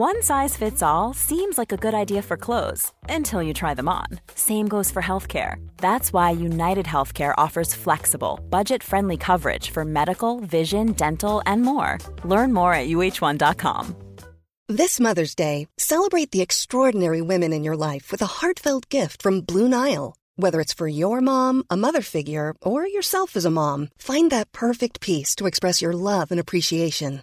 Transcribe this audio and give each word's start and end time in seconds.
One 0.00 0.22
size 0.22 0.56
fits 0.56 0.80
all 0.80 1.12
seems 1.12 1.58
like 1.58 1.72
a 1.72 1.76
good 1.76 1.92
idea 1.92 2.22
for 2.22 2.36
clothes 2.36 2.92
until 3.08 3.42
you 3.42 3.52
try 3.52 3.74
them 3.74 3.88
on. 3.88 4.06
Same 4.36 4.68
goes 4.68 4.92
for 4.92 5.02
healthcare. 5.02 5.56
That's 5.78 6.12
why 6.12 6.30
United 6.30 6.86
Healthcare 6.86 7.34
offers 7.36 7.74
flexible, 7.74 8.38
budget 8.48 8.84
friendly 8.84 9.16
coverage 9.16 9.70
for 9.70 9.84
medical, 9.84 10.38
vision, 10.38 10.92
dental, 10.92 11.42
and 11.46 11.62
more. 11.62 11.98
Learn 12.22 12.52
more 12.52 12.72
at 12.74 12.86
uh1.com. 12.86 13.96
This 14.68 15.00
Mother's 15.00 15.34
Day, 15.34 15.66
celebrate 15.78 16.30
the 16.30 16.42
extraordinary 16.42 17.20
women 17.20 17.52
in 17.52 17.64
your 17.64 17.76
life 17.76 18.12
with 18.12 18.22
a 18.22 18.34
heartfelt 18.38 18.88
gift 18.90 19.20
from 19.20 19.40
Blue 19.40 19.68
Nile. 19.68 20.14
Whether 20.36 20.60
it's 20.60 20.74
for 20.74 20.86
your 20.86 21.20
mom, 21.20 21.64
a 21.70 21.76
mother 21.76 22.02
figure, 22.02 22.54
or 22.62 22.86
yourself 22.86 23.34
as 23.34 23.44
a 23.44 23.50
mom, 23.50 23.88
find 23.98 24.30
that 24.30 24.52
perfect 24.52 25.00
piece 25.00 25.34
to 25.34 25.46
express 25.46 25.82
your 25.82 25.92
love 25.92 26.30
and 26.30 26.38
appreciation. 26.38 27.22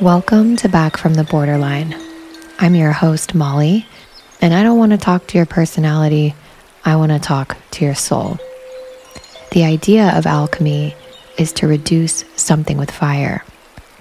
Welcome 0.00 0.54
to 0.58 0.68
Back 0.68 0.96
from 0.96 1.14
the 1.14 1.24
Borderline. 1.24 1.92
I'm 2.60 2.76
your 2.76 2.92
host, 2.92 3.34
Molly, 3.34 3.84
and 4.40 4.54
I 4.54 4.62
don't 4.62 4.78
want 4.78 4.92
to 4.92 4.96
talk 4.96 5.26
to 5.26 5.36
your 5.36 5.44
personality, 5.44 6.36
I 6.84 6.94
want 6.94 7.10
to 7.10 7.18
talk 7.18 7.56
to 7.72 7.84
your 7.84 7.96
soul. 7.96 8.38
The 9.50 9.64
idea 9.64 10.16
of 10.16 10.24
alchemy 10.24 10.94
is 11.36 11.50
to 11.54 11.66
reduce 11.66 12.24
something 12.36 12.78
with 12.78 12.92
fire, 12.92 13.44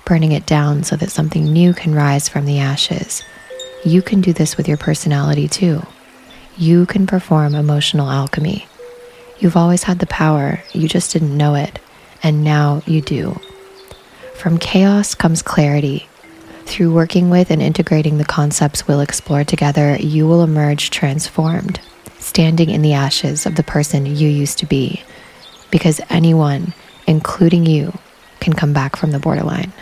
burning 0.05 0.33
it 0.33 0.45
down 0.45 0.83
so 0.83 0.95
that 0.97 1.09
something 1.09 1.45
new 1.45 1.73
can 1.73 1.95
rise 1.95 2.29
from 2.29 2.45
the 2.45 2.59
ashes. 2.59 3.23
You 3.83 4.03
can 4.03 4.21
do 4.21 4.33
this 4.33 4.55
with 4.55 4.67
your 4.67 4.77
personality 4.77 5.47
too. 5.47 5.81
You 6.57 6.85
can 6.85 7.07
perform 7.07 7.55
emotional 7.55 8.11
alchemy. 8.11 8.67
You've 9.39 9.57
always 9.57 9.81
had 9.81 9.97
the 9.97 10.05
power, 10.05 10.61
you 10.73 10.87
just 10.87 11.11
didn't 11.11 11.35
know 11.35 11.55
it, 11.55 11.79
and 12.21 12.43
now 12.43 12.83
you 12.85 13.01
do. 13.01 13.41
From 14.37 14.59
chaos 14.59 15.15
comes 15.15 15.41
clarity. 15.41 16.07
Through 16.65 16.93
working 16.93 17.31
with 17.31 17.49
and 17.49 17.59
integrating 17.59 18.19
the 18.19 18.23
concepts 18.23 18.87
we'll 18.87 19.01
explore 19.01 19.43
together, 19.43 19.97
you 19.99 20.27
will 20.27 20.43
emerge 20.43 20.91
transformed, 20.91 21.81
standing 22.19 22.69
in 22.69 22.83
the 22.83 22.93
ashes 22.93 23.47
of 23.47 23.55
the 23.55 23.63
person 23.63 24.05
you 24.05 24.29
used 24.29 24.59
to 24.59 24.67
be. 24.67 25.01
Because 25.71 25.99
anyone, 26.11 26.75
including 27.07 27.65
you, 27.65 27.97
can 28.39 28.53
come 28.53 28.73
back 28.73 28.95
from 28.95 29.09
the 29.09 29.17
borderline. 29.17 29.73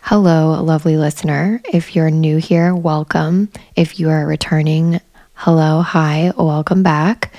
Hello, 0.00 0.60
lovely 0.60 0.96
listener. 0.96 1.60
If 1.72 1.94
you're 1.94 2.10
new 2.10 2.38
here, 2.38 2.74
welcome. 2.74 3.48
If 3.76 4.00
you 4.00 4.10
are 4.10 4.26
returning, 4.26 5.00
hello, 5.34 5.82
hi, 5.82 6.32
welcome 6.36 6.82
back. 6.82 7.32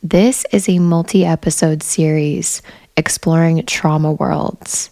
This 0.00 0.46
is 0.52 0.68
a 0.68 0.78
multi 0.78 1.26
episode 1.26 1.82
series 1.82 2.62
exploring 3.00 3.64
trauma 3.64 4.12
worlds. 4.12 4.90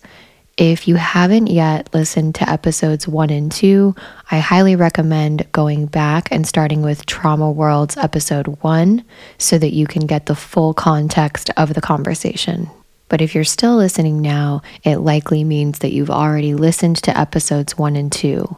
If 0.57 0.89
you 0.89 0.97
haven't 0.97 1.47
yet 1.47 1.89
listened 1.95 2.35
to 2.37 2.51
episodes 2.51 3.07
one 3.07 3.31
and 3.31 3.53
two, 3.53 3.95
I 4.31 4.41
highly 4.41 4.75
recommend 4.75 5.47
going 5.53 5.87
back 5.87 6.29
and 6.33 6.45
starting 6.45 6.83
with 6.83 7.07
Trauma 7.07 7.53
Worlds 7.53 7.97
episode 7.99 8.47
one 8.63 9.05
so 9.37 9.59
that 9.59 9.75
you 9.75 9.87
can 9.87 10.07
get 10.07 10.27
the 10.27 10.35
full 10.35 10.75
context 10.75 11.51
of 11.57 11.75
the 11.75 11.81
conversation. 11.81 12.69
But 13.09 13.21
if 13.21 13.35
you're 13.35 13.45
still 13.45 13.77
listening 13.77 14.21
now, 14.21 14.63
it 14.83 14.97
likely 14.97 15.45
means 15.45 15.79
that 15.79 15.93
you've 15.93 16.11
already 16.11 16.55
listened 16.55 16.97
to 17.05 17.17
episodes 17.17 17.77
one 17.77 17.95
and 17.95 18.11
two. 18.11 18.57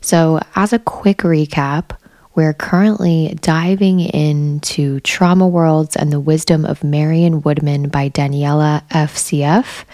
So, 0.00 0.40
as 0.54 0.72
a 0.72 0.78
quick 0.78 1.18
recap, 1.18 1.90
we're 2.36 2.54
currently 2.54 3.36
diving 3.40 4.00
into 4.00 5.00
Trauma 5.00 5.48
Worlds 5.48 5.96
and 5.96 6.12
the 6.12 6.20
Wisdom 6.20 6.66
of 6.66 6.84
Marion 6.84 7.40
Woodman 7.40 7.88
by 7.88 8.10
Daniela 8.10 8.86
Sieff. 8.90 9.84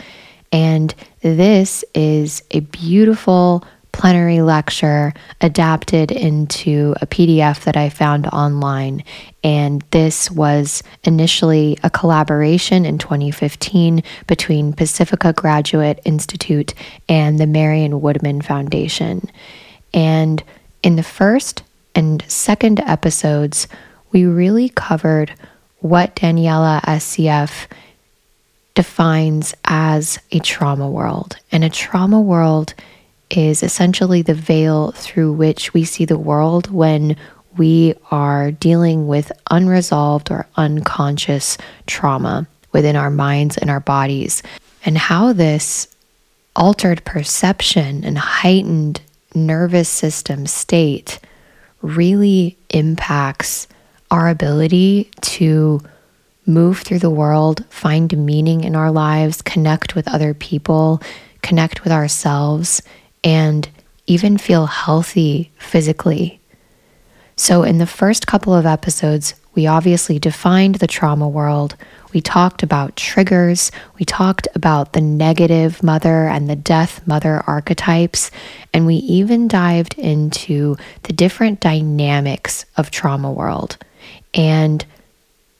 And 0.51 0.93
this 1.21 1.85
is 1.95 2.43
a 2.51 2.61
beautiful 2.61 3.65
plenary 3.93 4.41
lecture 4.41 5.15
adapted 5.41 6.11
into 6.11 6.95
a 7.01 7.07
PDF 7.07 7.63
that 7.65 7.77
I 7.77 7.91
found 7.91 8.27
online. 8.27 9.05
And 9.45 9.85
this 9.93 10.31
was 10.31 10.83
initially 11.05 11.79
a 11.85 11.91
collaboration 11.91 12.85
in 12.85 12.99
2015 12.99 14.03
between 14.27 14.73
Pacifica 14.73 15.33
Graduate 15.33 16.01
Institute 16.05 16.75
and 17.09 17.39
the 17.39 17.47
Marion 17.47 18.01
Woodman 18.01 18.43
Foundation. 18.43 19.31
And 19.95 20.43
in 20.83 20.97
the 20.97 21.03
first 21.05 21.63
and 21.95 22.25
second 22.29 22.81
episodes, 22.81 23.69
we 24.13 24.25
really 24.25 24.69
covered 24.69 25.33
what 25.81 26.17
Daniela 26.17 26.81
Sieff 26.83 27.67
defines 28.75 29.55
as 29.65 30.19
a 30.31 30.39
trauma 30.39 30.89
world. 30.89 31.37
And 31.51 31.65
a 31.65 31.71
trauma 31.71 32.21
world 32.21 32.75
is 33.31 33.63
essentially 33.63 34.23
the 34.23 34.35
veil 34.35 34.93
through 34.93 35.33
which 35.33 35.75
we 35.75 35.85
see 35.85 36.05
the 36.05 36.19
world 36.19 36.71
when 36.71 37.17
we 37.57 37.95
are 38.11 38.51
dealing 38.51 39.07
with 39.07 39.33
unresolved 39.51 40.31
or 40.31 40.47
unconscious 40.57 41.59
trauma 41.87 42.47
within 42.73 42.97
our 42.97 43.11
minds 43.11 43.59
and 43.59 43.69
our 43.69 43.81
bodies, 43.81 44.43
and 44.85 44.97
how 44.97 45.33
this 45.33 45.89
altered 46.57 47.05
perception 47.05 48.05
and 48.05 48.17
heightened 48.17 49.01
nervous 49.35 49.89
system 49.89 50.47
state 50.47 51.19
really 51.83 52.57
impacts 52.71 53.69
our 54.11 54.29
ability 54.29 55.11
to 55.21 55.81
move 56.47 56.81
through 56.81 56.99
the 56.99 57.11
world, 57.11 57.65
find 57.71 58.17
meaning 58.17 58.65
in 58.65 58.75
our 58.75 58.91
lives, 58.91 59.43
connect 59.43 59.95
with 59.95 60.09
other 60.09 60.35
people, 60.35 61.01
connect 61.43 61.85
with 61.85 61.93
ourselves, 61.93 62.83
and 63.23 63.69
even 64.07 64.39
feel 64.39 64.67
healthy 64.67 65.51
physically. 65.59 66.41
So, 67.37 67.63
in 67.63 67.79
the 67.79 67.87
first 67.87 68.27
couple 68.27 68.55
of 68.55 68.67
episodes, 68.67 69.35
we 69.55 69.67
obviously 69.67 70.19
defined 70.19 70.77
the 70.77 70.87
trauma 70.87 71.29
world. 71.29 71.77
We 72.13 72.21
talked 72.21 72.63
about 72.63 72.97
triggers. 72.97 73.73
We 73.99 74.05
talked 74.05 74.49
about 74.55 74.93
the 74.93 75.01
negative 75.01 75.83
mother 75.83 76.27
and 76.27 76.49
the 76.49 76.57
death 76.57 77.07
mother 77.07 77.43
archetypes. 77.47 78.31
And 78.73 78.87
we 78.87 78.97
even 78.97 79.49
dived 79.49 79.99
into 79.99 80.77
the 81.05 81.13
different 81.13 81.61
dynamics 81.61 82.65
of 82.77 82.91
trauma 82.91 83.33
world. 83.33 83.79
And 84.35 84.85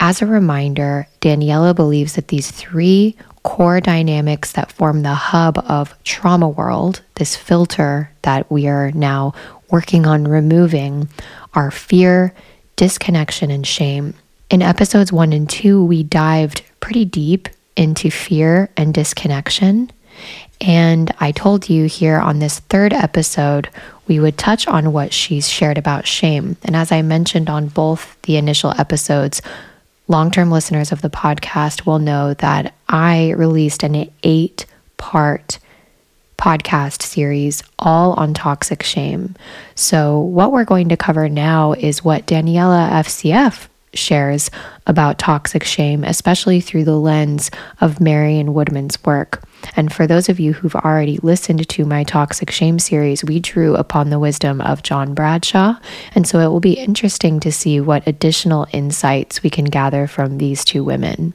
as 0.01 0.21
a 0.21 0.27
reminder, 0.27 1.07
Daniela 1.21 1.75
believes 1.75 2.15
that 2.15 2.29
these 2.29 2.51
three 2.51 3.17
core 3.45 3.81
dynamics 3.81 4.53
that 4.53 4.73
form 4.73 5.03
the 5.03 5.15
hub 5.15 5.59
of 5.59 5.95
trauma 6.05 6.49
world, 6.49 7.03
this 7.15 7.37
filter 7.37 8.11
that 8.23 8.51
we 8.51 8.67
are 8.69 8.91
now 8.93 9.33
working 9.71 10.07
on 10.07 10.25
removing, 10.29 11.09
are 11.55 11.71
fear, 11.71 12.35
disconnection 12.77 13.51
and 13.51 13.67
shame. 13.67 14.15
In 14.53 14.61
episodes 14.61 15.11
one 15.11 15.33
and 15.33 15.49
two, 15.49 15.83
we 15.83 16.03
dived 16.03 16.63
pretty 16.79 17.07
deep 17.07 17.49
into 17.75 18.11
fear 18.11 18.69
and 18.77 18.93
disconnection. 18.93 19.91
And 20.61 21.11
I 21.21 21.33
told 21.33 21.71
you 21.71 21.87
here 21.87 22.19
on 22.19 22.39
this 22.39 22.59
third 22.59 22.93
episode, 22.93 23.71
we 24.09 24.21
would 24.21 24.37
touch 24.37 24.69
on 24.69 24.93
what 24.93 25.15
she's 25.15 25.49
shared 25.49 25.79
about 25.79 26.07
shame. 26.07 26.59
And 26.65 26.77
as 26.77 26.93
I 26.93 27.01
mentioned 27.01 27.49
on 27.49 27.69
both 27.69 28.21
the 28.25 28.37
initial 28.37 28.79
episodes, 28.79 29.41
long 30.07 30.31
term 30.31 30.51
listeners 30.51 30.93
of 30.93 31.01
the 31.01 31.09
podcast 31.09 31.87
will 31.87 31.99
know 31.99 32.35
that 32.35 32.75
I 32.91 33.31
released 33.31 33.83
an 33.83 34.11
eight 34.23 34.67
part 34.99 35.59
podcast 36.37 37.01
series 37.01 37.63
all 37.79 38.13
on 38.15 38.35
toxic 38.35 38.83
shame. 38.83 39.35
So, 39.77 40.19
what 40.19 40.53
we're 40.53 40.67
going 40.67 40.91
to 40.91 40.97
cover 40.99 41.31
now 41.31 41.73
is 41.73 42.05
what 42.05 42.27
Daniela 42.27 42.91
Sieff 43.07 43.69
shares 43.95 44.51
about 44.87 45.19
toxic 45.19 45.65
shame, 45.65 46.05
especially 46.05 46.61
through 46.61 46.85
the 46.85 46.99
lens 46.99 47.51
of 47.81 48.01
Marion 48.01 48.55
Woodman's 48.55 49.03
work. 49.05 49.43
And 49.77 49.93
for 49.93 50.07
those 50.07 50.29
of 50.29 50.41
you 50.41 50.53
who've 50.53 50.75
already 50.75 51.19
listened 51.19 51.69
to 51.69 51.85
my 51.85 52.05
Toxic 52.05 52.51
Shame 52.51 52.79
series, 52.79 53.25
we 53.25 53.41
drew 53.41 53.77
upon 53.77 54.11
the 54.11 54.19
wisdom 54.19 54.61
of 54.61 54.83
John 54.83 55.15
Bradshaw. 55.15 55.75
And 56.15 56.27
so 56.27 56.41
it 56.41 56.49
will 56.49 56.61
be 56.61 56.73
interesting 56.73 57.41
to 57.41 57.53
see 57.53 57.81
what 57.81 58.07
additional 58.07 58.67
insights 58.73 59.43
we 59.43 59.51
can 59.51 59.67
gather 59.67 60.07
from 60.07 60.39
these 60.39 60.65
two 60.65 60.83
women. 60.83 61.35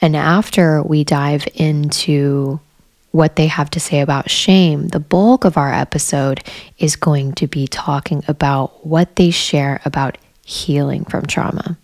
And 0.00 0.14
after 0.14 0.82
we 0.82 1.02
dive 1.02 1.46
into 1.54 2.60
what 3.10 3.36
they 3.36 3.46
have 3.46 3.70
to 3.70 3.80
say 3.80 4.00
about 4.00 4.30
shame, 4.30 4.88
the 4.88 5.00
bulk 5.00 5.44
of 5.44 5.56
our 5.56 5.72
episode 5.72 6.44
is 6.78 6.94
going 6.94 7.32
to 7.32 7.46
be 7.46 7.66
talking 7.66 8.22
about 8.28 8.86
what 8.86 9.16
they 9.16 9.30
share 9.30 9.80
about 9.84 10.18
healing 10.48 11.04
from 11.04 11.26
trauma. 11.26 11.76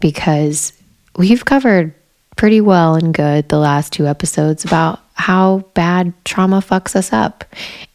Because 0.00 0.72
we've 1.16 1.44
covered 1.44 1.94
pretty 2.36 2.60
well 2.60 2.94
and 2.94 3.14
good 3.14 3.48
the 3.48 3.58
last 3.58 3.92
two 3.92 4.06
episodes 4.06 4.64
about 4.64 5.00
how 5.14 5.58
bad 5.74 6.12
trauma 6.24 6.58
fucks 6.58 6.96
us 6.96 7.12
up. 7.12 7.44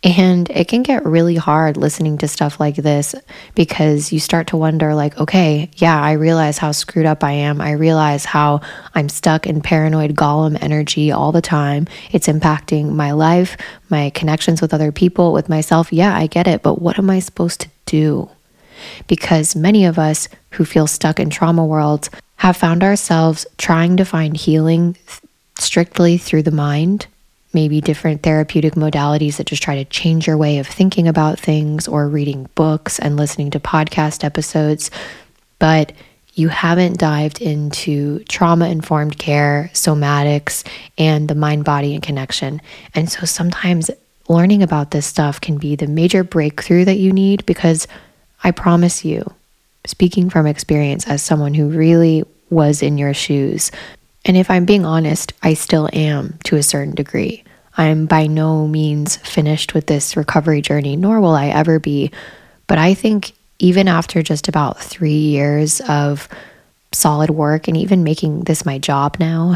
And 0.04 0.50
it 0.50 0.68
can 0.68 0.82
get 0.82 1.06
really 1.06 1.36
hard 1.36 1.78
listening 1.78 2.18
to 2.20 2.28
stuff 2.28 2.60
like 2.60 2.78
this 2.78 3.14
because 3.54 4.12
you 4.12 4.20
start 4.20 4.48
to 4.48 4.58
wonder, 4.58 4.96
like, 4.96 5.20
okay, 5.20 5.70
yeah, 5.76 6.02
I 6.02 6.14
realize 6.14 6.58
how 6.58 6.72
screwed 6.72 7.06
up 7.06 7.24
I 7.24 7.34
am. 7.34 7.60
I 7.60 7.72
realize 7.72 8.26
how 8.26 8.62
I'm 8.96 9.10
stuck 9.10 9.46
in 9.46 9.62
paranoid 9.62 10.16
golem 10.16 10.58
energy 10.62 11.12
all 11.12 11.32
the 11.32 11.42
time. 11.42 11.88
It's 12.12 12.28
impacting 12.28 12.94
my 12.94 13.12
life, 13.12 13.58
my 13.90 14.10
connections 14.12 14.62
with 14.62 14.74
other 14.74 14.92
people, 14.92 15.34
with 15.34 15.50
myself. 15.50 15.92
Yeah, 15.92 16.16
I 16.16 16.28
get 16.28 16.48
it. 16.48 16.64
But 16.64 16.82
what 16.82 16.98
am 16.98 17.10
I 17.10 17.20
supposed 17.20 17.62
to 17.62 17.70
do? 17.86 18.30
Because 19.08 19.56
many 19.56 19.86
of 19.86 20.00
us 20.00 20.30
who 20.52 20.66
feel 20.66 20.88
stuck 20.88 21.20
in 21.20 21.30
trauma 21.30 21.66
worlds 21.66 22.10
have 22.38 22.58
found 22.58 22.84
ourselves 22.84 23.46
trying 23.58 23.98
to 23.98 24.06
find 24.06 24.38
healing 24.38 24.96
strictly 25.60 26.18
through 26.18 26.44
the 26.44 26.52
mind, 26.52 27.08
maybe 27.54 27.82
different 27.82 28.22
therapeutic 28.22 28.74
modalities 28.74 29.38
that 29.38 29.48
just 29.48 29.64
try 29.64 29.76
to 29.76 29.86
change 29.86 30.28
your 30.28 30.38
way 30.38 30.60
of 30.60 30.68
thinking 30.68 31.08
about 31.08 31.40
things, 31.40 31.88
or 31.88 32.08
reading 32.08 32.48
books 32.56 33.00
and 33.00 33.18
listening 33.18 33.50
to 33.52 33.60
podcast 33.60 34.24
episodes. 34.24 34.92
But 35.60 35.94
you 36.36 36.50
haven't 36.50 37.00
dived 37.00 37.42
into 37.42 38.20
trauma 38.26 38.70
informed 38.70 39.18
care, 39.18 39.72
somatics, 39.74 40.64
and 40.96 41.28
the 41.28 41.34
mind, 41.34 41.66
body, 41.66 41.96
and 41.96 42.04
connection. 42.04 42.62
And 42.94 43.12
so 43.12 43.26
sometimes 43.26 43.90
learning 44.28 44.62
about 44.62 44.92
this 44.92 45.08
stuff 45.08 45.42
can 45.42 45.58
be 45.58 45.76
the 45.76 45.88
major 45.88 46.24
breakthrough 46.24 46.86
that 46.86 46.98
you 46.98 47.12
need 47.12 47.44
because 47.48 47.88
I 48.44 48.52
promise 48.52 49.04
you, 49.04 49.34
speaking 49.86 50.30
from 50.30 50.48
experience 50.48 51.08
as 51.08 51.22
someone 51.22 51.54
who 51.54 51.70
really 51.70 52.24
was 52.50 52.82
in 52.82 52.98
your 52.98 53.14
shoes, 53.14 53.72
and 54.26 54.36
if 54.36 54.52
I'm 54.52 54.66
being 54.66 54.86
honest, 54.86 55.34
I 55.42 55.54
still 55.54 55.90
am 55.94 56.38
to 56.44 56.58
a 56.58 56.64
certain 56.64 56.96
degree. 56.96 57.44
I'm 57.78 58.08
by 58.08 58.28
no 58.28 58.68
means 58.68 59.18
finished 59.18 59.74
with 59.74 59.88
this 59.88 60.18
recovery 60.18 60.62
journey, 60.62 60.96
nor 60.96 61.22
will 61.22 61.36
I 61.36 61.48
ever 61.48 61.80
be. 61.80 62.12
But 62.66 62.78
I 62.78 62.94
think 62.94 63.34
even 63.60 63.88
after 63.88 64.22
just 64.22 64.48
about 64.48 64.80
three 64.80 65.12
years 65.12 65.80
of 65.88 66.28
solid 66.92 67.30
work 67.30 67.68
and 67.68 67.78
even 67.78 68.04
making 68.04 68.42
this 68.42 68.66
my 68.66 68.80
job 68.80 69.18
now, 69.20 69.56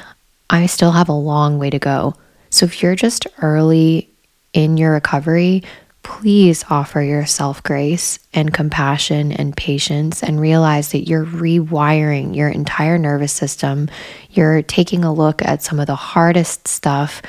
I 0.50 0.66
still 0.66 0.92
have 0.92 1.08
a 1.08 1.12
long 1.12 1.58
way 1.58 1.70
to 1.70 1.78
go. 1.78 2.14
So 2.50 2.66
if 2.66 2.82
you're 2.82 2.96
just 2.96 3.26
early 3.40 4.10
in 4.52 4.76
your 4.76 4.92
recovery, 4.92 5.62
please 6.02 6.64
offer 6.68 7.00
yourself 7.00 7.62
grace 7.62 8.18
and 8.34 8.52
compassion 8.52 9.32
and 9.32 9.56
patience 9.56 10.22
and 10.22 10.40
realize 10.40 10.92
that 10.92 11.08
you're 11.08 11.24
rewiring 11.24 12.34
your 12.34 12.48
entire 12.48 12.98
nervous 12.98 13.32
system. 13.32 13.88
You're 14.30 14.62
taking 14.62 15.04
a 15.04 15.12
look 15.12 15.42
at 15.42 15.62
some 15.62 15.78
of 15.78 15.86
the 15.86 15.94
hardest 15.94 16.66
stuff, 16.66 17.22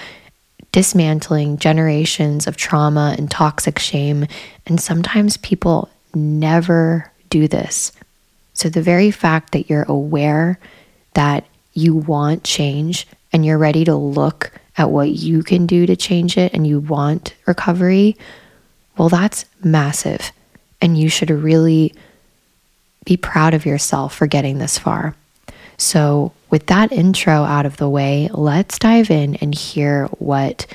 dismantling 0.72 1.58
generations 1.58 2.48
of 2.48 2.58
trauma 2.58 3.16
and 3.18 3.30
toxic 3.30 3.80
shame. 3.80 4.26
And 4.66 4.82
sometimes 4.82 5.38
people 5.38 5.90
never 6.16 7.12
do 7.30 7.48
this. 7.48 7.92
So, 8.54 8.70
the 8.70 8.82
very 8.82 9.12
fact 9.12 9.52
that 9.54 9.70
you're 9.70 9.84
aware 9.84 10.60
that 11.16 11.46
you 11.74 11.96
want 11.96 12.44
change 12.44 13.08
and 13.32 13.46
you're 13.46 13.58
ready 13.58 13.84
to 13.86 13.96
look 13.96 14.52
at 14.78 14.92
what 14.92 15.10
you 15.10 15.44
can 15.44 15.66
do 15.66 15.86
to 15.86 15.96
change 15.96 16.38
it 16.38 16.54
and 16.54 16.66
you 16.66 16.80
want 16.80 17.34
recovery 17.46 18.16
well, 18.98 19.10
that's 19.10 19.46
massive. 19.64 20.32
And 20.82 20.98
you 20.98 21.10
should 21.10 21.30
really 21.30 21.94
be 23.06 23.18
proud 23.18 23.54
of 23.54 23.66
yourself 23.66 24.16
for 24.16 24.28
getting 24.28 24.58
this 24.58 24.78
far. 24.78 25.16
So, 25.78 26.32
with 26.50 26.68
that 26.68 26.92
intro 26.92 27.44
out 27.44 27.66
of 27.66 27.78
the 27.78 27.90
way, 27.90 28.30
let's 28.32 28.78
dive 28.78 29.10
in 29.10 29.36
and 29.38 29.56
hear 29.56 30.06
what 30.20 30.68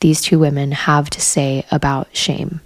these 0.00 0.20
two 0.20 0.38
women 0.38 0.72
have 0.72 1.10
to 1.10 1.20
say 1.20 1.64
about 1.70 2.08
shame. 2.12 2.60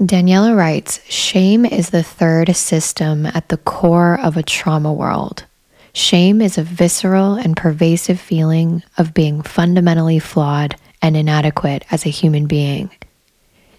Daniela 0.00 0.56
writes 0.56 1.00
Shame 1.08 1.64
is 1.64 1.90
the 1.90 2.02
third 2.02 2.54
system 2.56 3.26
at 3.26 3.48
the 3.48 3.56
core 3.56 4.18
of 4.20 4.36
a 4.36 4.42
trauma 4.42 4.92
world. 4.92 5.44
Shame 5.92 6.40
is 6.40 6.58
a 6.58 6.62
visceral 6.62 7.34
and 7.34 7.56
pervasive 7.56 8.20
feeling 8.20 8.82
of 8.98 9.14
being 9.14 9.42
fundamentally 9.42 10.18
flawed 10.18 10.76
and 11.00 11.16
inadequate 11.16 11.84
as 11.90 12.04
a 12.04 12.10
human 12.10 12.46
being. 12.46 12.90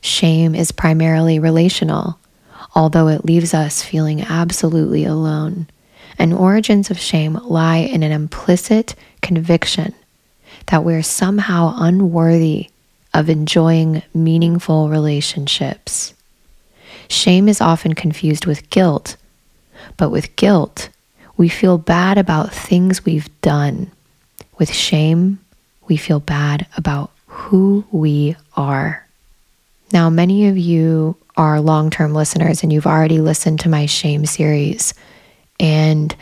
Shame 0.05 0.53
is 0.53 0.71
primarily 0.71 1.39
relational, 1.39 2.19
although 2.75 3.07
it 3.07 3.25
leaves 3.25 3.55
us 3.55 3.81
feeling 3.81 4.21
absolutely 4.21 5.03
alone. 5.03 5.65
And 6.19 6.31
origins 6.31 6.91
of 6.91 6.99
shame 6.99 7.39
lie 7.43 7.77
in 7.77 8.03
an 8.03 8.11
implicit 8.11 8.93
conviction 9.23 9.95
that 10.67 10.83
we're 10.83 11.01
somehow 11.01 11.73
unworthy 11.77 12.69
of 13.15 13.31
enjoying 13.31 14.03
meaningful 14.13 14.89
relationships. 14.89 16.13
Shame 17.07 17.49
is 17.49 17.59
often 17.59 17.95
confused 17.95 18.45
with 18.45 18.69
guilt, 18.69 19.17
but 19.97 20.11
with 20.11 20.35
guilt, 20.35 20.89
we 21.35 21.49
feel 21.49 21.79
bad 21.79 22.19
about 22.19 22.53
things 22.53 23.03
we've 23.05 23.41
done. 23.41 23.89
With 24.59 24.71
shame, 24.71 25.39
we 25.87 25.97
feel 25.97 26.19
bad 26.19 26.67
about 26.77 27.09
who 27.25 27.85
we 27.91 28.35
are. 28.55 29.04
Now, 29.91 30.09
many 30.09 30.47
of 30.47 30.57
you 30.57 31.15
are 31.37 31.59
long 31.59 31.89
term 31.89 32.13
listeners 32.13 32.63
and 32.63 32.71
you've 32.71 32.87
already 32.87 33.19
listened 33.19 33.59
to 33.61 33.69
my 33.69 33.85
shame 33.85 34.25
series. 34.25 34.93
And 35.59 36.15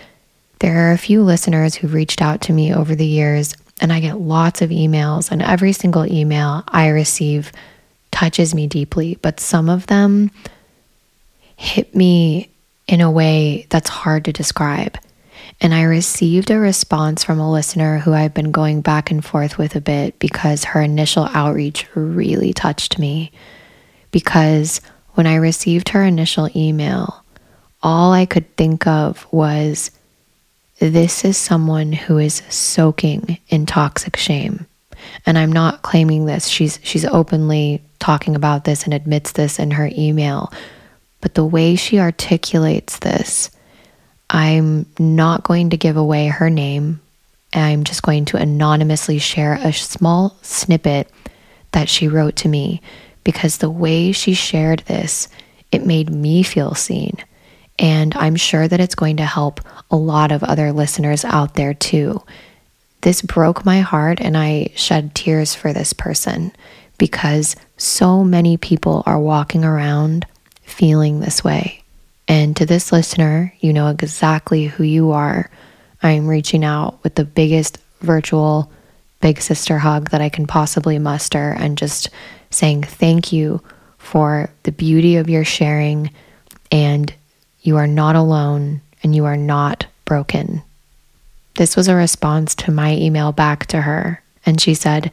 there 0.60 0.88
are 0.88 0.92
a 0.92 0.98
few 0.98 1.24
listeners 1.24 1.76
who've 1.76 1.94
reached 1.94 2.22
out 2.22 2.42
to 2.42 2.54
me 2.54 2.74
over 2.74 2.96
the 2.96 3.06
years, 3.06 3.56
and 3.82 3.92
I 3.92 4.00
get 4.00 4.20
lots 4.20 4.62
of 4.62 4.70
emails, 4.70 5.32
and 5.32 5.42
every 5.42 5.74
single 5.74 6.06
email 6.06 6.64
I 6.68 6.88
receive 6.88 7.52
touches 8.12 8.56
me 8.56 8.68
deeply. 8.68 9.18
But 9.22 9.40
some 9.40 9.70
of 9.70 9.88
them 9.88 10.32
hit 11.58 11.94
me 11.96 12.50
in 12.88 13.02
a 13.02 13.12
way 13.12 13.68
that's 13.70 13.90
hard 13.90 14.26
to 14.26 14.32
describe. 14.32 14.98
And 15.60 15.74
I 15.74 15.84
received 15.84 16.52
a 16.52 16.60
response 16.60 17.24
from 17.24 17.40
a 17.40 17.52
listener 17.52 18.00
who 18.00 18.14
I've 18.14 18.34
been 18.34 18.52
going 18.52 18.82
back 18.82 19.12
and 19.12 19.24
forth 19.24 19.58
with 19.58 19.76
a 19.76 19.82
bit 19.82 20.18
because 20.20 20.64
her 20.64 20.82
initial 20.82 21.28
outreach 21.34 21.88
really 21.96 22.54
touched 22.54 23.00
me 23.00 23.32
because 24.14 24.80
when 25.16 25.28
I 25.28 25.36
received 25.36 25.90
her 25.90 26.04
initial 26.04 26.50
email, 26.56 27.22
all 27.82 28.14
I 28.14 28.26
could 28.26 28.56
think 28.56 28.88
of 28.88 29.28
was 29.32 29.92
this 30.80 31.26
is 31.26 31.36
someone 31.36 31.92
who 31.92 32.18
is 32.18 32.42
soaking 32.48 33.40
in 33.50 33.66
toxic 33.66 34.16
shame. 34.16 34.66
And 35.26 35.38
I'm 35.38 35.52
not 35.52 35.82
claiming 35.82 36.26
this. 36.26 36.48
She's 36.48 36.80
she's 36.84 37.04
openly 37.04 37.82
talking 38.00 38.36
about 38.36 38.64
this 38.64 38.86
and 38.86 38.94
admits 38.94 39.34
this 39.34 39.60
in 39.60 39.72
her 39.72 39.90
email. 39.98 40.54
But 41.20 41.34
the 41.34 41.46
way 41.46 41.76
she 41.76 42.00
articulates 42.00 43.00
this, 43.00 43.52
I'm 44.30 44.86
not 45.00 45.44
going 45.44 45.72
to 45.72 45.78
give 45.78 45.98
away 45.98 46.28
her 46.28 46.50
name. 46.50 47.02
I'm 47.54 47.84
just 47.84 48.04
going 48.04 48.26
to 48.26 48.38
anonymously 48.38 49.20
share 49.20 49.54
a 49.54 49.74
small 49.74 50.38
snippet 50.42 51.10
that 51.72 51.90
she 51.90 52.08
wrote 52.08 52.36
to 52.38 52.48
me 52.48 52.82
because 53.24 53.58
the 53.58 53.70
way 53.70 54.12
she 54.12 54.34
shared 54.34 54.80
this, 54.80 55.28
it 55.72 55.86
made 55.86 56.10
me 56.10 56.44
feel 56.44 56.76
seen. 56.76 57.18
And 57.80 58.14
I'm 58.16 58.36
sure 58.36 58.68
that 58.68 58.80
it's 58.80 58.96
going 58.96 59.18
to 59.18 59.26
help 59.26 59.62
a 59.90 59.96
lot 59.96 60.32
of 60.32 60.44
other 60.44 60.72
listeners 60.72 61.26
out 61.26 61.56
there 61.56 61.74
too. 61.74 62.22
This 63.02 63.22
broke 63.22 63.66
my 63.66 63.82
heart, 63.82 64.22
and 64.22 64.38
I 64.38 64.72
shed 64.76 65.14
tears 65.14 65.56
for 65.56 65.74
this 65.74 65.92
person 65.92 66.54
because 66.98 67.56
so 67.78 68.24
many 68.24 68.56
people 68.58 69.04
are 69.06 69.20
walking 69.20 69.66
around 69.66 70.26
feeling 70.62 71.20
this 71.20 71.44
way. 71.44 71.84
And 72.28 72.56
to 72.58 72.66
this 72.66 72.92
listener, 72.92 73.54
you 73.60 73.74
know 73.74 73.88
exactly 73.90 74.66
who 74.66 74.84
you 74.84 75.12
are. 75.12 75.50
I'm 76.02 76.28
reaching 76.28 76.64
out 76.64 77.04
with 77.04 77.16
the 77.16 77.26
biggest 77.26 77.78
virtual 78.00 78.72
big 79.20 79.42
sister 79.42 79.80
hug 79.80 80.10
that 80.12 80.22
I 80.22 80.30
can 80.30 80.48
possibly 80.48 81.00
muster 81.00 81.56
and 81.58 81.78
just 81.78 82.10
saying 82.54 82.84
thank 82.84 83.32
you 83.32 83.62
for 83.98 84.50
the 84.64 84.72
beauty 84.72 85.16
of 85.16 85.30
your 85.30 85.46
sharing. 85.46 86.12
And 86.72 87.14
you 87.62 87.78
are 87.78 87.88
not 87.88 88.16
alone 88.16 88.82
and 89.02 89.16
you 89.16 89.26
are 89.26 89.38
not 89.38 89.86
broken. 90.06 90.62
This 91.56 91.76
was 91.76 91.88
a 91.88 91.96
response 91.96 92.56
to 92.56 92.72
my 92.72 92.96
email 92.96 93.32
back 93.32 93.66
to 93.68 93.82
her. 93.82 94.22
And 94.46 94.60
she 94.60 94.74
said, 94.74 95.12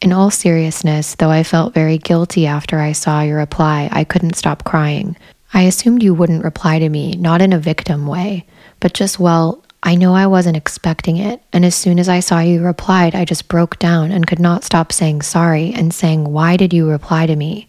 In 0.00 0.12
all 0.12 0.30
seriousness, 0.30 1.14
though 1.14 1.30
I 1.30 1.42
felt 1.42 1.74
very 1.74 1.98
guilty 1.98 2.46
after 2.46 2.80
I 2.80 2.92
saw 2.92 3.22
your 3.22 3.38
reply, 3.38 3.88
I 3.92 4.04
couldn't 4.04 4.36
stop 4.36 4.64
crying. 4.64 5.16
I 5.54 5.62
assumed 5.62 6.02
you 6.02 6.12
wouldn't 6.12 6.44
reply 6.44 6.78
to 6.80 6.88
me, 6.88 7.12
not 7.12 7.40
in 7.40 7.52
a 7.52 7.58
victim 7.58 8.06
way, 8.06 8.46
but 8.80 8.94
just, 8.94 9.18
well, 9.18 9.62
I 9.82 9.94
know 9.94 10.14
I 10.14 10.26
wasn't 10.26 10.56
expecting 10.56 11.16
it, 11.16 11.40
and 11.52 11.64
as 11.64 11.74
soon 11.74 11.98
as 11.98 12.08
I 12.08 12.20
saw 12.20 12.40
you 12.40 12.62
replied, 12.62 13.14
I 13.14 13.24
just 13.24 13.48
broke 13.48 13.78
down 13.78 14.10
and 14.10 14.26
could 14.26 14.40
not 14.40 14.64
stop 14.64 14.92
saying 14.92 15.22
sorry 15.22 15.72
and 15.74 15.94
saying, 15.94 16.24
Why 16.24 16.56
did 16.56 16.72
you 16.72 16.88
reply 16.88 17.26
to 17.26 17.36
me? 17.36 17.68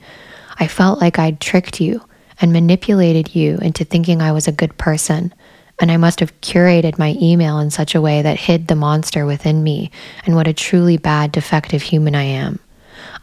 I 0.60 0.68
felt 0.68 1.00
like 1.00 1.20
I'd 1.20 1.40
tricked 1.40 1.80
you 1.80 2.02
and 2.42 2.54
manipulated 2.54 3.36
you 3.36 3.58
into 3.58 3.84
thinking 3.84 4.22
I 4.22 4.32
was 4.32 4.48
a 4.48 4.52
good 4.52 4.78
person, 4.78 5.34
and 5.80 5.92
I 5.92 5.98
must 5.98 6.20
have 6.22 6.40
curated 6.42 6.98
my 6.98 7.16
email 7.22 7.60
in 7.60 7.70
such 7.70 7.94
a 7.94 8.02
way 8.02 8.22
that 8.22 8.40
hid 8.40 8.68
the 8.68 8.76
monster 8.76 9.26
within 9.26 9.62
me 9.62 9.92
and 10.26 10.36
what 10.36 10.48
a 10.48 10.54
truly 10.54 10.98
bad, 10.98 11.32
defective 11.32 11.84
human 11.84 12.16
I 12.16 12.24
am. 12.24 12.60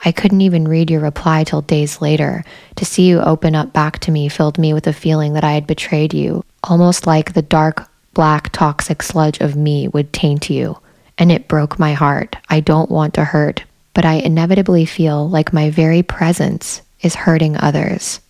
I 0.04 0.12
couldn't 0.12 0.42
even 0.42 0.68
read 0.68 0.90
your 0.90 1.00
reply 1.00 1.44
till 1.44 1.62
days 1.62 2.00
later. 2.00 2.44
To 2.76 2.84
see 2.84 3.08
you 3.08 3.20
open 3.20 3.54
up 3.54 3.72
back 3.72 3.98
to 4.00 4.10
me 4.10 4.28
filled 4.28 4.58
me 4.58 4.72
with 4.72 4.86
a 4.86 4.92
feeling 4.92 5.32
that 5.32 5.44
I 5.44 5.52
had 5.52 5.66
betrayed 5.66 6.14
you, 6.14 6.44
almost 6.62 7.06
like 7.06 7.32
the 7.32 7.42
dark 7.42 7.88
black 8.14 8.50
toxic 8.52 9.02
sludge 9.02 9.40
of 9.40 9.56
me 9.56 9.88
would 9.88 10.12
taint 10.12 10.49
you, 10.49 10.78
and 11.18 11.30
it 11.30 11.49
broke 11.49 11.78
my 11.78 11.92
heart. 11.92 12.37
I 12.49 12.61
don't 12.61 12.90
want 12.90 13.14
to 13.14 13.25
hurt, 13.25 13.64
but 13.92 14.04
I 14.04 14.14
inevitably 14.14 14.87
feel 14.87 15.28
like 15.28 15.52
my 15.52 15.71
very 15.71 16.02
presence 16.02 16.80
is 17.00 17.14
hurting 17.14 17.56
others. 17.56 18.21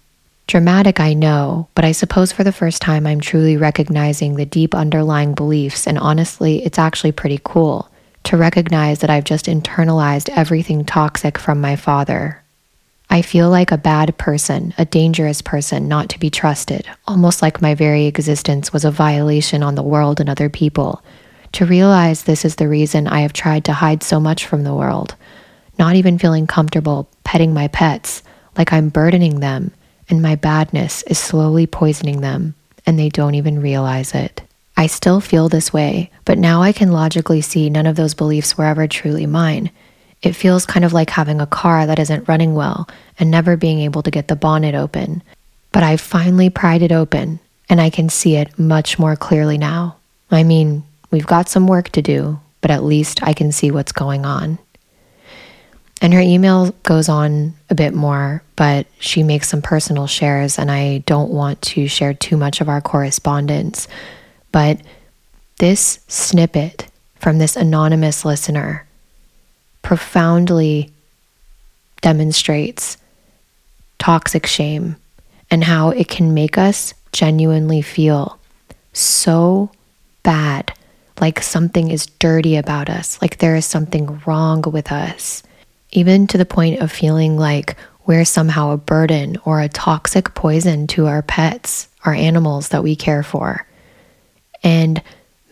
Dramatic, 0.47 1.01
I 1.01 1.15
know, 1.15 1.69
but 1.75 1.87
I 1.87 1.93
suppose 1.93 2.33
for 2.33 2.45
the 2.45 2.53
first 2.53 2.83
time 2.83 3.07
I'm 3.07 3.21
truly 3.21 3.57
recognizing 3.57 4.35
the 4.35 4.45
deep 4.45 4.75
underlying 4.75 5.35
beliefs, 5.35 5.87
and 5.87 5.99
honestly, 5.99 6.63
it's 6.65 6.79
actually 6.79 7.13
pretty 7.13 7.41
cool 7.45 7.89
to 8.25 8.37
recognize 8.37 8.99
that 8.99 9.11
I've 9.11 9.25
just 9.25 9.47
internalized 9.47 10.29
everything 10.31 10.85
toxic 10.85 11.39
from 11.39 11.61
my 11.61 11.77
father. 11.77 12.43
I 13.15 13.23
feel 13.23 13.49
like 13.49 13.71
a 13.71 13.79
bad 13.79 14.19
person, 14.19 14.75
a 14.77 14.85
dangerous 14.85 15.41
person, 15.41 15.87
not 15.87 16.09
to 16.09 16.19
be 16.19 16.31
trusted, 16.31 16.85
almost 17.07 17.43
like 17.43 17.63
my 17.63 17.73
very 17.73 18.07
existence 18.07 18.73
was 18.73 18.85
a 18.85 18.91
violation 18.91 19.63
on 19.63 19.77
the 19.77 19.85
world 19.85 20.19
and 20.19 20.29
other 20.29 20.49
people. 20.49 21.01
To 21.53 21.65
realize 21.65 22.25
this 22.25 22.45
is 22.45 22.57
the 22.57 22.67
reason 22.67 23.07
I 23.07 23.21
have 23.21 23.33
tried 23.33 23.67
to 23.67 23.73
hide 23.73 24.03
so 24.03 24.19
much 24.19 24.47
from 24.47 24.65
the 24.65 24.75
world, 24.75 25.15
not 25.79 25.95
even 25.95 26.19
feeling 26.19 26.49
comfortable 26.49 27.09
petting 27.23 27.55
my 27.55 27.69
pets, 27.69 28.25
like 28.59 28.73
I'm 28.73 28.89
burdening 28.89 29.39
them, 29.39 29.71
and 30.11 30.21
my 30.21 30.35
badness 30.35 31.05
is 31.05 31.17
slowly 31.17 31.69
poisoning 31.69 32.21
them, 32.21 32.57
and 32.85 32.99
they 32.99 33.11
don't 33.11 33.37
even 33.37 33.63
realize 33.63 34.13
it. 34.13 34.43
I 34.77 34.89
still 34.89 35.21
feel 35.21 35.49
this 35.49 35.73
way, 35.73 36.11
but 36.25 36.37
now 36.37 36.63
I 36.63 36.73
can 36.73 36.91
logically 36.91 37.43
see 37.43 37.71
none 37.71 37.87
of 37.87 37.95
those 37.95 38.15
beliefs 38.15 38.59
were 38.59 38.65
ever 38.65 38.89
truly 38.89 39.27
mine. 39.27 39.71
It 40.25 40.35
feels 40.35 40.65
kind 40.65 40.87
of 40.87 40.95
like 40.95 41.11
having 41.11 41.41
a 41.41 41.47
car 41.47 41.87
that 41.87 41.99
isn't 41.99 42.27
running 42.27 42.55
well 42.55 42.89
and 43.19 43.31
never 43.31 43.59
being 43.59 43.81
able 43.81 44.03
to 44.03 44.11
get 44.11 44.29
the 44.29 44.37
bonnet 44.37 44.75
open. 44.75 45.23
But 45.71 45.83
I 45.83 45.99
finally 45.99 46.49
pried 46.49 46.83
it 46.83 46.93
open 46.93 47.41
and 47.69 47.79
I 47.79 47.91
can 47.91 48.09
see 48.09 48.37
it 48.37 48.59
much 48.59 48.99
more 48.99 49.17
clearly 49.17 49.59
now. 49.59 49.97
I 50.31 50.43
mean, 50.43 50.83
we've 51.11 51.27
got 51.27 51.51
some 51.51 51.67
work 51.67 51.91
to 51.91 52.03
do, 52.03 52.41
but 52.63 52.71
at 52.71 52.85
least 52.85 53.23
I 53.23 53.35
can 53.35 53.53
see 53.53 53.71
what's 53.71 53.93
going 53.93 54.25
on. 54.25 54.59
And 56.01 56.15
her 56.15 56.21
email 56.21 56.73
goes 56.83 57.09
on 57.09 57.55
a 57.69 57.75
bit 57.75 57.95
more, 57.95 58.43
but 58.57 58.87
she 58.99 59.23
makes 59.23 59.49
some 59.49 59.63
personal 59.63 60.07
shares, 60.07 60.59
and 60.59 60.71
I 60.71 60.99
don't 61.07 61.31
want 61.31 61.63
to 61.63 61.87
share 61.87 62.13
too 62.13 62.37
much 62.37 62.61
of 62.61 62.69
our 62.69 62.81
correspondence. 62.81 63.89
But 64.53 64.81
this 65.59 66.01
snippet 66.09 66.89
from 67.17 67.39
this 67.39 67.57
anonymous 67.57 68.25
listener 68.25 68.87
profoundly 69.85 70.91
demonstrates 72.01 72.97
toxic 73.99 74.47
shame 74.47 74.97
and 75.51 75.63
how 75.63 75.91
it 75.91 76.09
can 76.09 76.35
make 76.35 76.59
us 76.59 76.95
genuinely 77.13 77.81
feel 77.81 78.39
so 78.93 79.71
bad, 80.25 80.73
like 81.21 81.41
something 81.41 81.91
is 81.91 82.07
dirty 82.07 82.57
about 82.57 82.91
us, 82.91 83.21
like 83.23 83.39
there 83.39 83.55
is 83.55 83.67
something 83.67 84.21
wrong 84.27 84.63
with 84.63 84.91
us, 84.91 85.43
even 85.93 86.27
to 86.27 86.39
the 86.39 86.45
point 86.45 86.81
of 86.81 86.91
feeling 86.91 87.37
like 87.37 87.77
we're 88.07 88.25
somehow 88.25 88.71
a 88.71 88.77
burden 88.77 89.37
or 89.45 89.61
a 89.61 89.69
toxic 89.69 90.35
poison 90.35 90.87
to 90.89 91.07
our 91.07 91.23
pets, 91.23 91.89
our 92.05 92.15
animals 92.15 92.71
that 92.71 92.83
we 92.83 92.97
care 92.97 93.23
for. 93.23 93.67
And 94.63 95.03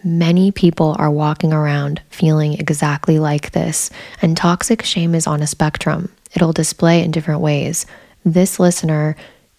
Many 0.04 0.50
people 0.50 0.96
are 0.98 1.10
walking 1.10 1.52
around 1.52 2.02
feeling 2.10 2.54
exactly 2.54 3.20
like 3.20 3.52
this, 3.52 3.88
and 4.20 4.36
toxic 4.36 4.82
shame 4.82 5.14
is 5.14 5.28
on 5.28 5.42
a 5.42 5.46
spectrum. 5.46 6.10
It'll 6.34 6.52
display 6.52 7.04
in 7.04 7.12
different 7.12 7.40
ways. 7.40 7.86
This 8.24 8.58
listener 8.58 9.14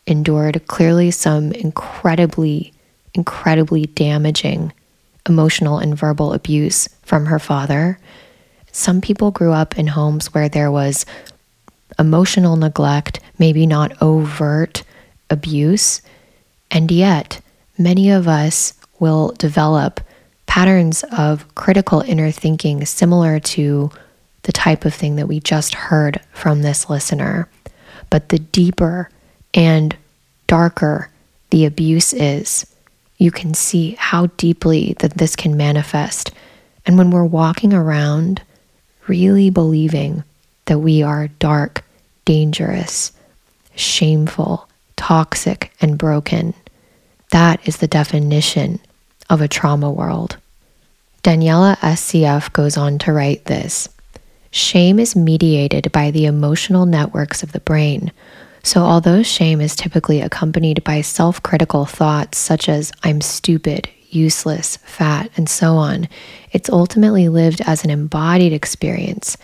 endured 0.05 0.67
clearly 0.67 1.11
some 1.11 1.53
incredibly, 1.53 2.73
incredibly 3.13 3.85
damaging 3.85 4.73
emotional 5.27 5.77
and 5.77 5.97
verbal 5.97 6.33
abuse 6.33 6.89
from 7.03 7.27
her 7.27 7.39
father. 7.39 7.97
Some 8.73 8.99
people 8.99 9.31
grew 9.31 9.53
up 9.53 9.77
in 9.77 9.87
homes 9.87 10.33
where 10.33 10.49
there 10.49 10.71
was 10.71 11.05
emotional 11.97 12.57
neglect, 12.57 13.21
maybe 13.39 13.65
not 13.65 14.01
overt 14.01 14.83
abuse, 15.29 16.01
and 16.69 16.91
yet 16.91 17.39
many 17.77 18.09
of 18.09 18.27
us 18.27 18.73
will 18.99 19.31
develop 19.37 20.01
patterns 20.53 21.03
of 21.05 21.55
critical 21.55 22.01
inner 22.01 22.29
thinking 22.29 22.85
similar 22.85 23.39
to 23.39 23.89
the 24.43 24.51
type 24.51 24.85
of 24.85 24.93
thing 24.93 25.15
that 25.15 25.27
we 25.27 25.39
just 25.39 25.73
heard 25.73 26.21
from 26.31 26.61
this 26.61 26.91
listener. 26.91 27.49
But 28.11 28.29
the 28.29 28.37
deeper 28.37 29.09
and 29.55 29.97
darker 30.45 31.09
the 31.49 31.65
abuse 31.65 32.13
is, 32.13 32.67
you 33.17 33.31
can 33.31 33.55
see 33.55 33.95
how 33.97 34.27
deeply 34.37 34.93
that 34.99 35.15
this 35.15 35.35
can 35.35 35.57
manifest. 35.57 36.29
And 36.85 36.99
when 36.99 37.09
we're 37.09 37.25
walking 37.25 37.73
around 37.73 38.39
really 39.07 39.49
believing 39.49 40.23
that 40.65 40.77
we 40.77 41.01
are 41.01 41.29
dark, 41.39 41.83
dangerous, 42.25 43.11
shameful, 43.73 44.69
toxic, 44.97 45.73
and 45.81 45.97
broken, 45.97 46.53
that 47.31 47.67
is 47.67 47.77
the 47.77 47.87
definition 47.87 48.79
of 49.31 49.41
a 49.41 49.47
trauma 49.47 49.89
world. 49.89 50.37
Daniela 51.23 51.77
Sieff 51.77 52.51
goes 52.51 52.75
on 52.75 52.99
to 52.99 53.13
write 53.13 53.45
this 53.45 53.87
Shame 54.51 54.99
is 54.99 55.15
mediated 55.15 55.89
by 55.93 56.11
the 56.11 56.25
emotional 56.25 56.85
networks 56.85 57.43
of 57.43 57.53
the 57.53 57.61
brain. 57.61 58.11
So, 58.61 58.81
although 58.81 59.23
shame 59.23 59.61
is 59.61 59.73
typically 59.73 60.19
accompanied 60.19 60.83
by 60.83 60.99
self 60.99 61.41
critical 61.41 61.85
thoughts 61.85 62.37
such 62.37 62.67
as, 62.67 62.91
I'm 63.03 63.21
stupid, 63.21 63.89
useless, 64.09 64.75
fat, 64.77 65.31
and 65.37 65.47
so 65.47 65.75
on, 65.77 66.09
it's 66.51 66.69
ultimately 66.69 67.29
lived 67.29 67.61
as 67.65 67.85
an 67.85 67.89
embodied 67.89 68.51
experience 68.51 69.37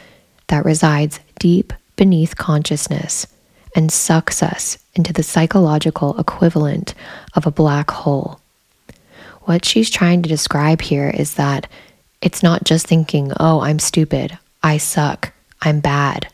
that 0.47 0.65
resides 0.65 1.21
deep 1.39 1.71
beneath 1.95 2.35
consciousness 2.35 3.25
and 3.73 3.89
sucks 3.89 4.43
us 4.43 4.77
into 4.95 5.13
the 5.13 5.23
psychological 5.23 6.19
equivalent 6.19 6.93
of 7.35 7.47
a 7.47 7.51
black 7.51 7.89
hole 7.89 8.41
what 9.49 9.65
she's 9.65 9.89
trying 9.89 10.21
to 10.21 10.29
describe 10.29 10.79
here 10.79 11.09
is 11.09 11.33
that 11.33 11.65
it's 12.21 12.43
not 12.43 12.65
just 12.65 12.85
thinking, 12.85 13.31
oh, 13.39 13.61
I'm 13.61 13.79
stupid, 13.79 14.37
I 14.61 14.77
suck, 14.77 15.33
I'm 15.63 15.79
bad. 15.79 16.27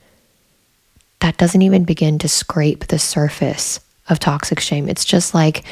That 1.22 1.38
doesn't 1.38 1.62
even 1.62 1.86
begin 1.86 2.20
to 2.20 2.28
scrape 2.28 2.88
the 2.88 3.00
surface 3.00 3.80
of 4.10 4.20
toxic 4.20 4.60
shame. 4.60 4.90
It's 4.90 5.06
just 5.06 5.34
like 5.34 5.64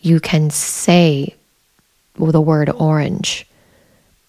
you 0.00 0.20
can 0.20 0.50
say 0.50 1.34
the 2.14 2.40
word 2.40 2.70
orange, 2.70 3.48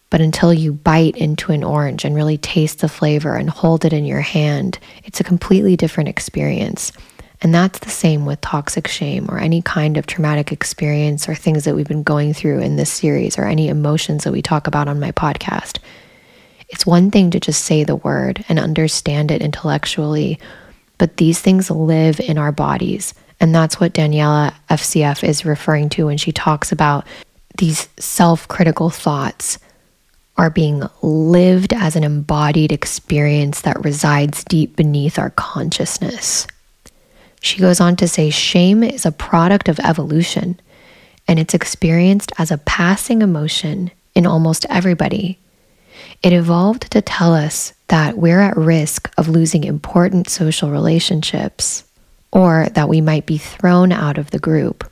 but 0.10 0.20
until 0.20 0.52
you 0.52 0.74
bite 0.74 1.16
into 1.16 1.52
an 1.52 1.64
orange 1.64 2.04
and 2.04 2.16
really 2.16 2.40
taste 2.40 2.80
the 2.80 2.90
flavor 2.90 3.36
and 3.36 3.52
hold 3.52 3.86
it 3.86 3.94
in 3.94 4.04
your 4.04 4.22
hand, 4.22 4.80
it's 5.04 5.20
a 5.20 5.24
completely 5.24 5.78
different 5.78 6.10
experience. 6.10 6.92
And 7.44 7.54
that's 7.54 7.80
the 7.80 7.90
same 7.90 8.26
with 8.26 8.40
toxic 8.40 8.88
shame 8.88 9.30
or 9.30 9.38
any 9.38 9.62
kind 9.62 9.98
of 9.98 10.08
traumatic 10.08 10.54
experience 10.54 11.28
or 11.28 11.36
things 11.36 11.66
that 11.66 11.76
we've 11.76 11.88
been 11.88 12.02
going 12.02 12.34
through 12.34 12.60
in 12.60 12.78
this 12.78 12.90
series 12.90 13.38
or 13.38 13.44
any 13.44 13.68
emotions 13.68 14.24
that 14.24 14.32
we 14.32 14.42
talk 14.42 14.66
about 14.66 14.88
on 14.88 15.02
my 15.02 15.12
podcast. 15.12 15.80
It's 16.70 16.86
one 16.86 17.12
thing 17.12 17.32
to 17.32 17.42
just 17.42 17.66
say 17.66 17.84
the 17.84 17.98
word 17.98 18.46
and 18.48 18.58
understand 18.58 19.30
it 19.30 19.42
intellectually, 19.42 20.40
but 20.98 21.18
these 21.18 21.42
things 21.42 21.70
live 21.70 22.22
in 22.22 22.38
our 22.38 22.54
bodies. 22.54 23.14
And 23.42 23.54
that's 23.54 23.78
what 23.78 23.94
Daniela 23.94 24.54
Sieff 24.70 25.22
is 25.28 25.44
referring 25.44 25.90
to 25.90 26.06
when 26.06 26.18
she 26.18 26.32
talks 26.32 26.72
about 26.72 27.06
these 27.58 27.90
self 28.00 28.48
critical 28.48 28.90
thoughts 28.90 29.60
are 30.38 30.50
being 30.50 30.82
lived 31.02 31.74
as 31.74 31.98
an 31.98 32.06
embodied 32.06 32.72
experience 32.72 33.62
that 33.62 33.84
resides 33.84 34.46
deep 34.46 34.78
beneath 34.78 35.20
our 35.20 35.30
consciousness. 35.32 36.48
She 37.44 37.60
goes 37.60 37.82
on 37.82 37.98
to 37.98 38.08
say 38.08 38.30
shame 38.30 38.84
is 38.84 39.06
a 39.06 39.12
product 39.12 39.68
of 39.68 39.78
evolution 39.82 40.62
and 41.28 41.38
it's 41.38 41.54
experienced 41.54 42.32
as 42.38 42.52
a 42.52 42.58
passing 42.58 43.22
emotion 43.22 43.92
in 44.16 44.26
almost 44.26 44.66
everybody. 44.70 45.38
It 46.24 46.32
evolved 46.32 46.90
to 46.92 47.02
tell 47.02 47.34
us 47.34 47.74
that 47.90 48.18
we're 48.18 48.40
at 48.40 48.56
risk 48.56 49.12
of 49.18 49.28
losing 49.28 49.66
important 49.66 50.30
social 50.30 50.72
relationships 50.72 51.84
or 52.32 52.70
that 52.76 52.88
we 52.88 53.02
might 53.02 53.26
be 53.26 53.38
thrown 53.38 53.92
out 53.92 54.18
of 54.18 54.32
the 54.32 54.40
group. 54.40 54.90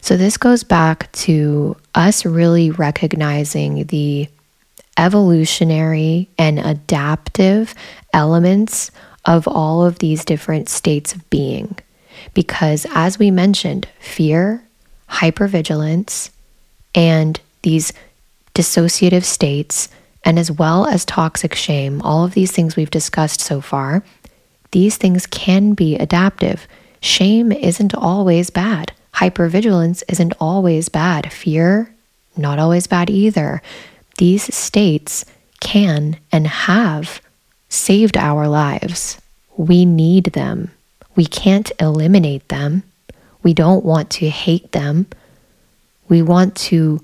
So, 0.00 0.16
this 0.16 0.38
goes 0.38 0.64
back 0.64 1.12
to 1.12 1.76
us 1.94 2.24
really 2.24 2.70
recognizing 2.70 3.84
the 3.84 4.28
evolutionary 4.96 6.26
and 6.38 6.58
adaptive 6.58 7.74
elements 8.14 8.90
of 9.24 9.46
all 9.46 9.84
of 9.84 9.98
these 9.98 10.24
different 10.24 10.68
states 10.68 11.14
of 11.14 11.28
being. 11.30 11.76
Because, 12.34 12.86
as 12.94 13.18
we 13.18 13.30
mentioned, 13.30 13.88
fear, 13.98 14.62
hypervigilance, 15.08 16.30
and 16.94 17.40
these 17.62 17.92
dissociative 18.54 19.24
states, 19.24 19.88
and 20.24 20.38
as 20.38 20.50
well 20.50 20.86
as 20.86 21.04
toxic 21.04 21.54
shame, 21.54 22.02
all 22.02 22.24
of 22.24 22.34
these 22.34 22.52
things 22.52 22.76
we've 22.76 22.90
discussed 22.90 23.40
so 23.40 23.60
far, 23.60 24.02
these 24.72 24.96
things 24.96 25.26
can 25.26 25.74
be 25.74 25.96
adaptive. 25.96 26.66
Shame 27.00 27.52
isn't 27.52 27.94
always 27.94 28.50
bad. 28.50 28.92
Hypervigilance 29.14 30.02
isn't 30.08 30.34
always 30.38 30.88
bad. 30.88 31.32
Fear, 31.32 31.92
not 32.36 32.58
always 32.58 32.86
bad 32.86 33.10
either. 33.10 33.62
These 34.18 34.54
states 34.54 35.24
can 35.60 36.18
and 36.30 36.46
have 36.46 37.20
saved 37.70 38.18
our 38.18 38.46
lives. 38.46 39.18
We 39.56 39.86
need 39.86 40.26
them. 40.26 40.70
We 41.16 41.24
can't 41.24 41.72
eliminate 41.80 42.46
them. 42.48 42.82
We 43.42 43.54
don't 43.54 43.84
want 43.84 44.10
to 44.10 44.28
hate 44.28 44.72
them. 44.72 45.06
We 46.08 46.20
want 46.20 46.56
to 46.56 47.00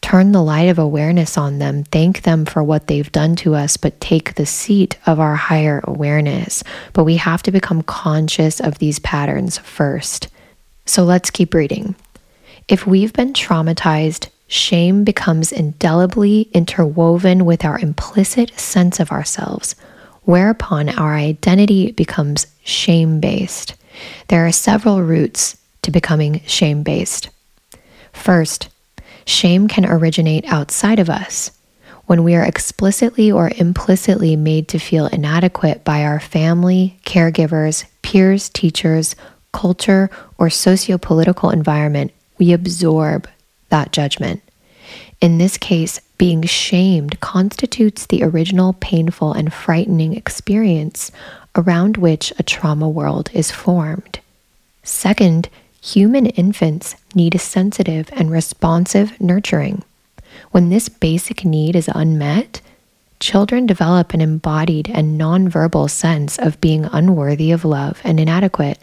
turn 0.00 0.32
the 0.32 0.42
light 0.42 0.68
of 0.68 0.78
awareness 0.78 1.36
on 1.36 1.58
them, 1.58 1.84
thank 1.84 2.22
them 2.22 2.44
for 2.44 2.62
what 2.62 2.86
they've 2.86 3.12
done 3.12 3.36
to 3.36 3.54
us, 3.54 3.76
but 3.76 4.00
take 4.00 4.34
the 4.34 4.46
seat 4.46 4.98
of 5.06 5.20
our 5.20 5.36
higher 5.36 5.80
awareness. 5.84 6.64
But 6.92 7.04
we 7.04 7.16
have 7.16 7.42
to 7.44 7.52
become 7.52 7.82
conscious 7.82 8.60
of 8.60 8.78
these 8.78 8.98
patterns 8.98 9.58
first. 9.58 10.28
So 10.86 11.04
let's 11.04 11.30
keep 11.30 11.54
reading. 11.54 11.94
If 12.66 12.86
we've 12.86 13.12
been 13.12 13.32
traumatized, 13.32 14.28
shame 14.48 15.04
becomes 15.04 15.52
indelibly 15.52 16.48
interwoven 16.52 17.44
with 17.44 17.64
our 17.64 17.78
implicit 17.78 18.58
sense 18.58 18.98
of 19.00 19.12
ourselves, 19.12 19.76
whereupon 20.30 20.88
our 20.88 21.16
identity 21.16 21.90
becomes 21.90 22.46
shame 22.62 23.18
based. 23.18 23.74
There 24.28 24.46
are 24.46 24.52
several 24.52 25.02
routes 25.02 25.56
to 25.82 25.90
becoming 25.90 26.40
shame 26.46 26.84
based. 26.84 27.30
First, 28.12 28.68
shame 29.26 29.66
can 29.66 29.84
originate 29.84 30.44
outside 30.46 31.00
of 31.00 31.10
us. 31.10 31.50
When 32.06 32.22
we 32.22 32.36
are 32.36 32.44
explicitly 32.44 33.32
or 33.32 33.50
implicitly 33.56 34.36
made 34.36 34.68
to 34.68 34.78
feel 34.78 35.06
inadequate 35.06 35.82
by 35.82 36.04
our 36.04 36.20
family, 36.20 37.00
caregivers, 37.04 37.84
peers, 38.02 38.48
teachers, 38.50 39.16
culture, 39.52 40.10
or 40.38 40.48
socio-political 40.48 41.50
environment, 41.50 42.12
we 42.38 42.52
absorb 42.52 43.28
that 43.70 43.90
judgment. 43.90 44.42
In 45.20 45.38
this 45.38 45.58
case, 45.58 46.00
being 46.20 46.42
shamed 46.42 47.18
constitutes 47.20 48.04
the 48.04 48.22
original 48.22 48.74
painful 48.74 49.32
and 49.32 49.50
frightening 49.50 50.14
experience 50.14 51.10
around 51.56 51.96
which 51.96 52.30
a 52.38 52.42
trauma 52.42 52.86
world 52.86 53.30
is 53.32 53.50
formed. 53.50 54.20
Second, 54.82 55.48
human 55.80 56.26
infants 56.26 56.94
need 57.14 57.34
a 57.34 57.38
sensitive 57.38 58.10
and 58.12 58.30
responsive 58.30 59.18
nurturing. 59.18 59.82
When 60.50 60.68
this 60.68 60.90
basic 60.90 61.42
need 61.42 61.74
is 61.74 61.88
unmet, 61.94 62.60
children 63.18 63.64
develop 63.64 64.12
an 64.12 64.20
embodied 64.20 64.90
and 64.92 65.18
nonverbal 65.18 65.88
sense 65.88 66.38
of 66.38 66.60
being 66.60 66.84
unworthy 66.84 67.50
of 67.50 67.64
love 67.64 67.98
and 68.04 68.20
inadequate. 68.20 68.78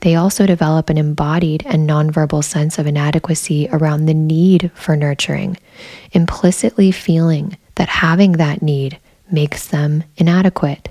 They 0.00 0.14
also 0.14 0.46
develop 0.46 0.90
an 0.90 0.98
embodied 0.98 1.64
and 1.66 1.88
nonverbal 1.88 2.42
sense 2.42 2.78
of 2.78 2.86
inadequacy 2.86 3.68
around 3.70 4.06
the 4.06 4.14
need 4.14 4.70
for 4.74 4.96
nurturing, 4.96 5.56
implicitly 6.12 6.90
feeling 6.90 7.56
that 7.76 7.88
having 7.88 8.32
that 8.32 8.62
need 8.62 8.98
makes 9.30 9.66
them 9.66 10.04
inadequate. 10.16 10.88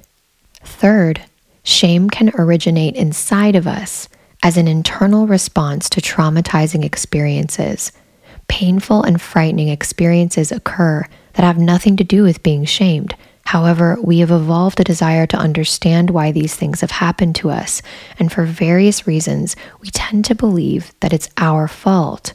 Third, 0.64 1.22
shame 1.64 2.10
can 2.10 2.32
originate 2.38 2.96
inside 2.96 3.56
of 3.56 3.68
us 3.68 4.08
as 4.44 4.58
an 4.58 4.68
internal 4.68 5.28
response 5.28 5.90
to 5.90 6.02
traumatizing 6.02 6.84
experiences. 6.84 7.92
Painful 8.48 9.04
and 9.04 9.22
frightening 9.22 9.70
experiences 9.70 10.52
occur 10.52 11.06
that 11.34 11.44
have 11.44 11.58
nothing 11.58 11.96
to 11.98 12.04
do 12.04 12.24
with 12.24 12.44
being 12.44 12.66
shamed 12.66 13.16
However, 13.52 13.98
we 14.02 14.20
have 14.20 14.32
evolved 14.32 14.80
a 14.80 14.86
desire 14.86 15.28
to 15.28 15.36
understand 15.36 16.10
why 16.10 16.32
these 16.32 16.56
things 16.56 16.80
have 16.80 16.92
happened 16.92 17.36
to 17.36 17.50
us, 17.50 17.82
and 18.18 18.32
for 18.32 18.46
various 18.46 19.06
reasons, 19.06 19.58
we 19.82 19.90
tend 19.90 20.24
to 20.24 20.36
believe 20.36 20.94
that 21.02 21.12
it's 21.12 21.28
our 21.36 21.68
fault. 21.68 22.32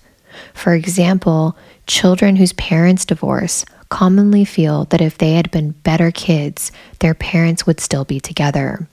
For 0.52 0.74
example, 0.74 1.56
children 1.86 2.36
whose 2.36 2.52
parents 2.52 3.06
divorce 3.06 3.64
commonly 3.88 4.44
feel 4.44 4.84
that 4.90 5.00
if 5.00 5.16
they 5.16 5.32
had 5.32 5.50
been 5.50 5.70
better 5.70 6.10
kids, 6.10 6.70
their 6.98 7.14
parents 7.14 7.66
would 7.66 7.80
still 7.80 8.04
be 8.04 8.20
together. 8.20 8.86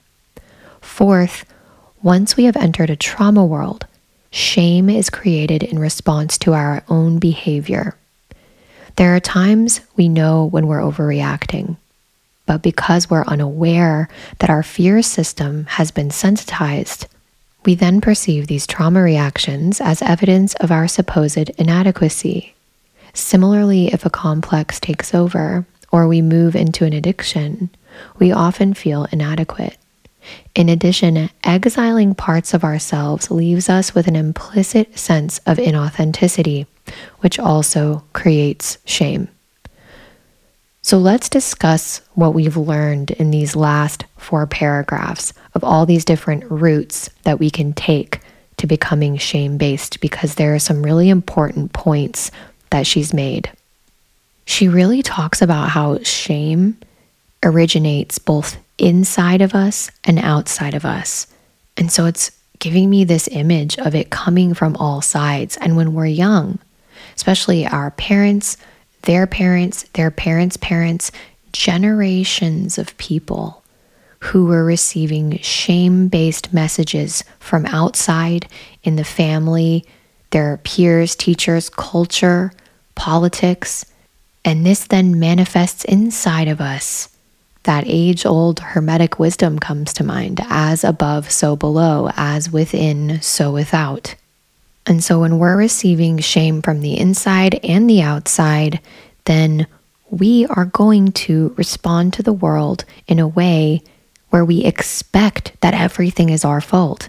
Fourth, 0.80 1.44
once 2.02 2.38
we 2.38 2.44
have 2.44 2.56
entered 2.56 2.88
a 2.88 2.96
trauma 2.96 3.44
world, 3.44 3.86
shame 4.30 4.88
is 4.88 5.10
created 5.10 5.62
in 5.62 5.78
response 5.78 6.38
to 6.38 6.54
our 6.54 6.84
own 6.88 7.18
behavior. 7.18 7.98
There 8.96 9.14
are 9.14 9.20
times 9.20 9.82
we 9.94 10.08
know 10.08 10.46
when 10.46 10.66
we're 10.66 10.80
overreacting. 10.80 11.76
But 12.46 12.62
because 12.62 13.08
we're 13.08 13.24
unaware 13.24 14.08
that 14.38 14.50
our 14.50 14.62
fear 14.62 15.02
system 15.02 15.66
has 15.70 15.90
been 15.90 16.10
sensitized, 16.10 17.06
we 17.64 17.74
then 17.74 18.00
perceive 18.00 18.46
these 18.46 18.66
trauma 18.66 19.02
reactions 19.02 19.80
as 19.80 20.02
evidence 20.02 20.54
of 20.56 20.70
our 20.70 20.86
supposed 20.86 21.50
inadequacy. 21.50 22.54
Similarly, 23.14 23.88
if 23.88 24.04
a 24.04 24.10
complex 24.10 24.78
takes 24.78 25.14
over 25.14 25.64
or 25.90 26.06
we 26.06 26.20
move 26.20 26.54
into 26.54 26.84
an 26.84 26.92
addiction, 26.92 27.70
we 28.18 28.32
often 28.32 28.74
feel 28.74 29.06
inadequate. 29.12 29.78
In 30.54 30.68
addition, 30.68 31.30
exiling 31.44 32.14
parts 32.14 32.54
of 32.54 32.64
ourselves 32.64 33.30
leaves 33.30 33.68
us 33.68 33.94
with 33.94 34.08
an 34.08 34.16
implicit 34.16 34.98
sense 34.98 35.38
of 35.46 35.58
inauthenticity, 35.58 36.66
which 37.20 37.38
also 37.38 38.04
creates 38.12 38.78
shame. 38.84 39.28
So 40.84 40.98
let's 40.98 41.30
discuss 41.30 42.02
what 42.12 42.34
we've 42.34 42.58
learned 42.58 43.10
in 43.12 43.30
these 43.30 43.56
last 43.56 44.04
four 44.18 44.46
paragraphs 44.46 45.32
of 45.54 45.64
all 45.64 45.86
these 45.86 46.04
different 46.04 46.44
routes 46.50 47.08
that 47.22 47.38
we 47.38 47.48
can 47.48 47.72
take 47.72 48.20
to 48.58 48.66
becoming 48.66 49.16
shame 49.16 49.56
based 49.56 50.02
because 50.02 50.34
there 50.34 50.54
are 50.54 50.58
some 50.58 50.82
really 50.82 51.08
important 51.08 51.72
points 51.72 52.30
that 52.68 52.86
she's 52.86 53.14
made. 53.14 53.50
She 54.44 54.68
really 54.68 55.02
talks 55.02 55.40
about 55.40 55.70
how 55.70 56.00
shame 56.02 56.76
originates 57.42 58.18
both 58.18 58.58
inside 58.76 59.40
of 59.40 59.54
us 59.54 59.90
and 60.04 60.18
outside 60.18 60.74
of 60.74 60.84
us. 60.84 61.26
And 61.78 61.90
so 61.90 62.04
it's 62.04 62.30
giving 62.58 62.90
me 62.90 63.04
this 63.04 63.26
image 63.28 63.78
of 63.78 63.94
it 63.94 64.10
coming 64.10 64.52
from 64.52 64.76
all 64.76 65.00
sides. 65.00 65.56
And 65.56 65.78
when 65.78 65.94
we're 65.94 66.04
young, 66.04 66.58
especially 67.16 67.66
our 67.66 67.90
parents, 67.92 68.58
their 69.04 69.26
parents, 69.26 69.84
their 69.94 70.10
parents' 70.10 70.56
parents, 70.56 71.12
generations 71.52 72.78
of 72.78 72.96
people 72.98 73.62
who 74.20 74.46
were 74.46 74.64
receiving 74.64 75.38
shame 75.38 76.08
based 76.08 76.52
messages 76.52 77.22
from 77.38 77.66
outside 77.66 78.48
in 78.82 78.96
the 78.96 79.04
family, 79.04 79.84
their 80.30 80.58
peers, 80.64 81.14
teachers, 81.14 81.68
culture, 81.68 82.50
politics. 82.94 83.84
And 84.44 84.64
this 84.64 84.86
then 84.86 85.18
manifests 85.18 85.84
inside 85.84 86.48
of 86.48 86.60
us 86.60 87.08
that 87.64 87.84
age 87.86 88.24
old 88.24 88.60
Hermetic 88.60 89.18
wisdom 89.18 89.58
comes 89.58 89.92
to 89.94 90.04
mind 90.04 90.40
as 90.48 90.84
above, 90.84 91.30
so 91.30 91.56
below, 91.56 92.10
as 92.16 92.50
within, 92.50 93.20
so 93.20 93.52
without. 93.52 94.14
And 94.86 95.02
so 95.02 95.20
when 95.20 95.38
we're 95.38 95.56
receiving 95.56 96.18
shame 96.18 96.60
from 96.62 96.80
the 96.80 96.98
inside 96.98 97.58
and 97.64 97.88
the 97.88 98.02
outside, 98.02 98.80
then 99.24 99.66
we 100.10 100.46
are 100.46 100.66
going 100.66 101.12
to 101.12 101.54
respond 101.56 102.12
to 102.14 102.22
the 102.22 102.32
world 102.32 102.84
in 103.06 103.18
a 103.18 103.28
way 103.28 103.82
where 104.30 104.44
we 104.44 104.64
expect 104.64 105.52
that 105.60 105.74
everything 105.74 106.28
is 106.28 106.44
our 106.44 106.60
fault, 106.60 107.08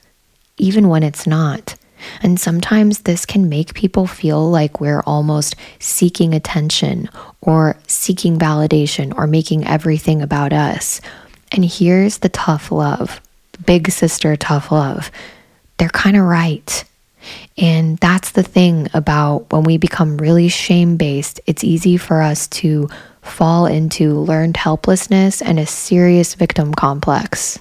even 0.57 0.87
when 0.87 1.03
it's 1.03 1.27
not. 1.27 1.75
And 2.21 2.39
sometimes 2.39 2.99
this 2.99 3.25
can 3.25 3.49
make 3.49 3.73
people 3.73 4.07
feel 4.07 4.49
like 4.49 4.79
we're 4.79 5.01
almost 5.01 5.55
seeking 5.79 6.33
attention 6.33 7.09
or 7.41 7.77
seeking 7.87 8.37
validation 8.37 9.15
or 9.17 9.27
making 9.27 9.65
everything 9.65 10.21
about 10.21 10.53
us. 10.53 11.01
And 11.51 11.65
here's 11.65 12.19
the 12.19 12.29
tough 12.29 12.71
love 12.71 13.21
big 13.65 13.89
sister 13.89 14.35
tough 14.35 14.71
love. 14.71 15.09
They're 15.77 15.89
kind 15.89 16.17
of 16.17 16.23
right. 16.25 16.83
And 17.57 17.97
that's 17.99 18.31
the 18.31 18.43
thing 18.43 18.89
about 18.93 19.51
when 19.51 19.63
we 19.63 19.77
become 19.77 20.17
really 20.17 20.49
shame 20.49 20.97
based, 20.97 21.39
it's 21.45 21.63
easy 21.63 21.97
for 21.97 22.21
us 22.21 22.47
to 22.47 22.89
fall 23.21 23.65
into 23.65 24.19
learned 24.19 24.57
helplessness 24.57 25.41
and 25.41 25.59
a 25.59 25.65
serious 25.65 26.35
victim 26.35 26.73
complex. 26.73 27.59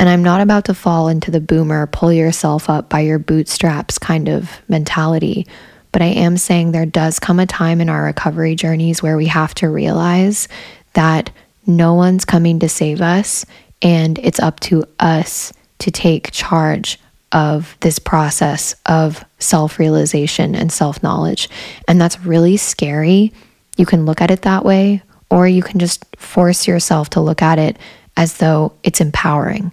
And 0.00 0.08
I'm 0.08 0.22
not 0.22 0.40
about 0.40 0.64
to 0.66 0.74
fall 0.74 1.08
into 1.08 1.30
the 1.30 1.40
boomer, 1.40 1.86
pull 1.86 2.12
yourself 2.12 2.68
up 2.68 2.88
by 2.88 3.00
your 3.00 3.18
bootstraps 3.18 3.98
kind 3.98 4.28
of 4.28 4.50
mentality. 4.68 5.46
But 5.90 6.02
I 6.02 6.06
am 6.06 6.36
saying 6.36 6.72
there 6.72 6.86
does 6.86 7.18
come 7.18 7.40
a 7.40 7.46
time 7.46 7.80
in 7.80 7.88
our 7.88 8.04
recovery 8.04 8.54
journeys 8.54 9.02
where 9.02 9.16
we 9.16 9.26
have 9.26 9.54
to 9.56 9.68
realize 9.68 10.48
that 10.92 11.30
no 11.66 11.94
one's 11.94 12.24
coming 12.24 12.60
to 12.60 12.68
save 12.68 13.00
us, 13.00 13.44
and 13.82 14.18
it's 14.20 14.40
up 14.40 14.60
to 14.60 14.84
us 15.00 15.52
to 15.80 15.90
take 15.90 16.30
charge 16.30 16.98
of 17.32 17.76
this 17.80 17.98
process 17.98 18.74
of 18.86 19.24
self 19.38 19.78
realization 19.78 20.54
and 20.54 20.72
self 20.72 21.02
knowledge. 21.02 21.48
And 21.86 22.00
that's 22.00 22.20
really 22.20 22.56
scary. 22.56 23.32
You 23.76 23.86
can 23.86 24.06
look 24.06 24.20
at 24.20 24.30
it 24.30 24.42
that 24.42 24.64
way, 24.64 25.02
or 25.30 25.46
you 25.46 25.62
can 25.62 25.78
just 25.78 26.04
force 26.16 26.66
yourself 26.66 27.10
to 27.10 27.20
look 27.20 27.42
at 27.42 27.58
it 27.58 27.78
as 28.16 28.38
though 28.38 28.72
it's 28.82 29.00
empowering 29.00 29.72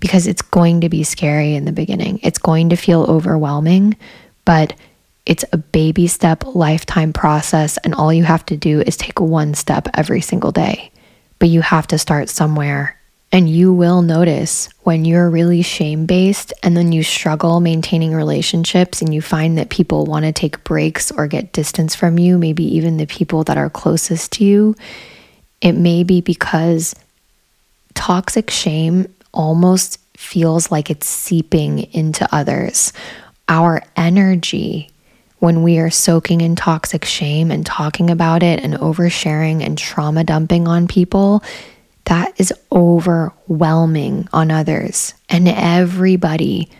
because 0.00 0.26
it's 0.26 0.42
going 0.42 0.80
to 0.80 0.88
be 0.88 1.04
scary 1.04 1.54
in 1.54 1.64
the 1.64 1.72
beginning. 1.72 2.18
It's 2.22 2.38
going 2.38 2.70
to 2.70 2.76
feel 2.76 3.04
overwhelming, 3.04 3.96
but 4.44 4.74
it's 5.26 5.44
a 5.52 5.56
baby 5.56 6.06
step 6.06 6.44
lifetime 6.54 7.12
process. 7.12 7.78
And 7.78 7.94
all 7.94 8.12
you 8.12 8.24
have 8.24 8.44
to 8.46 8.56
do 8.56 8.80
is 8.80 8.96
take 8.96 9.20
one 9.20 9.54
step 9.54 9.88
every 9.94 10.20
single 10.20 10.52
day. 10.52 10.90
But 11.38 11.48
you 11.48 11.62
have 11.62 11.86
to 11.88 11.98
start 11.98 12.28
somewhere 12.28 12.98
and 13.34 13.50
you 13.50 13.72
will 13.72 14.00
notice 14.00 14.68
when 14.84 15.04
you're 15.04 15.28
really 15.28 15.60
shame 15.60 16.06
based 16.06 16.52
and 16.62 16.76
then 16.76 16.92
you 16.92 17.02
struggle 17.02 17.58
maintaining 17.58 18.14
relationships 18.14 19.02
and 19.02 19.12
you 19.12 19.20
find 19.20 19.58
that 19.58 19.70
people 19.70 20.06
want 20.06 20.24
to 20.24 20.30
take 20.30 20.62
breaks 20.62 21.10
or 21.10 21.26
get 21.26 21.52
distance 21.52 21.96
from 21.96 22.16
you, 22.16 22.38
maybe 22.38 22.62
even 22.76 22.96
the 22.96 23.06
people 23.06 23.42
that 23.42 23.58
are 23.58 23.68
closest 23.68 24.30
to 24.30 24.44
you, 24.44 24.76
it 25.60 25.72
may 25.72 26.04
be 26.04 26.20
because 26.20 26.94
toxic 27.94 28.50
shame 28.50 29.12
almost 29.32 29.98
feels 30.16 30.70
like 30.70 30.88
it's 30.88 31.08
seeping 31.08 31.92
into 31.92 32.32
others. 32.32 32.92
Our 33.48 33.82
energy 33.96 34.92
when 35.40 35.64
we 35.64 35.80
are 35.80 35.90
soaking 35.90 36.40
in 36.40 36.54
toxic 36.54 37.04
shame 37.04 37.50
and 37.50 37.66
talking 37.66 38.10
about 38.10 38.44
it 38.44 38.60
and 38.60 38.74
oversharing 38.74 39.60
and 39.60 39.76
trauma 39.76 40.22
dumping 40.22 40.68
on 40.68 40.86
people 40.86 41.42
that 42.04 42.38
is 42.38 42.52
overwhelming 42.70 44.28
on 44.32 44.50
others. 44.50 45.14
And 45.28 45.48
everybody 45.48 46.70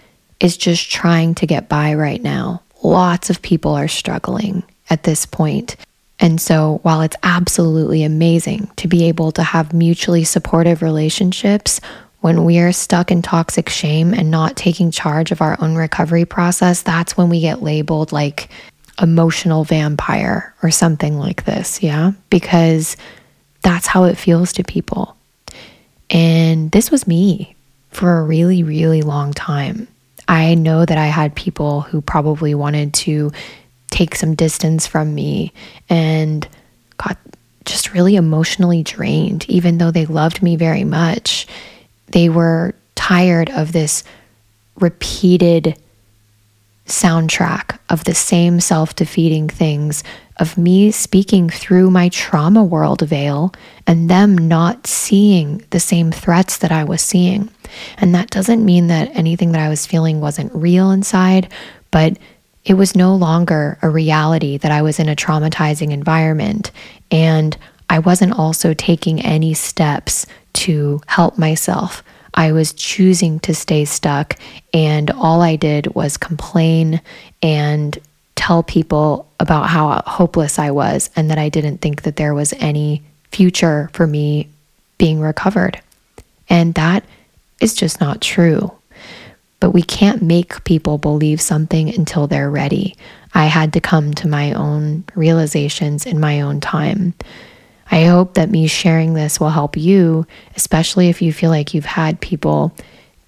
is 0.40 0.56
just 0.56 0.90
trying 0.90 1.34
to 1.36 1.46
get 1.46 1.68
by 1.68 1.94
right 1.94 2.22
now. 2.22 2.62
Lots 2.82 3.30
of 3.30 3.42
people 3.42 3.74
are 3.74 3.88
struggling 3.88 4.62
at 4.90 5.04
this 5.04 5.24
point. 5.24 5.76
And 6.20 6.40
so, 6.40 6.78
while 6.82 7.00
it's 7.00 7.16
absolutely 7.22 8.04
amazing 8.04 8.70
to 8.76 8.86
be 8.86 9.04
able 9.04 9.32
to 9.32 9.42
have 9.42 9.72
mutually 9.72 10.24
supportive 10.24 10.80
relationships, 10.80 11.80
when 12.20 12.44
we 12.44 12.58
are 12.60 12.72
stuck 12.72 13.10
in 13.10 13.20
toxic 13.20 13.68
shame 13.68 14.14
and 14.14 14.30
not 14.30 14.56
taking 14.56 14.90
charge 14.90 15.32
of 15.32 15.42
our 15.42 15.56
own 15.60 15.74
recovery 15.74 16.24
process, 16.24 16.82
that's 16.82 17.16
when 17.16 17.28
we 17.28 17.40
get 17.40 17.62
labeled 17.62 18.12
like 18.12 18.48
emotional 19.02 19.64
vampire 19.64 20.54
or 20.62 20.70
something 20.70 21.18
like 21.18 21.44
this. 21.44 21.82
Yeah. 21.82 22.12
Because 22.30 22.96
that's 23.64 23.88
how 23.88 24.04
it 24.04 24.16
feels 24.16 24.52
to 24.52 24.62
people. 24.62 25.16
And 26.10 26.70
this 26.70 26.90
was 26.90 27.08
me 27.08 27.56
for 27.90 28.18
a 28.18 28.22
really, 28.22 28.62
really 28.62 29.02
long 29.02 29.32
time. 29.32 29.88
I 30.28 30.54
know 30.54 30.84
that 30.84 30.98
I 30.98 31.06
had 31.06 31.34
people 31.34 31.80
who 31.80 32.00
probably 32.00 32.54
wanted 32.54 32.94
to 32.94 33.32
take 33.90 34.14
some 34.14 34.34
distance 34.34 34.86
from 34.86 35.14
me 35.14 35.52
and 35.88 36.46
got 36.98 37.18
just 37.64 37.94
really 37.94 38.16
emotionally 38.16 38.82
drained, 38.82 39.48
even 39.48 39.78
though 39.78 39.90
they 39.90 40.06
loved 40.06 40.42
me 40.42 40.56
very 40.56 40.84
much. 40.84 41.46
They 42.08 42.28
were 42.28 42.74
tired 42.94 43.50
of 43.50 43.72
this 43.72 44.04
repeated 44.78 45.78
soundtrack 46.86 47.78
of 47.88 48.04
the 48.04 48.14
same 48.14 48.60
self 48.60 48.94
defeating 48.94 49.48
things 49.48 50.04
of 50.38 50.58
me 50.58 50.90
speaking 50.90 51.48
through 51.48 51.90
my 51.90 52.08
trauma 52.08 52.62
world 52.62 53.02
veil 53.02 53.52
and 53.86 54.10
them 54.10 54.36
not 54.36 54.86
seeing 54.86 55.64
the 55.70 55.80
same 55.80 56.10
threats 56.10 56.58
that 56.58 56.72
I 56.72 56.84
was 56.84 57.02
seeing. 57.02 57.50
And 57.98 58.14
that 58.14 58.30
doesn't 58.30 58.64
mean 58.64 58.88
that 58.88 59.14
anything 59.14 59.52
that 59.52 59.60
I 59.60 59.68
was 59.68 59.86
feeling 59.86 60.20
wasn't 60.20 60.54
real 60.54 60.90
inside, 60.90 61.52
but 61.90 62.18
it 62.64 62.74
was 62.74 62.96
no 62.96 63.14
longer 63.14 63.78
a 63.82 63.88
reality 63.88 64.56
that 64.58 64.72
I 64.72 64.82
was 64.82 64.98
in 64.98 65.08
a 65.08 65.16
traumatizing 65.16 65.90
environment. 65.90 66.70
And 67.10 67.56
I 67.90 67.98
wasn't 67.98 68.38
also 68.38 68.74
taking 68.74 69.20
any 69.20 69.54
steps 69.54 70.26
to 70.54 71.00
help 71.06 71.38
myself. 71.38 72.02
I 72.34 72.52
was 72.52 72.72
choosing 72.72 73.38
to 73.40 73.54
stay 73.54 73.84
stuck, 73.84 74.36
and 74.72 75.10
all 75.12 75.40
I 75.40 75.54
did 75.56 75.94
was 75.94 76.16
complain 76.16 77.00
and 77.42 77.96
tell 78.36 78.62
people 78.62 79.30
about 79.40 79.68
how 79.68 80.02
hopeless 80.06 80.58
I 80.58 80.70
was 80.70 81.10
and 81.16 81.30
that 81.30 81.38
I 81.38 81.48
didn't 81.48 81.78
think 81.78 82.02
that 82.02 82.16
there 82.16 82.34
was 82.34 82.52
any 82.54 83.02
future 83.30 83.90
for 83.92 84.06
me 84.06 84.48
being 84.98 85.20
recovered. 85.20 85.80
And 86.48 86.74
that 86.74 87.04
is 87.60 87.74
just 87.74 88.00
not 88.00 88.20
true. 88.20 88.72
But 89.60 89.70
we 89.70 89.82
can't 89.82 90.22
make 90.22 90.62
people 90.64 90.98
believe 90.98 91.40
something 91.40 91.88
until 91.88 92.26
they're 92.26 92.50
ready. 92.50 92.96
I 93.32 93.46
had 93.46 93.72
to 93.72 93.80
come 93.80 94.14
to 94.14 94.28
my 94.28 94.52
own 94.52 95.04
realizations 95.14 96.06
in 96.06 96.20
my 96.20 96.40
own 96.40 96.60
time. 96.60 97.14
I 97.90 98.04
hope 98.04 98.34
that 98.34 98.50
me 98.50 98.66
sharing 98.66 99.14
this 99.14 99.40
will 99.40 99.50
help 99.50 99.76
you, 99.76 100.26
especially 100.56 101.08
if 101.08 101.22
you 101.22 101.32
feel 101.32 101.50
like 101.50 101.74
you've 101.74 101.84
had 101.84 102.20
people 102.20 102.74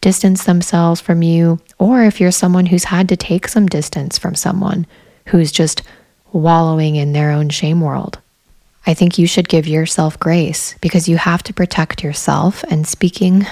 distance 0.01 0.45
themselves 0.45 1.01
from 1.01 1.23
you, 1.23 1.61
or 1.79 2.03
if 2.03 2.21
you're 2.21 2.31
someone 2.31 2.67
who's 2.67 2.85
had 2.85 3.09
to 3.09 3.17
take 3.17 3.49
some 3.49 3.67
distance 3.67 4.19
from 4.19 4.35
someone 4.35 4.87
who's 5.27 5.53
just 5.53 5.83
wallowing 6.33 6.97
in 6.97 7.13
their 7.13 7.31
own 7.31 7.49
shame 7.49 7.81
world. 7.81 8.19
I 8.89 8.95
think 8.95 9.19
you 9.19 9.27
should 9.27 9.49
give 9.49 9.67
yourself 9.67 10.19
grace 10.21 10.77
because 10.81 11.09
you 11.09 11.17
have 11.17 11.43
to 11.45 11.53
protect 11.53 12.05
yourself. 12.05 12.63
And 12.71 12.87
speaking 12.87 13.45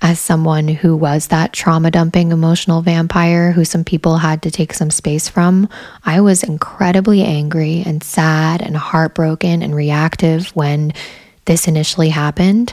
as 0.00 0.18
someone 0.18 0.66
who 0.66 0.96
was 0.96 1.26
that 1.26 1.52
trauma 1.52 1.90
dumping 1.90 2.32
emotional 2.32 2.80
vampire 2.80 3.52
who 3.52 3.66
some 3.66 3.84
people 3.84 4.16
had 4.16 4.40
to 4.42 4.50
take 4.50 4.72
some 4.72 4.90
space 4.90 5.28
from, 5.28 5.68
I 6.04 6.22
was 6.22 6.42
incredibly 6.42 7.22
angry 7.22 7.82
and 7.84 8.02
sad 8.02 8.62
and 8.62 8.78
heartbroken 8.78 9.62
and 9.62 9.74
reactive 9.74 10.48
when 10.56 10.94
this 11.44 11.68
initially 11.68 12.08
happened. 12.08 12.72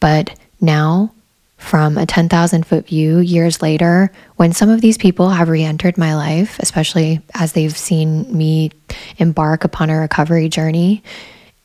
But 0.00 0.36
now 0.60 1.12
from 1.58 1.98
a 1.98 2.06
10,000 2.06 2.64
foot 2.64 2.86
view 2.86 3.18
years 3.18 3.60
later, 3.60 4.10
when 4.36 4.52
some 4.52 4.70
of 4.70 4.80
these 4.80 4.96
people 4.96 5.28
have 5.28 5.48
re 5.48 5.62
entered 5.62 5.98
my 5.98 6.14
life, 6.14 6.58
especially 6.60 7.20
as 7.34 7.52
they've 7.52 7.76
seen 7.76 8.34
me 8.34 8.70
embark 9.18 9.64
upon 9.64 9.90
a 9.90 9.98
recovery 9.98 10.48
journey. 10.48 11.02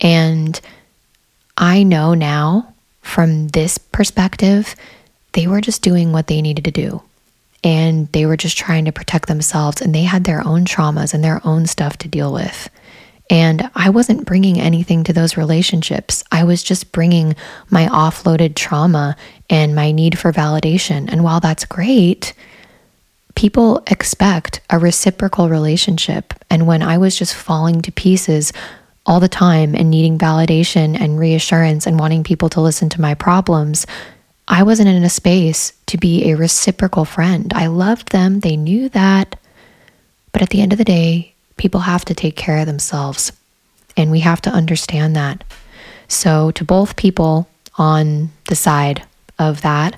And 0.01 0.59
I 1.57 1.83
know 1.83 2.15
now 2.15 2.73
from 3.01 3.49
this 3.49 3.77
perspective, 3.77 4.75
they 5.33 5.47
were 5.47 5.61
just 5.61 5.81
doing 5.83 6.11
what 6.11 6.27
they 6.27 6.41
needed 6.41 6.65
to 6.65 6.71
do. 6.71 7.01
And 7.63 8.11
they 8.11 8.25
were 8.25 8.35
just 8.35 8.57
trying 8.57 8.85
to 8.85 8.91
protect 8.91 9.27
themselves, 9.27 9.81
and 9.81 9.95
they 9.95 10.03
had 10.03 10.25
their 10.25 10.45
own 10.45 10.65
traumas 10.65 11.13
and 11.13 11.23
their 11.23 11.39
own 11.45 11.65
stuff 11.65 11.97
to 11.99 12.07
deal 12.07 12.33
with. 12.33 12.69
And 13.33 13.67
I 13.73 13.89
wasn't 13.89 14.27
bringing 14.27 14.59
anything 14.59 15.03
to 15.05 15.11
those 15.11 15.37
relationships. 15.37 16.23
I 16.31 16.43
was 16.43 16.61
just 16.61 16.91
bringing 16.91 17.35
my 17.71 17.87
offloaded 17.87 18.53
trauma 18.53 19.15
and 19.49 19.73
my 19.73 19.91
need 19.91 20.19
for 20.19 20.31
validation. 20.31 21.11
And 21.11 21.23
while 21.23 21.39
that's 21.39 21.65
great, 21.65 22.35
people 23.33 23.81
expect 23.87 24.61
a 24.69 24.77
reciprocal 24.77 25.49
relationship. 25.49 26.35
And 26.51 26.67
when 26.67 26.83
I 26.83 26.99
was 26.99 27.15
just 27.15 27.33
falling 27.33 27.81
to 27.81 27.91
pieces 27.91 28.53
all 29.07 29.19
the 29.19 29.27
time 29.27 29.73
and 29.73 29.89
needing 29.89 30.19
validation 30.19 30.95
and 30.95 31.19
reassurance 31.19 31.87
and 31.87 31.99
wanting 31.99 32.23
people 32.23 32.49
to 32.49 32.61
listen 32.61 32.87
to 32.89 33.01
my 33.01 33.15
problems, 33.15 33.87
I 34.47 34.61
wasn't 34.61 34.89
in 34.89 35.03
a 35.03 35.09
space 35.09 35.73
to 35.87 35.97
be 35.97 36.29
a 36.29 36.37
reciprocal 36.37 37.03
friend. 37.03 37.51
I 37.55 37.65
loved 37.65 38.11
them, 38.11 38.41
they 38.41 38.57
knew 38.57 38.89
that. 38.89 39.39
But 40.33 40.43
at 40.43 40.51
the 40.51 40.61
end 40.61 40.71
of 40.71 40.77
the 40.77 40.85
day, 40.85 41.32
people 41.57 41.81
have 41.81 42.05
to 42.05 42.13
take 42.13 42.35
care 42.35 42.57
of 42.57 42.65
themselves. 42.65 43.31
And 43.95 44.11
we 44.11 44.21
have 44.21 44.41
to 44.41 44.49
understand 44.49 45.15
that. 45.15 45.43
So, 46.07 46.51
to 46.51 46.63
both 46.63 46.95
people 46.95 47.47
on 47.77 48.31
the 48.47 48.55
side 48.55 49.05
of 49.39 49.61
that, 49.61 49.95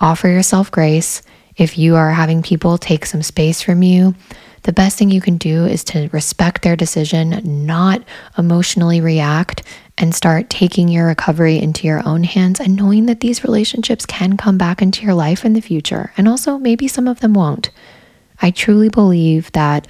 offer 0.00 0.28
yourself 0.28 0.70
grace. 0.70 1.22
If 1.56 1.78
you 1.78 1.94
are 1.96 2.10
having 2.10 2.42
people 2.42 2.78
take 2.78 3.06
some 3.06 3.22
space 3.22 3.62
from 3.62 3.82
you, 3.82 4.14
the 4.62 4.72
best 4.72 4.98
thing 4.98 5.10
you 5.10 5.20
can 5.20 5.36
do 5.36 5.66
is 5.66 5.84
to 5.84 6.08
respect 6.08 6.62
their 6.62 6.74
decision, 6.74 7.40
not 7.66 8.02
emotionally 8.38 9.00
react, 9.00 9.62
and 9.98 10.14
start 10.14 10.50
taking 10.50 10.88
your 10.88 11.06
recovery 11.06 11.58
into 11.58 11.86
your 11.86 12.06
own 12.06 12.24
hands 12.24 12.60
and 12.60 12.74
knowing 12.74 13.06
that 13.06 13.20
these 13.20 13.44
relationships 13.44 14.06
can 14.06 14.36
come 14.36 14.58
back 14.58 14.82
into 14.82 15.02
your 15.02 15.14
life 15.14 15.44
in 15.44 15.52
the 15.52 15.60
future. 15.60 16.12
And 16.16 16.26
also, 16.26 16.58
maybe 16.58 16.88
some 16.88 17.06
of 17.06 17.20
them 17.20 17.34
won't. 17.34 17.70
I 18.40 18.50
truly 18.50 18.88
believe 18.88 19.52
that 19.52 19.86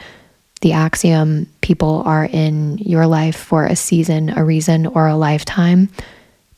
the 0.64 0.72
axiom 0.72 1.46
people 1.60 2.02
are 2.06 2.24
in 2.24 2.78
your 2.78 3.06
life 3.06 3.36
for 3.36 3.66
a 3.66 3.76
season, 3.76 4.30
a 4.30 4.42
reason, 4.42 4.86
or 4.86 5.06
a 5.06 5.14
lifetime 5.14 5.90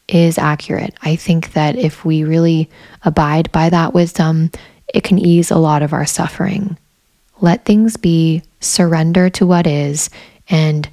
is 0.07 0.39
accurate. 0.39 0.95
I 1.03 1.17
think 1.17 1.55
that 1.55 1.75
if 1.75 2.05
we 2.05 2.23
really 2.23 2.71
abide 3.05 3.51
by 3.51 3.69
that 3.69 3.95
wisdom, 3.95 4.53
it 4.95 5.03
can 5.03 5.19
ease 5.19 5.51
a 5.51 5.59
lot 5.59 5.83
of 5.83 5.93
our 5.93 6.07
suffering. 6.07 6.79
Let 7.41 7.65
things 7.65 7.97
be, 7.97 8.45
surrender 8.61 9.29
to 9.31 9.45
what 9.45 9.67
is, 9.67 10.09
and 10.49 10.89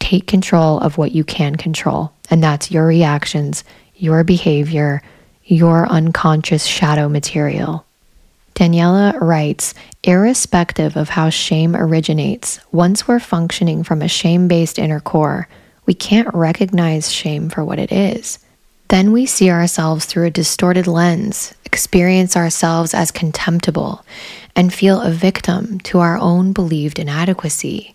take 0.00 0.26
control 0.26 0.80
of 0.80 0.98
what 0.98 1.12
you 1.12 1.22
can 1.22 1.54
control. 1.54 2.10
And 2.30 2.42
that's 2.42 2.72
your 2.72 2.84
reactions, 2.84 3.62
your 3.94 4.24
behavior, 4.24 5.04
your 5.44 5.86
unconscious 5.86 6.66
shadow 6.66 7.08
material. 7.08 7.85
Daniela 8.56 9.20
writes 9.20 9.74
Irrespective 10.02 10.96
of 10.96 11.10
how 11.10 11.28
shame 11.28 11.76
originates, 11.76 12.58
once 12.72 13.06
we're 13.06 13.20
functioning 13.20 13.84
from 13.84 14.00
a 14.00 14.08
shame 14.08 14.48
based 14.48 14.78
inner 14.78 14.98
core, 14.98 15.46
we 15.84 15.92
can't 15.92 16.34
recognize 16.34 17.12
shame 17.12 17.50
for 17.50 17.62
what 17.62 17.78
it 17.78 17.92
is. 17.92 18.38
Then 18.88 19.12
we 19.12 19.26
see 19.26 19.50
ourselves 19.50 20.06
through 20.06 20.24
a 20.24 20.30
distorted 20.30 20.86
lens, 20.86 21.54
experience 21.66 22.34
ourselves 22.34 22.94
as 22.94 23.10
contemptible, 23.10 24.04
and 24.54 24.72
feel 24.72 25.02
a 25.02 25.10
victim 25.10 25.78
to 25.80 25.98
our 25.98 26.16
own 26.16 26.54
believed 26.54 26.98
inadequacy. 26.98 27.94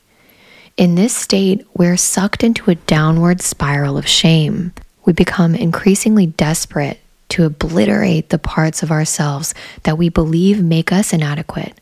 In 0.78 0.94
this 0.94 1.16
state, 1.16 1.66
we're 1.76 1.98
sucked 1.98 2.44
into 2.44 2.70
a 2.70 2.76
downward 2.76 3.42
spiral 3.42 3.98
of 3.98 4.08
shame. 4.08 4.74
We 5.06 5.14
become 5.14 5.56
increasingly 5.56 6.28
desperate 6.28 7.01
to 7.32 7.46
obliterate 7.46 8.30
the 8.30 8.38
parts 8.38 8.84
of 8.84 8.92
ourselves 8.92 9.54
that 9.84 9.98
we 9.98 10.10
believe 10.10 10.62
make 10.64 10.92
us 10.92 11.14
inadequate, 11.14 11.74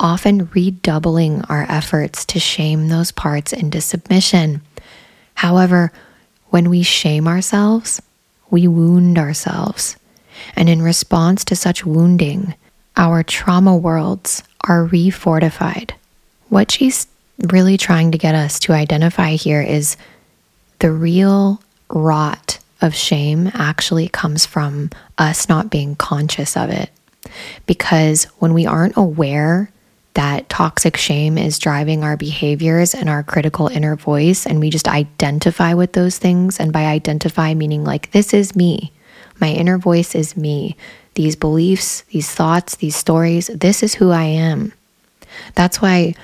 often 0.00 0.48
redoubling 0.52 1.42
our 1.42 1.64
efforts 1.68 2.24
to 2.26 2.40
shame 2.40 2.88
those 2.88 3.12
parts 3.12 3.52
into 3.52 3.80
submission. 3.80 4.60
However, 5.34 5.92
when 6.48 6.70
we 6.70 6.82
shame 6.82 7.28
ourselves, 7.28 8.02
we 8.50 8.66
wound 8.66 9.18
ourselves. 9.18 9.96
And 10.54 10.68
in 10.68 10.82
response 10.82 11.44
to 11.46 11.56
such 11.56 11.86
wounding, 11.86 12.54
our 12.96 13.22
trauma 13.22 13.76
worlds 13.76 14.42
are 14.62 14.86
refortified. 14.86 15.92
What 16.48 16.70
she's 16.72 17.06
really 17.38 17.76
trying 17.76 18.10
to 18.12 18.18
get 18.18 18.34
us 18.34 18.58
to 18.60 18.72
identify 18.72 19.30
here 19.30 19.62
is 19.62 19.96
the 20.80 20.90
real 20.90 21.60
rot 21.88 22.58
of 22.80 22.94
shame 22.94 23.50
actually 23.54 24.08
comes 24.08 24.46
from 24.46 24.90
us 25.18 25.48
not 25.48 25.70
being 25.70 25.96
conscious 25.96 26.56
of 26.56 26.70
it. 26.70 26.90
Because 27.66 28.24
when 28.38 28.54
we 28.54 28.66
aren't 28.66 28.96
aware 28.96 29.70
that 30.14 30.48
toxic 30.48 30.96
shame 30.96 31.36
is 31.36 31.58
driving 31.58 32.02
our 32.02 32.16
behaviors 32.16 32.94
and 32.94 33.08
our 33.08 33.22
critical 33.22 33.68
inner 33.68 33.96
voice, 33.96 34.46
and 34.46 34.60
we 34.60 34.70
just 34.70 34.88
identify 34.88 35.74
with 35.74 35.92
those 35.92 36.18
things, 36.18 36.58
and 36.58 36.72
by 36.72 36.86
identify, 36.86 37.52
meaning 37.52 37.84
like, 37.84 38.10
this 38.12 38.32
is 38.32 38.56
me, 38.56 38.92
my 39.40 39.48
inner 39.48 39.76
voice 39.76 40.14
is 40.14 40.36
me, 40.36 40.76
these 41.14 41.36
beliefs, 41.36 42.02
these 42.08 42.30
thoughts, 42.30 42.76
these 42.76 42.96
stories, 42.96 43.48
this 43.48 43.82
is 43.82 43.94
who 43.94 44.10
I 44.10 44.24
am. 44.24 44.72
That's 45.54 45.82
why 45.82 46.14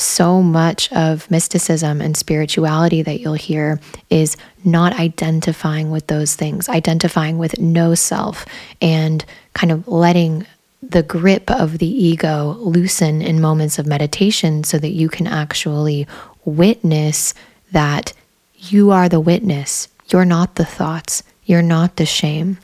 so 0.00 0.42
much 0.42 0.90
of 0.92 1.30
mysticism 1.30 2.00
and 2.00 2.16
spirituality 2.16 3.02
that 3.02 3.20
you'll 3.20 3.34
hear 3.34 3.80
is 4.08 4.36
not 4.64 4.98
identifying 4.98 5.90
with 5.90 6.06
those 6.06 6.34
things, 6.34 6.68
identifying 6.68 7.38
with 7.38 7.58
no 7.58 7.94
self, 7.94 8.46
and 8.80 9.24
kind 9.54 9.72
of 9.72 9.86
letting 9.86 10.46
the 10.82 11.02
grip 11.02 11.50
of 11.50 11.78
the 11.78 11.86
ego 11.86 12.56
loosen 12.58 13.20
in 13.20 13.40
moments 13.40 13.78
of 13.78 13.86
meditation 13.86 14.64
so 14.64 14.78
that 14.78 14.90
you 14.90 15.08
can 15.08 15.26
actually 15.26 16.06
witness 16.44 17.34
that 17.72 18.12
you 18.56 18.90
are 18.90 19.08
the 19.08 19.20
witness. 19.20 19.88
You're 20.08 20.24
not 20.24 20.54
the 20.54 20.64
thoughts, 20.64 21.22
you're 21.44 21.62
not 21.62 21.96
the 21.96 22.06
shame. 22.06 22.58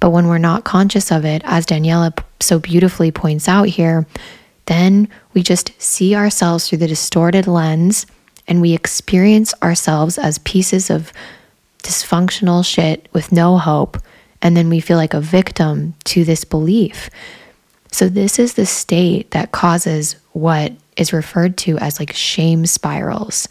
But 0.00 0.10
when 0.10 0.28
we're 0.28 0.38
not 0.38 0.64
conscious 0.64 1.10
of 1.10 1.24
it, 1.24 1.42
as 1.44 1.66
Daniela 1.66 2.16
so 2.40 2.58
beautifully 2.58 3.10
points 3.10 3.48
out 3.48 3.68
here, 3.68 4.06
then 4.66 5.08
we 5.34 5.42
just 5.42 5.72
see 5.80 6.14
ourselves 6.14 6.68
through 6.68 6.78
the 6.78 6.86
distorted 6.86 7.46
lens 7.46 8.06
and 8.48 8.60
we 8.60 8.72
experience 8.72 9.54
ourselves 9.62 10.18
as 10.18 10.38
pieces 10.38 10.90
of 10.90 11.12
dysfunctional 11.82 12.64
shit 12.64 13.08
with 13.12 13.32
no 13.32 13.58
hope. 13.58 13.98
And 14.40 14.56
then 14.56 14.68
we 14.68 14.80
feel 14.80 14.96
like 14.96 15.14
a 15.14 15.20
victim 15.20 15.94
to 16.04 16.24
this 16.24 16.44
belief. 16.44 17.08
So, 17.92 18.08
this 18.08 18.38
is 18.38 18.54
the 18.54 18.66
state 18.66 19.30
that 19.32 19.52
causes 19.52 20.16
what 20.32 20.72
is 20.96 21.12
referred 21.12 21.56
to 21.58 21.78
as 21.78 21.98
like 21.98 22.12
shame 22.12 22.66
spirals 22.66 23.48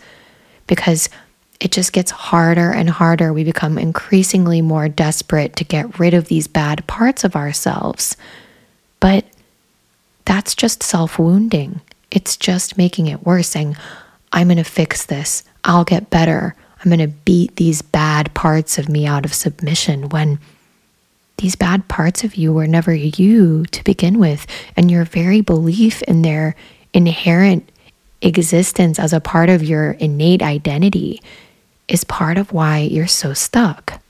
because 0.68 1.10
it 1.60 1.72
just 1.72 1.94
gets 1.94 2.12
harder 2.12 2.72
and 2.72 2.90
harder. 2.90 3.32
We 3.32 3.44
become 3.44 3.78
increasingly 3.78 4.62
more 4.62 4.90
desperate 4.90 5.56
to 5.58 5.64
get 5.64 6.00
rid 6.00 6.14
of 6.14 6.28
these 6.28 6.48
bad 6.48 6.86
parts 6.88 7.24
of 7.24 7.36
ourselves. 7.36 8.18
But 9.00 9.26
that's 10.26 10.56
just 10.56 10.84
self 10.84 11.20
wounding. 11.20 11.82
It's 12.10 12.38
just 12.38 12.78
making 12.78 13.08
it 13.08 13.26
worse, 13.26 13.50
saying, 13.50 13.76
I'm 14.32 14.48
going 14.48 14.58
to 14.58 14.64
fix 14.64 15.06
this. 15.06 15.44
I'll 15.64 15.84
get 15.84 16.10
better. 16.10 16.56
I'm 16.84 16.90
going 16.90 17.00
to 17.00 17.16
beat 17.26 17.56
these 17.56 17.82
bad 17.82 18.34
parts 18.34 18.78
of 18.78 18.90
me 18.90 19.06
out 19.06 19.26
of 19.26 19.34
submission 19.34 20.10
when 20.10 20.40
these 21.38 21.56
bad 21.56 21.88
parts 21.88 22.24
of 22.24 22.36
you 22.36 22.54
were 22.54 22.68
never 22.68 22.94
you 22.94 23.66
to 23.68 23.84
begin 23.84 24.20
with. 24.20 24.46
And 24.76 24.90
your 24.90 25.06
very 25.06 25.42
belief 25.42 26.02
in 26.04 26.22
their 26.22 26.56
inherent 26.94 27.70
existence 28.22 29.00
as 29.00 29.14
a 29.14 29.20
part 29.20 29.50
of 29.50 29.64
your 29.64 29.92
innate 29.92 30.42
identity 30.42 31.22
is 31.88 32.04
part 32.04 32.38
of 32.38 32.52
why 32.54 32.80
you're 32.80 33.08
so 33.08 33.34
stuck. 33.34 34.01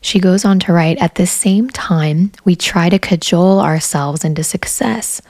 She 0.00 0.18
goes 0.18 0.44
on 0.44 0.58
to 0.60 0.72
write 0.72 0.98
At 0.98 1.16
the 1.16 1.26
same 1.26 1.68
time, 1.68 2.32
we 2.44 2.56
try 2.56 2.88
to 2.88 2.98
cajole 2.98 3.60
ourselves 3.60 4.24
into 4.24 4.42
success, 4.42 5.20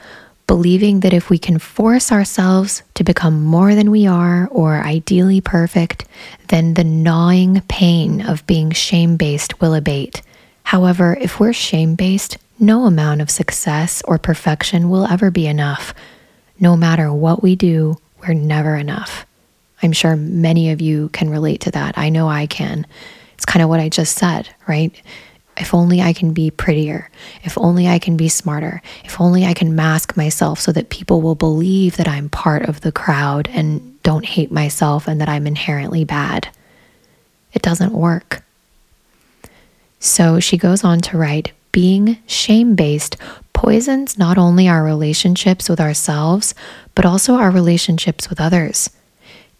believing 0.47 1.01
that 1.01 1.13
if 1.13 1.29
we 1.29 1.37
can 1.37 1.59
force 1.59 2.11
ourselves 2.11 2.83
to 2.95 3.03
become 3.03 3.43
more 3.43 3.75
than 3.75 3.91
we 3.91 4.07
are 4.07 4.47
or 4.51 4.81
ideally 4.81 5.41
perfect, 5.41 6.05
then 6.47 6.73
the 6.73 6.83
gnawing 6.83 7.61
pain 7.67 8.21
of 8.21 8.45
being 8.47 8.71
shame 8.71 9.17
based 9.17 9.59
will 9.61 9.73
abate. 9.73 10.21
However, 10.63 11.17
if 11.19 11.39
we're 11.39 11.53
shame 11.53 11.95
based, 11.95 12.37
no 12.59 12.85
amount 12.85 13.21
of 13.21 13.29
success 13.29 14.01
or 14.05 14.17
perfection 14.17 14.89
will 14.89 15.05
ever 15.05 15.31
be 15.31 15.47
enough. 15.47 15.93
No 16.59 16.77
matter 16.77 17.11
what 17.11 17.41
we 17.41 17.55
do, 17.55 17.97
we're 18.19 18.33
never 18.33 18.75
enough. 18.75 19.25
I'm 19.83 19.91
sure 19.91 20.15
many 20.15 20.71
of 20.71 20.79
you 20.79 21.09
can 21.09 21.29
relate 21.29 21.61
to 21.61 21.71
that. 21.71 21.97
I 21.97 22.09
know 22.09 22.29
I 22.29 22.45
can. 22.45 22.85
It's 23.41 23.45
kind 23.47 23.63
of 23.63 23.69
what 23.69 23.79
I 23.79 23.89
just 23.89 24.19
said, 24.19 24.47
right? 24.67 24.93
If 25.57 25.73
only 25.73 25.99
I 25.99 26.13
can 26.13 26.31
be 26.31 26.51
prettier. 26.51 27.09
If 27.43 27.57
only 27.57 27.87
I 27.87 27.97
can 27.97 28.15
be 28.15 28.29
smarter. 28.29 28.83
If 29.03 29.19
only 29.19 29.45
I 29.45 29.55
can 29.55 29.75
mask 29.75 30.15
myself 30.15 30.59
so 30.59 30.71
that 30.73 30.91
people 30.91 31.23
will 31.23 31.33
believe 31.33 31.97
that 31.97 32.07
I'm 32.07 32.29
part 32.29 32.69
of 32.69 32.81
the 32.81 32.91
crowd 32.91 33.49
and 33.51 33.99
don't 34.03 34.25
hate 34.25 34.51
myself 34.51 35.07
and 35.07 35.19
that 35.19 35.27
I'm 35.27 35.47
inherently 35.47 36.03
bad. 36.03 36.49
It 37.51 37.63
doesn't 37.63 37.93
work. 37.93 38.43
So 39.99 40.39
she 40.39 40.55
goes 40.55 40.83
on 40.83 40.99
to 41.01 41.17
write 41.17 41.51
being 41.71 42.19
shame 42.27 42.75
based 42.75 43.17
poisons 43.53 44.19
not 44.19 44.37
only 44.37 44.67
our 44.67 44.83
relationships 44.83 45.67
with 45.67 45.81
ourselves, 45.81 46.53
but 46.93 47.07
also 47.07 47.33
our 47.33 47.49
relationships 47.49 48.29
with 48.29 48.39
others. 48.39 48.91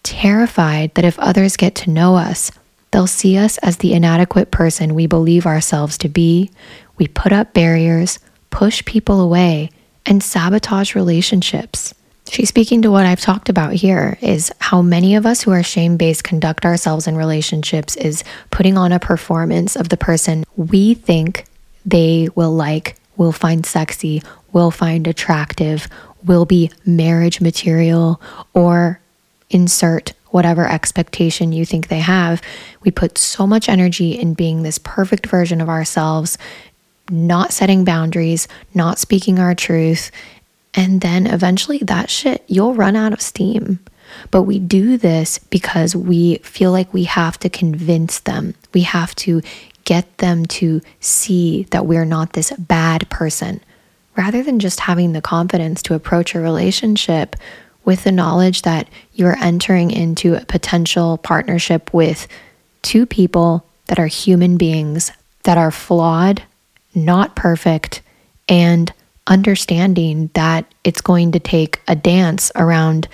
Terrified 0.04 0.94
that 0.94 1.04
if 1.04 1.18
others 1.18 1.58
get 1.58 1.74
to 1.74 1.90
know 1.90 2.16
us, 2.16 2.52
They'll 2.92 3.08
see 3.08 3.38
us 3.38 3.58
as 3.60 3.78
the 3.78 3.94
inadequate 3.94 4.52
person 4.52 4.96
we 4.96 5.08
believe 5.08 5.46
ourselves 5.46 5.98
to 6.00 6.10
be. 6.10 6.52
We 6.98 7.08
put 7.08 7.32
up 7.32 7.54
barriers, 7.54 8.20
push 8.50 8.84
people 8.86 9.22
away, 9.22 9.70
and 10.06 10.22
sabotage 10.22 10.96
relationships. 10.96 11.94
She's 12.30 12.50
speaking 12.50 12.82
to 12.84 12.92
what 12.92 13.06
I've 13.06 13.20
talked 13.20 13.50
about 13.50 13.74
here 13.74 14.18
is 14.22 14.54
how 14.60 14.82
many 14.82 15.16
of 15.16 15.26
us 15.26 15.42
who 15.42 15.52
are 15.52 15.64
shame 15.64 15.98
based 15.98 16.24
conduct 16.24 16.64
ourselves 16.66 17.08
in 17.08 17.18
relationships 17.18 17.98
is 17.98 18.24
putting 18.52 18.78
on 18.78 18.94
a 18.94 19.00
performance 19.00 19.76
of 19.76 19.90
the 19.90 19.98
person 19.98 20.46
we 20.56 20.94
think 20.94 21.46
they 21.86 22.30
will 22.36 22.56
like, 22.56 22.96
will 23.18 23.34
find 23.34 23.66
sexy, 23.66 24.22
will 24.54 24.72
find 24.72 25.08
attractive, 25.08 25.90
will 26.24 26.46
be 26.46 26.72
marriage 26.86 27.42
material, 27.42 28.22
or 28.54 29.01
insert 29.52 30.14
whatever 30.32 30.68
expectation 30.68 31.52
you 31.52 31.66
think 31.66 31.88
they 31.88 32.00
have. 32.00 32.42
We 32.84 32.92
put 32.92 33.18
so 33.18 33.46
much 33.46 33.70
energy 33.70 34.12
in 34.12 34.34
being 34.34 34.64
this 34.64 34.78
perfect 34.80 35.28
version 35.28 35.62
of 35.62 35.70
ourselves, 35.70 36.38
not 37.10 37.52
setting 37.52 37.84
boundaries, 37.84 38.48
not 38.74 38.98
speaking 38.98 39.40
our 39.40 39.54
truth, 39.54 40.10
and 40.74 41.02
then 41.02 41.28
eventually 41.28 41.80
that 41.80 42.10
shit, 42.10 42.44
you'll 42.48 42.74
run 42.74 42.96
out 42.96 43.14
of 43.14 43.22
steam. 43.22 43.80
But 44.30 44.44
we 44.44 44.60
do 44.60 44.98
this 44.98 45.38
because 45.38 45.96
we 45.96 46.38
feel 46.38 46.72
like 46.72 46.94
we 46.94 47.04
have 47.06 47.38
to 47.40 47.50
convince 47.50 48.20
them. 48.20 48.56
We 48.74 48.82
have 48.82 49.16
to 49.16 49.42
get 49.84 50.18
them 50.20 50.46
to 50.46 50.82
see 51.00 51.64
that 51.72 51.86
we're 51.86 52.06
not 52.06 52.34
this 52.34 52.52
bad 52.52 53.10
person. 53.10 53.62
Rather 54.18 54.44
than 54.44 54.60
just 54.60 54.82
having 54.82 55.14
the 55.14 55.22
confidence 55.22 55.82
to 55.84 55.94
approach 55.94 56.36
a 56.36 56.40
relationship 56.40 57.36
with 57.86 58.04
the 58.04 58.12
knowledge 58.12 58.62
that 58.62 58.88
you're 59.14 59.38
entering 59.38 59.92
into 59.92 60.36
a 60.36 60.46
potential 60.46 61.18
partnership 61.18 61.94
with 61.94 62.28
two 62.82 63.06
people 63.06 63.66
that 63.88 64.00
are 64.00 64.08
human 64.08 64.58
beings, 64.58 65.12
that 65.44 65.58
are 65.58 65.72
flawed, 65.72 66.44
not 66.94 67.36
perfect, 67.36 68.02
and 68.48 68.94
understanding 69.28 70.30
that 70.34 70.66
it's 70.84 71.02
going 71.02 71.32
to 71.32 71.40
take 71.40 71.82
a 71.88 71.96
dance 71.96 72.52
around 72.56 73.08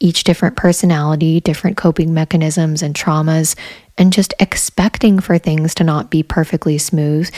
each 0.00 0.24
different 0.24 0.56
personality, 0.56 1.40
different 1.40 1.76
coping 1.76 2.12
mechanisms 2.12 2.82
and 2.82 2.94
traumas, 2.94 3.56
and 3.96 4.12
just 4.12 4.34
expecting 4.40 5.20
for 5.20 5.38
things 5.38 5.74
to 5.74 5.84
not 5.84 6.10
be 6.10 6.22
perfectly 6.22 6.78
smooth, 6.78 7.30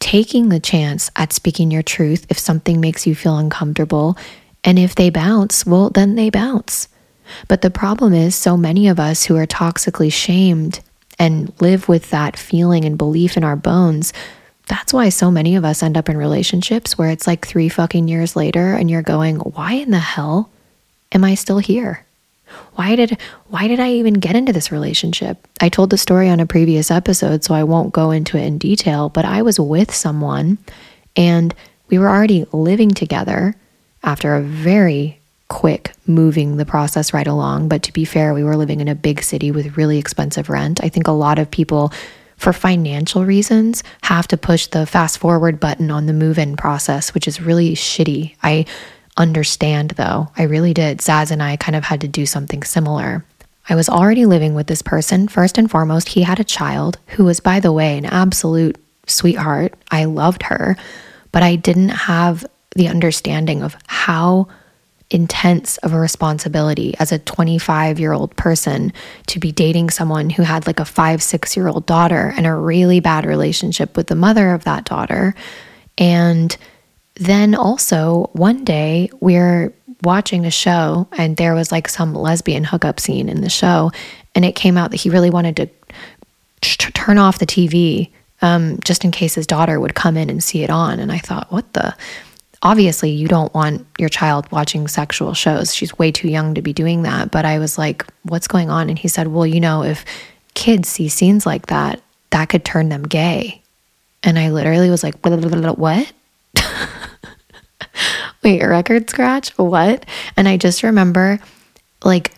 taking 0.00 0.48
the 0.48 0.60
chance 0.60 1.10
at 1.16 1.32
speaking 1.32 1.70
your 1.70 1.82
truth 1.82 2.26
if 2.30 2.38
something 2.38 2.80
makes 2.80 3.06
you 3.06 3.14
feel 3.14 3.36
uncomfortable. 3.36 4.16
And 4.64 4.78
if 4.78 4.94
they 4.94 5.10
bounce, 5.10 5.64
well, 5.64 5.90
then 5.90 6.14
they 6.14 6.30
bounce. 6.30 6.88
But 7.46 7.62
the 7.62 7.70
problem 7.70 8.12
is, 8.12 8.34
so 8.34 8.56
many 8.56 8.88
of 8.88 8.98
us 8.98 9.24
who 9.24 9.36
are 9.36 9.46
toxically 9.46 10.12
shamed 10.12 10.80
and 11.18 11.52
live 11.60 11.88
with 11.88 12.10
that 12.10 12.36
feeling 12.36 12.84
and 12.84 12.96
belief 12.96 13.36
in 13.36 13.44
our 13.44 13.56
bones 13.56 14.12
that's 14.68 14.92
why 14.92 15.08
so 15.08 15.30
many 15.30 15.56
of 15.56 15.64
us 15.64 15.82
end 15.82 15.96
up 15.96 16.08
in 16.08 16.16
relationships 16.16 16.96
where 16.96 17.08
it's 17.08 17.26
like 17.26 17.46
three 17.46 17.68
fucking 17.68 18.06
years 18.06 18.36
later 18.36 18.74
and 18.74 18.90
you're 18.90 19.02
going, 19.02 19.36
why 19.36 19.72
in 19.72 19.90
the 19.90 19.98
hell 19.98 20.50
am 21.10 21.24
I 21.24 21.34
still 21.34 21.58
here? 21.58 22.04
Why 22.74 22.94
did 22.96 23.18
why 23.48 23.66
did 23.68 23.80
I 23.80 23.92
even 23.92 24.14
get 24.14 24.36
into 24.36 24.52
this 24.52 24.72
relationship? 24.72 25.46
I 25.60 25.68
told 25.68 25.90
the 25.90 25.98
story 25.98 26.28
on 26.28 26.40
a 26.40 26.46
previous 26.46 26.90
episode, 26.90 27.44
so 27.44 27.54
I 27.54 27.64
won't 27.64 27.92
go 27.92 28.10
into 28.10 28.38
it 28.38 28.44
in 28.44 28.58
detail, 28.58 29.08
but 29.08 29.24
I 29.24 29.42
was 29.42 29.58
with 29.58 29.94
someone 29.94 30.58
and 31.16 31.54
we 31.88 31.98
were 31.98 32.08
already 32.08 32.46
living 32.52 32.90
together 32.90 33.54
after 34.02 34.34
a 34.34 34.42
very 34.42 35.18
quick 35.48 35.92
moving 36.06 36.56
the 36.56 36.66
process 36.66 37.14
right 37.14 37.26
along. 37.26 37.68
But 37.68 37.82
to 37.84 37.92
be 37.92 38.04
fair, 38.04 38.34
we 38.34 38.44
were 38.44 38.56
living 38.56 38.80
in 38.80 38.88
a 38.88 38.94
big 38.94 39.22
city 39.22 39.50
with 39.50 39.76
really 39.76 39.98
expensive 39.98 40.48
rent. 40.48 40.82
I 40.82 40.88
think 40.88 41.06
a 41.06 41.12
lot 41.12 41.38
of 41.38 41.50
people 41.50 41.92
for 42.38 42.52
financial 42.52 43.24
reasons, 43.24 43.82
have 44.02 44.28
to 44.28 44.36
push 44.36 44.68
the 44.68 44.86
fast 44.86 45.18
forward 45.18 45.60
button 45.60 45.90
on 45.90 46.06
the 46.06 46.12
move 46.12 46.38
in 46.38 46.56
process, 46.56 47.12
which 47.12 47.28
is 47.28 47.42
really 47.42 47.74
shitty. 47.74 48.34
I 48.42 48.64
understand 49.16 49.90
though. 49.90 50.28
I 50.36 50.44
really 50.44 50.72
did. 50.72 50.98
Zaz 50.98 51.32
and 51.32 51.42
I 51.42 51.56
kind 51.56 51.74
of 51.74 51.84
had 51.84 52.00
to 52.02 52.08
do 52.08 52.24
something 52.24 52.62
similar. 52.62 53.24
I 53.68 53.74
was 53.74 53.88
already 53.88 54.24
living 54.24 54.54
with 54.54 54.68
this 54.68 54.82
person. 54.82 55.28
First 55.28 55.58
and 55.58 55.70
foremost, 55.70 56.10
he 56.10 56.22
had 56.22 56.40
a 56.40 56.44
child 56.44 56.98
who 57.08 57.24
was, 57.24 57.40
by 57.40 57.60
the 57.60 57.72
way, 57.72 57.98
an 57.98 58.06
absolute 58.06 58.78
sweetheart. 59.06 59.74
I 59.90 60.04
loved 60.04 60.44
her, 60.44 60.76
but 61.32 61.42
I 61.42 61.56
didn't 61.56 61.90
have 61.90 62.46
the 62.74 62.88
understanding 62.88 63.62
of 63.62 63.76
how 63.86 64.48
intense 65.10 65.78
of 65.78 65.92
a 65.92 65.98
responsibility 65.98 66.94
as 66.98 67.12
a 67.12 67.18
25 67.18 67.98
year 67.98 68.12
old 68.12 68.34
person 68.36 68.92
to 69.26 69.38
be 69.38 69.50
dating 69.50 69.90
someone 69.90 70.28
who 70.28 70.42
had 70.42 70.66
like 70.66 70.80
a 70.80 70.84
five, 70.84 71.22
six 71.22 71.56
year 71.56 71.68
old 71.68 71.86
daughter 71.86 72.32
and 72.36 72.46
a 72.46 72.54
really 72.54 73.00
bad 73.00 73.24
relationship 73.24 73.96
with 73.96 74.08
the 74.08 74.14
mother 74.14 74.52
of 74.52 74.64
that 74.64 74.84
daughter. 74.84 75.34
And 75.96 76.56
then 77.14 77.54
also 77.54 78.30
one 78.34 78.64
day 78.64 79.10
we're 79.20 79.72
watching 80.02 80.44
a 80.44 80.50
show 80.50 81.08
and 81.12 81.36
there 81.36 81.54
was 81.54 81.72
like 81.72 81.88
some 81.88 82.14
lesbian 82.14 82.64
hookup 82.64 83.00
scene 83.00 83.28
in 83.28 83.40
the 83.40 83.50
show. 83.50 83.90
And 84.34 84.44
it 84.44 84.54
came 84.54 84.76
out 84.76 84.90
that 84.90 85.00
he 85.00 85.10
really 85.10 85.30
wanted 85.30 85.56
to 85.56 85.66
t- 86.60 86.92
turn 86.92 87.18
off 87.18 87.38
the 87.38 87.46
TV 87.46 88.10
um, 88.40 88.78
just 88.84 89.04
in 89.04 89.10
case 89.10 89.34
his 89.34 89.46
daughter 89.46 89.80
would 89.80 89.94
come 89.94 90.16
in 90.16 90.30
and 90.30 90.44
see 90.44 90.62
it 90.62 90.70
on. 90.70 91.00
And 91.00 91.10
I 91.10 91.18
thought, 91.18 91.50
what 91.50 91.72
the? 91.72 91.96
Obviously 92.62 93.10
you 93.10 93.28
don't 93.28 93.52
want 93.54 93.86
your 93.98 94.08
child 94.08 94.50
watching 94.50 94.88
sexual 94.88 95.34
shows. 95.34 95.74
She's 95.74 95.96
way 95.98 96.10
too 96.10 96.28
young 96.28 96.54
to 96.54 96.62
be 96.62 96.72
doing 96.72 97.02
that. 97.02 97.30
But 97.30 97.44
I 97.44 97.58
was 97.58 97.78
like, 97.78 98.04
what's 98.24 98.48
going 98.48 98.70
on? 98.70 98.88
And 98.88 98.98
he 98.98 99.08
said, 99.08 99.28
well, 99.28 99.46
you 99.46 99.60
know, 99.60 99.82
if 99.84 100.04
kids 100.54 100.88
see 100.88 101.08
scenes 101.08 101.46
like 101.46 101.66
that, 101.66 102.02
that 102.30 102.48
could 102.48 102.64
turn 102.64 102.88
them 102.88 103.04
gay. 103.04 103.62
And 104.22 104.38
I 104.38 104.50
literally 104.50 104.90
was 104.90 105.04
like, 105.04 105.14
what? 105.24 106.12
Wait, 108.42 108.62
record 108.62 109.08
scratch? 109.08 109.56
What? 109.56 110.04
And 110.36 110.48
I 110.48 110.56
just 110.56 110.82
remember 110.82 111.38
like 112.04 112.32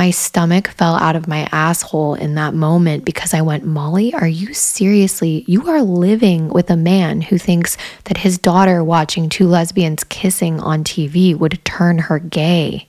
my 0.00 0.10
stomach 0.10 0.68
fell 0.68 0.94
out 0.94 1.14
of 1.14 1.28
my 1.28 1.46
asshole 1.52 2.14
in 2.14 2.34
that 2.34 2.54
moment 2.54 3.04
because 3.04 3.34
I 3.34 3.42
went, 3.42 3.66
Molly, 3.66 4.14
are 4.14 4.26
you 4.26 4.54
seriously? 4.54 5.44
You 5.46 5.68
are 5.68 5.82
living 5.82 6.48
with 6.48 6.70
a 6.70 6.76
man 6.76 7.20
who 7.20 7.36
thinks 7.36 7.76
that 8.04 8.16
his 8.16 8.38
daughter 8.38 8.82
watching 8.82 9.28
two 9.28 9.46
lesbians 9.46 10.02
kissing 10.04 10.58
on 10.58 10.84
TV 10.84 11.36
would 11.36 11.62
turn 11.66 11.98
her 11.98 12.18
gay. 12.18 12.86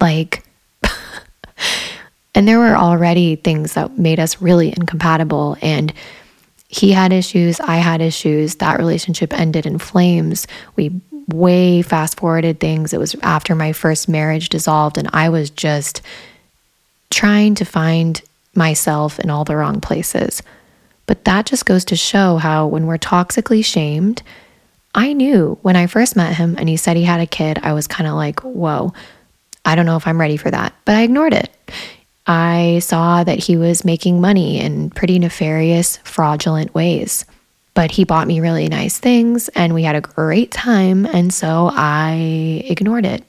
Like, 0.00 0.42
and 2.34 2.48
there 2.48 2.58
were 2.58 2.76
already 2.76 3.36
things 3.36 3.74
that 3.74 3.96
made 3.96 4.18
us 4.18 4.42
really 4.42 4.70
incompatible. 4.70 5.56
And 5.62 5.92
he 6.66 6.90
had 6.90 7.12
issues, 7.12 7.60
I 7.60 7.76
had 7.76 8.00
issues. 8.00 8.56
That 8.56 8.80
relationship 8.80 9.32
ended 9.32 9.66
in 9.66 9.78
flames. 9.78 10.48
We 10.74 11.00
way 11.28 11.82
fast 11.82 12.18
forwarded 12.18 12.58
things. 12.58 12.92
It 12.92 12.98
was 12.98 13.14
after 13.22 13.54
my 13.54 13.72
first 13.72 14.08
marriage 14.08 14.48
dissolved, 14.48 14.98
and 14.98 15.08
I 15.12 15.28
was 15.28 15.48
just 15.48 16.02
trying 17.10 17.54
to 17.56 17.64
find 17.64 18.22
myself 18.54 19.18
in 19.18 19.30
all 19.30 19.44
the 19.44 19.56
wrong 19.56 19.80
places. 19.80 20.42
But 21.06 21.24
that 21.24 21.46
just 21.46 21.66
goes 21.66 21.84
to 21.86 21.96
show 21.96 22.36
how 22.36 22.66
when 22.66 22.86
we're 22.86 22.98
toxically 22.98 23.64
shamed, 23.64 24.22
I 24.94 25.12
knew 25.12 25.58
when 25.62 25.76
I 25.76 25.86
first 25.86 26.16
met 26.16 26.36
him 26.36 26.56
and 26.58 26.68
he 26.68 26.76
said 26.76 26.96
he 26.96 27.04
had 27.04 27.20
a 27.20 27.26
kid, 27.26 27.58
I 27.62 27.72
was 27.72 27.86
kind 27.86 28.08
of 28.08 28.14
like, 28.14 28.40
whoa, 28.40 28.92
I 29.64 29.74
don't 29.74 29.86
know 29.86 29.96
if 29.96 30.06
I'm 30.06 30.20
ready 30.20 30.36
for 30.36 30.50
that. 30.50 30.74
But 30.84 30.96
I 30.96 31.02
ignored 31.02 31.34
it. 31.34 31.50
I 32.26 32.80
saw 32.80 33.24
that 33.24 33.38
he 33.38 33.56
was 33.56 33.84
making 33.84 34.20
money 34.20 34.60
in 34.60 34.90
pretty 34.90 35.18
nefarious, 35.18 35.96
fraudulent 35.98 36.74
ways. 36.74 37.24
But 37.74 37.90
he 37.90 38.04
bought 38.04 38.26
me 38.26 38.40
really 38.40 38.68
nice 38.68 38.98
things 38.98 39.48
and 39.50 39.74
we 39.74 39.84
had 39.84 39.96
a 39.96 40.00
great 40.00 40.50
time. 40.50 41.06
And 41.06 41.32
so 41.32 41.70
I 41.72 42.62
ignored 42.66 43.06
it. 43.06 43.24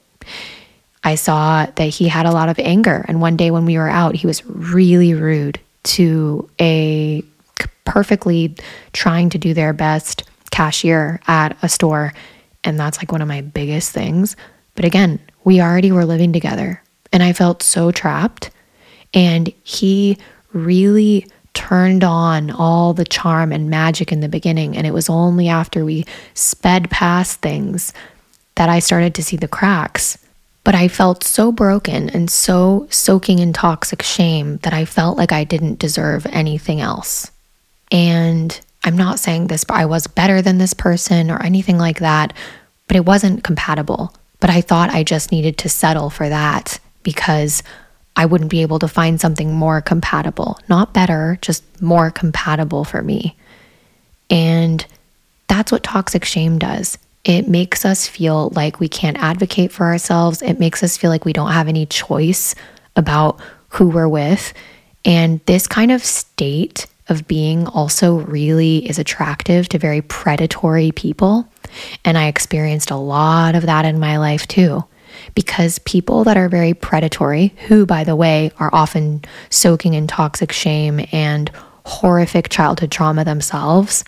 I 1.04 1.16
saw 1.16 1.66
that 1.66 1.88
he 1.88 2.08
had 2.08 2.26
a 2.26 2.32
lot 2.32 2.48
of 2.48 2.58
anger. 2.58 3.04
And 3.08 3.20
one 3.20 3.36
day 3.36 3.50
when 3.50 3.64
we 3.64 3.76
were 3.76 3.88
out, 3.88 4.14
he 4.14 4.26
was 4.26 4.44
really 4.46 5.14
rude 5.14 5.58
to 5.84 6.48
a 6.60 7.22
perfectly 7.84 8.54
trying 8.92 9.28
to 9.30 9.38
do 9.38 9.54
their 9.54 9.72
best 9.72 10.24
cashier 10.50 11.20
at 11.26 11.56
a 11.62 11.68
store. 11.68 12.12
And 12.62 12.78
that's 12.78 12.98
like 12.98 13.10
one 13.10 13.22
of 13.22 13.28
my 13.28 13.40
biggest 13.40 13.90
things. 13.90 14.36
But 14.74 14.84
again, 14.84 15.18
we 15.44 15.60
already 15.60 15.90
were 15.90 16.04
living 16.04 16.32
together 16.32 16.82
and 17.12 17.22
I 17.22 17.32
felt 17.32 17.62
so 17.62 17.90
trapped. 17.90 18.50
And 19.12 19.52
he 19.62 20.18
really 20.52 21.26
turned 21.54 22.02
on 22.02 22.50
all 22.50 22.94
the 22.94 23.04
charm 23.04 23.52
and 23.52 23.68
magic 23.68 24.10
in 24.10 24.20
the 24.20 24.28
beginning. 24.28 24.76
And 24.76 24.86
it 24.86 24.94
was 24.94 25.10
only 25.10 25.48
after 25.48 25.84
we 25.84 26.04
sped 26.34 26.90
past 26.90 27.40
things 27.40 27.92
that 28.54 28.68
I 28.68 28.78
started 28.78 29.14
to 29.16 29.22
see 29.22 29.36
the 29.36 29.48
cracks. 29.48 30.18
But 30.64 30.74
I 30.74 30.88
felt 30.88 31.24
so 31.24 31.50
broken 31.50 32.08
and 32.10 32.30
so 32.30 32.86
soaking 32.90 33.40
in 33.40 33.52
toxic 33.52 34.02
shame 34.02 34.58
that 34.58 34.72
I 34.72 34.84
felt 34.84 35.18
like 35.18 35.32
I 35.32 35.44
didn't 35.44 35.80
deserve 35.80 36.26
anything 36.26 36.80
else. 36.80 37.30
And 37.90 38.58
I'm 38.84 38.96
not 38.96 39.18
saying 39.18 39.48
this, 39.48 39.64
but 39.64 39.76
I 39.76 39.86
was 39.86 40.06
better 40.06 40.40
than 40.40 40.58
this 40.58 40.74
person 40.74 41.30
or 41.30 41.42
anything 41.42 41.78
like 41.78 41.98
that, 41.98 42.32
but 42.86 42.96
it 42.96 43.04
wasn't 43.04 43.44
compatible. 43.44 44.14
But 44.40 44.50
I 44.50 44.60
thought 44.60 44.90
I 44.90 45.02
just 45.02 45.32
needed 45.32 45.58
to 45.58 45.68
settle 45.68 46.10
for 46.10 46.28
that 46.28 46.78
because 47.02 47.62
I 48.16 48.26
wouldn't 48.26 48.50
be 48.50 48.62
able 48.62 48.78
to 48.80 48.88
find 48.88 49.20
something 49.20 49.52
more 49.52 49.80
compatible. 49.80 50.58
Not 50.68 50.92
better, 50.92 51.38
just 51.40 51.64
more 51.80 52.10
compatible 52.10 52.84
for 52.84 53.02
me. 53.02 53.36
And 54.30 54.84
that's 55.48 55.72
what 55.72 55.82
toxic 55.82 56.24
shame 56.24 56.58
does 56.58 56.98
it 57.24 57.46
makes 57.48 57.84
us 57.84 58.06
feel 58.06 58.50
like 58.50 58.80
we 58.80 58.88
can't 58.88 59.16
advocate 59.18 59.70
for 59.70 59.86
ourselves. 59.86 60.42
It 60.42 60.58
makes 60.58 60.82
us 60.82 60.96
feel 60.96 61.10
like 61.10 61.24
we 61.24 61.32
don't 61.32 61.52
have 61.52 61.68
any 61.68 61.86
choice 61.86 62.54
about 62.96 63.40
who 63.68 63.88
we're 63.88 64.08
with. 64.08 64.52
And 65.04 65.40
this 65.46 65.66
kind 65.66 65.92
of 65.92 66.04
state 66.04 66.86
of 67.08 67.28
being 67.28 67.66
also 67.68 68.20
really 68.20 68.88
is 68.88 68.98
attractive 68.98 69.68
to 69.68 69.78
very 69.78 70.02
predatory 70.02 70.92
people. 70.92 71.48
And 72.04 72.18
I 72.18 72.26
experienced 72.26 72.90
a 72.90 72.96
lot 72.96 73.54
of 73.54 73.66
that 73.66 73.84
in 73.84 74.00
my 74.00 74.18
life 74.18 74.46
too. 74.48 74.84
Because 75.34 75.78
people 75.80 76.24
that 76.24 76.36
are 76.36 76.48
very 76.48 76.74
predatory, 76.74 77.54
who, 77.68 77.86
by 77.86 78.02
the 78.02 78.16
way, 78.16 78.50
are 78.58 78.70
often 78.72 79.22
soaking 79.50 79.94
in 79.94 80.06
toxic 80.06 80.52
shame 80.52 81.06
and 81.12 81.50
horrific 81.84 82.48
childhood 82.48 82.90
trauma 82.90 83.24
themselves, 83.24 84.04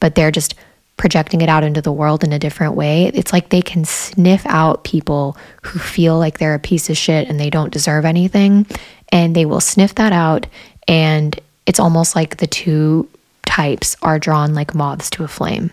but 0.00 0.14
they're 0.14 0.30
just 0.30 0.54
projecting 0.96 1.40
it 1.40 1.48
out 1.48 1.64
into 1.64 1.82
the 1.82 1.92
world 1.92 2.22
in 2.22 2.32
a 2.32 2.38
different 2.38 2.74
way. 2.74 3.06
It's 3.06 3.32
like 3.32 3.48
they 3.48 3.62
can 3.62 3.84
sniff 3.84 4.44
out 4.46 4.84
people 4.84 5.36
who 5.62 5.78
feel 5.78 6.18
like 6.18 6.38
they're 6.38 6.54
a 6.54 6.60
piece 6.60 6.90
of 6.90 6.96
shit 6.96 7.28
and 7.28 7.40
they 7.40 7.50
don't 7.50 7.72
deserve 7.72 8.04
anything. 8.04 8.66
And 9.10 9.34
they 9.34 9.44
will 9.44 9.60
sniff 9.60 9.94
that 9.96 10.12
out. 10.12 10.46
And 10.86 11.38
it's 11.66 11.80
almost 11.80 12.14
like 12.14 12.36
the 12.36 12.46
two 12.46 13.08
types 13.44 13.96
are 14.02 14.18
drawn 14.18 14.54
like 14.54 14.74
moths 14.74 15.10
to 15.10 15.24
a 15.24 15.28
flame. 15.28 15.72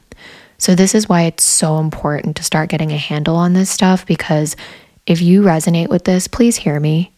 So, 0.58 0.76
this 0.76 0.94
is 0.94 1.08
why 1.08 1.24
it's 1.24 1.44
so 1.44 1.78
important 1.78 2.36
to 2.36 2.44
start 2.44 2.70
getting 2.70 2.92
a 2.92 2.98
handle 2.98 3.38
on 3.38 3.54
this 3.54 3.70
stuff 3.70 4.06
because 4.06 4.58
if 5.06 5.22
you 5.22 5.42
resonate 5.42 5.88
with 5.88 6.04
this, 6.04 6.28
please 6.28 6.58
hear 6.58 6.80
me. 6.80 7.12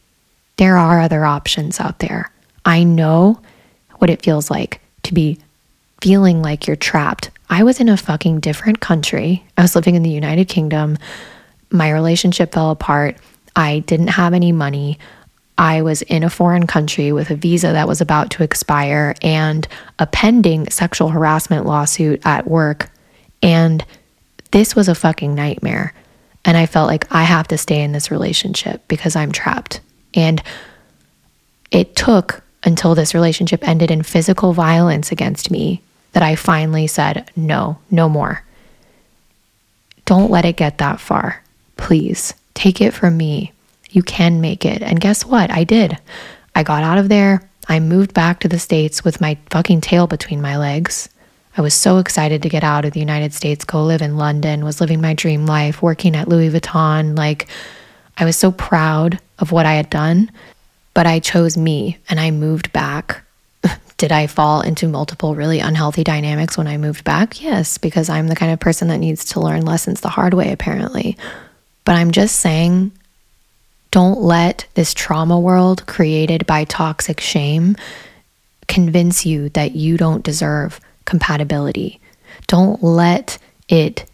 There 0.57 0.77
are 0.77 1.01
other 1.01 1.25
options 1.25 1.79
out 1.79 1.99
there. 1.99 2.31
I 2.65 2.83
know 2.83 3.41
what 3.97 4.11
it 4.11 4.21
feels 4.21 4.51
like 4.51 4.79
to 5.03 5.13
be 5.13 5.39
feeling 6.01 6.41
like 6.41 6.67
you're 6.67 6.75
trapped. 6.75 7.31
I 7.51 7.63
was 7.63 7.81
in 7.81 7.89
a 7.89 7.97
fucking 7.97 8.39
different 8.39 8.79
country. 8.79 9.45
I 9.57 9.61
was 9.61 9.75
living 9.75 9.95
in 9.95 10.03
the 10.03 10.09
United 10.09 10.47
Kingdom. 10.47 10.97
My 11.69 11.91
relationship 11.91 12.53
fell 12.53 12.71
apart. 12.71 13.17
I 13.57 13.79
didn't 13.79 14.07
have 14.07 14.33
any 14.33 14.53
money. 14.53 14.97
I 15.57 15.81
was 15.81 16.01
in 16.01 16.23
a 16.23 16.29
foreign 16.29 16.65
country 16.65 17.11
with 17.11 17.29
a 17.29 17.35
visa 17.35 17.73
that 17.73 17.89
was 17.89 17.99
about 17.99 18.31
to 18.31 18.43
expire 18.43 19.15
and 19.21 19.67
a 19.99 20.07
pending 20.07 20.69
sexual 20.69 21.09
harassment 21.09 21.65
lawsuit 21.65 22.21
at 22.25 22.47
work 22.47 22.89
and 23.43 23.85
this 24.51 24.75
was 24.75 24.87
a 24.87 24.95
fucking 24.95 25.35
nightmare. 25.35 25.93
And 26.43 26.57
I 26.57 26.65
felt 26.65 26.87
like 26.87 27.05
I 27.11 27.23
have 27.23 27.47
to 27.49 27.57
stay 27.57 27.81
in 27.81 27.91
this 27.91 28.11
relationship 28.11 28.81
because 28.87 29.15
I'm 29.15 29.31
trapped. 29.31 29.81
And 30.13 30.41
it 31.69 31.95
took 31.95 32.43
until 32.63 32.95
this 32.95 33.13
relationship 33.13 33.67
ended 33.67 33.91
in 33.91 34.03
physical 34.03 34.53
violence 34.53 35.11
against 35.11 35.51
me 35.51 35.81
that 36.13 36.23
I 36.23 36.35
finally 36.35 36.87
said, 36.87 37.29
no, 37.35 37.77
no 37.89 38.09
more. 38.09 38.43
Don't 40.05 40.31
let 40.31 40.45
it 40.45 40.57
get 40.57 40.77
that 40.79 40.99
far. 40.99 41.43
Please 41.77 42.33
take 42.53 42.81
it 42.81 42.93
from 42.93 43.17
me. 43.17 43.53
You 43.91 44.03
can 44.03 44.41
make 44.41 44.65
it. 44.65 44.81
And 44.81 44.99
guess 44.99 45.25
what? 45.25 45.49
I 45.51 45.63
did. 45.63 45.97
I 46.55 46.63
got 46.63 46.83
out 46.83 46.97
of 46.97 47.09
there. 47.09 47.49
I 47.67 47.79
moved 47.79 48.13
back 48.13 48.39
to 48.41 48.47
the 48.47 48.59
States 48.59 49.03
with 49.03 49.21
my 49.21 49.37
fucking 49.49 49.81
tail 49.81 50.07
between 50.07 50.41
my 50.41 50.57
legs. 50.57 51.09
I 51.57 51.61
was 51.61 51.73
so 51.73 51.97
excited 51.97 52.41
to 52.41 52.49
get 52.49 52.63
out 52.63 52.85
of 52.85 52.93
the 52.93 52.99
United 52.99 53.33
States, 53.33 53.65
go 53.65 53.83
live 53.83 54.01
in 54.01 54.17
London, 54.17 54.63
was 54.63 54.79
living 54.79 55.01
my 55.01 55.13
dream 55.13 55.45
life, 55.45 55.81
working 55.81 56.15
at 56.15 56.29
Louis 56.29 56.49
Vuitton. 56.49 57.17
Like, 57.17 57.47
I 58.17 58.25
was 58.25 58.37
so 58.37 58.51
proud 58.51 59.19
of 59.39 59.51
what 59.51 59.65
I 59.65 59.73
had 59.73 59.89
done, 59.89 60.31
but 60.93 61.07
I 61.07 61.19
chose 61.19 61.57
me 61.57 61.97
and 62.09 62.19
I 62.19 62.31
moved 62.31 62.71
back. 62.71 63.23
Did 64.01 64.11
I 64.11 64.25
fall 64.25 64.61
into 64.61 64.87
multiple 64.87 65.35
really 65.35 65.59
unhealthy 65.59 66.03
dynamics 66.03 66.57
when 66.57 66.65
I 66.65 66.77
moved 66.77 67.03
back? 67.03 67.39
Yes, 67.39 67.77
because 67.77 68.09
I'm 68.09 68.29
the 68.29 68.35
kind 68.35 68.51
of 68.51 68.59
person 68.59 68.87
that 68.87 68.97
needs 68.97 69.23
to 69.25 69.39
learn 69.39 69.63
lessons 69.63 70.01
the 70.01 70.09
hard 70.09 70.33
way, 70.33 70.51
apparently. 70.51 71.19
But 71.85 71.97
I'm 71.97 72.09
just 72.09 72.37
saying, 72.37 72.93
don't 73.91 74.19
let 74.19 74.65
this 74.73 74.95
trauma 74.95 75.39
world 75.39 75.85
created 75.85 76.47
by 76.47 76.63
toxic 76.63 77.19
shame 77.19 77.75
convince 78.67 79.23
you 79.23 79.49
that 79.49 79.75
you 79.75 79.97
don't 79.97 80.23
deserve 80.23 80.79
compatibility. 81.05 81.99
Don't 82.47 82.81
let 82.81 83.37
it 83.69 84.09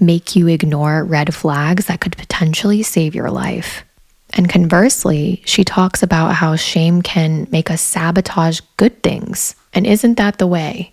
make 0.00 0.34
you 0.34 0.48
ignore 0.48 1.04
red 1.04 1.34
flags 1.34 1.88
that 1.88 2.00
could 2.00 2.16
potentially 2.16 2.82
save 2.82 3.14
your 3.14 3.30
life. 3.30 3.84
And 4.32 4.48
conversely, 4.48 5.42
she 5.44 5.64
talks 5.64 6.02
about 6.02 6.34
how 6.34 6.56
shame 6.56 7.02
can 7.02 7.48
make 7.50 7.70
us 7.70 7.80
sabotage 7.80 8.60
good 8.76 9.02
things. 9.02 9.54
And 9.72 9.86
isn't 9.86 10.16
that 10.16 10.38
the 10.38 10.46
way? 10.46 10.92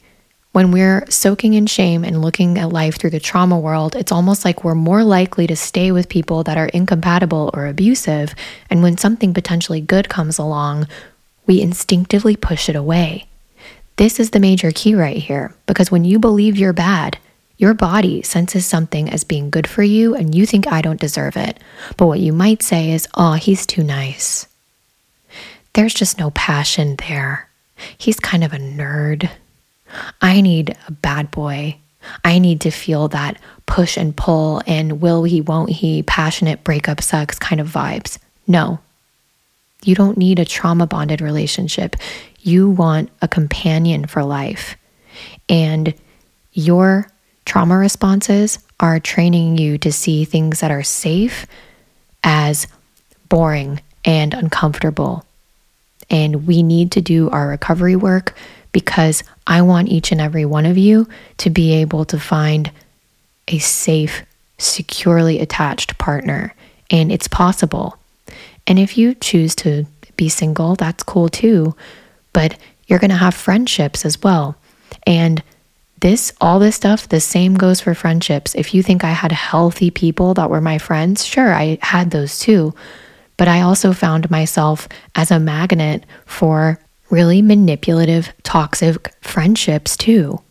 When 0.54 0.72
we're 0.72 1.06
soaking 1.10 1.54
in 1.54 1.68
shame 1.68 2.04
and 2.04 2.22
looking 2.22 2.58
at 2.58 2.74
life 2.74 2.98
through 2.98 3.12
the 3.12 3.20
trauma 3.20 3.60
world, 3.60 3.96
it's 3.96 4.12
almost 4.12 4.44
like 4.44 4.64
we're 4.64 4.74
more 4.74 5.04
likely 5.04 5.46
to 5.46 5.56
stay 5.56 5.92
with 5.92 6.10
people 6.10 6.44
that 6.44 6.58
are 6.58 6.68
incompatible 6.68 7.52
or 7.54 7.68
abusive. 7.68 8.34
And 8.70 8.82
when 8.82 8.98
something 8.98 9.36
potentially 9.36 9.82
good 9.82 10.10
comes 10.10 10.40
along, 10.40 10.88
we 11.46 11.62
instinctively 11.62 12.36
push 12.36 12.70
it 12.70 12.76
away. 12.76 13.28
This 13.98 14.20
is 14.20 14.32
the 14.32 14.40
major 14.40 14.72
key 14.72 14.96
right 14.96 15.18
here 15.18 15.54
because 15.66 15.92
when 15.92 16.06
you 16.06 16.18
believe 16.18 16.58
you're 16.58 16.74
bad, 16.74 17.20
your 17.58 17.74
body 17.74 18.22
senses 18.22 18.66
something 18.66 19.10
as 19.10 19.24
being 19.24 19.50
good 19.50 19.68
for 19.68 19.84
you 19.84 20.16
and 20.16 20.34
you 20.36 20.46
think 20.46 20.68
I 20.68 20.82
don't 20.82 21.02
deserve 21.02 21.36
it. 21.36 21.60
But 21.98 22.08
what 22.08 22.20
you 22.20 22.32
might 22.32 22.62
say 22.62 22.92
is, 22.92 23.08
oh, 23.16 23.34
he's 23.34 23.66
too 23.66 23.84
nice. 23.84 24.48
There's 25.74 25.94
just 25.94 26.20
no 26.20 26.32
passion 26.32 26.96
there. 27.08 27.50
He's 27.98 28.20
kind 28.20 28.44
of 28.44 28.54
a 28.54 28.58
nerd. 28.58 29.30
I 30.22 30.42
need 30.42 30.76
a 30.88 30.92
bad 30.92 31.32
boy. 31.32 31.78
I 32.24 32.40
need 32.40 32.62
to 32.62 32.72
feel 32.72 33.08
that 33.10 33.38
push 33.66 33.98
and 33.98 34.16
pull 34.16 34.62
and 34.66 35.02
will 35.02 35.24
he, 35.24 35.42
won't 35.42 35.70
he, 35.70 36.04
passionate 36.04 36.64
breakup 36.64 37.02
sucks 37.02 37.38
kind 37.38 37.60
of 37.60 37.68
vibes. 37.68 38.18
No. 38.46 38.80
You 39.84 39.94
don't 39.94 40.18
need 40.18 40.40
a 40.40 40.46
trauma 40.46 40.88
bonded 40.88 41.22
relationship. 41.22 41.96
You 42.40 42.70
want 42.70 43.10
a 43.22 43.28
companion 43.28 44.06
for 44.06 44.24
life. 44.24 44.78
And 45.50 45.94
your 46.54 47.12
trauma 47.48 47.76
responses 47.78 48.60
are 48.80 49.00
training 49.00 49.58
you 49.58 49.78
to 49.80 49.92
see 49.92 50.24
things 50.24 50.60
that 50.60 50.70
are 50.70 50.84
safe 50.84 51.48
as 52.24 52.68
boring 53.30 53.82
and 54.06 54.36
uncomfortable. 54.36 55.26
And 56.10 56.46
we 56.46 56.62
need 56.62 56.92
to 56.92 57.02
do 57.02 57.30
our 57.32 57.48
recovery 57.48 57.96
work 57.96 58.36
because 58.72 59.24
I 59.48 59.64
want 59.64 59.90
each 59.90 60.12
and 60.12 60.22
every 60.22 60.46
one 60.46 60.68
of 60.68 60.78
you 60.78 61.08
to 61.38 61.50
be 61.50 61.74
able 61.74 62.06
to 62.06 62.20
find 62.20 62.72
a 63.48 63.58
safe, 63.58 64.24
securely 64.60 65.40
attached 65.40 65.98
partner. 65.98 66.54
And 66.92 67.12
it's 67.12 67.28
possible. 67.28 67.98
And 68.68 68.78
if 68.78 68.98
you 68.98 69.16
choose 69.16 69.56
to 69.56 69.88
be 70.16 70.30
single, 70.30 70.76
that's 70.76 71.04
cool 71.04 71.30
too 71.30 71.76
but 72.38 72.56
you're 72.86 73.00
going 73.00 73.10
to 73.10 73.16
have 73.16 73.34
friendships 73.34 74.06
as 74.06 74.22
well. 74.22 74.56
And 75.08 75.42
this, 76.00 76.32
all 76.40 76.60
this 76.60 76.76
stuff, 76.76 77.10
the 77.10 77.20
same 77.20 77.56
goes 77.56 77.82
for 77.82 77.96
friendships. 77.96 78.54
If 78.56 78.74
you 78.74 78.84
think 78.84 79.04
I 79.04 79.12
had 79.12 79.32
healthy 79.32 79.90
people 79.90 80.34
that 80.36 80.50
were 80.50 80.62
my 80.62 80.78
friends, 80.78 81.26
sure, 81.26 81.54
I 81.54 81.80
had 81.82 82.12
those 82.12 82.40
too. 82.40 82.76
But 83.36 83.48
I 83.48 83.62
also 83.62 83.94
found 83.94 84.30
myself 84.30 84.88
as 85.16 85.32
a 85.32 85.40
magnet 85.40 86.06
for 86.26 86.80
really 87.10 87.42
manipulative, 87.42 88.32
toxic 88.44 89.14
friendships 89.22 89.98
too. 89.98 90.42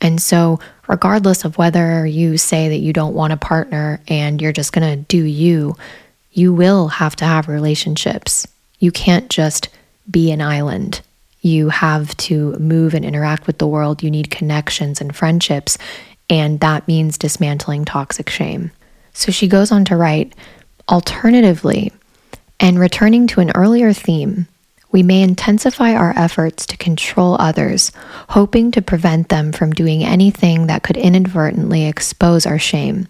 And 0.00 0.20
so, 0.20 0.60
regardless 0.86 1.44
of 1.44 1.58
whether 1.58 2.06
you 2.06 2.38
say 2.38 2.68
that 2.68 2.78
you 2.78 2.92
don't 2.92 3.14
want 3.14 3.32
a 3.32 3.36
partner 3.36 4.00
and 4.08 4.40
you're 4.40 4.52
just 4.52 4.72
going 4.72 4.88
to 4.88 5.04
do 5.04 5.24
you, 5.24 5.76
you 6.32 6.54
will 6.54 6.88
have 6.88 7.16
to 7.16 7.24
have 7.24 7.48
relationships. 7.48 8.46
You 8.78 8.92
can't 8.92 9.28
just 9.28 9.68
be 10.08 10.30
an 10.30 10.40
island 10.40 11.02
you 11.40 11.68
have 11.68 12.16
to 12.16 12.52
move 12.58 12.94
and 12.94 13.04
interact 13.04 13.46
with 13.46 13.58
the 13.58 13.66
world. 13.66 14.02
You 14.02 14.10
need 14.10 14.30
connections 14.30 15.00
and 15.00 15.14
friendships. 15.14 15.78
And 16.30 16.60
that 16.60 16.88
means 16.88 17.18
dismantling 17.18 17.84
toxic 17.84 18.28
shame. 18.28 18.70
So 19.12 19.32
she 19.32 19.48
goes 19.48 19.72
on 19.72 19.84
to 19.86 19.96
write 19.96 20.34
Alternatively, 20.88 21.92
and 22.60 22.78
returning 22.78 23.26
to 23.28 23.40
an 23.40 23.52
earlier 23.54 23.92
theme, 23.92 24.48
we 24.90 25.02
may 25.02 25.22
intensify 25.22 25.92
our 25.92 26.14
efforts 26.16 26.64
to 26.66 26.76
control 26.78 27.36
others, 27.38 27.92
hoping 28.30 28.70
to 28.72 28.80
prevent 28.80 29.28
them 29.28 29.52
from 29.52 29.72
doing 29.72 30.02
anything 30.02 30.66
that 30.66 30.82
could 30.82 30.96
inadvertently 30.96 31.84
expose 31.84 32.46
our 32.46 32.58
shame. 32.58 33.06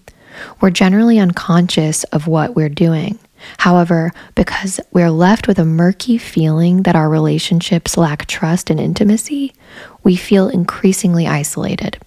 We're 0.60 0.70
generally 0.70 1.18
unconscious 1.18 2.04
of 2.04 2.26
what 2.26 2.56
we're 2.56 2.68
doing. 2.68 3.18
However, 3.58 4.12
because 4.34 4.80
we're 4.92 5.10
left 5.10 5.46
with 5.46 5.58
a 5.58 5.64
murky 5.64 6.18
feeling 6.18 6.82
that 6.82 6.96
our 6.96 7.08
relationships 7.08 7.96
lack 7.96 8.26
trust 8.26 8.70
and 8.70 8.80
intimacy, 8.80 9.54
we 10.02 10.16
feel 10.16 10.48
increasingly 10.48 11.26
isolated. 11.26 11.98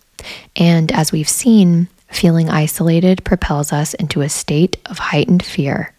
And 0.55 0.91
as 0.91 1.11
we've 1.11 1.29
seen, 1.29 1.87
feeling 2.09 2.49
isolated 2.49 3.23
propels 3.23 3.71
us 3.71 3.93
into 3.95 4.21
a 4.21 4.29
state 4.29 4.77
of 4.85 4.99
heightened 4.99 5.43
fear. 5.43 5.93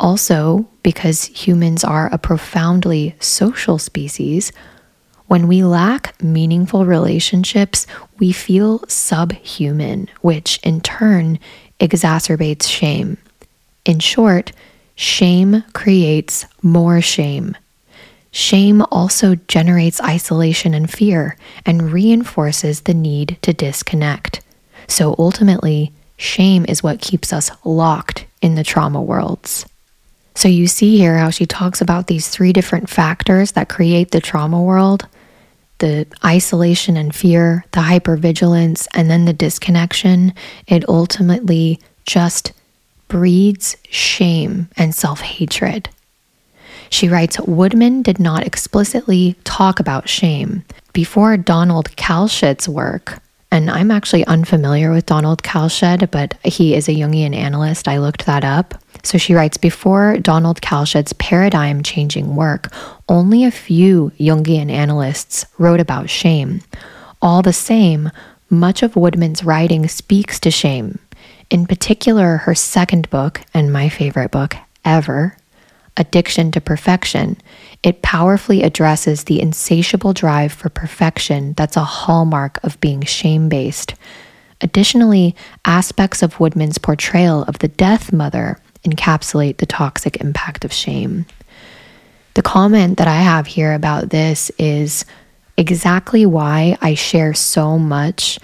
Also, 0.00 0.68
because 0.82 1.24
humans 1.24 1.84
are 1.84 2.08
a 2.12 2.18
profoundly 2.18 3.14
social 3.20 3.78
species, 3.78 4.52
When 5.28 5.46
we 5.46 5.62
lack 5.62 6.20
meaningful 6.22 6.86
relationships, 6.86 7.86
we 8.18 8.32
feel 8.32 8.82
subhuman, 8.88 10.08
which 10.22 10.58
in 10.62 10.80
turn 10.80 11.38
exacerbates 11.78 12.66
shame. 12.66 13.18
In 13.84 13.98
short, 13.98 14.52
shame 14.94 15.64
creates 15.72 16.46
more 16.62 17.00
shame. 17.00 17.56
Shame 18.30 18.82
also 18.90 19.36
generates 19.48 20.00
isolation 20.00 20.74
and 20.74 20.90
fear 20.90 21.36
and 21.64 21.92
reinforces 21.92 22.82
the 22.82 22.94
need 22.94 23.38
to 23.42 23.52
disconnect. 23.52 24.40
So 24.86 25.14
ultimately, 25.18 25.92
shame 26.16 26.66
is 26.68 26.82
what 26.82 27.00
keeps 27.00 27.32
us 27.32 27.50
locked 27.64 28.26
in 28.42 28.54
the 28.54 28.64
trauma 28.64 29.02
worlds. 29.02 29.66
So 30.34 30.46
you 30.48 30.66
see 30.66 30.98
here 30.98 31.18
how 31.18 31.30
she 31.30 31.46
talks 31.46 31.80
about 31.80 32.06
these 32.06 32.28
three 32.28 32.52
different 32.52 32.88
factors 32.88 33.52
that 33.52 33.68
create 33.68 34.10
the 34.10 34.20
trauma 34.20 34.62
world 34.62 35.08
the 35.78 36.06
isolation 36.24 36.96
and 36.96 37.14
fear, 37.14 37.64
the 37.72 37.80
hypervigilance, 37.80 38.86
and 38.94 39.10
then 39.10 39.24
the 39.24 39.32
disconnection. 39.32 40.34
It 40.66 40.88
ultimately 40.88 41.80
just 42.04 42.52
breeds 43.08 43.76
shame 43.90 44.68
and 44.76 44.94
self 44.94 45.20
hatred. 45.20 45.88
She 46.90 47.08
writes 47.08 47.40
Woodman 47.40 48.02
did 48.02 48.18
not 48.18 48.46
explicitly 48.46 49.36
talk 49.44 49.80
about 49.80 50.08
shame. 50.08 50.64
Before 50.92 51.36
Donald 51.36 51.94
Kalsched's 51.96 52.68
work, 52.68 53.20
and 53.50 53.70
I'm 53.70 53.90
actually 53.90 54.26
unfamiliar 54.26 54.90
with 54.90 55.06
Donald 55.06 55.42
Kalsched, 55.42 56.10
but 56.10 56.34
he 56.44 56.74
is 56.74 56.88
a 56.88 56.92
Jungian 56.92 57.34
analyst. 57.34 57.88
I 57.88 57.98
looked 57.98 58.26
that 58.26 58.44
up. 58.44 58.74
So 59.02 59.16
she 59.16 59.34
writes 59.34 59.56
Before 59.56 60.18
Donald 60.18 60.60
Kalsched's 60.60 61.14
paradigm 61.14 61.82
changing 61.82 62.36
work, 62.36 62.72
only 63.08 63.44
a 63.44 63.50
few 63.50 64.12
Jungian 64.18 64.70
analysts 64.70 65.46
wrote 65.56 65.80
about 65.80 66.10
shame. 66.10 66.62
All 67.22 67.42
the 67.42 67.52
same, 67.52 68.10
much 68.50 68.82
of 68.82 68.96
Woodman's 68.96 69.44
writing 69.44 69.88
speaks 69.88 70.38
to 70.40 70.50
shame. 70.50 70.98
In 71.50 71.66
particular, 71.66 72.38
her 72.38 72.54
second 72.54 73.08
book, 73.08 73.40
and 73.54 73.72
my 73.72 73.88
favorite 73.88 74.30
book 74.30 74.54
ever, 74.84 75.36
Addiction 75.96 76.52
to 76.52 76.60
Perfection, 76.60 77.38
it 77.82 78.02
powerfully 78.02 78.62
addresses 78.62 79.24
the 79.24 79.40
insatiable 79.40 80.12
drive 80.12 80.52
for 80.52 80.68
perfection 80.68 81.54
that's 81.54 81.76
a 81.76 81.84
hallmark 81.84 82.62
of 82.62 82.80
being 82.80 83.02
shame 83.02 83.48
based. 83.48 83.94
Additionally, 84.60 85.34
aspects 85.64 86.22
of 86.22 86.38
Woodman's 86.38 86.78
portrayal 86.78 87.44
of 87.44 87.58
the 87.60 87.68
death 87.68 88.12
mother 88.12 88.58
encapsulate 88.84 89.56
the 89.56 89.66
toxic 89.66 90.16
impact 90.18 90.64
of 90.64 90.72
shame. 90.72 91.24
The 92.34 92.42
comment 92.42 92.98
that 92.98 93.08
I 93.08 93.16
have 93.16 93.46
here 93.46 93.72
about 93.72 94.10
this 94.10 94.50
is 94.58 95.04
exactly 95.56 96.26
why 96.26 96.76
I 96.80 96.94
share 96.94 97.34
so 97.34 97.78
much 97.78 98.38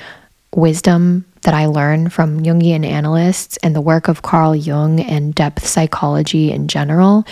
wisdom 0.55 1.25
that 1.45 1.55
I 1.55 1.67
learn 1.67 2.11
from 2.11 2.43
Jungian 2.43 2.85
analysts 2.85 3.57
and 3.59 3.75
the 3.75 3.81
work 3.81 4.09
of 4.09 4.23
Carl 4.23 4.55
Jung 4.55 5.01
and 5.01 5.35
depth 5.35 5.67
psychology 5.67 6.51
in 6.51 6.69
general 6.69 7.25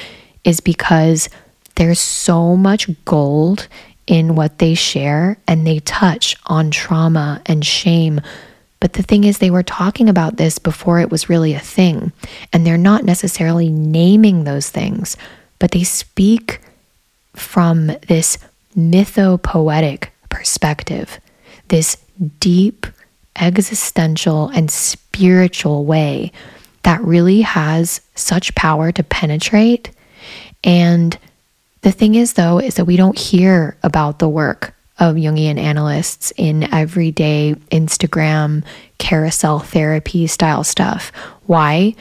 is 0.44 0.60
because 0.60 1.28
there's 1.74 2.00
so 2.00 2.56
much 2.56 2.88
gold 3.04 3.68
in 4.06 4.34
what 4.34 4.58
they 4.58 4.74
share 4.74 5.38
and 5.46 5.66
they 5.66 5.80
touch 5.80 6.36
on 6.46 6.70
trauma 6.70 7.40
and 7.46 7.64
shame. 7.64 8.20
But 8.80 8.94
the 8.94 9.02
thing 9.02 9.24
is, 9.24 9.38
they 9.38 9.50
were 9.50 9.62
talking 9.62 10.08
about 10.08 10.36
this 10.36 10.58
before 10.58 11.00
it 11.00 11.10
was 11.10 11.28
really 11.28 11.54
a 11.54 11.60
thing. 11.60 12.12
And 12.52 12.66
they're 12.66 12.76
not 12.76 13.04
necessarily 13.04 13.70
naming 13.70 14.44
those 14.44 14.70
things, 14.70 15.16
but 15.58 15.70
they 15.70 15.84
speak 15.84 16.60
from 17.34 17.86
this 18.08 18.38
mythopoetic 18.76 20.08
perspective, 20.28 21.20
this 21.68 21.96
deep, 22.40 22.86
existential, 23.36 24.48
and 24.48 24.70
spiritual 24.70 25.84
way 25.84 26.32
that 26.82 27.02
really 27.02 27.42
has 27.42 28.00
such 28.14 28.54
power 28.54 28.92
to 28.92 29.02
penetrate. 29.02 29.90
And 30.64 31.16
the 31.82 31.92
thing 31.92 32.14
is, 32.14 32.34
though, 32.34 32.58
is 32.58 32.74
that 32.76 32.84
we 32.84 32.96
don't 32.96 33.18
hear 33.18 33.76
about 33.82 34.18
the 34.18 34.28
work 34.28 34.74
of 34.98 35.16
Jungian 35.16 35.58
analysts 35.58 36.32
in 36.36 36.72
everyday 36.72 37.54
Instagram 37.70 38.64
carousel 38.98 39.58
therapy 39.58 40.26
style 40.26 40.62
stuff. 40.62 41.10
Why? 41.46 41.94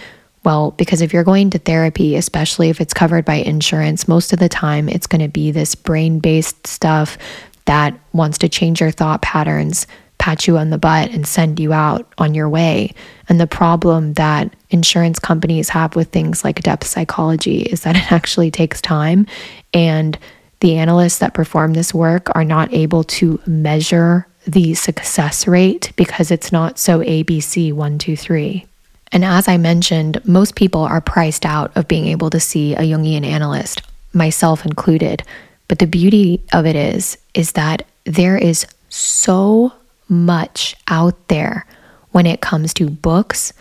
Well, 0.44 0.72
because 0.72 1.02
if 1.02 1.14
you're 1.14 1.24
going 1.24 1.52
to 1.52 1.60
therapy, 1.60 2.16
especially 2.16 2.70
if 2.70 2.82
it's 2.82 2.94
covered 2.94 3.26
by 3.26 3.36
insurance, 3.36 4.08
most 4.08 4.34
of 4.34 4.40
the 4.40 4.50
time 4.50 4.90
it's 4.90 5.08
going 5.08 5.22
to 5.22 5.28
be 5.28 5.52
this 5.52 5.76
brain 5.76 6.20
based 6.20 6.68
stuff 6.68 7.18
that 7.66 7.98
wants 8.12 8.38
to 8.40 8.50
change 8.50 8.82
your 8.82 8.92
thought 8.92 9.22
patterns, 9.22 9.88
pat 10.22 10.46
you 10.48 10.58
on 10.58 10.70
the 10.70 10.78
butt, 10.78 11.10
and 11.10 11.28
send 11.28 11.60
you 11.60 11.74
out 11.74 12.08
on 12.20 12.36
your 12.36 12.48
way. 12.48 12.94
And 13.28 13.40
the 13.40 13.48
problem 13.48 14.14
that 14.14 14.56
insurance 14.70 15.18
companies 15.18 15.70
have 15.70 15.96
with 15.96 16.10
things 16.10 16.44
like 16.44 16.62
depth 16.62 16.86
psychology 16.86 17.64
is 17.64 17.82
that 17.82 17.98
it 17.98 18.12
actually 18.12 18.52
takes 18.52 18.80
time 18.80 19.26
and 19.74 20.18
the 20.60 20.78
analysts 20.78 21.18
that 21.18 21.34
perform 21.34 21.74
this 21.74 21.92
work 21.92 22.30
are 22.36 22.44
not 22.44 22.72
able 22.72 23.04
to 23.04 23.42
measure 23.48 24.28
the 24.46 24.76
success 24.76 25.48
rate 25.48 25.92
because 25.96 26.30
it's 26.30 26.52
not 26.52 26.78
so 26.78 27.00
ABC 27.00 27.74
one, 27.74 27.98
two, 27.98 28.16
three. 28.16 28.66
And 29.12 29.26
as 29.26 29.48
I 29.48 29.58
mentioned, 29.58 30.24
most 30.24 30.56
people 30.56 30.82
are 30.82 31.02
priced 31.02 31.48
out 31.48 31.76
of 31.76 31.88
being 31.88 32.06
able 32.06 32.30
to 32.30 32.40
see 32.40 32.76
a 32.76 32.82
Jungian 32.82 33.26
analyst, 33.26 33.82
myself 34.14 34.66
included. 34.66 35.24
But 35.68 35.80
the 35.80 35.88
beauty 35.88 36.44
of 36.54 36.68
it 36.68 36.76
is, 36.76 37.18
is 37.34 37.54
that 37.54 37.88
there 38.06 38.38
is 38.38 38.68
so 38.90 39.74
much 40.12 40.76
out 40.88 41.28
there 41.30 41.66
when 42.12 42.28
it 42.28 42.42
comes 42.42 42.74
to 42.76 42.90
books. 42.90 43.54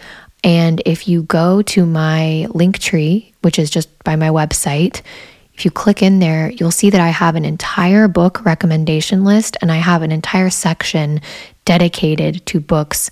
And 0.43 0.83
if 0.85 1.07
you 1.07 1.23
go 1.23 1.63
to 1.63 1.87
my 1.87 2.47
link 2.51 2.79
tree, 2.79 3.33
which 3.43 3.59
is 3.59 3.71
just 3.71 3.89
by 4.05 4.17
my 4.17 4.29
website, 4.29 5.03
if 5.55 5.65
you 5.65 5.71
click 5.71 6.03
in 6.03 6.21
there, 6.21 6.51
you'll 6.51 6.71
see 6.71 6.91
that 6.91 7.01
I 7.01 7.09
have 7.09 7.37
an 7.37 7.45
entire 7.45 8.09
book 8.09 8.45
recommendation 8.45 9.25
list 9.25 9.57
and 9.61 9.71
I 9.71 9.77
have 9.77 10.03
an 10.03 10.11
entire 10.11 10.51
section 10.51 11.21
dedicated 11.67 12.45
to 12.47 12.61
books 12.61 13.11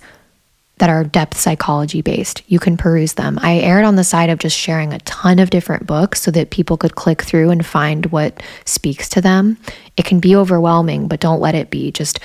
that 0.79 0.89
are 0.89 1.03
depth 1.03 1.37
psychology 1.37 2.01
based. 2.01 2.41
You 2.47 2.57
can 2.57 2.77
peruse 2.77 3.13
them. 3.13 3.37
I 3.41 3.59
aired 3.59 3.83
on 3.83 3.97
the 3.97 4.03
side 4.03 4.29
of 4.29 4.39
just 4.39 4.57
sharing 4.57 4.93
a 4.93 4.99
ton 4.99 5.37
of 5.37 5.49
different 5.49 5.85
books 5.85 6.21
so 6.21 6.31
that 6.31 6.49
people 6.49 6.77
could 6.77 6.95
click 6.95 7.21
through 7.21 7.51
and 7.51 7.65
find 7.65 8.07
what 8.07 8.41
speaks 8.65 9.07
to 9.09 9.21
them. 9.21 9.57
It 9.97 10.05
can 10.05 10.19
be 10.19 10.35
overwhelming, 10.35 11.07
but 11.07 11.19
don't 11.19 11.41
let 11.41 11.53
it 11.53 11.69
be. 11.69 11.91
Just 11.91 12.19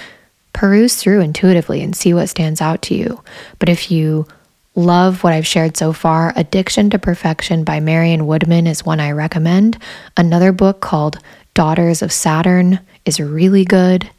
peruse 0.55 0.96
through 0.96 1.20
intuitively 1.20 1.82
and 1.82 1.94
see 1.94 2.14
what 2.14 2.30
stands 2.30 2.62
out 2.62 2.80
to 2.82 2.94
you. 2.94 3.22
But 3.59 3.68
if 3.68 3.90
you 3.90 4.26
love 4.74 5.22
what 5.22 5.32
I've 5.32 5.46
shared 5.46 5.76
so 5.76 5.92
far. 5.92 6.32
Addiction 6.36 6.90
to 6.90 6.98
Perfection 6.98 7.64
by 7.64 7.80
Marion 7.80 8.26
Woodman 8.26 8.66
is 8.66 8.84
one 8.84 9.00
I 9.00 9.12
recommend. 9.12 9.78
Another 10.16 10.52
book 10.52 10.80
called 10.80 11.18
Daughters 11.55 12.02
of 12.02 12.12
Saturn 12.12 12.80
is 13.05 13.20
really 13.20 13.64
good. 13.64 14.11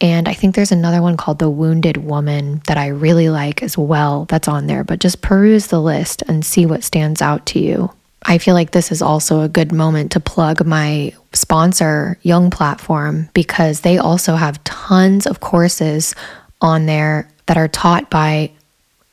And 0.00 0.28
I 0.28 0.34
think 0.34 0.54
there's 0.54 0.72
another 0.72 1.00
one 1.00 1.16
called 1.16 1.38
The 1.38 1.48
Wounded 1.48 1.96
Woman 1.96 2.60
that 2.66 2.76
I 2.76 2.88
really 2.88 3.30
like 3.30 3.62
as 3.62 3.78
well 3.78 4.26
that's 4.26 4.48
on 4.48 4.66
there. 4.66 4.84
But 4.84 5.00
just 5.00 5.22
peruse 5.22 5.68
the 5.68 5.80
list 5.80 6.22
and 6.28 6.44
see 6.44 6.66
what 6.66 6.84
stands 6.84 7.22
out 7.22 7.46
to 7.46 7.58
you. 7.58 7.90
I 8.24 8.38
feel 8.38 8.54
like 8.54 8.72
this 8.72 8.92
is 8.92 9.02
also 9.02 9.40
a 9.40 9.48
good 9.48 9.72
moment 9.72 10.12
to 10.12 10.20
plug 10.20 10.64
my 10.64 11.12
sponsor, 11.34 12.18
Jung 12.22 12.50
Platform, 12.50 13.28
because 13.34 13.80
they 13.80 13.98
also 13.98 14.36
have 14.36 14.62
tons 14.64 15.26
of 15.26 15.40
courses 15.40 16.14
on 16.60 16.86
there 16.86 17.28
that 17.46 17.56
are 17.56 17.68
taught 17.68 18.10
by 18.10 18.50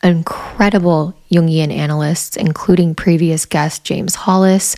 incredible 0.04 1.16
Jungian 1.32 1.74
analysts, 1.74 2.38
including 2.38 2.96
previous 2.96 3.46
guest 3.46 3.84
James 3.84 4.16
Hollis, 4.16 4.76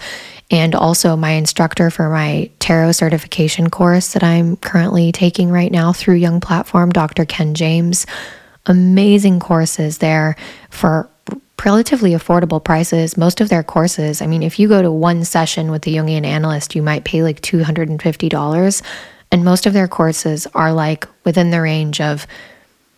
and 0.49 0.75
also 0.75 1.15
my 1.15 1.31
instructor 1.31 1.89
for 1.89 2.09
my 2.09 2.49
tarot 2.59 2.93
certification 2.93 3.69
course 3.69 4.13
that 4.13 4.23
I'm 4.23 4.57
currently 4.57 5.11
taking 5.11 5.49
right 5.49 5.71
now 5.71 5.93
through 5.93 6.15
Jung 6.15 6.41
Platform, 6.41 6.89
Dr. 6.91 7.25
Ken 7.25 7.53
James. 7.53 8.05
Amazing 8.65 9.39
courses 9.39 9.99
there 9.99 10.35
for 10.69 11.09
relatively 11.65 12.11
affordable 12.11 12.63
prices. 12.63 13.17
Most 13.17 13.41
of 13.41 13.49
their 13.49 13.63
courses, 13.63 14.21
I 14.21 14.27
mean, 14.27 14.43
if 14.43 14.59
you 14.59 14.67
go 14.67 14.81
to 14.81 14.91
one 14.91 15.23
session 15.25 15.71
with 15.71 15.83
the 15.83 15.95
Jungian 15.95 16.25
analyst, 16.25 16.75
you 16.75 16.81
might 16.81 17.03
pay 17.03 17.23
like 17.23 17.41
$250. 17.41 18.81
And 19.31 19.45
most 19.45 19.65
of 19.65 19.73
their 19.73 19.87
courses 19.87 20.47
are 20.53 20.73
like 20.73 21.07
within 21.23 21.51
the 21.51 21.61
range 21.61 22.01
of 22.01 22.27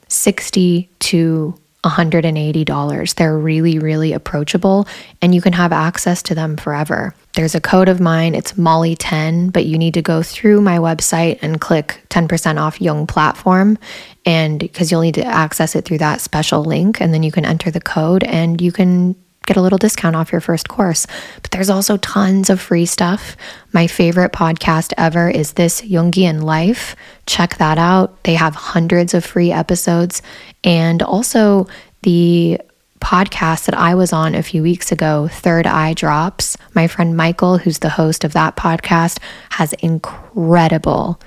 60 0.07 0.89
to 0.99 1.59
$180. 1.84 3.16
They're 3.16 3.38
really, 3.38 3.80
really 3.80 4.14
approachable 4.14 4.88
and 5.22 5.36
you 5.36 5.42
can 5.42 5.54
have 5.54 5.72
access 5.72 6.24
to 6.24 6.36
them 6.36 6.58
forever. 6.58 7.14
There's 7.34 7.56
a 7.56 7.62
code 7.62 7.90
of 7.90 8.00
mine, 8.00 8.36
it's 8.36 8.54
Molly10, 8.54 9.52
but 9.52 9.66
you 9.66 9.78
need 9.78 9.96
to 9.96 10.02
go 10.02 10.22
through 10.22 10.62
my 10.62 10.78
website 10.78 11.40
and 11.42 11.60
click 11.60 12.06
10% 12.10 12.60
off 12.60 12.80
Jung 12.80 13.08
platform. 13.08 13.78
And 14.26 14.60
because 14.60 14.92
you'll 14.92 15.02
need 15.02 15.16
to 15.16 15.26
access 15.26 15.76
it 15.76 15.84
through 15.84 15.98
that 15.98 16.22
special 16.22 16.64
link, 16.64 17.02
and 17.02 17.14
then 17.14 17.24
you 17.24 17.32
can 17.32 17.44
enter 17.44 17.72
the 17.72 17.82
code 17.82 18.24
and 18.24 18.62
you 18.62 18.72
can 18.72 19.16
get 19.46 19.58
a 19.58 19.62
little 19.62 19.78
discount 19.78 20.16
off 20.16 20.32
your 20.32 20.42
first 20.42 20.70
course. 20.70 21.06
But 21.42 21.52
there's 21.52 21.70
also 21.70 21.98
tons 21.98 22.50
of 22.50 22.62
free 22.62 22.86
stuff. 22.86 23.36
My 23.74 23.88
favorite 23.88 24.32
podcast 24.32 24.94
ever 24.98 25.30
is 25.30 25.54
This 25.54 25.82
Jungian 25.82 26.44
Life. 26.44 26.96
Check 27.26 27.58
that 27.58 27.78
out. 27.78 28.24
They 28.24 28.36
have 28.36 28.56
hundreds 28.56 29.14
of 29.14 29.26
free 29.26 29.52
episodes. 29.52 30.22
And 30.64 31.01
also 31.01 31.68
the 32.03 32.59
podcast 32.99 33.66
that 33.66 33.78
I 33.78 33.95
was 33.95 34.14
on 34.14 34.34
a 34.34 34.41
few 34.41 34.64
weeks 34.64 34.91
ago, 34.91 35.28
Third 35.30 35.68
Eye 35.68 35.93
Drops. 35.93 36.57
My 36.74 36.88
friend 36.88 37.18
Michael, 37.18 37.57
who's 37.57 37.80
the 37.80 37.89
host 37.89 38.24
of 38.24 38.34
that 38.34 38.55
podcast, 38.55 39.20
has 39.51 39.74
incredible 39.74 41.20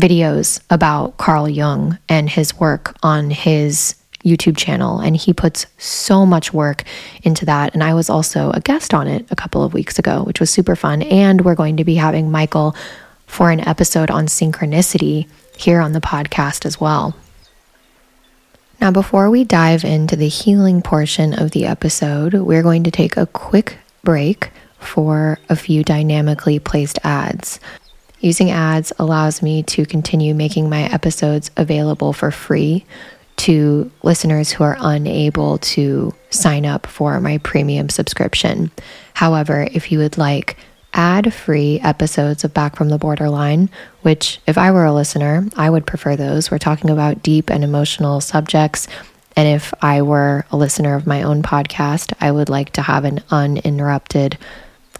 videos 0.00 0.60
about 0.68 1.16
Carl 1.16 1.48
Jung 1.48 1.98
and 2.08 2.28
his 2.28 2.58
work 2.58 2.96
on 3.02 3.30
his 3.30 3.94
YouTube 4.24 4.56
channel. 4.56 4.98
And 4.98 5.16
he 5.16 5.32
puts 5.32 5.66
so 5.78 6.26
much 6.26 6.52
work 6.52 6.82
into 7.22 7.44
that. 7.46 7.72
And 7.72 7.84
I 7.84 7.94
was 7.94 8.10
also 8.10 8.50
a 8.50 8.60
guest 8.60 8.92
on 8.92 9.06
it 9.06 9.26
a 9.30 9.36
couple 9.36 9.62
of 9.62 9.72
weeks 9.72 9.98
ago, 9.98 10.24
which 10.24 10.40
was 10.40 10.50
super 10.50 10.76
fun. 10.76 11.02
And 11.02 11.44
we're 11.44 11.54
going 11.54 11.76
to 11.76 11.84
be 11.84 11.94
having 11.94 12.30
Michael 12.30 12.74
for 13.26 13.50
an 13.50 13.60
episode 13.60 14.10
on 14.10 14.26
synchronicity 14.26 15.28
here 15.56 15.80
on 15.80 15.92
the 15.92 16.00
podcast 16.00 16.66
as 16.66 16.80
well. 16.80 17.14
Now, 18.80 18.90
before 18.90 19.28
we 19.28 19.44
dive 19.44 19.84
into 19.84 20.16
the 20.16 20.28
healing 20.28 20.80
portion 20.80 21.34
of 21.34 21.50
the 21.50 21.66
episode, 21.66 22.32
we're 22.32 22.62
going 22.62 22.84
to 22.84 22.90
take 22.90 23.18
a 23.18 23.26
quick 23.26 23.76
break 24.02 24.50
for 24.78 25.38
a 25.50 25.56
few 25.56 25.84
dynamically 25.84 26.58
placed 26.58 26.98
ads. 27.04 27.60
Using 28.20 28.50
ads 28.50 28.90
allows 28.98 29.42
me 29.42 29.62
to 29.64 29.84
continue 29.84 30.34
making 30.34 30.70
my 30.70 30.84
episodes 30.84 31.50
available 31.58 32.14
for 32.14 32.30
free 32.30 32.86
to 33.36 33.90
listeners 34.02 34.50
who 34.50 34.64
are 34.64 34.78
unable 34.80 35.58
to 35.58 36.14
sign 36.30 36.64
up 36.64 36.86
for 36.86 37.20
my 37.20 37.36
premium 37.38 37.90
subscription. 37.90 38.70
However, 39.12 39.68
if 39.72 39.92
you 39.92 39.98
would 39.98 40.16
like 40.16 40.56
ad 40.92 41.32
free 41.32 41.80
episodes 41.80 42.44
of 42.44 42.54
Back 42.54 42.76
from 42.76 42.88
the 42.88 42.98
Borderline, 42.98 43.70
which, 44.02 44.40
if 44.46 44.58
I 44.58 44.70
were 44.70 44.84
a 44.84 44.92
listener, 44.92 45.46
I 45.56 45.70
would 45.70 45.86
prefer 45.86 46.16
those. 46.16 46.50
We're 46.50 46.58
talking 46.58 46.90
about 46.90 47.22
deep 47.22 47.50
and 47.50 47.62
emotional 47.62 48.20
subjects. 48.20 48.88
And 49.36 49.48
if 49.48 49.72
I 49.82 50.02
were 50.02 50.44
a 50.50 50.56
listener 50.56 50.94
of 50.94 51.06
my 51.06 51.22
own 51.22 51.42
podcast, 51.42 52.12
I 52.20 52.30
would 52.30 52.48
like 52.48 52.70
to 52.72 52.82
have 52.82 53.04
an 53.04 53.20
uninterrupted, 53.30 54.36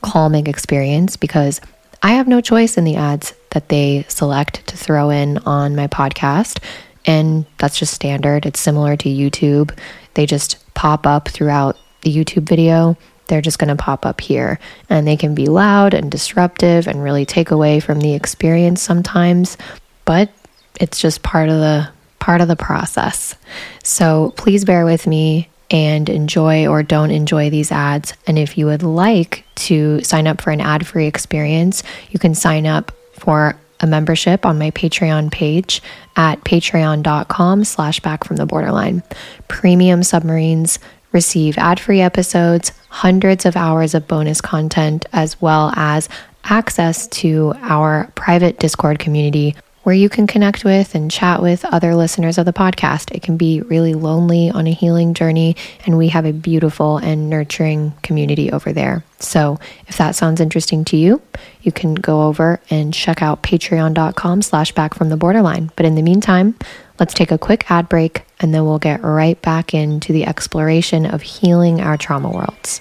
calming 0.03 0.47
experience 0.47 1.17
because 1.17 1.61
I 2.03 2.13
have 2.13 2.29
no 2.29 2.41
choice 2.41 2.79
in 2.79 2.85
the 2.85 2.97
ads 2.97 3.35
that 3.51 3.69
they 3.69 4.07
select 4.09 4.67
to 4.69 4.77
throw 4.77 5.11
in 5.11 5.39
on 5.39 5.77
my 5.77 5.89
podcast. 5.89 6.63
And 7.05 7.45
that's 7.59 7.79
just 7.79 7.95
standard. 7.95 8.47
It's 8.47 8.61
similar 8.61 8.97
to 8.97 9.09
YouTube. 9.09 9.77
They 10.15 10.27
just 10.27 10.65
pop 10.75 11.07
up 11.07 11.29
throughout 11.29 11.77
the 12.03 12.15
YouTube 12.15 12.49
video 12.49 12.97
they're 13.31 13.41
just 13.41 13.59
going 13.59 13.75
to 13.75 13.83
pop 13.83 14.05
up 14.05 14.21
here. 14.21 14.59
And 14.91 15.07
they 15.07 15.17
can 15.17 15.35
be 15.35 15.47
loud 15.47 15.95
and 15.95 16.11
disruptive 16.11 16.87
and 16.87 17.03
really 17.03 17.25
take 17.25 17.51
away 17.51 17.81
from 17.81 18.01
the 18.01 18.13
experience 18.13 18.83
sometimes, 18.83 19.57
but 20.05 20.31
it's 20.79 21.01
just 21.01 21.23
part 21.23 21.49
of 21.49 21.59
the 21.61 21.89
part 22.19 22.43
of 22.43 22.49
the 22.49 22.57
process. 22.57 23.35
So 23.83 24.35
please 24.37 24.67
bear 24.67 24.85
with 24.85 25.07
me 25.07 25.49
and 25.71 26.09
enjoy 26.09 26.67
or 26.67 26.83
don't 26.83 27.11
enjoy 27.11 27.49
these 27.49 27.73
ads. 27.73 28.13
And 28.27 28.39
if 28.39 28.59
you 28.59 28.67
would 28.67 28.83
like 28.83 29.45
to 29.55 30.03
sign 30.03 30.27
up 30.27 30.41
for 30.41 30.51
an 30.51 30.61
ad-free 30.61 31.07
experience, 31.07 31.83
you 32.11 32.19
can 32.19 32.35
sign 32.35 32.67
up 32.67 32.93
for 33.15 33.57
a 33.81 33.87
membership 33.87 34.45
on 34.45 34.59
my 34.59 34.71
Patreon 34.73 35.31
page 35.31 35.81
at 36.17 36.45
patreon.com 36.45 37.65
slash 37.65 38.01
back 38.01 38.25
from 38.25 38.37
the 38.37 38.47
borderline. 38.47 39.03
Premium 39.49 40.03
submarines 40.03 40.79
receive 41.13 41.59
ad 41.59 41.81
free 41.81 42.01
episodes, 42.01 42.73
hundreds 42.89 43.47
of 43.47 43.57
hours 43.57 43.95
of 43.95 44.09
bonus 44.09 44.41
content, 44.41 45.07
as 45.13 45.41
well 45.41 45.73
as 45.77 46.09
access 46.45 47.07
to 47.09 47.53
our 47.61 48.11
private 48.15 48.59
Discord 48.59 48.99
community 48.99 49.55
where 49.83 49.95
you 49.95 50.09
can 50.09 50.27
connect 50.27 50.65
with 50.65 50.95
and 50.95 51.11
chat 51.11 51.41
with 51.41 51.65
other 51.65 51.95
listeners 51.95 52.39
of 52.39 52.45
the 52.45 52.53
podcast. 52.53 53.15
It 53.15 53.23
can 53.23 53.37
be 53.37 53.61
really 53.63 53.95
lonely 53.95 54.51
on 54.51 54.67
a 54.67 54.73
healing 54.73 55.15
journey, 55.15 55.57
and 55.87 55.97
we 55.97 56.09
have 56.09 56.27
a 56.27 56.33
beautiful 56.33 56.99
and 56.99 57.31
nurturing 57.31 57.93
community 58.03 58.53
over 58.53 58.73
there. 58.73 59.05
So 59.19 59.59
if 59.87 59.97
that 59.99 60.15
sounds 60.15 60.41
interesting 60.41 60.85
to 60.87 60.97
you, 60.97 61.23
you 61.63 61.73
can 61.73 61.95
go 61.95 62.23
over 62.23 62.61
and 62.71 62.93
check 62.93 63.23
out 63.23 63.43
patreon.com 63.43 64.43
slash 64.43 64.73
back 64.73 64.95
from 64.95 65.09
the 65.09 65.17
borderline. 65.17 65.71
But 65.77 65.87
in 65.87 65.95
the 65.95 66.03
meantime, 66.03 66.57
let's 66.99 67.15
take 67.15 67.31
a 67.31 67.39
quick 67.39 67.71
ad 67.71 67.89
break 67.89 68.23
and 68.41 68.55
then 68.55 68.65
we'll 68.65 68.79
get 68.79 69.03
right 69.03 69.41
back 69.43 69.75
into 69.75 70.13
the 70.13 70.27
exploration 70.27 71.07
of 71.07 71.23
healing 71.23 71.81
our 71.81 71.97
trauma 71.97 72.31
worlds. 72.31 72.81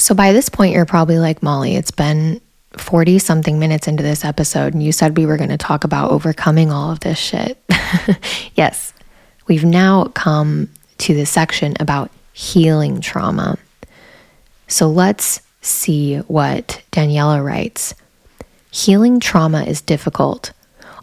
So, 0.00 0.14
by 0.14 0.32
this 0.32 0.48
point, 0.48 0.72
you're 0.72 0.86
probably 0.86 1.18
like, 1.18 1.42
Molly, 1.42 1.76
it's 1.76 1.90
been 1.90 2.40
40 2.78 3.18
something 3.18 3.58
minutes 3.58 3.86
into 3.86 4.02
this 4.02 4.24
episode, 4.24 4.72
and 4.72 4.82
you 4.82 4.92
said 4.92 5.18
we 5.18 5.26
were 5.26 5.36
going 5.36 5.50
to 5.50 5.58
talk 5.58 5.84
about 5.84 6.10
overcoming 6.10 6.72
all 6.72 6.90
of 6.90 7.00
this 7.00 7.18
shit. 7.18 7.62
yes, 8.54 8.94
we've 9.46 9.62
now 9.62 10.06
come 10.06 10.70
to 10.98 11.14
the 11.14 11.26
section 11.26 11.74
about 11.80 12.10
healing 12.32 13.02
trauma. 13.02 13.58
So, 14.68 14.88
let's 14.88 15.42
see 15.60 16.16
what 16.20 16.80
Daniela 16.92 17.44
writes. 17.44 17.94
Healing 18.70 19.20
trauma 19.20 19.64
is 19.64 19.82
difficult. 19.82 20.52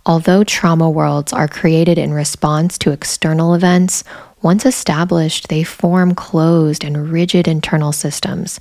Although 0.08 0.44
trauma 0.44 0.90
worlds 0.90 1.32
are 1.34 1.48
created 1.48 2.00
in 2.00 2.14
response 2.14 2.80
to 2.80 2.92
external 2.92 3.54
events, 3.54 4.04
once 4.42 4.66
established, 4.66 5.50
they 5.50 5.62
form 5.62 6.16
closed 6.16 6.84
and 6.84 7.12
rigid 7.12 7.48
internal 7.48 7.92
systems. 7.92 8.60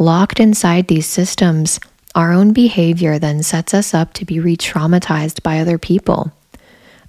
Locked 0.00 0.40
inside 0.40 0.88
these 0.88 1.06
systems, 1.06 1.78
our 2.14 2.32
own 2.32 2.54
behavior 2.54 3.18
then 3.18 3.42
sets 3.42 3.74
us 3.74 3.92
up 3.92 4.14
to 4.14 4.24
be 4.24 4.40
re 4.40 4.56
traumatized 4.56 5.42
by 5.42 5.60
other 5.60 5.76
people. 5.76 6.32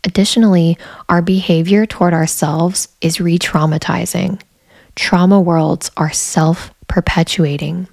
Additionally, 0.03 0.77
our 1.07 1.21
behavior 1.21 1.85
toward 1.85 2.13
ourselves 2.13 2.89
is 2.99 3.21
re 3.21 3.39
traumatizing. 3.39 4.41
Trauma 4.95 5.39
worlds 5.39 5.89
are 5.95 6.11
self 6.11 6.73
perpetuating. 6.89 7.87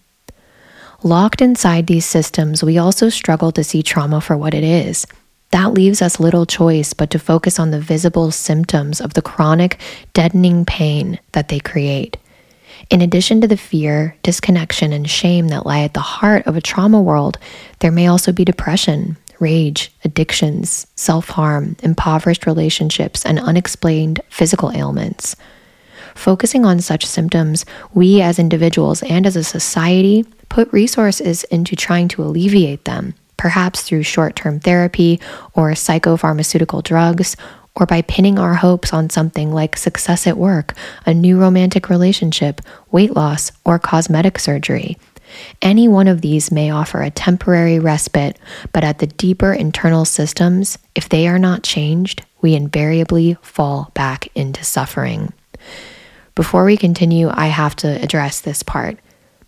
Locked 1.05 1.41
inside 1.41 1.87
these 1.87 2.05
systems, 2.05 2.65
we 2.65 2.77
also 2.77 3.09
struggle 3.09 3.53
to 3.53 3.63
see 3.63 3.85
trauma 3.85 4.21
for 4.21 4.37
what 4.37 4.53
it 4.53 4.65
is. 4.65 5.07
That 5.53 5.75
leaves 5.75 6.03
us 6.03 6.19
little 6.19 6.45
choice 6.45 6.93
but 6.93 7.11
to 7.11 7.21
focus 7.21 7.61
on 7.61 7.71
the 7.71 7.81
visible 7.81 8.33
symptoms 8.33 9.01
of 9.01 9.15
the 9.15 9.23
chronic, 9.23 9.79
deadening 10.13 10.65
pain 10.65 11.21
that 11.35 11.47
they 11.51 11.61
create. 11.61 12.17
In 12.91 13.03
addition 13.03 13.43
to 13.43 13.49
the 13.49 13.57
fear, 13.57 14.17
disconnection, 14.23 14.93
and 14.93 15.09
shame 15.09 15.49
that 15.49 15.67
lie 15.67 15.81
at 15.83 15.93
the 15.93 16.01
heart 16.01 16.47
of 16.47 16.57
a 16.57 16.61
trauma 16.61 17.01
world, 17.03 17.39
there 17.81 17.93
may 17.93 18.07
also 18.07 18.33
be 18.33 18.47
depression, 18.47 19.19
rage, 19.39 19.93
addictions, 20.05 20.87
self 20.97 21.29
harm, 21.29 21.77
impoverished 21.83 22.47
relationships, 22.47 23.27
and 23.27 23.39
unexplained 23.39 24.23
physical 24.31 24.73
ailments. 24.73 25.37
Focusing 26.15 26.65
on 26.65 26.81
such 26.81 27.05
symptoms, 27.05 27.67
we 27.93 28.23
as 28.23 28.39
individuals 28.39 29.03
and 29.03 29.27
as 29.27 29.37
a 29.37 29.45
society 29.45 30.25
put 30.49 30.73
resources 30.73 31.45
into 31.45 31.77
trying 31.77 32.09
to 32.09 32.23
alleviate 32.23 32.87
them, 32.87 33.15
perhaps 33.37 33.83
through 33.83 34.03
short 34.03 34.35
term 34.35 34.61
therapy 34.61 35.21
or 35.53 35.73
psychopharmaceutical 35.73 36.83
drugs, 36.83 37.37
or 37.79 37.87
by 37.87 38.03
pinning 38.03 38.39
our 38.39 38.55
hopes 38.55 38.93
on 38.93 39.09
something 39.09 39.53
like 39.53 39.77
success 39.77 40.27
at 40.27 40.37
work, 40.37 40.75
a 41.07 41.15
new 41.15 41.39
romantic 41.39 41.89
relationship, 41.89 42.61
weight 42.91 43.15
loss, 43.15 43.53
or 43.65 43.79
cosmetic 43.79 44.39
surgery. 44.39 44.99
Any 45.63 45.87
one 45.87 46.09
of 46.09 46.21
these 46.21 46.51
may 46.51 46.71
offer 46.71 47.03
a 47.03 47.11
temporary 47.11 47.79
respite, 47.79 48.39
but 48.73 48.83
at 48.83 48.99
the 48.99 49.07
deeper 49.07 49.53
internal 49.53 50.05
systems, 50.05 50.77
if 50.95 51.09
they 51.09 51.29
are 51.29 51.39
not 51.39 51.63
changed, 51.63 52.25
we 52.41 52.55
invariably 52.55 53.37
fall 53.43 53.91
back 53.95 54.29
into 54.35 54.65
suffering. 54.65 55.33
Before 56.35 56.65
we 56.65 56.77
continue, 56.77 57.31
I 57.33 57.47
have 57.47 57.77
to 57.77 58.03
address 58.03 58.41
this 58.41 58.63
part 58.63 58.99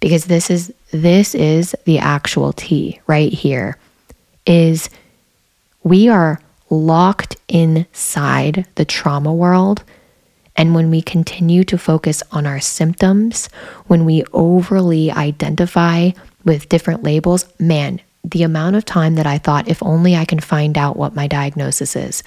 because 0.01 0.26
this 0.26 0.51
is 0.51 0.72
this 0.91 1.35
is 1.35 1.76
the 1.85 1.99
actual 1.99 2.53
tea 2.53 3.01
right 3.07 3.33
here 3.33 3.76
is 4.45 4.91
we 5.85 6.09
are 6.09 6.41
locked 6.71 7.37
inside 7.49 8.66
the 8.77 8.85
trauma 8.85 9.35
world. 9.35 9.83
And 10.57 10.75
when 10.75 10.91
we 10.91 11.03
continue 11.03 11.64
to 11.64 11.79
focus 11.79 12.23
on 12.33 12.47
our 12.47 12.61
symptoms, 12.61 13.49
when 13.87 14.05
we 14.05 14.25
overly 14.33 15.11
identify 15.11 16.11
with 16.45 16.68
different 16.68 17.03
labels, 17.03 17.47
man, 17.59 18.01
the 18.25 18.43
amount 18.43 18.77
of 18.77 18.85
time 18.85 19.14
that 19.16 19.27
I 19.27 19.39
thought, 19.39 19.68
if 19.68 19.83
only 19.83 20.14
I 20.14 20.25
can 20.25 20.41
find 20.41 20.77
out 20.77 20.97
what 20.97 21.14
my 21.14 21.27
diagnosis 21.27 21.97
is, 21.97 22.23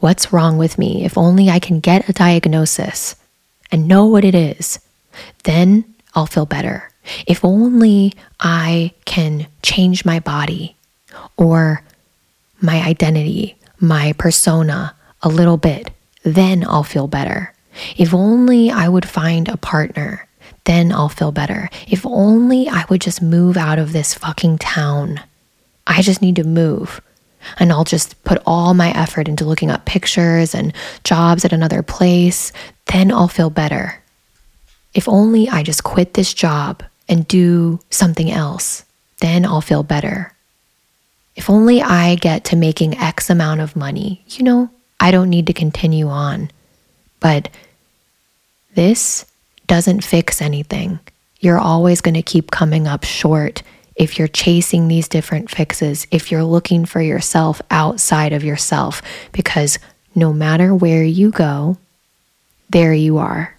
what's 0.00 0.32
wrong 0.32 0.58
with 0.58 0.78
me, 0.78 1.04
if 1.04 1.16
only 1.16 1.50
I 1.50 1.58
can 1.58 1.80
get 1.80 2.08
a 2.08 2.12
diagnosis 2.12 3.16
and 3.72 3.88
know 3.88 4.06
what 4.06 4.24
it 4.24 4.34
is, 4.34 4.78
then 5.44 5.84
I'll 6.14 6.26
feel 6.26 6.46
better. 6.46 6.90
If 7.26 7.44
only 7.44 8.14
I 8.38 8.92
can 9.04 9.46
change 9.62 10.04
my 10.04 10.20
body 10.20 10.76
or 11.36 11.82
my 12.60 12.82
identity 12.82 13.56
my 13.80 14.12
persona 14.18 14.94
a 15.22 15.28
little 15.28 15.56
bit, 15.56 15.90
then 16.22 16.64
I'll 16.66 16.84
feel 16.84 17.06
better. 17.06 17.52
If 17.96 18.12
only 18.12 18.70
I 18.70 18.88
would 18.88 19.08
find 19.08 19.48
a 19.48 19.56
partner, 19.56 20.26
then 20.64 20.92
I'll 20.92 21.08
feel 21.08 21.32
better. 21.32 21.70
If 21.88 22.04
only 22.04 22.68
I 22.68 22.84
would 22.90 23.00
just 23.00 23.22
move 23.22 23.56
out 23.56 23.78
of 23.78 23.92
this 23.92 24.14
fucking 24.14 24.58
town. 24.58 25.20
I 25.86 26.02
just 26.02 26.20
need 26.20 26.36
to 26.36 26.44
move. 26.44 27.00
And 27.58 27.72
I'll 27.72 27.84
just 27.84 28.22
put 28.24 28.42
all 28.44 28.74
my 28.74 28.90
effort 28.90 29.28
into 29.28 29.44
looking 29.44 29.70
up 29.70 29.86
pictures 29.86 30.54
and 30.54 30.74
jobs 31.04 31.44
at 31.44 31.52
another 31.52 31.82
place, 31.82 32.52
then 32.86 33.10
I'll 33.12 33.28
feel 33.28 33.48
better. 33.48 34.02
If 34.92 35.08
only 35.08 35.48
I 35.48 35.62
just 35.62 35.84
quit 35.84 36.14
this 36.14 36.34
job 36.34 36.82
and 37.08 37.26
do 37.28 37.80
something 37.90 38.30
else, 38.30 38.84
then 39.20 39.44
I'll 39.44 39.60
feel 39.60 39.82
better. 39.82 40.32
If 41.38 41.48
only 41.48 41.80
I 41.80 42.16
get 42.16 42.46
to 42.46 42.56
making 42.56 42.98
X 42.98 43.30
amount 43.30 43.60
of 43.60 43.76
money, 43.76 44.24
you 44.26 44.42
know, 44.42 44.70
I 44.98 45.12
don't 45.12 45.30
need 45.30 45.46
to 45.46 45.52
continue 45.52 46.08
on. 46.08 46.50
But 47.20 47.48
this 48.74 49.24
doesn't 49.68 50.02
fix 50.02 50.42
anything. 50.42 50.98
You're 51.38 51.60
always 51.60 52.00
going 52.00 52.16
to 52.16 52.22
keep 52.22 52.50
coming 52.50 52.88
up 52.88 53.04
short 53.04 53.62
if 53.94 54.18
you're 54.18 54.26
chasing 54.26 54.88
these 54.88 55.06
different 55.06 55.48
fixes, 55.48 56.08
if 56.10 56.32
you're 56.32 56.42
looking 56.42 56.84
for 56.84 57.00
yourself 57.00 57.62
outside 57.70 58.32
of 58.32 58.42
yourself, 58.42 59.00
because 59.30 59.78
no 60.16 60.32
matter 60.32 60.74
where 60.74 61.04
you 61.04 61.30
go, 61.30 61.76
there 62.68 62.92
you 62.92 63.18
are. 63.18 63.54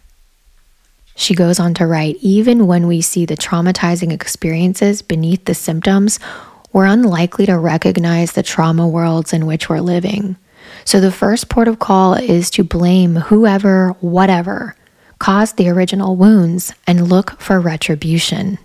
She 1.16 1.34
goes 1.34 1.62
on 1.62 1.74
to 1.76 1.88
write 1.88 2.18
even 2.20 2.68
when 2.68 2.88
we 2.88 3.00
see 3.00 3.26
the 3.26 3.38
traumatizing 3.38 4.12
experiences 4.12 5.02
beneath 5.02 5.46
the 5.46 5.56
symptoms, 5.56 6.20
we're 6.72 6.86
unlikely 6.86 7.46
to 7.48 7.58
recognize 7.58 8.34
the 8.34 8.44
trauma 8.44 8.88
worlds 8.88 9.34
in 9.34 9.46
which 9.46 9.70
we're 9.70 9.80
living. 9.80 10.38
So 10.86 11.00
the 11.00 11.12
first 11.12 11.50
port 11.50 11.68
of 11.68 11.80
call 11.80 12.14
is 12.14 12.50
to 12.52 12.64
blame 12.64 13.16
whoever, 13.16 13.96
whatever, 14.02 14.76
caused 15.18 15.58
the 15.58 15.70
original 15.70 16.16
wounds 16.16 16.74
and 16.88 17.10
look 17.10 17.40
for 17.40 17.60
retribution. 17.60 18.58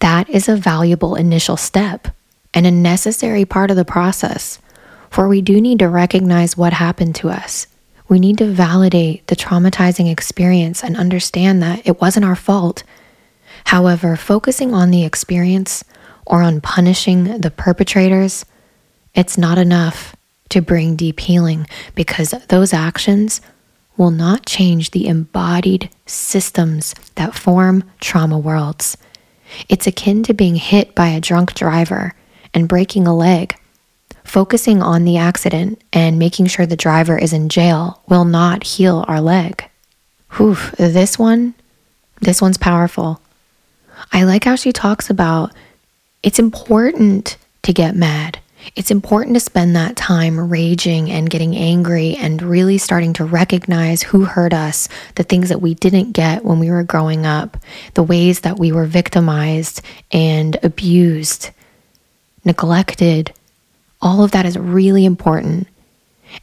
That 0.00 0.28
is 0.28 0.48
a 0.48 0.56
valuable 0.56 1.14
initial 1.14 1.56
step 1.56 2.08
and 2.54 2.66
a 2.66 2.70
necessary 2.70 3.44
part 3.44 3.70
of 3.70 3.76
the 3.76 3.84
process, 3.84 4.58
for 5.10 5.28
we 5.28 5.40
do 5.42 5.60
need 5.60 5.78
to 5.80 5.88
recognize 5.88 6.56
what 6.56 6.72
happened 6.72 7.14
to 7.16 7.28
us. 7.28 7.66
We 8.08 8.18
need 8.18 8.38
to 8.38 8.46
validate 8.46 9.26
the 9.26 9.36
traumatizing 9.36 10.10
experience 10.10 10.82
and 10.82 10.96
understand 10.96 11.62
that 11.62 11.86
it 11.86 12.00
wasn't 12.00 12.24
our 12.24 12.36
fault. 12.36 12.82
However, 13.64 14.16
focusing 14.16 14.72
on 14.72 14.90
the 14.90 15.04
experience 15.04 15.84
or 16.28 16.42
on 16.42 16.60
punishing 16.60 17.40
the 17.40 17.50
perpetrators, 17.50 18.44
it's 19.14 19.38
not 19.38 19.58
enough 19.58 20.14
to 20.50 20.60
bring 20.60 20.94
deep 20.94 21.20
healing 21.20 21.66
because 21.94 22.30
those 22.48 22.72
actions 22.72 23.40
will 23.96 24.10
not 24.10 24.46
change 24.46 24.92
the 24.92 25.08
embodied 25.08 25.90
systems 26.06 26.94
that 27.16 27.34
form 27.34 27.82
trauma 28.00 28.38
worlds. 28.38 28.96
It's 29.68 29.86
akin 29.86 30.22
to 30.24 30.34
being 30.34 30.56
hit 30.56 30.94
by 30.94 31.08
a 31.08 31.20
drunk 31.20 31.54
driver 31.54 32.14
and 32.54 32.68
breaking 32.68 33.06
a 33.06 33.16
leg. 33.16 33.56
Focusing 34.22 34.82
on 34.82 35.04
the 35.04 35.16
accident 35.16 35.82
and 35.92 36.18
making 36.18 36.46
sure 36.46 36.66
the 36.66 36.76
driver 36.76 37.18
is 37.18 37.32
in 37.32 37.48
jail 37.48 38.02
will 38.06 38.26
not 38.26 38.62
heal 38.62 39.04
our 39.08 39.20
leg. 39.20 39.64
Whew, 40.36 40.56
this 40.76 41.18
one, 41.18 41.54
this 42.20 42.42
one's 42.42 42.58
powerful. 42.58 43.20
I 44.12 44.24
like 44.24 44.44
how 44.44 44.54
she 44.54 44.70
talks 44.70 45.08
about 45.10 45.52
it's 46.22 46.38
important 46.38 47.36
to 47.62 47.72
get 47.72 47.94
mad. 47.94 48.38
It's 48.76 48.90
important 48.90 49.34
to 49.34 49.40
spend 49.40 49.76
that 49.76 49.96
time 49.96 50.50
raging 50.50 51.10
and 51.10 51.30
getting 51.30 51.56
angry 51.56 52.16
and 52.16 52.42
really 52.42 52.76
starting 52.76 53.12
to 53.14 53.24
recognize 53.24 54.02
who 54.02 54.24
hurt 54.24 54.52
us, 54.52 54.88
the 55.14 55.22
things 55.22 55.48
that 55.48 55.62
we 55.62 55.74
didn't 55.74 56.12
get 56.12 56.44
when 56.44 56.58
we 56.58 56.70
were 56.70 56.82
growing 56.82 57.24
up, 57.24 57.56
the 57.94 58.02
ways 58.02 58.40
that 58.40 58.58
we 58.58 58.72
were 58.72 58.84
victimized 58.84 59.80
and 60.12 60.58
abused, 60.62 61.50
neglected. 62.44 63.32
All 64.02 64.22
of 64.22 64.32
that 64.32 64.44
is 64.44 64.58
really 64.58 65.04
important. 65.04 65.68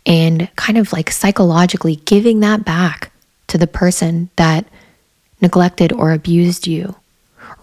And 0.06 0.50
kind 0.56 0.78
of 0.78 0.94
like 0.94 1.12
psychologically 1.12 1.98
giving 1.98 2.40
that 2.40 2.66
back 2.66 3.12
to 3.48 3.58
the 3.58 3.68
person 3.68 4.30
that 4.36 4.66
neglected 5.42 5.92
or 5.92 6.12
abused 6.12 6.66
you 6.66 6.96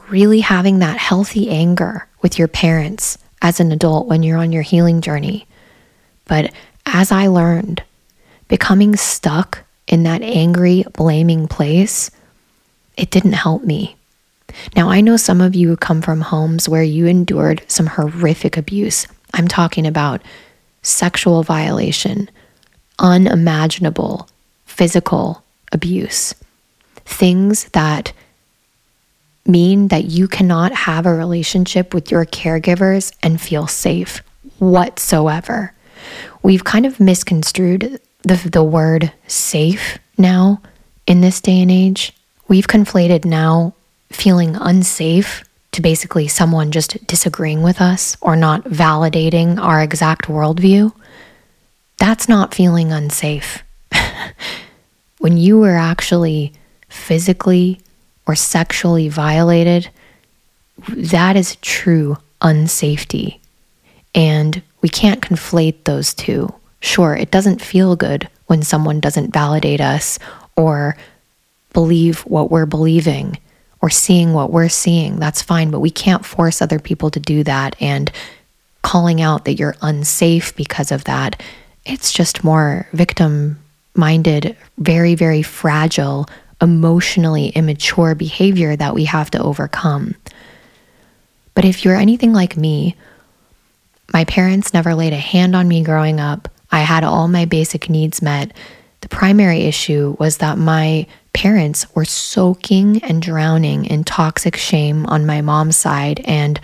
really 0.09 0.41
having 0.41 0.79
that 0.81 0.99
healthy 0.99 1.51
anger 1.51 2.07
with 2.23 2.39
your 2.39 2.49
parents 2.49 3.19
as 3.41 3.61
an 3.61 3.73
adult 3.73 4.07
when 4.07 4.23
you're 4.23 4.39
on 4.39 4.53
your 4.53 4.63
healing 4.63 5.01
journey. 5.01 5.47
But 6.27 6.53
as 6.87 7.13
I 7.13 7.27
learned, 7.27 7.83
becoming 8.49 8.97
stuck 8.97 9.65
in 9.87 10.05
that 10.05 10.23
angry, 10.23 10.85
blaming 10.93 11.49
place, 11.49 12.11
it 12.97 13.11
didn't 13.11 13.33
help 13.33 13.65
me. 13.65 13.97
Now, 14.77 14.91
I 14.91 15.01
know 15.01 15.17
some 15.17 15.41
of 15.41 15.55
you 15.55 15.77
come 15.77 16.03
from 16.03 16.21
homes 16.21 16.69
where 16.69 16.83
you 16.83 17.07
endured 17.07 17.63
some 17.69 17.87
horrific 17.87 18.57
abuse. 18.57 19.07
I'm 19.35 19.49
talking 19.49 19.87
about 19.87 20.21
sexual 20.83 21.43
violation, 21.43 22.29
unimaginable 22.99 24.29
physical 24.67 25.43
abuse, 25.73 26.35
things 27.05 27.65
that 27.71 28.13
mean 29.47 29.89
that 29.89 30.05
you 30.05 30.29
cannot 30.29 30.73
have 30.73 31.07
a 31.07 31.15
relationship 31.15 31.95
with 31.95 32.11
your 32.11 32.25
caregivers 32.25 33.13
and 33.23 33.41
feel 33.41 33.67
safe 33.67 34.23
whatsoever. 34.59 35.73
We've 36.43 36.65
kind 36.65 36.87
of 36.87 37.01
misconstrued 37.01 38.01
the, 38.23 38.37
the 38.37 38.63
word 38.63 39.13
safe 39.27 39.99
now 40.17 40.63
in 41.07 41.21
this 41.21 41.41
day 41.41 41.61
and 41.61 41.71
age. 41.71 42.13
We've 42.49 42.67
conflated 42.67 43.25
now 43.25 43.75
feeling 44.11 44.57
unsafe 44.57 45.45
to 45.73 45.83
basically 45.83 46.29
someone 46.29 46.71
just 46.71 47.05
disagreeing 47.07 47.63
with 47.63 47.81
us 47.81 48.17
or 48.21 48.37
not 48.37 48.65
validating 48.65 49.59
our 49.59 49.83
exact 49.83 50.27
worldview. 50.27 50.93
That's 51.99 52.29
not 52.29 52.55
feeling 52.55 52.93
unsafe. 52.93 53.63
when 55.19 55.37
you 55.37 55.59
were 55.59 55.77
actually 55.77 56.53
physically 56.89 57.81
or 58.27 58.35
sexually 58.35 59.09
violated, 59.09 59.91
that 60.89 61.37
is 61.37 61.57
true 61.57 62.17
unsafety. 62.41 63.39
And 64.15 64.63
we 64.81 64.89
can't 64.89 65.23
conflate 65.23 65.85
those 65.85 66.13
two. 66.15 66.53
Sure, 66.81 67.15
it 67.15 67.31
doesn't 67.31 67.63
feel 67.63 67.97
good 67.97 68.29
when 68.47 68.63
someone 68.63 69.01
doesn't 69.01 69.33
validate 69.33 69.81
us 69.81 70.19
or 70.57 70.97
believe 71.73 72.21
what 72.21 72.51
we're 72.51 72.67
believing 72.67 73.39
or 73.81 73.91
seeing 73.91 74.33
what 74.33 74.51
we're 74.51 74.69
seeing. 74.69 75.17
That's 75.17 75.43
fine, 75.43 75.71
but 75.71 75.81
we 75.81 75.91
can't 75.91 76.25
force 76.25 76.61
other 76.61 76.79
people 76.79 77.11
to 77.11 77.21
do 77.21 77.43
that. 77.45 77.75
And 77.81 78.11
calling 78.83 79.21
out 79.21 79.45
that 79.45 79.55
you're 79.55 79.77
unsafe 79.81 80.55
because 80.57 80.93
of 80.93 81.05
that, 81.05 81.41
it's 81.85 82.13
just 82.13 82.45
more 82.45 82.87
victim 82.93 83.59
minded, 83.95 84.57
very, 84.79 85.15
very 85.15 85.43
fragile 85.43 86.29
emotionally 86.63 87.49
immature 87.49 88.15
behavior 88.15 88.77
that 88.77 88.95
we 88.95 89.05
have 89.05 89.31
to 89.33 89.43
overcome. 89.43 90.15
But 91.55 91.67
if 91.67 91.85
you're 91.85 91.97
anything 91.97 92.33
like 92.33 92.57
me, 92.57 92.97
My 94.13 94.25
parents 94.25 94.75
never 94.75 94.95
laid 94.95 95.13
a 95.13 95.19
hand 95.19 95.57
on 95.57 95.69
me 95.69 95.83
growing 95.83 96.21
up. 96.21 96.49
I 96.71 96.81
had 96.81 97.05
all 97.05 97.29
my 97.29 97.45
basic 97.45 97.89
needs 97.89 98.21
met. 98.23 98.53
The 99.01 99.09
primary 99.09 99.63
issue 99.63 100.17
was 100.19 100.39
that 100.39 100.59
my 100.59 101.07
parents 101.33 101.93
were 101.95 102.05
soaking 102.05 103.03
and 103.05 103.23
drowning 103.23 103.87
in 103.87 104.05
toxic 104.05 104.57
shame 104.57 105.07
on 105.07 105.27
my 105.27 105.41
mom's 105.41 105.77
side 105.77 106.21
and 106.21 106.61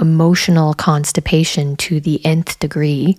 emotional 0.00 0.74
constipation 0.74 1.76
to 1.76 2.00
the 2.00 2.24
nth 2.24 2.58
degree. 2.58 3.18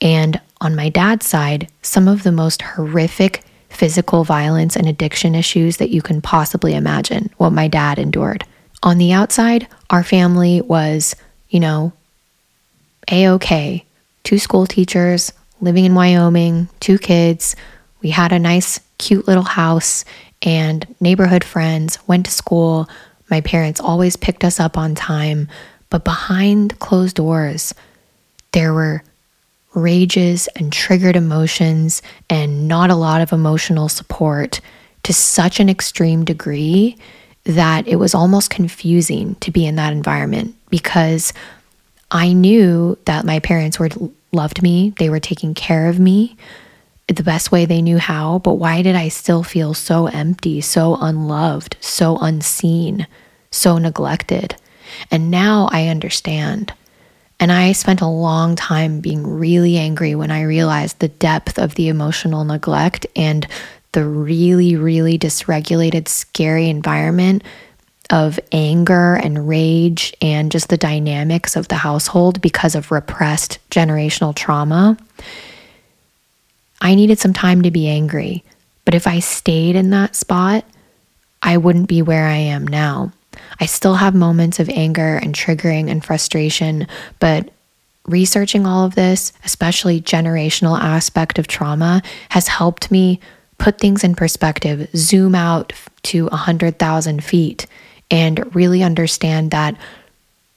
And 0.00 0.40
on 0.60 0.76
my 0.76 0.88
dad's 0.88 1.26
side, 1.26 1.68
some 1.82 2.08
of 2.08 2.22
the 2.24 2.32
most 2.32 2.62
horrific 2.62 3.44
physical 3.78 4.24
violence 4.24 4.74
and 4.74 4.88
addiction 4.88 5.36
issues 5.36 5.76
that 5.76 5.90
you 5.90 6.02
can 6.02 6.20
possibly 6.20 6.74
imagine, 6.74 7.30
what 7.36 7.50
my 7.50 7.68
dad 7.68 7.96
endured. 7.96 8.44
On 8.82 8.98
the 8.98 9.12
outside, 9.12 9.68
our 9.88 10.02
family 10.02 10.60
was, 10.60 11.14
you 11.48 11.60
know, 11.60 11.92
A 13.08 13.28
OK. 13.28 13.84
Two 14.24 14.40
school 14.40 14.66
teachers, 14.66 15.32
living 15.60 15.84
in 15.84 15.94
Wyoming, 15.94 16.68
two 16.80 16.98
kids. 16.98 17.54
We 18.02 18.10
had 18.10 18.32
a 18.32 18.38
nice, 18.40 18.80
cute 18.98 19.28
little 19.28 19.44
house 19.44 20.04
and 20.42 20.84
neighborhood 21.00 21.44
friends, 21.44 22.00
went 22.08 22.26
to 22.26 22.32
school. 22.32 22.88
My 23.30 23.40
parents 23.40 23.80
always 23.80 24.16
picked 24.16 24.42
us 24.42 24.58
up 24.58 24.76
on 24.76 24.96
time. 24.96 25.48
But 25.88 26.04
behind 26.04 26.80
closed 26.80 27.14
doors, 27.14 27.74
there 28.52 28.74
were 28.74 29.04
rages 29.82 30.48
and 30.56 30.72
triggered 30.72 31.16
emotions 31.16 32.02
and 32.28 32.68
not 32.68 32.90
a 32.90 32.96
lot 32.96 33.20
of 33.20 33.32
emotional 33.32 33.88
support 33.88 34.60
to 35.04 35.12
such 35.12 35.60
an 35.60 35.68
extreme 35.68 36.24
degree 36.24 36.96
that 37.44 37.88
it 37.88 37.96
was 37.96 38.14
almost 38.14 38.50
confusing 38.50 39.34
to 39.36 39.50
be 39.50 39.64
in 39.64 39.76
that 39.76 39.92
environment 39.92 40.54
because 40.68 41.32
I 42.10 42.32
knew 42.32 42.98
that 43.04 43.24
my 43.24 43.38
parents 43.38 43.78
were 43.78 43.90
loved 44.32 44.62
me, 44.62 44.92
they 44.98 45.08
were 45.08 45.20
taking 45.20 45.54
care 45.54 45.88
of 45.88 45.98
me 45.98 46.36
the 47.06 47.22
best 47.22 47.50
way 47.50 47.64
they 47.64 47.80
knew 47.80 47.98
how, 47.98 48.38
but 48.40 48.54
why 48.54 48.82
did 48.82 48.94
I 48.94 49.08
still 49.08 49.42
feel 49.42 49.72
so 49.72 50.06
empty, 50.08 50.60
so 50.60 50.96
unloved, 51.00 51.76
so 51.80 52.18
unseen, 52.18 53.06
so 53.50 53.78
neglected? 53.78 54.54
And 55.10 55.30
now 55.30 55.68
I 55.72 55.88
understand. 55.88 56.72
And 57.40 57.52
I 57.52 57.72
spent 57.72 58.00
a 58.00 58.08
long 58.08 58.56
time 58.56 59.00
being 59.00 59.26
really 59.26 59.76
angry 59.76 60.14
when 60.14 60.30
I 60.30 60.42
realized 60.42 60.98
the 60.98 61.08
depth 61.08 61.58
of 61.58 61.76
the 61.76 61.88
emotional 61.88 62.44
neglect 62.44 63.06
and 63.14 63.46
the 63.92 64.04
really, 64.04 64.76
really 64.76 65.18
dysregulated, 65.18 66.08
scary 66.08 66.68
environment 66.68 67.42
of 68.10 68.40
anger 68.52 69.14
and 69.14 69.48
rage 69.48 70.14
and 70.20 70.50
just 70.50 70.68
the 70.68 70.76
dynamics 70.76 71.56
of 71.56 71.68
the 71.68 71.74
household 71.76 72.40
because 72.40 72.74
of 72.74 72.90
repressed 72.90 73.58
generational 73.70 74.34
trauma. 74.34 74.96
I 76.80 76.94
needed 76.94 77.18
some 77.18 77.32
time 77.32 77.62
to 77.62 77.70
be 77.70 77.88
angry, 77.88 78.44
but 78.84 78.94
if 78.94 79.06
I 79.06 79.18
stayed 79.18 79.76
in 79.76 79.90
that 79.90 80.16
spot, 80.16 80.64
I 81.42 81.56
wouldn't 81.56 81.88
be 81.88 82.02
where 82.02 82.26
I 82.26 82.36
am 82.36 82.66
now. 82.66 83.12
I 83.60 83.66
still 83.66 83.94
have 83.94 84.14
moments 84.14 84.60
of 84.60 84.68
anger 84.68 85.16
and 85.16 85.34
triggering 85.34 85.90
and 85.90 86.04
frustration, 86.04 86.86
but 87.18 87.50
researching 88.06 88.66
all 88.66 88.84
of 88.84 88.94
this, 88.94 89.32
especially 89.44 90.00
generational 90.00 90.78
aspect 90.78 91.38
of 91.38 91.46
trauma, 91.46 92.02
has 92.30 92.48
helped 92.48 92.90
me 92.90 93.20
put 93.58 93.78
things 93.78 94.04
in 94.04 94.14
perspective, 94.14 94.88
zoom 94.96 95.34
out 95.34 95.72
to 96.04 96.26
100,000 96.26 97.24
feet, 97.24 97.66
and 98.10 98.54
really 98.54 98.82
understand 98.82 99.50
that 99.50 99.76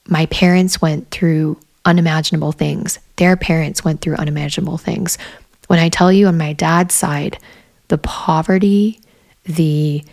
my 0.07 0.25
parents 0.27 0.81
went 0.81 1.09
through 1.11 1.57
unimaginable 1.85 2.51
things. 2.51 2.99
Their 3.17 3.35
parents 3.35 3.83
went 3.83 4.01
through 4.01 4.15
unimaginable 4.15 4.77
things. 4.77 5.17
When 5.67 5.79
I 5.79 5.89
tell 5.89 6.11
you 6.11 6.27
on 6.27 6.37
my 6.37 6.53
dad's 6.53 6.93
side, 6.93 7.37
the 7.87 7.97
poverty, 7.97 8.99
the 9.45 10.03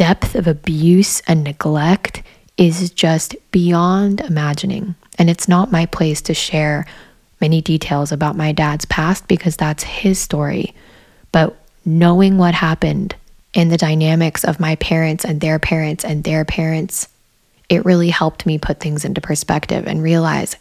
depth 0.00 0.34
of 0.34 0.46
abuse 0.46 1.20
and 1.28 1.44
neglect 1.44 2.22
is 2.56 2.90
just 2.90 3.36
beyond 3.50 4.22
imagining. 4.22 4.94
And 5.18 5.28
it's 5.28 5.46
not 5.46 5.70
my 5.70 5.84
place 5.84 6.22
to 6.22 6.32
share 6.32 6.86
many 7.38 7.60
details 7.60 8.10
about 8.10 8.34
my 8.34 8.52
dad's 8.52 8.86
past 8.86 9.28
because 9.28 9.58
that's 9.58 9.82
his 9.82 10.18
story. 10.18 10.74
But 11.32 11.54
knowing 11.84 12.38
what 12.38 12.54
happened 12.54 13.14
in 13.52 13.68
the 13.68 13.76
dynamics 13.76 14.42
of 14.42 14.58
my 14.58 14.74
parents 14.76 15.22
and 15.22 15.42
their 15.42 15.58
parents 15.58 16.02
and 16.02 16.24
their 16.24 16.46
parents, 16.46 17.06
it 17.68 17.84
really 17.84 18.08
helped 18.08 18.46
me 18.46 18.56
put 18.56 18.80
things 18.80 19.04
into 19.04 19.20
perspective 19.20 19.86
and 19.86 20.02
realize 20.02 20.56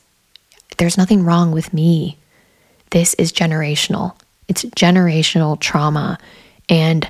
there's 0.79 0.97
nothing 0.97 1.23
wrong 1.23 1.53
with 1.53 1.73
me. 1.73 2.17
This 2.89 3.13
is 3.13 3.31
generational. 3.31 4.19
It's 4.49 4.65
generational 4.65 5.57
trauma. 5.57 6.17
And 6.67 7.09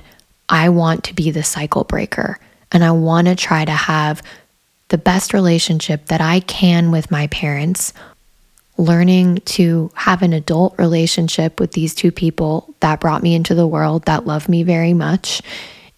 I 0.50 0.68
want 0.68 1.04
to 1.04 1.14
be 1.14 1.30
the 1.30 1.44
cycle 1.44 1.84
breaker 1.84 2.38
and 2.72 2.84
I 2.84 2.90
want 2.90 3.28
to 3.28 3.36
try 3.36 3.64
to 3.64 3.72
have 3.72 4.22
the 4.88 4.98
best 4.98 5.32
relationship 5.32 6.06
that 6.06 6.20
I 6.20 6.40
can 6.40 6.90
with 6.90 7.10
my 7.10 7.28
parents, 7.28 7.92
learning 8.76 9.36
to 9.44 9.90
have 9.94 10.22
an 10.22 10.32
adult 10.32 10.76
relationship 10.78 11.60
with 11.60 11.72
these 11.72 11.94
two 11.94 12.10
people 12.10 12.74
that 12.80 13.00
brought 13.00 13.22
me 13.22 13.34
into 13.34 13.54
the 13.54 13.66
world 13.66 14.04
that 14.06 14.26
love 14.26 14.48
me 14.48 14.64
very 14.64 14.92
much 14.92 15.40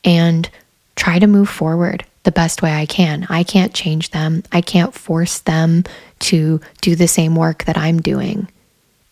and 0.04 0.48
try 0.94 1.18
to 1.18 1.26
move 1.26 1.48
forward 1.48 2.04
the 2.24 2.32
best 2.32 2.60
way 2.60 2.72
I 2.72 2.86
can. 2.86 3.26
I 3.30 3.44
can't 3.44 3.74
change 3.74 4.10
them. 4.10 4.42
I 4.52 4.60
can't 4.60 4.94
force 4.94 5.38
them 5.40 5.84
to 6.20 6.60
do 6.82 6.94
the 6.94 7.08
same 7.08 7.34
work 7.34 7.64
that 7.64 7.78
I'm 7.78 8.00
doing. 8.00 8.48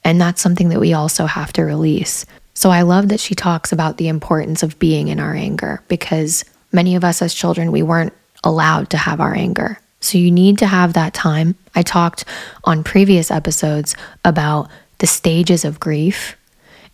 And 0.04 0.20
that's 0.20 0.42
something 0.42 0.68
that 0.68 0.80
we 0.80 0.92
also 0.92 1.26
have 1.26 1.52
to 1.54 1.62
release. 1.62 2.26
So 2.60 2.68
I 2.68 2.82
love 2.82 3.08
that 3.08 3.20
she 3.20 3.34
talks 3.34 3.72
about 3.72 3.96
the 3.96 4.08
importance 4.08 4.62
of 4.62 4.78
being 4.78 5.08
in 5.08 5.18
our 5.18 5.34
anger 5.34 5.82
because 5.88 6.44
many 6.72 6.94
of 6.94 7.04
us 7.04 7.22
as 7.22 7.32
children, 7.32 7.72
we 7.72 7.82
weren't 7.82 8.12
allowed 8.44 8.90
to 8.90 8.98
have 8.98 9.18
our 9.18 9.34
anger. 9.34 9.80
So 10.00 10.18
you 10.18 10.30
need 10.30 10.58
to 10.58 10.66
have 10.66 10.92
that 10.92 11.14
time. 11.14 11.54
I 11.74 11.80
talked 11.80 12.26
on 12.64 12.84
previous 12.84 13.30
episodes 13.30 13.96
about 14.26 14.68
the 14.98 15.06
stages 15.06 15.64
of 15.64 15.80
grief 15.80 16.36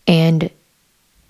and 0.07 0.51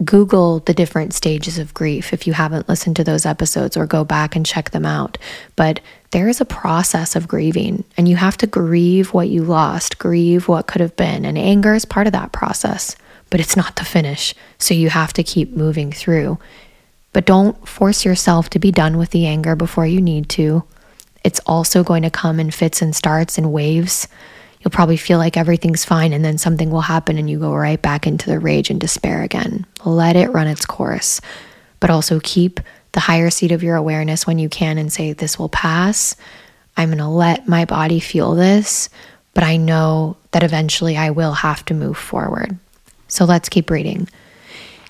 Google 0.04 0.58
the 0.60 0.74
different 0.74 1.14
stages 1.14 1.58
of 1.58 1.72
grief 1.72 2.12
if 2.12 2.26
you 2.26 2.34
haven't 2.34 2.68
listened 2.68 2.96
to 2.96 3.04
those 3.04 3.24
episodes 3.24 3.74
or 3.74 3.86
go 3.86 4.04
back 4.04 4.36
and 4.36 4.44
check 4.44 4.70
them 4.70 4.84
out. 4.84 5.16
But 5.56 5.80
there 6.10 6.28
is 6.28 6.42
a 6.42 6.44
process 6.44 7.16
of 7.16 7.26
grieving, 7.26 7.84
and 7.96 8.06
you 8.06 8.16
have 8.16 8.36
to 8.36 8.46
grieve 8.46 9.14
what 9.14 9.30
you 9.30 9.42
lost, 9.44 9.98
grieve 9.98 10.46
what 10.46 10.66
could 10.66 10.82
have 10.82 10.94
been. 10.94 11.24
And 11.24 11.38
anger 11.38 11.74
is 11.74 11.86
part 11.86 12.06
of 12.06 12.12
that 12.12 12.32
process 12.32 12.96
but 13.30 13.40
it's 13.40 13.56
not 13.56 13.76
the 13.76 13.84
finish. 13.84 14.34
So 14.58 14.74
you 14.74 14.90
have 14.90 15.12
to 15.14 15.22
keep 15.22 15.52
moving 15.52 15.92
through. 15.92 16.38
But 17.12 17.24
don't 17.26 17.66
force 17.66 18.04
yourself 18.04 18.50
to 18.50 18.58
be 18.58 18.70
done 18.70 18.98
with 18.98 19.10
the 19.10 19.26
anger 19.26 19.56
before 19.56 19.86
you 19.86 20.00
need 20.00 20.28
to. 20.30 20.64
It's 21.24 21.40
also 21.46 21.82
going 21.82 22.02
to 22.02 22.10
come 22.10 22.38
in 22.38 22.50
fits 22.50 22.82
and 22.82 22.94
starts 22.94 23.38
and 23.38 23.52
waves. 23.52 24.06
You'll 24.60 24.70
probably 24.70 24.96
feel 24.96 25.18
like 25.18 25.36
everything's 25.36 25.84
fine, 25.84 26.12
and 26.12 26.24
then 26.24 26.38
something 26.38 26.70
will 26.70 26.82
happen 26.82 27.18
and 27.18 27.28
you 27.30 27.38
go 27.38 27.54
right 27.54 27.80
back 27.80 28.06
into 28.06 28.28
the 28.28 28.38
rage 28.38 28.70
and 28.70 28.80
despair 28.80 29.22
again. 29.22 29.64
Let 29.84 30.16
it 30.16 30.28
run 30.28 30.46
its 30.46 30.66
course, 30.66 31.20
but 31.80 31.90
also 31.90 32.20
keep 32.22 32.60
the 32.92 33.00
higher 33.00 33.30
seat 33.30 33.52
of 33.52 33.62
your 33.62 33.76
awareness 33.76 34.26
when 34.26 34.38
you 34.38 34.48
can 34.48 34.78
and 34.78 34.92
say, 34.92 35.12
This 35.12 35.38
will 35.38 35.48
pass. 35.48 36.16
I'm 36.76 36.88
going 36.88 36.98
to 36.98 37.08
let 37.08 37.48
my 37.48 37.64
body 37.64 38.00
feel 38.00 38.34
this, 38.34 38.88
but 39.34 39.44
I 39.44 39.56
know 39.56 40.16
that 40.32 40.42
eventually 40.42 40.96
I 40.96 41.10
will 41.10 41.32
have 41.32 41.64
to 41.66 41.74
move 41.74 41.96
forward. 41.96 42.58
So 43.08 43.24
let's 43.24 43.48
keep 43.48 43.70
reading. 43.70 44.08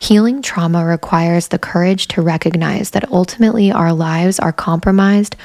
Healing 0.01 0.43
trauma 0.43 0.85
requires 0.85 1.49
the 1.49 1.59
courage 1.59 2.09
to 2.09 2.23
recognize 2.23 2.91
that 2.91 3.11
ultimately 3.11 3.73
our 3.73 3.93
lives 3.93 4.39
are 4.39 4.53
compromised 4.53 5.37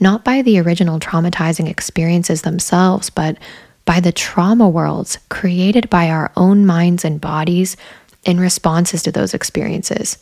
not 0.00 0.24
by 0.24 0.42
the 0.42 0.58
original 0.60 1.00
traumatizing 1.00 1.68
experiences 1.68 2.42
themselves, 2.42 3.10
but 3.10 3.36
by 3.84 4.00
the 4.00 4.12
trauma 4.12 4.68
worlds 4.68 5.18
created 5.28 5.90
by 5.90 6.08
our 6.10 6.30
own 6.36 6.64
minds 6.66 7.04
and 7.04 7.20
bodies 7.20 7.76
in 8.24 8.38
responses 8.38 9.02
to 9.02 9.12
those 9.12 9.34
experiences. 9.34 10.18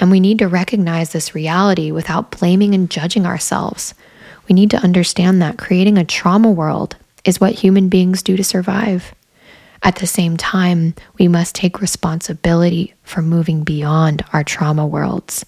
And 0.00 0.10
we 0.10 0.20
need 0.20 0.38
to 0.38 0.48
recognize 0.48 1.12
this 1.12 1.34
reality 1.34 1.90
without 1.90 2.30
blaming 2.30 2.74
and 2.74 2.90
judging 2.90 3.26
ourselves. 3.26 3.94
We 4.48 4.54
need 4.54 4.70
to 4.70 4.82
understand 4.82 5.42
that 5.42 5.58
creating 5.58 5.98
a 5.98 6.04
trauma 6.04 6.50
world 6.50 6.96
is 7.24 7.40
what 7.40 7.52
human 7.52 7.88
beings 7.88 8.22
do 8.22 8.36
to 8.36 8.44
survive. 8.44 9.14
At 9.82 9.96
the 9.96 10.06
same 10.06 10.36
time, 10.36 10.94
we 11.18 11.28
must 11.28 11.54
take 11.54 11.80
responsibility 11.80 12.94
for 13.04 13.22
moving 13.22 13.64
beyond 13.64 14.24
our 14.32 14.44
trauma 14.44 14.86
worlds. 14.86 15.44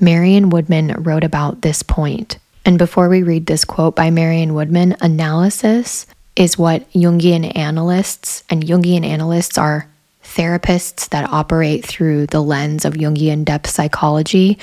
Marion 0.00 0.50
Woodman 0.50 1.02
wrote 1.02 1.24
about 1.24 1.62
this 1.62 1.82
point. 1.82 2.38
And 2.64 2.78
before 2.78 3.08
we 3.08 3.22
read 3.22 3.46
this 3.46 3.64
quote 3.64 3.96
by 3.96 4.10
Marion 4.10 4.54
Woodman, 4.54 4.96
analysis 5.00 6.06
is 6.36 6.58
what 6.58 6.90
Jungian 6.92 7.56
analysts, 7.56 8.44
and 8.50 8.62
Jungian 8.62 9.04
analysts 9.04 9.58
are 9.58 9.88
therapists 10.22 11.08
that 11.08 11.30
operate 11.30 11.84
through 11.84 12.26
the 12.26 12.42
lens 12.42 12.84
of 12.84 12.94
Jungian 12.94 13.44
depth 13.44 13.70
psychology, 13.70 14.58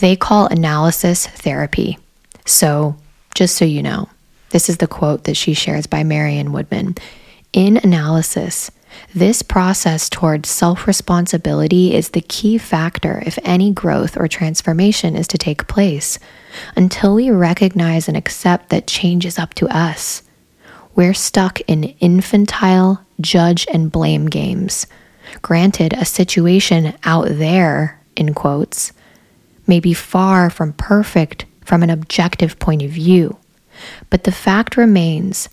they 0.00 0.16
call 0.16 0.46
analysis 0.46 1.26
therapy. 1.26 1.98
So, 2.46 2.96
just 3.34 3.56
so 3.56 3.64
you 3.64 3.82
know, 3.82 4.08
this 4.50 4.68
is 4.68 4.78
the 4.78 4.86
quote 4.86 5.24
that 5.24 5.36
she 5.36 5.54
shares 5.54 5.86
by 5.86 6.02
Marion 6.02 6.52
Woodman. 6.52 6.96
In 7.52 7.76
analysis, 7.76 8.70
this 9.14 9.42
process 9.42 10.08
towards 10.08 10.48
self 10.48 10.86
responsibility 10.86 11.94
is 11.94 12.10
the 12.10 12.22
key 12.22 12.56
factor 12.56 13.22
if 13.26 13.38
any 13.44 13.70
growth 13.70 14.16
or 14.16 14.26
transformation 14.26 15.14
is 15.14 15.28
to 15.28 15.38
take 15.38 15.66
place. 15.66 16.18
Until 16.76 17.14
we 17.14 17.30
recognize 17.30 18.08
and 18.08 18.16
accept 18.16 18.70
that 18.70 18.86
change 18.86 19.26
is 19.26 19.38
up 19.38 19.52
to 19.54 19.68
us, 19.68 20.22
we're 20.94 21.12
stuck 21.12 21.60
in 21.62 21.84
infantile 22.00 23.04
judge 23.20 23.66
and 23.70 23.92
blame 23.92 24.26
games. 24.30 24.86
Granted, 25.42 25.92
a 25.92 26.06
situation 26.06 26.94
out 27.04 27.28
there, 27.28 28.00
in 28.16 28.32
quotes, 28.32 28.92
may 29.66 29.78
be 29.78 29.92
far 29.92 30.48
from 30.48 30.72
perfect 30.72 31.44
from 31.64 31.82
an 31.82 31.90
objective 31.90 32.58
point 32.58 32.80
of 32.80 32.90
view, 32.90 33.36
but 34.08 34.24
the 34.24 34.32
fact 34.32 34.78
remains 34.78 35.50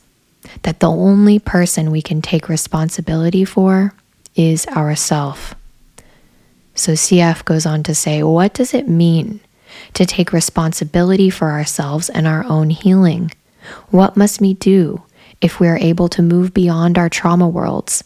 that 0.64 0.80
the 0.80 0.90
only 0.90 1.40
person 1.40 1.92
we 1.92 2.02
can 2.02 2.22
take 2.22 2.50
responsibility 2.50 3.46
for 3.46 3.94
is 4.36 4.66
ourself. 4.68 5.56
So 6.76 6.94
Sieff 6.94 7.44
goes 7.44 7.66
on 7.66 7.84
to 7.84 7.96
say, 7.96 8.24
what 8.24 8.54
does 8.54 8.74
it 8.74 8.88
mean 8.88 9.42
to 9.94 10.06
take 10.06 10.32
responsibility 10.32 11.30
for 11.30 11.52
ourselves 11.52 12.10
and 12.10 12.26
our 12.26 12.46
own 12.46 12.70
healing? 12.70 13.32
What 13.90 14.16
must 14.16 14.40
we 14.40 14.54
do 14.54 15.04
if 15.42 15.60
we 15.60 15.68
are 15.68 15.78
able 15.78 16.08
to 16.10 16.22
move 16.22 16.54
beyond 16.54 16.98
our 16.98 17.10
trauma 17.10 17.48
worlds? 17.48 18.04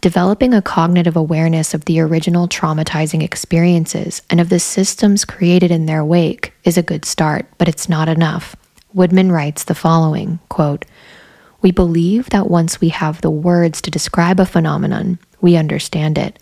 Developing 0.00 0.54
a 0.54 0.62
cognitive 0.62 1.16
awareness 1.16 1.74
of 1.74 1.86
the 1.86 1.98
original 1.98 2.46
traumatizing 2.46 3.22
experiences 3.22 4.22
and 4.30 4.40
of 4.40 4.48
the 4.48 4.60
systems 4.60 5.24
created 5.24 5.72
in 5.72 5.86
their 5.86 6.04
wake 6.04 6.52
is 6.62 6.78
a 6.78 6.82
good 6.82 7.04
start, 7.04 7.46
but 7.58 7.68
it's 7.68 7.88
not 7.88 8.08
enough. 8.08 8.54
Woodman 8.92 9.32
writes 9.32 9.64
the 9.64 9.74
following 9.74 10.38
quote, 10.48 10.84
we 11.64 11.72
believe 11.72 12.28
that 12.28 12.50
once 12.50 12.78
we 12.78 12.90
have 12.90 13.22
the 13.22 13.30
words 13.30 13.80
to 13.80 13.90
describe 13.90 14.38
a 14.38 14.44
phenomenon, 14.44 15.18
we 15.40 15.56
understand 15.56 16.18
it. 16.18 16.38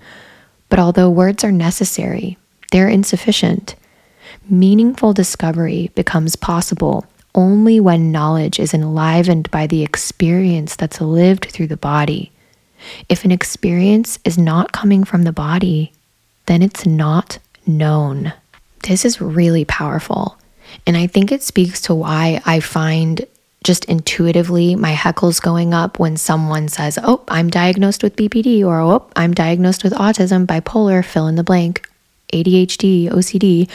But 0.68 0.80
although 0.80 1.08
words 1.08 1.44
are 1.44 1.52
necessary, 1.52 2.36
they're 2.72 2.88
insufficient. 2.88 3.76
Meaningful 4.50 5.12
discovery 5.12 5.92
becomes 5.94 6.34
possible 6.34 7.06
only 7.36 7.78
when 7.78 8.10
knowledge 8.10 8.58
is 8.58 8.74
enlivened 8.74 9.48
by 9.52 9.68
the 9.68 9.84
experience 9.84 10.74
that's 10.74 11.00
lived 11.00 11.46
through 11.46 11.68
the 11.68 11.76
body. 11.76 12.32
If 13.08 13.24
an 13.24 13.30
experience 13.30 14.18
is 14.24 14.36
not 14.36 14.72
coming 14.72 15.04
from 15.04 15.22
the 15.22 15.32
body, 15.32 15.92
then 16.46 16.62
it's 16.62 16.84
not 16.84 17.38
known. 17.64 18.32
This 18.82 19.04
is 19.04 19.20
really 19.20 19.64
powerful. 19.64 20.36
And 20.84 20.96
I 20.96 21.06
think 21.06 21.30
it 21.30 21.44
speaks 21.44 21.80
to 21.82 21.94
why 21.94 22.42
I 22.44 22.58
find 22.58 23.24
just 23.62 23.84
intuitively 23.86 24.74
my 24.74 24.92
heckles 24.92 25.40
going 25.40 25.74
up 25.74 25.98
when 25.98 26.16
someone 26.16 26.68
says, 26.68 26.98
Oh, 27.02 27.22
I'm 27.28 27.50
diagnosed 27.50 28.02
with 28.02 28.16
BPD, 28.16 28.64
or 28.64 28.80
Oh, 28.80 29.06
I'm 29.16 29.34
diagnosed 29.34 29.84
with 29.84 29.92
autism, 29.94 30.46
bipolar, 30.46 31.04
fill 31.04 31.26
in 31.28 31.36
the 31.36 31.44
blank, 31.44 31.88
ADHD, 32.32 33.10
OCD. 33.10 33.68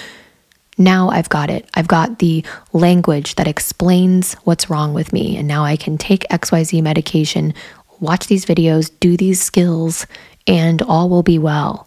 Now 0.77 1.09
I've 1.09 1.29
got 1.29 1.49
it. 1.49 1.67
I've 1.73 1.87
got 1.87 2.19
the 2.19 2.45
language 2.71 3.35
that 3.35 3.47
explains 3.47 4.33
what's 4.43 4.69
wrong 4.69 4.93
with 4.93 5.11
me. 5.11 5.37
And 5.37 5.47
now 5.47 5.63
I 5.63 5.75
can 5.75 5.97
take 5.97 6.27
XYZ 6.29 6.83
medication, 6.83 7.53
watch 7.99 8.27
these 8.27 8.45
videos, 8.45 8.91
do 8.99 9.17
these 9.17 9.41
skills, 9.41 10.05
and 10.45 10.81
all 10.83 11.09
will 11.09 11.23
be 11.23 11.39
well. 11.39 11.86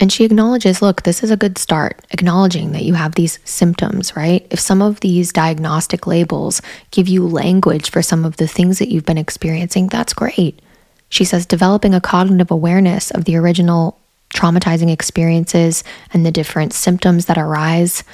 And 0.00 0.12
she 0.12 0.24
acknowledges, 0.24 0.80
look, 0.80 1.02
this 1.02 1.24
is 1.24 1.30
a 1.30 1.36
good 1.36 1.58
start, 1.58 2.00
acknowledging 2.10 2.70
that 2.72 2.84
you 2.84 2.94
have 2.94 3.14
these 3.14 3.40
symptoms, 3.44 4.14
right? 4.14 4.46
If 4.50 4.60
some 4.60 4.80
of 4.80 5.00
these 5.00 5.32
diagnostic 5.32 6.06
labels 6.06 6.62
give 6.92 7.08
you 7.08 7.26
language 7.26 7.90
for 7.90 8.00
some 8.00 8.24
of 8.24 8.36
the 8.36 8.46
things 8.46 8.78
that 8.78 8.88
you've 8.88 9.06
been 9.06 9.18
experiencing, 9.18 9.88
that's 9.88 10.12
great. 10.12 10.60
She 11.08 11.24
says 11.24 11.46
developing 11.46 11.94
a 11.94 12.00
cognitive 12.00 12.50
awareness 12.50 13.10
of 13.10 13.24
the 13.24 13.36
original 13.36 13.98
traumatizing 14.34 14.92
experiences 14.92 15.82
and 16.12 16.24
the 16.24 16.30
different 16.30 16.72
symptoms 16.72 17.26
that 17.26 17.38
arise, 17.38 18.04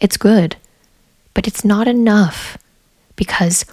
it's 0.00 0.16
good. 0.16 0.56
But 1.34 1.48
it's 1.48 1.64
not 1.64 1.88
enough 1.88 2.58
because 3.16 3.64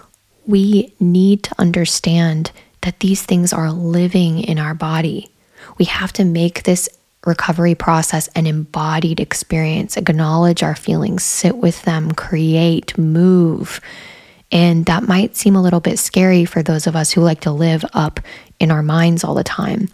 we 0.47 0.93
need 0.99 1.43
to 1.43 1.55
understand 1.59 2.51
that 2.81 3.01
these 3.01 3.23
things 3.23 3.51
are 3.53 3.71
living 3.71 4.39
in 4.39 4.57
our 4.57 4.73
body. 4.73 5.29
We 5.77 5.85
have 5.85 6.13
to 6.13 6.23
make 6.23 6.63
this 6.63 6.89
recovery 7.25 7.75
process 7.75 8.27
an 8.29 8.45
embodied 8.45 9.19
experience. 9.19 9.97
Acknowledge 9.97 10.63
our 10.63 10.75
feelings, 10.75 11.23
sit 11.23 11.57
with 11.57 11.81
them, 11.83 12.11
create, 12.11 12.97
move. 12.97 13.81
And 14.51 14.85
that 14.85 15.03
might 15.03 15.35
seem 15.35 15.55
a 15.55 15.61
little 15.61 15.79
bit 15.79 15.99
scary 15.99 16.45
for 16.45 16.63
those 16.63 16.87
of 16.87 16.95
us 16.95 17.11
who 17.11 17.21
like 17.21 17.41
to 17.41 17.51
live 17.51 17.85
up 17.93 18.19
in 18.59 18.71
our 18.71 18.81
minds 18.81 19.23
all 19.23 19.35
the 19.35 19.43
time. 19.43 19.89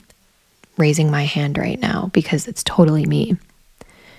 Raising 0.77 1.09
my 1.09 1.25
hand 1.25 1.57
right 1.57 1.79
now 1.79 2.09
because 2.13 2.47
it's 2.47 2.63
totally 2.63 3.05
me. 3.05 3.37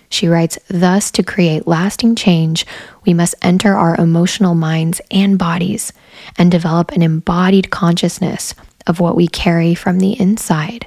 She 0.08 0.28
writes, 0.28 0.58
Thus, 0.68 1.10
to 1.12 1.22
create 1.22 1.66
lasting 1.66 2.14
change, 2.14 2.66
we 3.04 3.12
must 3.12 3.34
enter 3.42 3.74
our 3.74 3.96
emotional 3.96 4.54
minds 4.54 5.00
and 5.10 5.38
bodies 5.38 5.92
and 6.38 6.50
develop 6.50 6.92
an 6.92 7.02
embodied 7.02 7.70
consciousness 7.70 8.54
of 8.86 9.00
what 9.00 9.16
we 9.16 9.26
carry 9.26 9.74
from 9.74 9.98
the 9.98 10.18
inside. 10.18 10.86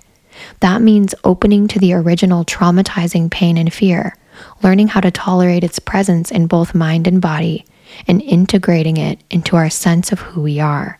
That 0.59 0.81
means 0.81 1.15
opening 1.23 1.67
to 1.69 1.79
the 1.79 1.93
original 1.93 2.45
traumatizing 2.45 3.31
pain 3.31 3.57
and 3.57 3.73
fear, 3.73 4.15
learning 4.63 4.89
how 4.89 5.01
to 5.01 5.11
tolerate 5.11 5.63
its 5.63 5.79
presence 5.79 6.31
in 6.31 6.47
both 6.47 6.75
mind 6.75 7.07
and 7.07 7.21
body, 7.21 7.65
and 8.07 8.21
integrating 8.21 8.97
it 8.97 9.19
into 9.29 9.55
our 9.55 9.69
sense 9.69 10.11
of 10.11 10.19
who 10.19 10.41
we 10.41 10.59
are. 10.59 10.99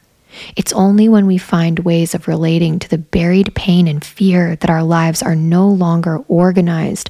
It's 0.55 0.73
only 0.73 1.09
when 1.09 1.25
we 1.25 1.37
find 1.37 1.79
ways 1.79 2.13
of 2.13 2.27
relating 2.27 2.79
to 2.79 2.89
the 2.89 2.97
buried 2.97 3.53
pain 3.55 3.87
and 3.87 4.03
fear 4.03 4.55
that 4.57 4.69
our 4.69 4.83
lives 4.83 5.21
are 5.21 5.35
no 5.35 5.67
longer 5.67 6.23
organized 6.27 7.09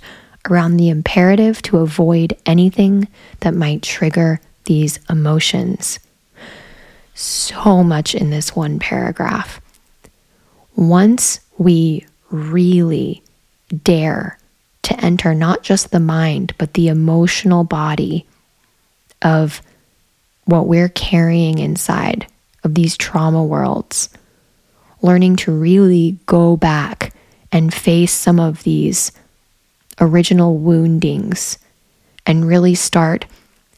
around 0.50 0.78
the 0.78 0.90
imperative 0.90 1.62
to 1.64 1.80
avoid 1.80 2.36
anything 2.46 3.08
that 3.42 3.54
might 3.54 3.82
trigger 3.82 4.40
these 4.66 5.00
emotions. 5.10 6.00
So 7.14 7.84
much 7.84 8.16
in 8.16 8.30
this 8.30 8.56
one 8.56 8.80
paragraph. 8.80 9.60
Once 10.76 11.42
we 11.58 12.06
really 12.32 13.24
dare 13.84 14.38
to 14.84 15.00
enter 15.04 15.34
not 15.34 15.64
just 15.64 15.92
the 15.92 16.00
mind, 16.00 16.54
but 16.58 16.74
the 16.74 16.88
emotional 16.88 17.64
body 17.64 18.26
of 19.22 19.62
what 20.46 20.68
we're 20.68 20.90
carrying 20.90 21.60
inside 21.60 22.26
of 22.64 22.74
these 22.74 22.98
trauma 22.98 23.44
worlds, 23.44 24.10
learning 25.02 25.36
to 25.36 25.52
really 25.52 26.18
go 26.26 26.58
back 26.58 27.14
and 27.52 27.74
face 27.74 28.12
some 28.12 28.40
of 28.40 28.64
these 28.64 29.12
original 30.00 30.58
woundings 30.58 31.58
and 32.26 32.48
really 32.48 32.76
start 32.76 33.26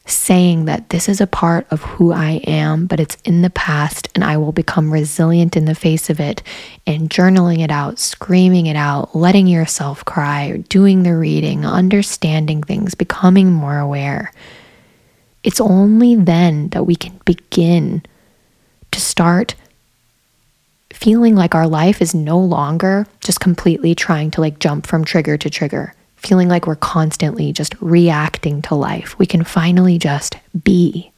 saying 0.06 0.64
that 0.64 0.88
this 0.88 1.08
is 1.08 1.20
a 1.20 1.26
part 1.26 1.66
of 1.70 1.82
who 1.82 2.12
I 2.12 2.40
am, 2.44 2.86
but 2.86 2.98
it's 2.98 3.16
in 3.24 3.42
the 3.42 3.50
past 3.50 4.08
and 4.14 4.24
I 4.24 4.36
will 4.36 4.52
become 4.52 4.92
resilient 4.92 5.56
in 5.56 5.64
the 5.64 5.74
face 5.74 6.10
of 6.10 6.18
it, 6.18 6.42
and 6.86 7.08
journaling 7.08 7.60
it 7.60 7.70
out, 7.70 7.98
screaming 7.98 8.66
it 8.66 8.76
out, 8.76 9.14
letting 9.14 9.46
yourself 9.46 10.04
cry, 10.04 10.64
doing 10.68 11.04
the 11.04 11.16
reading, 11.16 11.64
understanding 11.64 12.62
things, 12.62 12.94
becoming 12.94 13.52
more 13.52 13.78
aware. 13.78 14.32
It's 15.44 15.60
only 15.60 16.16
then 16.16 16.68
that 16.70 16.84
we 16.84 16.96
can 16.96 17.20
begin 17.24 18.02
to 18.90 19.00
start 19.00 19.54
feeling 20.92 21.34
like 21.34 21.54
our 21.54 21.66
life 21.66 22.02
is 22.02 22.14
no 22.14 22.38
longer 22.38 23.06
just 23.20 23.40
completely 23.40 23.94
trying 23.94 24.30
to 24.32 24.40
like 24.40 24.58
jump 24.58 24.86
from 24.86 25.04
trigger 25.04 25.36
to 25.36 25.50
trigger 25.50 25.94
feeling 26.22 26.48
like 26.48 26.66
we're 26.66 26.76
constantly 26.76 27.52
just 27.52 27.74
reacting 27.80 28.62
to 28.62 28.74
life. 28.74 29.18
We 29.18 29.26
can 29.26 29.44
finally 29.44 29.98
just 29.98 30.36
be. 30.64 31.10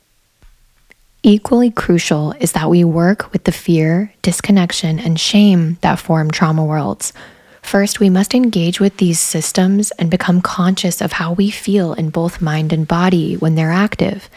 Equally 1.23 1.71
crucial 1.71 2.33
is 2.33 2.53
that 2.53 2.69
we 2.69 2.85
work 2.85 3.33
with 3.33 3.45
the 3.45 3.53
fear, 3.53 4.13
disconnection, 4.23 4.99
and 4.99 5.19
shame 5.19 5.79
that 5.81 5.99
form 5.99 6.31
trauma 6.31 6.65
worlds. 6.65 7.13
First, 7.63 7.99
we 7.99 8.11
must 8.11 8.35
engage 8.35 8.79
with 8.79 8.99
these 8.99 9.19
systems 9.19 9.91
and 9.93 10.11
become 10.11 10.43
conscious 10.43 11.01
of 11.01 11.13
how 11.13 11.33
we 11.33 11.51
feel 11.51 11.95
in 11.95 12.11
both 12.11 12.43
mind 12.43 12.75
and 12.75 12.87
body 12.87 13.37
when 13.37 13.55
they're 13.55 13.71
active. 13.71 14.29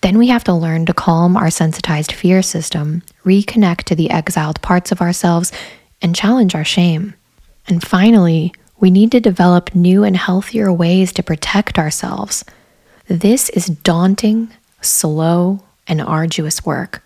Then 0.00 0.18
we 0.18 0.26
have 0.28 0.42
to 0.44 0.52
learn 0.52 0.84
to 0.86 0.92
calm 0.92 1.36
our 1.36 1.48
sensitized 1.48 2.10
fear 2.10 2.42
system, 2.42 3.02
reconnect 3.24 3.84
to 3.84 3.94
the 3.94 4.10
exiled 4.10 4.60
parts 4.62 4.90
of 4.90 5.00
ourselves, 5.00 5.52
and 6.02 6.14
challenge 6.14 6.56
our 6.56 6.64
shame. 6.64 7.14
And 7.68 7.82
finally, 7.82 8.52
we 8.78 8.90
need 8.90 9.10
to 9.12 9.20
develop 9.20 9.74
new 9.74 10.04
and 10.04 10.16
healthier 10.16 10.72
ways 10.72 11.12
to 11.12 11.22
protect 11.22 11.78
ourselves. 11.78 12.44
This 13.08 13.48
is 13.50 13.66
daunting, 13.66 14.50
slow, 14.80 15.62
and 15.86 16.00
arduous 16.02 16.64
work. 16.64 17.02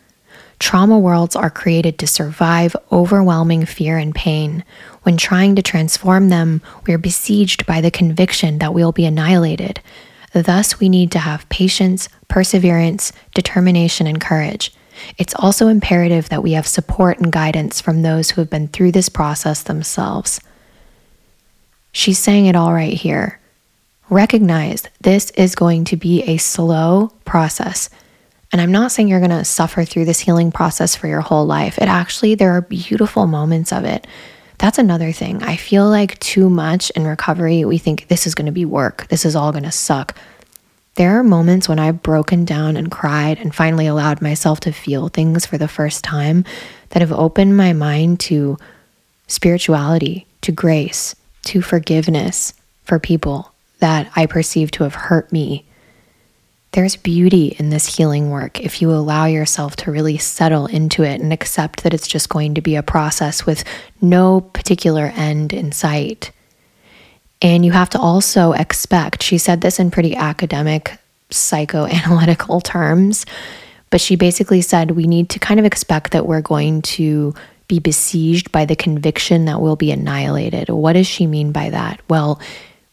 Trauma 0.58 0.98
worlds 0.98 1.36
are 1.36 1.50
created 1.50 1.98
to 1.98 2.06
survive 2.06 2.76
overwhelming 2.92 3.64
fear 3.64 3.96
and 3.96 4.14
pain. 4.14 4.62
When 5.04 5.16
trying 5.16 5.56
to 5.56 5.62
transform 5.62 6.28
them, 6.28 6.60
we 6.86 6.92
are 6.92 6.98
besieged 6.98 7.64
by 7.66 7.80
the 7.80 7.90
conviction 7.90 8.58
that 8.58 8.74
we'll 8.74 8.92
be 8.92 9.06
annihilated. 9.06 9.80
Thus, 10.32 10.78
we 10.78 10.88
need 10.88 11.10
to 11.12 11.18
have 11.18 11.48
patience, 11.48 12.08
perseverance, 12.28 13.12
determination, 13.34 14.06
and 14.06 14.20
courage. 14.20 14.72
It's 15.16 15.34
also 15.36 15.68
imperative 15.68 16.28
that 16.28 16.42
we 16.42 16.52
have 16.52 16.66
support 16.66 17.18
and 17.18 17.32
guidance 17.32 17.80
from 17.80 18.02
those 18.02 18.30
who 18.30 18.40
have 18.42 18.50
been 18.50 18.68
through 18.68 18.92
this 18.92 19.08
process 19.08 19.62
themselves. 19.62 20.40
She's 21.92 22.18
saying 22.18 22.46
it 22.46 22.56
all 22.56 22.72
right 22.72 22.94
here. 22.94 23.40
Recognize 24.08 24.84
this 25.00 25.30
is 25.32 25.54
going 25.54 25.84
to 25.86 25.96
be 25.96 26.22
a 26.22 26.36
slow 26.36 27.12
process. 27.24 27.90
And 28.52 28.60
I'm 28.60 28.72
not 28.72 28.90
saying 28.90 29.08
you're 29.08 29.20
going 29.20 29.30
to 29.30 29.44
suffer 29.44 29.84
through 29.84 30.04
this 30.04 30.20
healing 30.20 30.50
process 30.50 30.96
for 30.96 31.06
your 31.06 31.20
whole 31.20 31.46
life. 31.46 31.78
It 31.78 31.88
actually, 31.88 32.34
there 32.34 32.50
are 32.52 32.60
beautiful 32.60 33.26
moments 33.26 33.72
of 33.72 33.84
it. 33.84 34.06
That's 34.58 34.78
another 34.78 35.12
thing. 35.12 35.42
I 35.42 35.56
feel 35.56 35.88
like 35.88 36.18
too 36.18 36.50
much 36.50 36.90
in 36.90 37.06
recovery, 37.06 37.64
we 37.64 37.78
think 37.78 38.08
this 38.08 38.26
is 38.26 38.34
going 38.34 38.46
to 38.46 38.52
be 38.52 38.64
work. 38.64 39.06
This 39.08 39.24
is 39.24 39.36
all 39.36 39.52
going 39.52 39.64
to 39.64 39.70
suck. 39.70 40.16
There 40.96 41.18
are 41.18 41.24
moments 41.24 41.68
when 41.68 41.78
I've 41.78 42.02
broken 42.02 42.44
down 42.44 42.76
and 42.76 42.90
cried 42.90 43.38
and 43.38 43.54
finally 43.54 43.86
allowed 43.86 44.20
myself 44.20 44.60
to 44.60 44.72
feel 44.72 45.08
things 45.08 45.46
for 45.46 45.56
the 45.56 45.68
first 45.68 46.04
time 46.04 46.44
that 46.90 47.00
have 47.00 47.12
opened 47.12 47.56
my 47.56 47.72
mind 47.72 48.20
to 48.20 48.58
spirituality, 49.28 50.26
to 50.42 50.52
grace, 50.52 51.14
to 51.44 51.62
forgiveness 51.62 52.54
for 52.84 52.98
people 52.98 53.52
that 53.78 54.10
I 54.14 54.26
perceive 54.26 54.70
to 54.72 54.84
have 54.84 54.94
hurt 54.94 55.32
me. 55.32 55.64
There's 56.72 56.96
beauty 56.96 57.56
in 57.58 57.70
this 57.70 57.96
healing 57.96 58.30
work 58.30 58.60
if 58.60 58.80
you 58.80 58.92
allow 58.92 59.24
yourself 59.24 59.74
to 59.76 59.90
really 59.90 60.18
settle 60.18 60.66
into 60.66 61.02
it 61.02 61.20
and 61.20 61.32
accept 61.32 61.82
that 61.82 61.92
it's 61.92 62.06
just 62.06 62.28
going 62.28 62.54
to 62.54 62.60
be 62.60 62.76
a 62.76 62.82
process 62.82 63.44
with 63.44 63.64
no 64.00 64.40
particular 64.40 65.12
end 65.16 65.52
in 65.52 65.72
sight. 65.72 66.30
And 67.42 67.64
you 67.64 67.72
have 67.72 67.90
to 67.90 67.98
also 67.98 68.52
expect, 68.52 69.22
she 69.22 69.38
said 69.38 69.62
this 69.62 69.80
in 69.80 69.90
pretty 69.90 70.14
academic, 70.14 70.98
psychoanalytical 71.30 72.62
terms, 72.64 73.26
but 73.88 74.00
she 74.00 74.14
basically 74.14 74.60
said 74.60 74.92
we 74.92 75.06
need 75.06 75.28
to 75.30 75.38
kind 75.40 75.58
of 75.58 75.66
expect 75.66 76.12
that 76.12 76.26
we're 76.26 76.40
going 76.40 76.82
to 76.82 77.34
be 77.70 77.78
besieged 77.78 78.50
by 78.50 78.64
the 78.64 78.74
conviction 78.74 79.44
that 79.44 79.60
we'll 79.60 79.76
be 79.76 79.92
annihilated. 79.92 80.68
What 80.68 80.94
does 80.94 81.06
she 81.06 81.24
mean 81.24 81.52
by 81.52 81.70
that? 81.70 82.00
Well, 82.08 82.40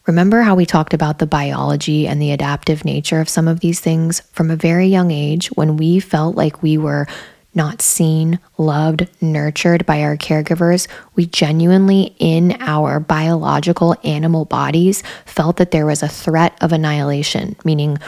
remember 0.06 0.40
how 0.42 0.54
we 0.54 0.66
talked 0.66 0.94
about 0.94 1.18
the 1.18 1.26
biology 1.26 2.06
and 2.06 2.22
the 2.22 2.30
adaptive 2.30 2.84
nature 2.84 3.20
of 3.20 3.28
some 3.28 3.48
of 3.48 3.58
these 3.58 3.80
things 3.80 4.20
from 4.30 4.52
a 4.52 4.56
very 4.56 4.86
young 4.86 5.10
age 5.10 5.48
when 5.48 5.76
we 5.76 5.98
felt 5.98 6.36
like 6.36 6.62
we 6.62 6.78
were 6.78 7.08
not 7.54 7.82
seen, 7.82 8.38
loved, 8.56 9.08
nurtured 9.20 9.84
by 9.84 10.00
our 10.02 10.16
caregivers, 10.16 10.86
we 11.16 11.26
genuinely, 11.26 12.14
in 12.20 12.56
our 12.60 13.00
biological 13.00 13.96
animal 14.04 14.44
bodies, 14.44 15.02
felt 15.26 15.56
that 15.56 15.72
there 15.72 15.86
was 15.86 16.04
a 16.04 16.08
threat 16.08 16.56
of 16.60 16.70
annihilation, 16.70 17.56
meaning 17.64 17.98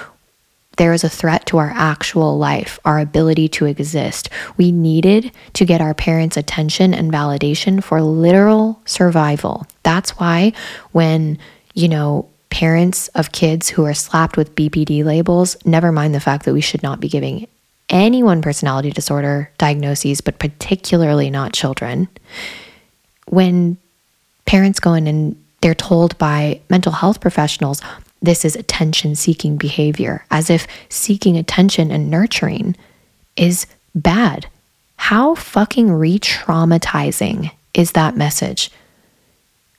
there 0.77 0.93
was 0.93 1.05
a 1.05 1.09
threat 1.09 1.47
to 1.47 1.59
our 1.59 1.71
actual 1.75 2.39
life, 2.39 2.79
our 2.85 2.99
ability 2.99 3.49
to 3.49 3.67
exist. 3.67 4.31
We 4.57 4.73
needed 4.73 5.33
to 5.55 5.65
get 5.65 5.81
our 5.81 5.95
parents' 5.95 6.37
attention 6.37 6.95
and 6.95 7.13
validation 7.13 7.83
for 7.83 8.01
literal 8.01 8.81
survival. 8.87 9.67
That's 9.83 10.11
why 10.19 10.53
when, 10.93 11.39
you 11.75 11.89
know, 11.89 12.29
parents 12.51 13.09
of 13.09 13.33
kids 13.33 13.69
who 13.69 13.85
are 13.85 13.95
slapped 13.95 14.37
with 14.37 14.55
BPD 14.55 15.05
labels, 15.05 15.57
never 15.65 15.93
mind 15.93 16.15
the 16.15 16.21
fact 16.21 16.45
that 16.45 16.55
we 16.55 16.61
should 16.61 16.83
not 16.83 17.01
be 17.01 17.09
giving 17.09 17.47
anyone 17.89 18.41
personality 18.41 18.91
disorder 18.91 19.51
diagnoses, 19.59 20.21
but 20.21 20.39
particularly 20.39 21.29
not 21.31 21.53
children, 21.53 22.09
when 23.27 23.77
parents 24.47 24.81
go 24.81 24.95
in 24.95 25.07
and 25.07 25.45
they're 25.61 25.75
told 25.75 26.17
by 26.19 26.61
mental 26.71 26.93
health 26.93 27.21
professionals, 27.21 27.83
this 28.23 28.45
is 28.45 28.57
attention 28.57 29.15
seeking 29.15 29.57
behavior, 29.57 30.25
as 30.31 30.51
if 30.51 30.67
seeking 30.89 31.37
attention 31.37 31.91
and 31.91 32.11
nurturing 32.11 32.77
is 33.37 33.67
bad. 33.95 34.47
How 34.97 35.35
fucking 35.35 35.91
re 35.91 36.19
traumatizing 36.19 37.51
is 37.73 37.93
that 37.93 38.17
message? 38.17 38.71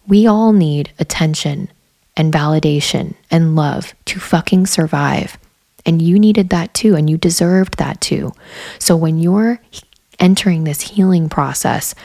We 0.08 0.26
all 0.26 0.54
need 0.54 0.92
attention 0.98 1.70
and 2.18 2.34
validation 2.34 3.14
and 3.30 3.56
love 3.56 3.94
to 4.06 4.20
fucking 4.20 4.66
survive. 4.66 5.38
And 5.86 6.02
you 6.02 6.20
needed 6.20 6.50
that 6.50 6.74
too, 6.74 6.96
and 6.96 7.10
you 7.10 7.18
deserved 7.18 7.78
that 7.78 8.02
too. 8.02 8.34
So 8.80 8.96
when 8.96 9.20
you're 9.20 9.60
entering 10.20 10.64
this 10.64 10.82
healing 10.82 11.30
process, 11.30 11.96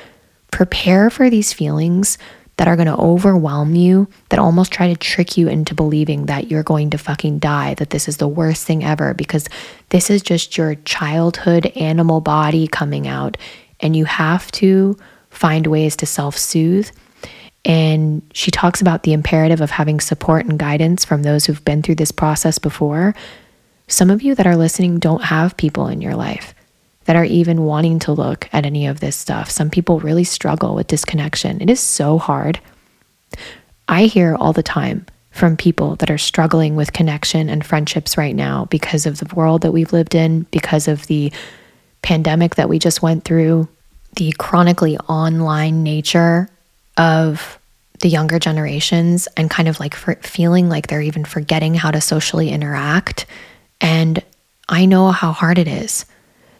prepare 0.50 1.10
for 1.10 1.28
these 1.28 1.52
feelings 1.52 2.18
that 2.56 2.68
are 2.68 2.76
going 2.76 2.86
to 2.86 2.96
overwhelm 2.96 3.74
you, 3.74 4.08
that 4.30 4.38
almost 4.38 4.72
try 4.72 4.88
to 4.88 4.96
trick 4.96 5.36
you 5.36 5.48
into 5.48 5.74
believing 5.74 6.26
that 6.26 6.50
you're 6.50 6.62
going 6.62 6.90
to 6.90 6.98
fucking 6.98 7.38
die, 7.38 7.74
that 7.74 7.90
this 7.90 8.08
is 8.08 8.16
the 8.16 8.28
worst 8.28 8.66
thing 8.66 8.82
ever, 8.82 9.12
because 9.12 9.48
this 9.90 10.08
is 10.08 10.22
just 10.22 10.56
your 10.56 10.74
childhood 10.76 11.66
animal 11.76 12.20
body 12.20 12.66
coming 12.66 13.06
out. 13.06 13.36
And 13.80 13.94
you 13.94 14.06
have 14.06 14.50
to 14.52 14.96
find 15.28 15.66
ways 15.66 15.96
to 15.96 16.06
self 16.06 16.36
soothe. 16.36 16.90
And 17.64 18.22
she 18.32 18.50
talks 18.50 18.80
about 18.80 19.02
the 19.02 19.12
imperative 19.12 19.60
of 19.60 19.70
having 19.70 20.00
support 20.00 20.46
and 20.46 20.58
guidance 20.58 21.04
from 21.04 21.24
those 21.24 21.44
who've 21.44 21.64
been 21.64 21.82
through 21.82 21.96
this 21.96 22.12
process 22.12 22.58
before 22.58 23.14
some 23.88 24.10
of 24.10 24.22
you 24.22 24.34
that 24.34 24.46
are 24.46 24.56
listening 24.56 24.98
don't 24.98 25.24
have 25.24 25.56
people 25.56 25.86
in 25.86 26.00
your 26.00 26.14
life 26.14 26.54
that 27.06 27.16
are 27.16 27.24
even 27.24 27.62
wanting 27.64 27.98
to 28.00 28.12
look 28.12 28.48
at 28.52 28.66
any 28.66 28.86
of 28.86 29.00
this 29.00 29.16
stuff. 29.16 29.50
Some 29.50 29.70
people 29.70 30.00
really 30.00 30.24
struggle 30.24 30.74
with 30.74 30.86
disconnection. 30.86 31.60
It 31.60 31.70
is 31.70 31.80
so 31.80 32.18
hard. 32.18 32.60
I 33.88 34.06
hear 34.06 34.34
all 34.34 34.52
the 34.52 34.62
time 34.62 35.06
from 35.30 35.56
people 35.56 35.96
that 35.96 36.10
are 36.10 36.18
struggling 36.18 36.76
with 36.76 36.92
connection 36.92 37.48
and 37.48 37.64
friendships 37.64 38.16
right 38.16 38.34
now 38.34 38.64
because 38.66 39.06
of 39.06 39.18
the 39.18 39.34
world 39.34 39.62
that 39.62 39.72
we've 39.72 39.92
lived 39.92 40.14
in, 40.14 40.42
because 40.50 40.88
of 40.88 41.06
the 41.06 41.32
pandemic 42.02 42.54
that 42.54 42.68
we 42.68 42.78
just 42.78 43.02
went 43.02 43.24
through, 43.24 43.68
the 44.16 44.32
chronically 44.38 44.96
online 44.98 45.82
nature 45.82 46.48
of 46.96 47.58
the 48.00 48.08
younger 48.08 48.38
generations, 48.38 49.28
and 49.36 49.50
kind 49.50 49.68
of 49.68 49.78
like 49.78 49.94
feeling 49.94 50.68
like 50.68 50.86
they're 50.86 51.02
even 51.02 51.24
forgetting 51.24 51.74
how 51.74 51.90
to 51.90 52.00
socially 52.00 52.50
interact 52.50 53.26
and 53.80 54.22
I 54.68 54.86
know 54.86 55.10
how 55.12 55.32
hard 55.32 55.58
it 55.58 55.68
is. 55.68 56.06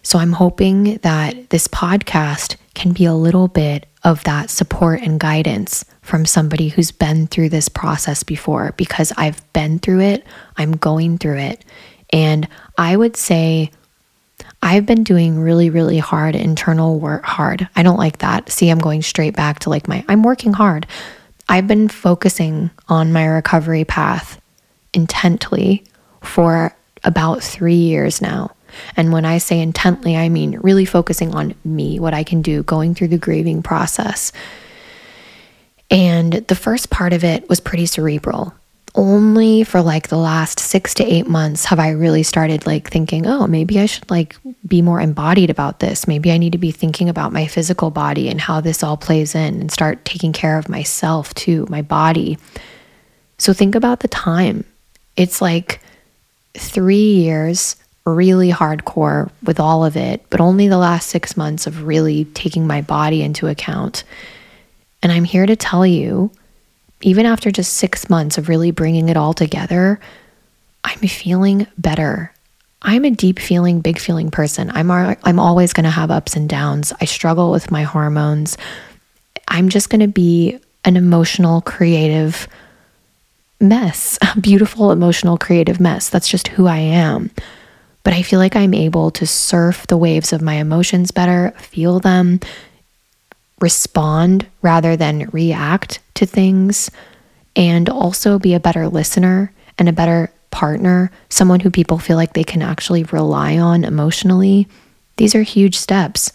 So 0.07 0.21
I'm 0.21 0.35
hoping 0.35 0.99
that 0.99 1.51
this 1.51 1.67
podcast 1.67 2.55
can 2.75 2.93
be 2.93 3.07
a 3.07 3.13
little 3.13 3.49
bit 3.49 3.87
of 4.05 4.23
that 4.23 4.51
support 4.51 5.01
and 5.03 5.19
guidance 5.19 5.85
from 6.01 6.25
somebody 6.25 6.69
who's 6.69 6.93
been 6.93 7.27
through 7.27 7.49
this 7.49 7.69
process 7.69 8.23
before 8.23 8.73
because 8.77 9.13
I've 9.17 9.53
been 9.53 9.81
through 9.81 10.03
it, 10.03 10.25
I'm 10.57 10.77
going 10.77 11.19
through 11.19 11.39
it. 11.39 11.65
And 12.13 12.47
I 12.79 12.97
would 12.97 13.17
say 13.17 13.73
I've 14.63 14.87
been 14.87 15.03
doing 15.03 15.41
really, 15.41 15.71
really 15.71 15.99
hard 15.99 16.37
internal 16.37 17.01
work 17.01 17.25
hard. 17.25 17.69
I 17.75 17.83
don't 17.83 17.99
like 17.99 18.19
that. 18.19 18.49
See, 18.49 18.71
I'm 18.71 18.79
going 18.79 19.03
straight 19.03 19.35
back 19.35 19.59
to 19.61 19.71
like 19.71 19.89
my 19.89 20.05
I'm 20.07 20.23
working 20.23 20.53
hard. 20.53 20.87
I've 21.49 21.67
been 21.67 21.89
focusing 21.89 22.71
on 22.89 23.13
my 23.13 23.27
recovery 23.27 23.85
path 23.85 24.41
intently 24.95 25.83
for 26.23 26.77
about 27.03 27.43
three 27.43 27.75
years 27.75 28.23
now. 28.23 28.53
And 28.97 29.13
when 29.13 29.25
I 29.25 29.39
say 29.39 29.61
intently, 29.61 30.17
I 30.17 30.29
mean 30.29 30.59
really 30.61 30.85
focusing 30.85 31.35
on 31.35 31.55
me, 31.65 31.99
what 31.99 32.15
I 32.15 32.25
can 32.25 32.43
do, 32.43 32.63
going 32.63 32.95
through 32.95 33.09
the 33.09 33.19
grieving 33.19 33.63
process. 33.63 34.33
And 35.91 36.33
the 36.33 36.55
first 36.55 36.91
part 36.91 37.13
of 37.13 37.25
it 37.25 37.49
was 37.49 37.61
pretty 37.61 37.87
cerebral. 37.87 38.55
Only 38.95 39.63
for 39.63 39.83
like 39.83 40.09
the 40.09 40.17
last 40.17 40.59
six 40.59 40.95
to 40.95 41.05
eight 41.05 41.29
months 41.29 41.67
have 41.67 41.79
I 41.79 41.91
really 41.91 42.23
started 42.23 42.67
like 42.67 42.91
thinking, 42.91 43.27
oh, 43.27 43.47
maybe 43.47 43.79
I 43.79 43.87
should 43.87 44.11
like 44.11 44.37
be 44.67 44.81
more 44.81 45.01
embodied 45.01 45.51
about 45.51 45.81
this. 45.81 46.09
Maybe 46.09 46.33
I 46.33 46.39
need 46.39 46.53
to 46.53 46.59
be 46.59 46.71
thinking 46.71 47.11
about 47.11 47.33
my 47.33 47.47
physical 47.47 47.91
body 47.91 48.31
and 48.31 48.41
how 48.41 48.63
this 48.63 48.83
all 48.83 48.97
plays 48.97 49.35
in 49.35 49.61
and 49.61 49.71
start 49.71 50.05
taking 50.07 50.33
care 50.33 50.59
of 50.59 50.71
myself 50.71 51.35
too, 51.35 51.67
my 51.69 51.83
body. 51.83 52.39
So 53.39 53.53
think 53.53 53.75
about 53.75 54.01
the 54.01 54.09
time. 54.09 54.65
It's 55.15 55.43
like 55.43 55.81
three 56.55 57.13
years 57.15 57.77
really 58.07 58.51
hardcore 58.51 59.31
with 59.43 59.59
all 59.59 59.85
of 59.85 59.97
it, 59.97 60.25
but 60.31 60.41
only 60.41 60.69
the 60.69 60.79
last 60.79 61.09
six 61.09 61.37
months 61.37 61.67
of 61.67 61.85
really 61.85 62.25
taking 62.27 62.67
my 62.67 62.81
body 62.81 63.23
into 63.23 63.49
account. 63.49 64.05
And 65.03 65.11
I'm 65.13 65.25
here 65.25 65.45
to 65.45 65.57
tell 65.57 65.85
you, 65.85 66.31
even 67.03 67.27
after 67.27 67.51
just 67.51 67.75
six 67.75 68.09
months 68.09 68.39
of 68.39 68.49
really 68.49 68.71
bringing 68.71 69.09
it 69.09 69.17
all 69.17 69.35
together, 69.35 70.01
I'm 70.85 70.99
feeling 71.01 71.67
better. 71.77 72.33
I'm 72.81 73.05
a 73.05 73.11
deep 73.11 73.41
feeling, 73.41 73.81
big 73.81 73.99
feeling 73.99 74.31
person. 74.31 74.71
I'm, 74.71 74.91
I'm 74.91 75.41
always 75.41 75.73
going 75.73 75.85
to 75.85 75.91
have 75.91 76.11
ups 76.11 76.37
and 76.37 76.49
downs. 76.49 76.93
I 77.01 77.05
struggle 77.07 77.51
with 77.51 77.71
my 77.71 77.83
hormones. 77.83 78.57
I'm 79.49 79.69
just 79.69 79.91
going 79.91 80.01
to 80.01 80.09
be 80.09 80.59
an 80.85 80.97
emotional, 80.97 81.61
creative, 81.61 82.47
mess, 83.61 84.17
a 84.37 84.41
beautiful, 84.41 84.93
emotional, 84.93 85.37
creative 85.37 85.81
mess. 85.81 86.09
That's 86.09 86.29
just 86.29 86.49
who 86.49 86.67
I 86.69 86.79
am. 86.79 87.31
But 88.07 88.15
I 88.15 88.23
feel 88.23 88.39
like 88.39 88.55
I'm 88.55 88.73
able 88.73 89.11
to 89.11 89.27
surf 89.27 89.89
the 89.89 89.97
waves 89.97 90.33
of 90.33 90.41
my 90.41 90.55
emotions 90.55 91.11
better, 91.11 91.53
feel 91.59 91.99
them, 91.99 92.39
respond 93.61 94.47
rather 94.63 94.97
than 94.97 95.29
react 95.33 95.99
to 96.15 96.25
things, 96.25 96.89
and 97.57 97.89
also 97.89 98.39
be 98.39 98.55
a 98.55 98.61
better 98.61 98.87
listener 98.87 99.53
and 99.77 99.89
a 99.89 99.93
better 99.93 100.31
partner, 100.53 101.11
someone 101.31 101.59
who 101.59 101.69
people 101.69 101.99
feel 101.99 102.17
like 102.17 102.35
they 102.35 102.45
can 102.45 102.63
actually 102.63 103.03
rely 103.03 103.59
on 103.59 103.83
emotionally. 103.83 104.69
These 105.17 105.35
are 105.35 105.43
huge 105.43 105.77
steps. 105.77 106.31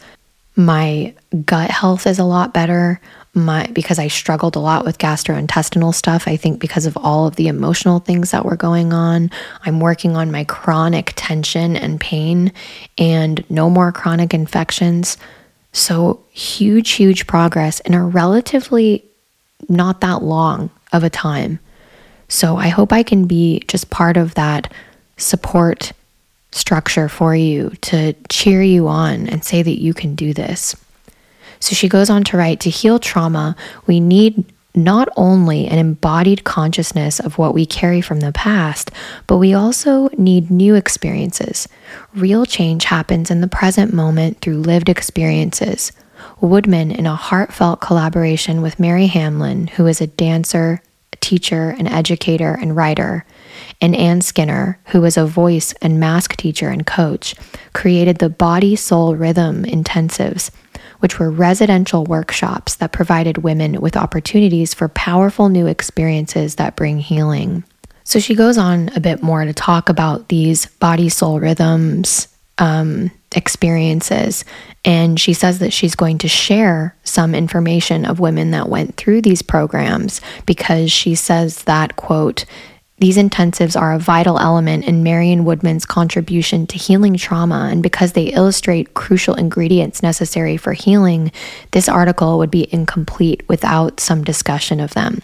My 0.58 1.14
gut 1.46 1.72
health 1.72 2.06
is 2.06 2.20
a 2.20 2.26
lot 2.26 2.54
better. 2.54 3.00
My 3.34 3.68
because 3.68 3.98
I 3.98 4.10
struggled 4.10 4.58
a 4.58 4.60
lot 4.60 4.84
with 4.84 4.98
gastrointestinal 4.98 5.94
stuff. 5.94 6.28
I 6.28 6.36
think 6.36 6.60
because 6.60 6.86
of 6.86 6.98
all 6.98 7.28
of 7.28 7.38
the 7.38 7.48
emotional 7.48 8.00
things 8.00 8.32
that 8.32 8.44
were 8.44 8.58
going 8.58 8.92
on. 8.92 9.32
I'm 9.66 9.80
working 9.80 10.18
on 10.18 10.32
my 10.32 10.44
chronic 10.44 11.14
tension 11.16 11.78
and 11.78 12.00
pain 12.00 12.52
and 12.98 13.44
no 13.50 13.70
more 13.70 13.94
chronic 13.94 14.34
infections. 14.34 15.18
So 15.72 16.22
huge, 16.32 16.92
huge 16.92 17.26
progress 17.26 17.80
in 17.82 17.94
a 17.94 18.04
relatively 18.04 19.06
not 19.70 20.02
that 20.02 20.24
long 20.24 20.70
of 20.92 21.06
a 21.06 21.10
time. 21.10 21.60
So 22.28 22.58
I 22.58 22.68
hope 22.68 22.92
I 22.92 23.04
can 23.04 23.26
be 23.28 23.62
just 23.68 23.90
part 23.90 24.18
of 24.18 24.34
that 24.36 24.74
support 25.18 25.94
structure 26.52 27.08
for 27.08 27.34
you 27.34 27.70
to 27.82 28.14
cheer 28.30 28.62
you 28.62 28.88
on 28.88 29.28
and 29.30 29.44
say 29.44 29.64
that 29.64 29.82
you 29.82 29.94
can 29.94 30.16
do 30.16 30.34
this. 30.34 30.76
So 31.62 31.74
she 31.74 31.88
goes 31.88 32.10
on 32.10 32.26
to 32.26 32.38
write 32.38 32.60
to 32.62 32.70
heal 32.70 33.00
trauma, 33.00 33.56
we 33.88 34.02
need 34.02 34.44
not 34.74 35.10
only 35.16 35.68
an 35.68 35.78
embodied 35.78 36.44
consciousness 36.44 37.20
of 37.20 37.38
what 37.38 37.54
we 37.54 37.66
carry 37.66 38.02
from 38.02 38.20
the 38.22 38.32
past, 38.32 38.92
but 39.28 39.38
we 39.38 39.54
also 39.54 40.10
need 40.18 40.50
new 40.50 40.76
experiences. 40.76 41.68
Real 42.16 42.46
change 42.46 42.86
happens 42.86 43.30
in 43.30 43.42
the 43.42 43.48
present 43.48 43.94
moment 43.94 44.40
through 44.42 44.58
lived 44.58 44.90
experiences. 44.90 45.92
Woodman, 46.40 46.92
in 46.92 47.06
a 47.06 47.16
heartfelt 47.16 47.82
collaboration 47.82 48.62
with 48.62 48.80
Mary 48.80 49.08
Hamilton, 49.08 49.68
who 49.68 49.88
is 49.88 50.02
a 50.02 50.08
dancer, 50.08 50.82
teacher, 51.20 51.76
an 51.78 51.88
educator, 51.88 52.58
and 52.60 52.76
writer, 52.76 53.26
and 53.80 53.96
Ann 53.96 54.22
Skinner, 54.22 54.80
who 54.88 55.02
was 55.02 55.18
a 55.18 55.26
voice 55.26 55.74
and 55.82 56.00
mask 56.00 56.36
teacher 56.38 56.70
and 56.70 56.86
coach, 56.86 57.36
created 57.74 58.18
the 58.18 58.30
Body 58.30 58.76
Soul 58.76 59.16
Rhythm 59.16 59.64
Intensives, 59.64 60.50
which 61.02 61.20
were 61.20 61.30
residential 61.30 62.04
workshops 62.06 62.76
that 62.76 62.92
provided 62.92 63.40
women 63.40 63.80
with 63.82 63.98
opportunities 63.98 64.74
for 64.74 64.88
powerful 64.88 65.50
new 65.50 65.68
experiences 65.68 66.56
that 66.56 66.76
bring 66.76 67.00
healing. 67.00 67.64
So 68.04 68.20
she 68.20 68.36
goes 68.36 68.58
on 68.58 68.90
a 68.96 69.00
bit 69.00 69.22
more 69.22 69.46
to 69.46 69.54
talk 69.54 69.90
about 69.90 70.30
these 70.30 70.66
body 70.66 71.10
soul 71.10 71.40
rhythms 71.40 72.28
um, 72.58 73.12
experiences. 73.36 74.46
And 74.84 75.20
she 75.20 75.34
says 75.34 75.60
that 75.60 75.74
she's 75.74 75.96
going 75.96 76.18
to 76.20 76.28
share 76.28 76.96
some 77.04 77.36
information 77.36 78.06
of 78.06 78.20
women 78.20 78.52
that 78.52 78.70
went 78.70 78.98
through 78.98 79.22
these 79.22 79.42
programs 79.42 80.22
because 80.46 80.92
she 80.92 81.16
says 81.16 81.64
that, 81.64 81.96
quote, 81.96 82.46
these 83.02 83.18
intensives 83.18 83.80
are 83.80 83.94
a 83.94 84.00
vital 84.00 84.38
element 84.38 84.86
in 84.86 85.02
Marion 85.02 85.44
Woodman's 85.44 85.88
contribution 85.88 86.68
to 86.68 86.78
healing 86.78 87.18
trauma, 87.18 87.68
and 87.72 87.82
because 87.82 88.14
they 88.14 88.26
illustrate 88.26 88.94
crucial 88.94 89.34
ingredients 89.34 90.04
necessary 90.04 90.56
for 90.56 90.74
healing, 90.74 91.32
this 91.72 91.90
article 91.90 92.38
would 92.38 92.52
be 92.52 92.72
incomplete 92.72 93.42
without 93.50 94.00
some 94.00 94.24
discussion 94.24 94.80
of 94.80 94.94
them. 94.94 95.24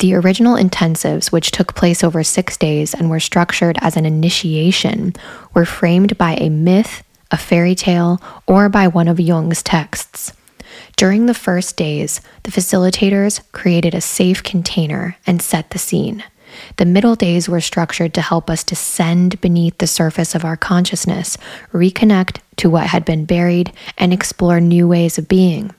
The 0.00 0.12
original 0.12 0.54
intensives, 0.54 1.32
which 1.32 1.50
took 1.50 1.74
place 1.74 2.04
over 2.04 2.22
six 2.22 2.58
days 2.58 2.92
and 2.92 3.08
were 3.08 3.20
structured 3.20 3.78
as 3.80 3.96
an 3.96 4.04
initiation, 4.04 5.14
were 5.54 5.64
framed 5.64 6.18
by 6.18 6.34
a 6.34 6.50
myth, 6.50 7.02
a 7.30 7.38
fairy 7.38 7.74
tale, 7.74 8.20
or 8.46 8.68
by 8.68 8.86
one 8.86 9.08
of 9.08 9.18
Jung's 9.18 9.62
texts. 9.62 10.34
During 10.98 11.24
the 11.24 11.32
first 11.32 11.78
days, 11.78 12.20
the 12.42 12.50
facilitators 12.50 13.40
created 13.52 13.94
a 13.94 14.02
safe 14.02 14.42
container 14.42 15.16
and 15.26 15.40
set 15.40 15.70
the 15.70 15.78
scene. 15.78 16.22
The 16.76 16.84
middle 16.84 17.14
days 17.14 17.48
were 17.48 17.60
structured 17.60 18.14
to 18.14 18.20
help 18.20 18.50
us 18.50 18.64
descend 18.64 19.40
beneath 19.40 19.78
the 19.78 19.86
surface 19.86 20.34
of 20.34 20.44
our 20.44 20.56
consciousness, 20.56 21.38
reconnect 21.72 22.38
to 22.56 22.70
what 22.70 22.88
had 22.88 23.04
been 23.04 23.24
buried, 23.24 23.72
and 23.98 24.12
explore 24.12 24.60
new 24.60 24.88
ways 24.88 25.18
of 25.18 25.28
being. 25.28 25.74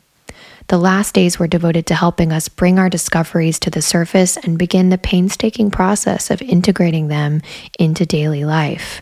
The 0.67 0.77
last 0.77 1.13
days 1.13 1.37
were 1.37 1.47
devoted 1.47 1.85
to 1.87 1.95
helping 1.95 2.31
us 2.31 2.47
bring 2.47 2.79
our 2.79 2.89
discoveries 2.89 3.59
to 3.59 3.69
the 3.69 3.81
surface 3.81 4.37
and 4.37 4.57
begin 4.57 4.89
the 4.89 4.97
painstaking 4.97 5.71
process 5.71 6.31
of 6.31 6.41
integrating 6.41 7.09
them 7.09 7.41
into 7.77 8.05
daily 8.05 8.45
life. 8.45 9.01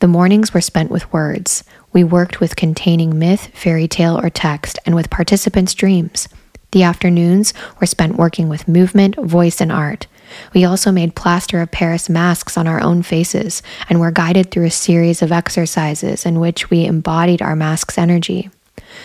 The 0.00 0.08
mornings 0.08 0.52
were 0.52 0.60
spent 0.60 0.90
with 0.90 1.10
words. 1.12 1.64
We 1.92 2.04
worked 2.04 2.40
with 2.40 2.56
containing 2.56 3.18
myth, 3.18 3.46
fairy 3.54 3.88
tale, 3.88 4.18
or 4.18 4.28
text, 4.28 4.78
and 4.84 4.94
with 4.94 5.08
participants' 5.08 5.74
dreams. 5.74 6.28
The 6.72 6.82
afternoons 6.82 7.54
were 7.80 7.86
spent 7.86 8.16
working 8.16 8.48
with 8.48 8.68
movement, 8.68 9.16
voice, 9.16 9.60
and 9.60 9.72
art. 9.72 10.06
We 10.52 10.64
also 10.64 10.92
made 10.92 11.14
plaster 11.14 11.60
of 11.60 11.70
Paris 11.70 12.08
masks 12.08 12.56
on 12.56 12.66
our 12.66 12.80
own 12.80 13.02
faces 13.02 13.62
and 13.88 14.00
were 14.00 14.10
guided 14.10 14.50
through 14.50 14.66
a 14.66 14.70
series 14.70 15.22
of 15.22 15.32
exercises 15.32 16.24
in 16.26 16.40
which 16.40 16.70
we 16.70 16.84
embodied 16.84 17.42
our 17.42 17.56
mask's 17.56 17.98
energy. 17.98 18.50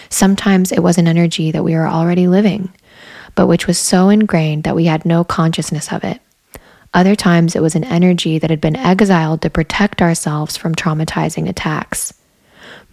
Sometimes 0.10 0.72
it 0.72 0.84
was 0.84 0.98
an 0.98 1.08
energy 1.08 1.52
that 1.52 1.64
we 1.64 1.74
were 1.74 1.88
already 1.88 2.28
living, 2.28 2.74
but 3.36 3.48
which 3.48 3.68
was 3.68 3.78
so 3.78 4.10
ingrained 4.10 4.64
that 4.64 4.76
we 4.76 4.86
had 4.86 5.06
no 5.06 5.24
consciousness 5.24 5.92
of 5.92 6.04
it. 6.04 6.22
Other 6.94 7.16
times 7.16 7.56
it 7.56 7.62
was 7.62 7.76
an 7.76 7.84
energy 7.84 8.40
that 8.40 8.50
had 8.50 8.62
been 8.62 8.76
exiled 8.76 9.42
to 9.42 9.50
protect 9.50 10.02
ourselves 10.02 10.58
from 10.58 10.74
traumatizing 10.74 11.48
attacks. 11.48 12.14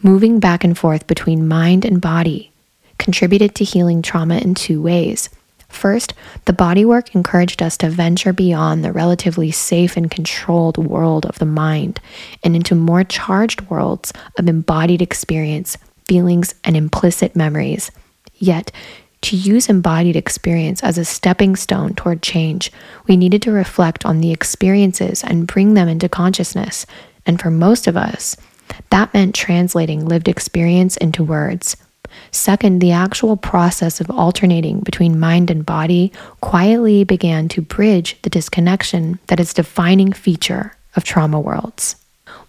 Moving 0.03 0.39
back 0.39 0.65
and 0.65 0.77
forth 0.77 1.07
between 1.07 1.49
mind 1.49 1.85
and 1.85 2.01
body 2.01 2.53
contributed 2.99 3.55
to 3.55 3.65
healing 3.65 4.03
trauma 4.03 4.39
in 4.39 4.55
two 4.55 4.81
ways. 4.83 5.29
First, 5.77 6.15
the 6.47 6.55
bodywork 6.55 7.15
encouraged 7.15 7.63
us 7.63 7.77
to 7.77 7.91
venture 7.91 8.33
beyond 8.33 8.83
the 8.83 8.93
relatively 8.93 9.51
safe 9.51 9.95
and 9.95 10.11
controlled 10.11 10.79
world 10.79 11.27
of 11.27 11.39
the 11.39 11.45
mind 11.45 12.01
and 12.43 12.57
into 12.57 12.75
more 12.75 13.05
charged 13.05 13.61
worlds 13.69 14.11
of 14.39 14.49
embodied 14.49 15.03
experience, 15.03 15.77
feelings, 16.09 16.55
and 16.65 16.79
implicit 16.79 17.37
memories. 17.37 17.91
Yet, 18.37 18.73
to 19.21 19.37
use 19.37 19.69
embodied 19.69 20.17
experience 20.17 20.83
as 20.83 20.97
a 20.97 21.05
stepping 21.05 21.57
stone 21.57 21.95
toward 21.95 22.23
change, 22.23 22.73
we 23.07 23.19
needed 23.19 23.43
to 23.43 23.53
reflect 23.53 24.07
on 24.07 24.23
the 24.23 24.33
experiences 24.33 25.23
and 25.23 25.47
bring 25.47 25.75
them 25.75 25.89
into 25.89 26.09
consciousness. 26.09 26.87
And 27.27 27.39
for 27.39 27.51
most 27.51 27.87
of 27.87 27.99
us, 27.99 28.35
that 28.89 29.13
meant 29.13 29.35
translating 29.35 30.07
lived 30.07 30.27
experience 30.27 30.97
into 30.97 31.23
words. 31.23 31.77
Second, 32.31 32.81
the 32.81 32.93
actual 32.93 33.37
process 33.37 34.01
of 34.01 34.11
alternating 34.11 34.81
between 34.81 35.19
mind 35.19 35.51
and 35.51 35.65
body 35.65 36.13
quietly 36.41 37.05
began 37.05 37.49
to 37.49 37.63
bridge 37.63 38.17
the 38.23 38.31
disconnection 38.31 39.19
that 39.29 39.41
is 39.41 39.55
defining 39.55 40.13
feature 40.13 40.77
of 40.97 41.05
trauma 41.05 41.41
worlds. 41.41 41.97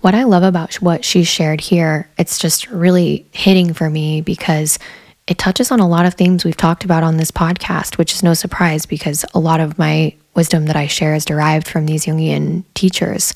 What 0.01 0.15
I 0.15 0.23
love 0.23 0.43
about 0.43 0.75
what 0.75 1.03
she 1.03 1.23
shared 1.23 1.61
here, 1.61 2.09
it's 2.17 2.39
just 2.39 2.69
really 2.69 3.25
hitting 3.31 3.73
for 3.73 3.89
me 3.89 4.21
because 4.21 4.79
it 5.27 5.37
touches 5.37 5.71
on 5.71 5.79
a 5.79 5.87
lot 5.87 6.05
of 6.05 6.13
themes 6.13 6.45
we've 6.45 6.55
talked 6.55 6.85
about 6.85 7.03
on 7.03 7.17
this 7.17 7.31
podcast, 7.31 7.97
which 7.97 8.13
is 8.13 8.23
no 8.23 8.33
surprise 8.33 8.85
because 8.85 9.25
a 9.33 9.39
lot 9.39 9.59
of 9.59 9.77
my 9.77 10.13
wisdom 10.35 10.67
that 10.67 10.75
I 10.75 10.87
share 10.87 11.15
is 11.15 11.25
derived 11.25 11.67
from 11.67 11.85
these 11.85 12.05
Jungian 12.05 12.63
teachers. 12.73 13.33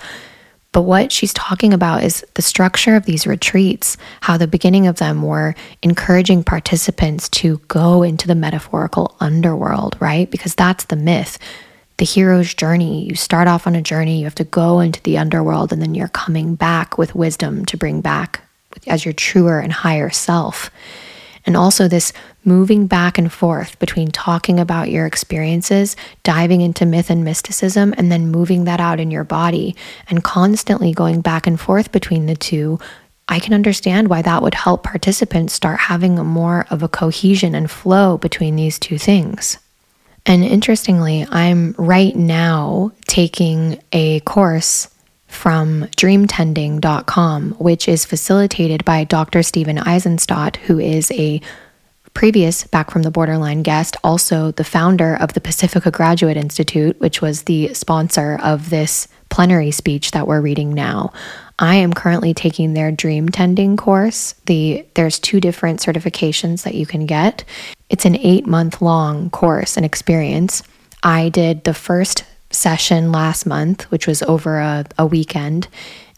But 0.74 0.84
what 0.84 1.12
she's 1.12 1.34
talking 1.34 1.74
about 1.74 2.04
is 2.04 2.26
the 2.36 2.42
structure 2.42 2.96
of 2.96 3.06
these 3.06 3.28
retreats, 3.28 3.98
how 4.22 4.38
the 4.38 4.48
beginning 4.48 4.88
of 4.88 4.98
them 4.98 5.22
were 5.22 5.54
encouraging 5.82 6.44
participants 6.44 7.28
to 7.30 7.58
go 7.68 8.04
into 8.04 8.26
the 8.28 8.36
metaphorical 8.36 9.16
underworld, 9.20 9.98
right? 10.00 10.32
Because 10.32 10.56
that's 10.56 10.86
the 10.86 10.96
myth. 10.96 11.38
The 11.98 12.06
hero's 12.06 12.54
journey. 12.54 13.04
You 13.06 13.16
start 13.16 13.50
off 13.50 13.68
on 13.68 13.76
a 13.76 13.82
journey, 13.82 14.20
you 14.20 14.24
have 14.24 14.36
to 14.36 14.46
go 14.46 14.80
into 14.80 15.02
the 15.04 15.18
underworld, 15.18 15.74
and 15.74 15.82
then 15.82 15.94
you're 15.94 16.08
coming 16.08 16.56
back 16.56 16.98
with 16.98 17.16
wisdom 17.16 17.66
to 17.66 17.78
bring 17.78 18.00
back 18.00 18.42
as 18.88 19.04
your 19.04 19.14
truer 19.14 19.60
and 19.60 19.74
higher 19.74 20.10
self. 20.10 20.72
And 21.46 21.58
also, 21.58 21.88
this 21.88 22.14
moving 22.44 22.88
back 22.88 23.18
and 23.18 23.32
forth 23.32 23.78
between 23.80 24.12
talking 24.12 24.60
about 24.60 24.90
your 24.90 25.06
experiences, 25.06 25.96
diving 26.24 26.62
into 26.62 26.86
myth 26.86 27.10
and 27.10 27.24
mysticism, 27.24 27.94
and 27.98 28.12
then 28.12 28.32
moving 28.32 28.66
that 28.66 28.80
out 28.80 29.00
in 29.00 29.12
your 29.12 29.24
body 29.24 29.76
and 30.10 30.24
constantly 30.24 30.94
going 30.94 31.22
back 31.22 31.48
and 31.48 31.60
forth 31.60 31.92
between 31.92 32.26
the 32.26 32.36
two. 32.36 32.80
I 33.28 33.40
can 33.40 33.54
understand 33.54 34.10
why 34.10 34.22
that 34.24 34.42
would 34.42 34.54
help 34.54 34.84
participants 34.84 35.54
start 35.54 35.80
having 35.80 36.16
more 36.16 36.66
of 36.70 36.84
a 36.84 36.90
cohesion 36.90 37.56
and 37.56 37.72
flow 37.72 38.18
between 38.18 38.56
these 38.56 38.78
two 38.78 38.98
things. 38.98 39.58
And 40.26 40.44
interestingly, 40.44 41.26
I'm 41.30 41.74
right 41.78 42.16
now 42.16 42.92
taking 43.08 43.82
a 43.92 44.20
course 44.22 44.88
from 45.32 45.84
dreamtending.com, 45.98 47.52
which 47.54 47.88
is 47.88 48.06
facilitated 48.06 48.86
by 48.86 49.04
Dr. 49.04 49.42
Stephen 49.42 49.78
Aizenstat, 49.78 50.58
who 50.58 50.78
is 50.78 51.10
a 51.12 51.42
previous 52.14 52.66
Back 52.66 52.92
from 52.92 53.04
the 53.04 53.12
Borderline 53.12 53.64
guest, 53.64 53.96
also 54.04 54.52
the 54.52 54.64
founder 54.64 55.16
of 55.16 55.34
the 55.34 55.42
Pacifica 55.42 55.90
Graduate 55.92 56.38
Institute, 56.38 57.00
which 57.00 57.22
was 57.22 57.44
the 57.44 57.74
sponsor 57.74 58.38
of 58.44 58.70
this 58.70 59.08
plenary 59.30 59.72
speech 59.72 60.12
that 60.12 60.28
we're 60.28 60.42
reading 60.42 60.74
now. 60.74 61.14
I 61.58 61.76
am 61.76 61.94
currently 61.94 62.34
taking 62.34 62.74
their 62.74 62.92
dream 62.92 63.30
tending 63.30 63.78
course. 63.78 64.34
The 64.46 64.86
there's 64.96 65.20
two 65.20 65.40
different 65.40 65.80
certifications 65.80 66.64
that 66.64 66.76
you 66.76 66.86
can 66.86 67.06
get. 67.06 67.46
It's 67.90 68.06
an 68.06 68.16
8-month 68.16 68.82
long 68.82 69.30
course 69.30 69.78
and 69.78 69.86
experience. 69.86 70.64
I 71.04 71.30
did 71.30 71.64
the 71.64 71.74
first 71.74 72.26
session 72.52 73.12
last 73.12 73.46
month, 73.46 73.84
which 73.92 74.08
was 74.08 74.22
over 74.24 74.60
a, 74.60 74.86
a 74.98 75.06
weekend. 75.06 75.68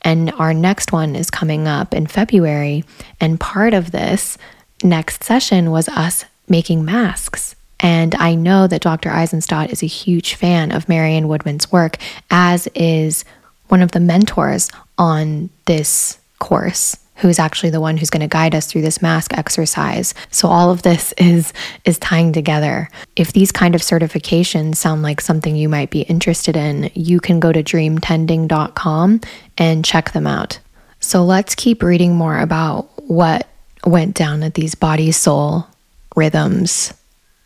And 0.02 0.32
our 0.34 0.54
next 0.54 0.92
one 0.92 1.16
is 1.16 1.30
coming 1.30 1.68
up 1.68 1.94
in 1.94 2.08
February. 2.08 2.84
And 3.20 3.40
part 3.40 3.74
of 3.74 3.92
this 3.92 4.38
next 4.84 5.24
session 5.24 5.72
was 5.72 5.88
us 5.90 6.26
making 6.48 6.84
masks. 6.84 7.56
And 7.80 8.16
I 8.16 8.36
know 8.36 8.68
that 8.68 8.82
Dr. 8.82 9.10
Aizenstat 9.10 9.72
is 9.72 9.84
a 9.84 9.88
huge 9.88 10.36
fan 10.36 10.72
of 10.72 10.88
Marion 10.88 11.28
Woodman's 11.28 11.72
work, 11.72 11.98
as 12.30 12.68
is 12.76 13.26
one 13.68 13.82
of 13.82 13.92
the 13.92 14.00
mentors 14.00 14.70
on 14.98 15.50
this 15.66 16.20
course 16.40 16.98
who's 17.16 17.40
actually 17.40 17.70
the 17.70 17.82
one 17.82 17.98
who's 17.98 18.10
going 18.10 18.22
to 18.22 18.28
guide 18.28 18.56
us 18.56 18.66
through 18.66 18.82
this 18.82 19.02
mask 19.02 19.34
exercise. 19.38 20.14
So 20.32 20.48
all 20.48 20.72
of 20.72 20.82
this 20.82 21.14
is 21.18 21.54
is 21.86 21.98
tying 22.00 22.34
together. 22.34 22.90
If 23.16 23.34
these 23.34 23.52
kind 23.52 23.76
of 23.76 23.82
certifications 23.82 24.76
sound 24.76 25.04
like 25.04 25.22
something 25.22 25.56
you 25.56 25.70
might 25.70 25.90
be 25.90 26.02
interested 26.02 26.56
in, 26.56 26.90
you 26.94 27.20
can 27.20 27.40
go 27.40 27.52
to 27.52 27.64
dreamtending.com 27.64 29.22
and 29.58 29.86
check 29.86 30.12
them 30.12 30.28
out. 30.28 30.60
So 31.00 31.24
let's 31.24 31.54
keep 31.56 31.84
reading 31.84 32.16
more 32.16 32.40
about 32.40 32.90
what 33.10 33.48
went 33.86 34.16
down 34.16 34.44
at 34.44 34.54
these 34.54 34.76
body 34.76 35.12
soul 35.12 35.68
rhythms 36.16 36.94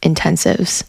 intensives. 0.03 0.83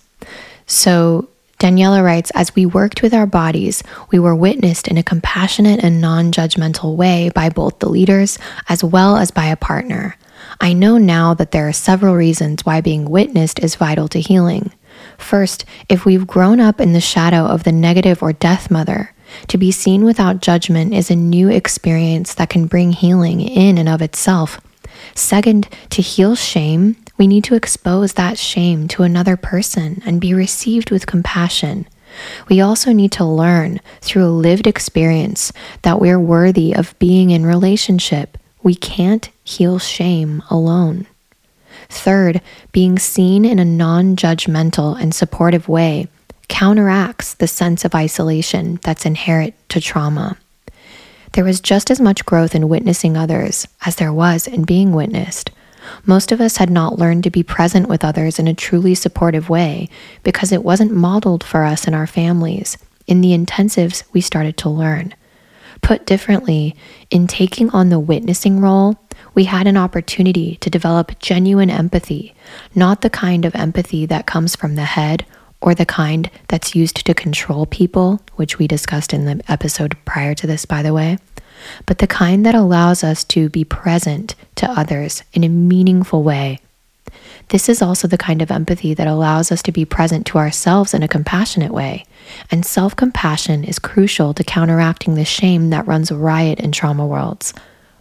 So 0.66 1.28
Daniela 1.58 2.04
writes 2.04 2.30
As 2.34 2.54
we 2.54 2.66
worked 2.66 3.02
with 3.02 3.12
our 3.12 3.26
bodies, 3.26 3.82
we 4.12 4.18
were 4.18 4.34
witnessed 4.34 4.86
in 4.86 4.96
a 4.96 5.02
compassionate 5.02 5.82
and 5.82 6.00
non 6.00 6.30
judgmental 6.30 6.94
way 6.94 7.30
by 7.34 7.48
both 7.48 7.78
the 7.80 7.88
leaders 7.88 8.38
as 8.68 8.84
well 8.84 9.16
as 9.16 9.30
by 9.30 9.46
a 9.46 9.56
partner. 9.56 10.16
I 10.60 10.72
know 10.72 10.98
now 10.98 11.34
that 11.34 11.50
there 11.50 11.68
are 11.68 11.72
several 11.72 12.14
reasons 12.14 12.64
why 12.64 12.80
being 12.80 13.10
witnessed 13.10 13.58
is 13.58 13.74
vital 13.74 14.08
to 14.08 14.20
healing. 14.20 14.72
First, 15.16 15.64
if 15.88 16.04
we've 16.04 16.26
grown 16.26 16.60
up 16.60 16.80
in 16.80 16.92
the 16.92 17.00
shadow 17.00 17.44
of 17.44 17.64
the 17.64 17.72
negative 17.72 18.22
or 18.22 18.32
death 18.32 18.70
mother, 18.70 19.12
to 19.48 19.58
be 19.58 19.70
seen 19.72 20.04
without 20.04 20.40
judgment 20.40 20.94
is 20.94 21.10
a 21.10 21.16
new 21.16 21.48
experience 21.48 22.34
that 22.34 22.50
can 22.50 22.66
bring 22.66 22.92
healing 22.92 23.40
in 23.40 23.78
and 23.78 23.88
of 23.88 24.00
itself. 24.00 24.60
Second, 25.14 25.68
to 25.90 26.02
heal 26.02 26.34
shame, 26.34 26.96
we 27.18 27.26
need 27.26 27.44
to 27.44 27.54
expose 27.54 28.14
that 28.14 28.38
shame 28.38 28.88
to 28.88 29.02
another 29.02 29.36
person 29.36 30.02
and 30.06 30.20
be 30.20 30.32
received 30.32 30.90
with 30.90 31.06
compassion. 31.06 31.86
We 32.48 32.60
also 32.60 32.92
need 32.92 33.12
to 33.12 33.24
learn 33.24 33.80
through 34.00 34.24
a 34.24 34.30
lived 34.30 34.66
experience 34.66 35.52
that 35.82 36.00
we're 36.00 36.20
worthy 36.20 36.74
of 36.74 36.98
being 36.98 37.30
in 37.30 37.44
relationship. 37.44 38.38
We 38.62 38.74
can't 38.74 39.28
heal 39.44 39.78
shame 39.78 40.42
alone. 40.48 41.06
Third, 41.88 42.40
being 42.72 42.98
seen 42.98 43.44
in 43.44 43.58
a 43.58 43.64
non 43.64 44.16
judgmental 44.16 45.00
and 45.00 45.14
supportive 45.14 45.68
way 45.68 46.08
counteracts 46.48 47.34
the 47.34 47.46
sense 47.46 47.84
of 47.84 47.94
isolation 47.94 48.78
that's 48.82 49.06
inherent 49.06 49.54
to 49.70 49.80
trauma. 49.80 50.36
There 51.32 51.44
was 51.44 51.60
just 51.60 51.90
as 51.90 52.00
much 52.00 52.24
growth 52.24 52.54
in 52.54 52.68
witnessing 52.68 53.16
others 53.16 53.68
as 53.84 53.96
there 53.96 54.12
was 54.12 54.46
in 54.46 54.64
being 54.64 54.92
witnessed. 54.92 55.50
Most 56.04 56.32
of 56.32 56.40
us 56.40 56.56
had 56.56 56.70
not 56.70 56.98
learned 56.98 57.24
to 57.24 57.30
be 57.30 57.42
present 57.42 57.88
with 57.88 58.04
others 58.04 58.38
in 58.38 58.48
a 58.48 58.54
truly 58.54 58.94
supportive 58.94 59.48
way 59.48 59.88
because 60.22 60.52
it 60.52 60.64
wasn't 60.64 60.92
modeled 60.92 61.44
for 61.44 61.64
us 61.64 61.86
in 61.86 61.94
our 61.94 62.06
families. 62.06 62.78
In 63.06 63.20
the 63.20 63.36
intensives, 63.36 64.02
we 64.12 64.20
started 64.20 64.56
to 64.58 64.68
learn. 64.68 65.14
Put 65.80 66.06
differently, 66.06 66.74
in 67.10 67.26
taking 67.26 67.70
on 67.70 67.88
the 67.88 68.00
witnessing 68.00 68.60
role, 68.60 68.98
we 69.34 69.44
had 69.44 69.66
an 69.66 69.76
opportunity 69.76 70.56
to 70.56 70.70
develop 70.70 71.18
genuine 71.18 71.70
empathy, 71.70 72.34
not 72.74 73.00
the 73.00 73.10
kind 73.10 73.44
of 73.44 73.54
empathy 73.54 74.04
that 74.06 74.26
comes 74.26 74.56
from 74.56 74.74
the 74.74 74.84
head 74.84 75.24
or 75.60 75.74
the 75.74 75.86
kind 75.86 76.30
that's 76.48 76.74
used 76.74 77.04
to 77.06 77.14
control 77.14 77.66
people, 77.66 78.20
which 78.36 78.58
we 78.58 78.66
discussed 78.66 79.12
in 79.12 79.24
the 79.24 79.40
episode 79.50 79.96
prior 80.04 80.34
to 80.34 80.46
this, 80.46 80.64
by 80.64 80.82
the 80.82 80.94
way 80.94 81.18
but 81.86 81.98
the 81.98 82.06
kind 82.06 82.44
that 82.46 82.54
allows 82.54 83.02
us 83.02 83.24
to 83.24 83.48
be 83.48 83.64
present 83.64 84.34
to 84.56 84.70
others 84.70 85.22
in 85.32 85.44
a 85.44 85.48
meaningful 85.48 86.22
way. 86.22 86.58
This 87.48 87.68
is 87.68 87.80
also 87.80 88.06
the 88.06 88.18
kind 88.18 88.42
of 88.42 88.50
empathy 88.50 88.92
that 88.94 89.06
allows 89.06 89.50
us 89.50 89.62
to 89.62 89.72
be 89.72 89.84
present 89.84 90.26
to 90.26 90.38
ourselves 90.38 90.92
in 90.92 91.02
a 91.02 91.08
compassionate 91.08 91.72
way. 91.72 92.04
And 92.50 92.64
self 92.64 92.94
compassion 92.94 93.64
is 93.64 93.78
crucial 93.78 94.34
to 94.34 94.44
counteracting 94.44 95.14
the 95.14 95.24
shame 95.24 95.70
that 95.70 95.86
runs 95.86 96.12
riot 96.12 96.60
in 96.60 96.72
trauma 96.72 97.06
worlds. 97.06 97.54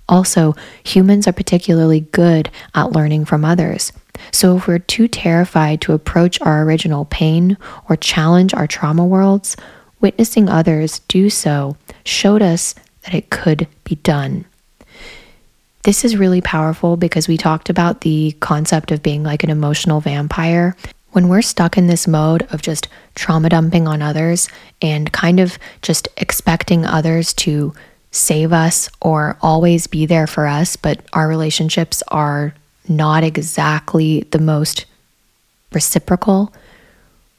Also, 0.10 0.56
humans 0.84 1.28
are 1.28 1.34
particularly 1.34 2.02
good 2.02 2.50
at 2.76 2.92
learning 2.92 3.26
from 3.26 3.46
others. 3.46 3.94
So, 4.32 4.58
if 4.58 4.68
we're 4.68 4.80
too 4.80 5.08
terrified 5.08 5.80
to 5.82 5.94
approach 5.94 6.42
our 6.42 6.64
original 6.64 7.06
pain 7.06 7.58
or 7.90 7.96
challenge 7.96 8.54
our 8.54 8.68
trauma 8.68 9.06
worlds, 9.06 9.56
witnessing 10.02 10.50
others 10.50 11.00
do 11.08 11.30
so 11.30 11.78
showed 12.04 12.42
us 12.42 12.76
that 13.08 13.16
it 13.16 13.30
could 13.30 13.68
be 13.86 13.96
done. 13.96 14.44
This 15.84 16.04
is 16.04 16.18
really 16.18 16.42
powerful 16.42 16.98
because 16.98 17.30
we 17.30 17.38
talked 17.38 17.70
about 17.70 18.02
the 18.02 18.34
concept 18.42 18.92
of 18.92 19.02
being 19.02 19.24
like 19.24 19.46
an 19.46 19.50
emotional 19.50 20.02
vampire. 20.02 20.76
When 21.12 21.30
we're 21.30 21.42
stuck 21.42 21.78
in 21.78 21.88
this 21.88 22.06
mode 22.06 22.46
of 22.52 22.62
just 22.62 22.90
trauma 23.16 23.48
dumping 23.48 23.88
on 23.88 24.02
others 24.02 24.50
and 24.82 25.10
kind 25.14 25.40
of 25.40 25.58
just 25.82 26.10
expecting 26.18 26.86
others 26.86 27.34
to 27.36 27.74
save 28.12 28.52
us 28.52 28.90
or 29.02 29.38
always 29.42 29.88
be 29.88 30.06
there 30.06 30.28
for 30.28 30.46
us, 30.46 30.76
but 30.76 31.00
our 31.14 31.30
relationships 31.30 32.04
are 32.10 32.54
not 32.90 33.24
exactly 33.24 34.28
the 34.32 34.40
most 34.40 34.86
reciprocal, 35.72 36.54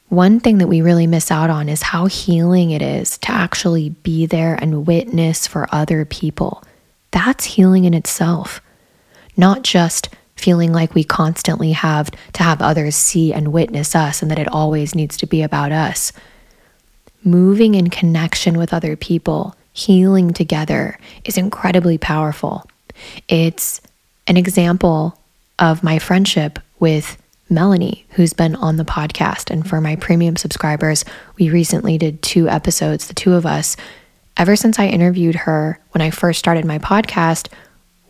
one 0.09 0.39
thing 0.39 0.57
that 0.57 0.67
we 0.67 0.81
really 0.81 1.07
miss 1.07 1.31
out 1.31 1.49
on 1.49 1.69
is 1.69 1.83
how 1.83 2.07
healing 2.07 2.71
it 2.71 2.81
is 2.81 3.17
to 3.19 3.31
actually 3.31 3.89
be 3.89 4.25
there 4.25 4.55
and 4.55 4.87
witness 4.87 5.47
for 5.47 5.67
other 5.71 6.03
people. 6.03 6.63
That's 7.11 7.45
healing 7.45 7.85
in 7.85 7.93
itself, 7.93 8.61
not 9.37 9.63
just 9.63 10.09
feeling 10.35 10.71
like 10.71 10.95
we 10.95 11.03
constantly 11.03 11.73
have 11.73 12.09
to 12.33 12.43
have 12.43 12.61
others 12.61 12.95
see 12.95 13.33
and 13.33 13.53
witness 13.53 13.95
us 13.95 14.21
and 14.21 14.31
that 14.31 14.39
it 14.39 14.47
always 14.47 14.95
needs 14.95 15.17
to 15.17 15.27
be 15.27 15.41
about 15.43 15.71
us. 15.71 16.11
Moving 17.23 17.75
in 17.75 17.89
connection 17.89 18.57
with 18.57 18.73
other 18.73 18.95
people, 18.95 19.55
healing 19.73 20.33
together 20.33 20.97
is 21.25 21.37
incredibly 21.37 21.97
powerful. 21.97 22.65
It's 23.27 23.81
an 24.27 24.37
example 24.37 25.19
of 25.59 25.83
my 25.83 25.99
friendship 25.99 26.57
with 26.79 27.18
Melanie, 27.49 28.05
who's 28.11 28.33
been 28.33 28.55
on 28.55 28.77
the 28.77 28.85
podcast. 28.85 29.49
And 29.49 29.67
for 29.67 29.81
my 29.81 29.95
premium 29.95 30.35
subscribers, 30.35 31.03
we 31.37 31.49
recently 31.49 31.97
did 31.97 32.21
two 32.21 32.47
episodes, 32.47 33.07
the 33.07 33.13
two 33.13 33.33
of 33.33 33.45
us. 33.45 33.75
Ever 34.37 34.55
since 34.55 34.79
I 34.79 34.87
interviewed 34.87 35.35
her 35.35 35.79
when 35.91 36.01
I 36.01 36.11
first 36.11 36.39
started 36.39 36.65
my 36.65 36.79
podcast, 36.79 37.49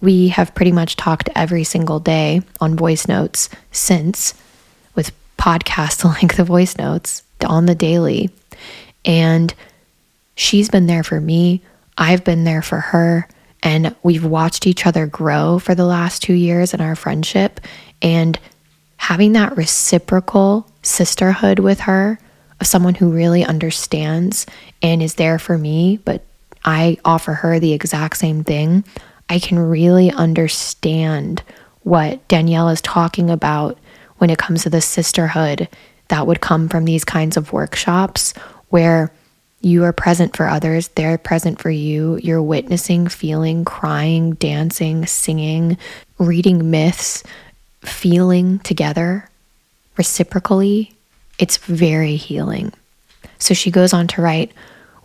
we 0.01 0.29
have 0.29 0.55
pretty 0.55 0.71
much 0.71 0.95
talked 0.95 1.29
every 1.35 1.63
single 1.63 1.99
day 1.99 2.41
on 2.61 2.75
voice 2.75 3.07
notes 3.07 3.49
since, 3.71 4.33
with 4.95 5.11
podcast 5.37 6.03
length 6.03 6.39
of 6.39 6.47
voice 6.47 6.77
notes 6.77 7.23
on 7.45 7.65
the 7.65 7.75
daily. 7.75 8.29
And 9.05 9.53
she's 10.35 10.69
been 10.69 10.87
there 10.87 11.03
for 11.03 11.19
me. 11.19 11.61
I've 11.97 12.23
been 12.23 12.43
there 12.43 12.61
for 12.61 12.79
her. 12.79 13.27
And 13.61 13.95
we've 14.03 14.23
watched 14.23 14.67
each 14.67 14.85
other 14.85 15.05
grow 15.05 15.59
for 15.59 15.75
the 15.75 15.85
last 15.85 16.21
two 16.21 16.33
years 16.33 16.73
in 16.73 16.79
our 16.79 16.95
friendship. 16.95 17.59
And 18.01 18.39
having 18.99 19.31
that 19.31 19.55
reciprocal 19.55 20.69
sisterhood 20.83 21.57
with 21.57 21.79
her 21.79 22.19
of 22.59 22.67
someone 22.67 22.93
who 22.93 23.09
really 23.09 23.45
understands 23.45 24.45
and 24.81 25.01
is 25.01 25.15
there 25.15 25.39
for 25.39 25.57
me, 25.57 25.97
but 26.03 26.21
I 26.65 26.97
offer 27.05 27.33
her 27.33 27.59
the 27.59 27.71
exact 27.71 28.17
same 28.17 28.43
thing, 28.43 28.83
I 29.29 29.39
can 29.39 29.57
really 29.57 30.11
understand 30.11 31.41
what 31.83 32.27
Danielle 32.27 32.67
is 32.67 32.81
talking 32.81 33.29
about 33.29 33.77
when 34.17 34.29
it 34.29 34.37
comes 34.37 34.63
to 34.63 34.69
the 34.69 34.81
sisterhood 34.81 35.69
that 36.09 36.27
would 36.27 36.41
come 36.41 36.67
from 36.67 36.83
these 36.83 37.05
kinds 37.05 37.37
of 37.37 37.53
workshops 37.53 38.33
where 38.67 39.13
you 39.61 39.85
are 39.85 39.93
present 39.93 40.35
for 40.35 40.47
others, 40.47 40.89
they're 40.89 41.17
present 41.17 41.61
for 41.61 41.69
you, 41.69 42.19
you're 42.21 42.43
witnessing, 42.43 43.07
feeling, 43.07 43.63
crying, 43.63 44.33
dancing, 44.33 45.05
singing, 45.05 45.77
reading 46.17 46.69
myths, 46.69 47.23
feeling 47.81 48.59
together 48.59 49.29
reciprocally, 49.97 50.93
it's 51.37 51.57
very 51.57 52.15
healing. 52.15 52.73
So 53.37 53.53
she 53.53 53.71
goes 53.71 53.93
on 53.93 54.07
to 54.07 54.21
write 54.21 54.53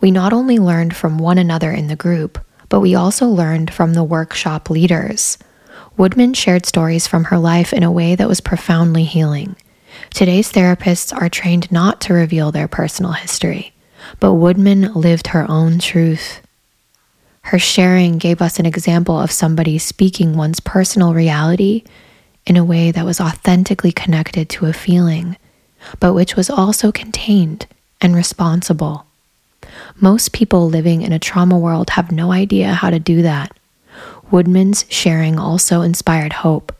We 0.01 0.11
not 0.11 0.33
only 0.33 0.59
learned 0.59 0.95
from 0.95 1.17
one 1.17 1.37
another 1.37 1.71
in 1.71 1.87
the 1.87 1.95
group, 1.95 2.39
but 2.69 2.79
we 2.79 2.95
also 2.95 3.27
learned 3.27 3.73
from 3.73 3.93
the 3.93 4.03
workshop 4.03 4.69
leaders. 4.69 5.37
Woodman 5.97 6.33
shared 6.33 6.65
stories 6.65 7.07
from 7.07 7.25
her 7.25 7.37
life 7.37 7.71
in 7.71 7.83
a 7.83 7.91
way 7.91 8.15
that 8.15 8.27
was 8.27 8.41
profoundly 8.41 9.05
healing. 9.05 9.55
Today's 10.13 10.51
therapists 10.51 11.13
are 11.13 11.29
trained 11.29 11.71
not 11.71 12.01
to 12.01 12.13
reveal 12.13 12.51
their 12.51 12.67
personal 12.67 13.13
history, 13.13 13.73
but 14.19 14.33
Woodman 14.33 14.93
lived 14.93 15.27
her 15.27 15.49
own 15.49 15.79
truth. 15.79 16.41
Her 17.43 17.59
sharing 17.59 18.17
gave 18.17 18.41
us 18.41 18.59
an 18.59 18.65
example 18.65 19.19
of 19.19 19.31
somebody 19.31 19.77
speaking 19.77 20.35
one's 20.35 20.59
personal 20.59 21.13
reality 21.13 21.83
in 22.45 22.57
a 22.57 22.65
way 22.65 22.91
that 22.91 23.05
was 23.05 23.21
authentically 23.21 23.91
connected 23.91 24.49
to 24.49 24.65
a 24.65 24.73
feeling, 24.73 25.37
but 25.99 26.13
which 26.13 26.35
was 26.35 26.49
also 26.49 26.91
contained 26.91 27.67
and 28.01 28.15
responsible. 28.15 29.05
Most 29.99 30.31
people 30.31 30.67
living 30.67 31.01
in 31.01 31.11
a 31.11 31.19
trauma 31.19 31.57
world 31.57 31.91
have 31.91 32.11
no 32.11 32.31
idea 32.31 32.73
how 32.73 32.89
to 32.89 32.99
do 32.99 33.21
that. 33.21 33.57
Woodman's 34.31 34.85
sharing 34.89 35.39
also 35.39 35.81
inspired 35.81 36.33
hope. 36.33 36.73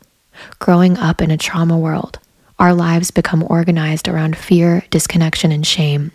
Growing 0.60 0.98
up 0.98 1.22
in 1.22 1.32
a 1.32 1.38
trauma 1.38 1.78
world, 1.78 2.20
our 2.60 2.74
lives 2.74 3.12
become 3.12 3.46
organized 3.50 4.08
around 4.08 4.38
fear, 4.38 4.84
disconnection, 4.90 5.52
and 5.52 5.66
shame. 5.66 6.12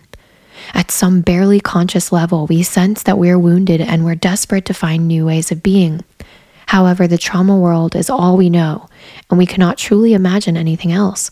At 0.73 0.91
some 0.91 1.21
barely 1.21 1.59
conscious 1.59 2.11
level, 2.11 2.47
we 2.47 2.63
sense 2.63 3.03
that 3.03 3.17
we're 3.17 3.39
wounded 3.39 3.81
and 3.81 4.05
we're 4.05 4.15
desperate 4.15 4.65
to 4.65 4.73
find 4.73 5.07
new 5.07 5.25
ways 5.25 5.51
of 5.51 5.63
being. 5.63 6.03
However, 6.71 7.05
the 7.05 7.17
trauma 7.17 7.57
world 7.57 7.97
is 7.97 8.09
all 8.09 8.37
we 8.37 8.49
know, 8.49 8.87
and 9.29 9.37
we 9.37 9.45
cannot 9.45 9.77
truly 9.77 10.13
imagine 10.13 10.55
anything 10.55 10.93
else. 10.93 11.29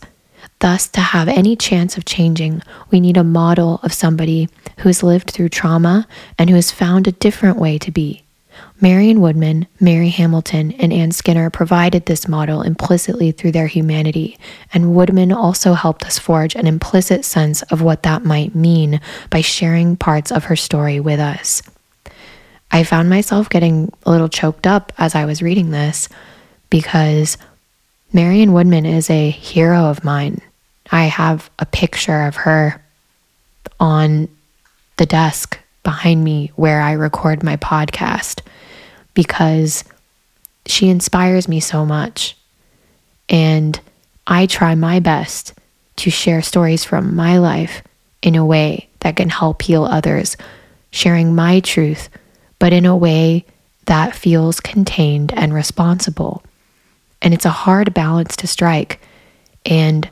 Thus, 0.58 0.86
to 0.88 1.00
have 1.00 1.28
any 1.28 1.56
chance 1.56 1.96
of 1.96 2.04
changing, 2.04 2.60
we 2.90 3.00
need 3.00 3.16
a 3.16 3.24
model 3.24 3.80
of 3.82 3.94
somebody 3.94 4.50
who 4.80 4.90
has 4.90 5.02
lived 5.02 5.30
through 5.30 5.48
trauma 5.48 6.06
and 6.38 6.50
who 6.50 6.56
has 6.56 6.70
found 6.70 7.08
a 7.08 7.12
different 7.12 7.56
way 7.56 7.78
to 7.78 7.90
be. 7.90 8.22
Marion 8.82 9.22
Woodman, 9.22 9.66
Mary 9.80 10.10
Hamilton, 10.10 10.72
and 10.72 10.92
Ann 10.92 11.10
Skinner 11.10 11.48
provided 11.48 12.04
this 12.04 12.28
model 12.28 12.60
implicitly 12.60 13.32
through 13.32 13.52
their 13.52 13.66
humanity, 13.66 14.36
and 14.74 14.94
Woodman 14.94 15.32
also 15.32 15.72
helped 15.72 16.04
us 16.04 16.18
forge 16.18 16.54
an 16.54 16.66
implicit 16.66 17.24
sense 17.24 17.62
of 17.72 17.80
what 17.80 18.02
that 18.02 18.26
might 18.26 18.54
mean 18.54 19.00
by 19.30 19.40
sharing 19.40 19.96
parts 19.96 20.30
of 20.30 20.44
her 20.44 20.56
story 20.56 21.00
with 21.00 21.18
us. 21.18 21.62
I 22.72 22.84
found 22.84 23.10
myself 23.10 23.50
getting 23.50 23.92
a 24.04 24.10
little 24.10 24.28
choked 24.28 24.66
up 24.66 24.92
as 24.98 25.14
I 25.14 25.24
was 25.24 25.42
reading 25.42 25.70
this 25.70 26.08
because 26.68 27.36
Marion 28.12 28.52
Woodman 28.52 28.86
is 28.86 29.10
a 29.10 29.30
hero 29.30 29.86
of 29.86 30.04
mine. 30.04 30.40
I 30.90 31.04
have 31.04 31.50
a 31.58 31.66
picture 31.66 32.22
of 32.22 32.36
her 32.36 32.82
on 33.78 34.28
the 34.96 35.06
desk 35.06 35.58
behind 35.82 36.22
me 36.22 36.52
where 36.56 36.80
I 36.80 36.92
record 36.92 37.42
my 37.42 37.56
podcast 37.56 38.40
because 39.14 39.84
she 40.66 40.88
inspires 40.88 41.48
me 41.48 41.60
so 41.60 41.84
much. 41.86 42.36
And 43.28 43.80
I 44.26 44.46
try 44.46 44.74
my 44.74 45.00
best 45.00 45.54
to 45.96 46.10
share 46.10 46.42
stories 46.42 46.84
from 46.84 47.14
my 47.14 47.38
life 47.38 47.82
in 48.22 48.34
a 48.34 48.44
way 48.44 48.88
that 49.00 49.16
can 49.16 49.28
help 49.28 49.62
heal 49.62 49.84
others, 49.84 50.36
sharing 50.90 51.34
my 51.34 51.60
truth, 51.60 52.08
but 52.60 52.72
in 52.72 52.86
a 52.86 52.96
way 52.96 53.44
that 53.86 54.14
feels 54.14 54.60
contained 54.60 55.32
and 55.34 55.52
responsible. 55.52 56.44
And 57.20 57.34
it's 57.34 57.44
a 57.44 57.50
hard 57.50 57.92
balance 57.92 58.36
to 58.36 58.46
strike. 58.46 59.00
And 59.66 60.08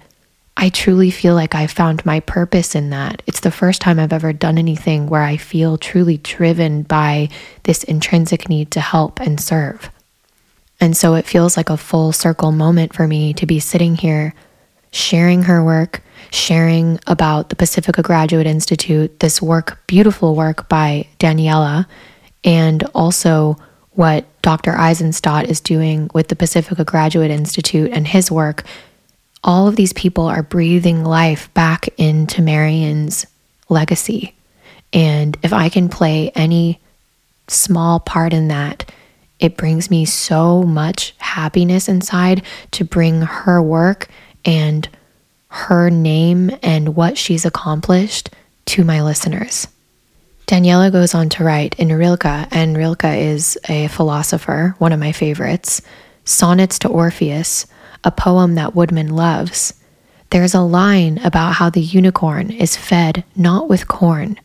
I 0.56 0.70
truly 0.70 1.12
feel 1.12 1.34
like 1.34 1.54
I 1.54 1.68
found 1.68 2.04
my 2.04 2.18
purpose 2.18 2.74
in 2.74 2.90
that. 2.90 3.22
It's 3.26 3.38
the 3.38 3.52
first 3.52 3.80
time 3.80 4.00
I've 4.00 4.12
ever 4.12 4.32
done 4.32 4.58
anything 4.58 5.06
where 5.06 5.22
I 5.22 5.36
feel 5.36 5.78
truly 5.78 6.16
driven 6.16 6.82
by 6.82 7.28
this 7.62 7.84
intrinsic 7.84 8.48
need 8.48 8.72
to 8.72 8.80
help 8.80 9.20
and 9.20 9.40
serve. 9.40 9.90
And 10.80 10.96
so 10.96 11.14
it 11.14 11.26
feels 11.26 11.56
like 11.56 11.70
a 11.70 11.76
full 11.76 12.10
circle 12.10 12.50
moment 12.50 12.92
for 12.92 13.06
me 13.06 13.32
to 13.34 13.46
be 13.46 13.60
sitting 13.60 13.94
here 13.94 14.34
sharing 14.90 15.44
her 15.44 15.62
work, 15.62 16.02
sharing 16.32 16.98
about 17.06 17.50
the 17.50 17.56
Pacifica 17.56 18.02
Graduate 18.02 18.46
Institute, 18.46 19.20
this 19.20 19.40
work, 19.40 19.78
beautiful 19.86 20.34
work 20.34 20.68
by 20.68 21.06
Daniela, 21.18 21.86
and 22.44 22.84
also 22.94 23.56
what 23.92 24.24
Dr. 24.42 24.72
Aizenstat 24.72 25.44
is 25.44 25.60
doing 25.60 26.10
with 26.14 26.28
the 26.28 26.36
Pacifica 26.36 26.84
Graduate 26.84 27.30
Institute 27.30 27.90
and 27.92 28.06
his 28.06 28.30
work 28.30 28.64
all 29.44 29.68
of 29.68 29.76
these 29.76 29.92
people 29.92 30.24
are 30.26 30.42
breathing 30.42 31.04
life 31.04 31.52
back 31.54 31.88
into 31.96 32.42
Marion's 32.42 33.26
legacy. 33.68 34.34
And 34.92 35.36
if 35.42 35.52
I 35.52 35.68
can 35.68 35.88
play 35.88 36.30
any 36.34 36.80
small 37.46 38.00
part 38.00 38.32
in 38.32 38.48
that, 38.48 38.90
it 39.38 39.56
brings 39.56 39.90
me 39.90 40.04
so 40.04 40.64
much 40.64 41.14
happiness 41.18 41.88
inside 41.88 42.42
to 42.72 42.84
bring 42.84 43.22
her 43.22 43.62
work 43.62 44.08
and 44.44 44.88
her 45.48 45.88
name 45.90 46.50
and 46.62 46.96
what 46.96 47.16
she's 47.16 47.44
accomplished 47.44 48.30
to 48.66 48.84
my 48.84 49.02
listeners. 49.02 49.68
Daniela 50.48 50.90
goes 50.90 51.14
on 51.14 51.28
to 51.28 51.44
write 51.44 51.78
in 51.78 51.92
Rilke, 51.92 52.48
and 52.50 52.76
Rilke 52.76 53.04
is 53.04 53.56
a 53.68 53.86
philosopher, 53.88 54.74
one 54.78 54.92
of 54.92 54.98
my 54.98 55.12
favorites, 55.12 55.82
Sonnets 56.24 56.80
to 56.80 56.88
Orpheus 56.88 57.66
a 58.04 58.10
poem 58.10 58.54
that 58.54 58.74
Woodman 58.74 59.14
loves, 59.14 59.74
there's 60.30 60.54
a 60.54 60.60
line 60.60 61.18
about 61.24 61.54
how 61.54 61.70
the 61.70 61.80
unicorn 61.80 62.50
is 62.50 62.76
fed 62.76 63.24
not 63.34 63.68
with 63.68 63.88
corn, 63.88 64.38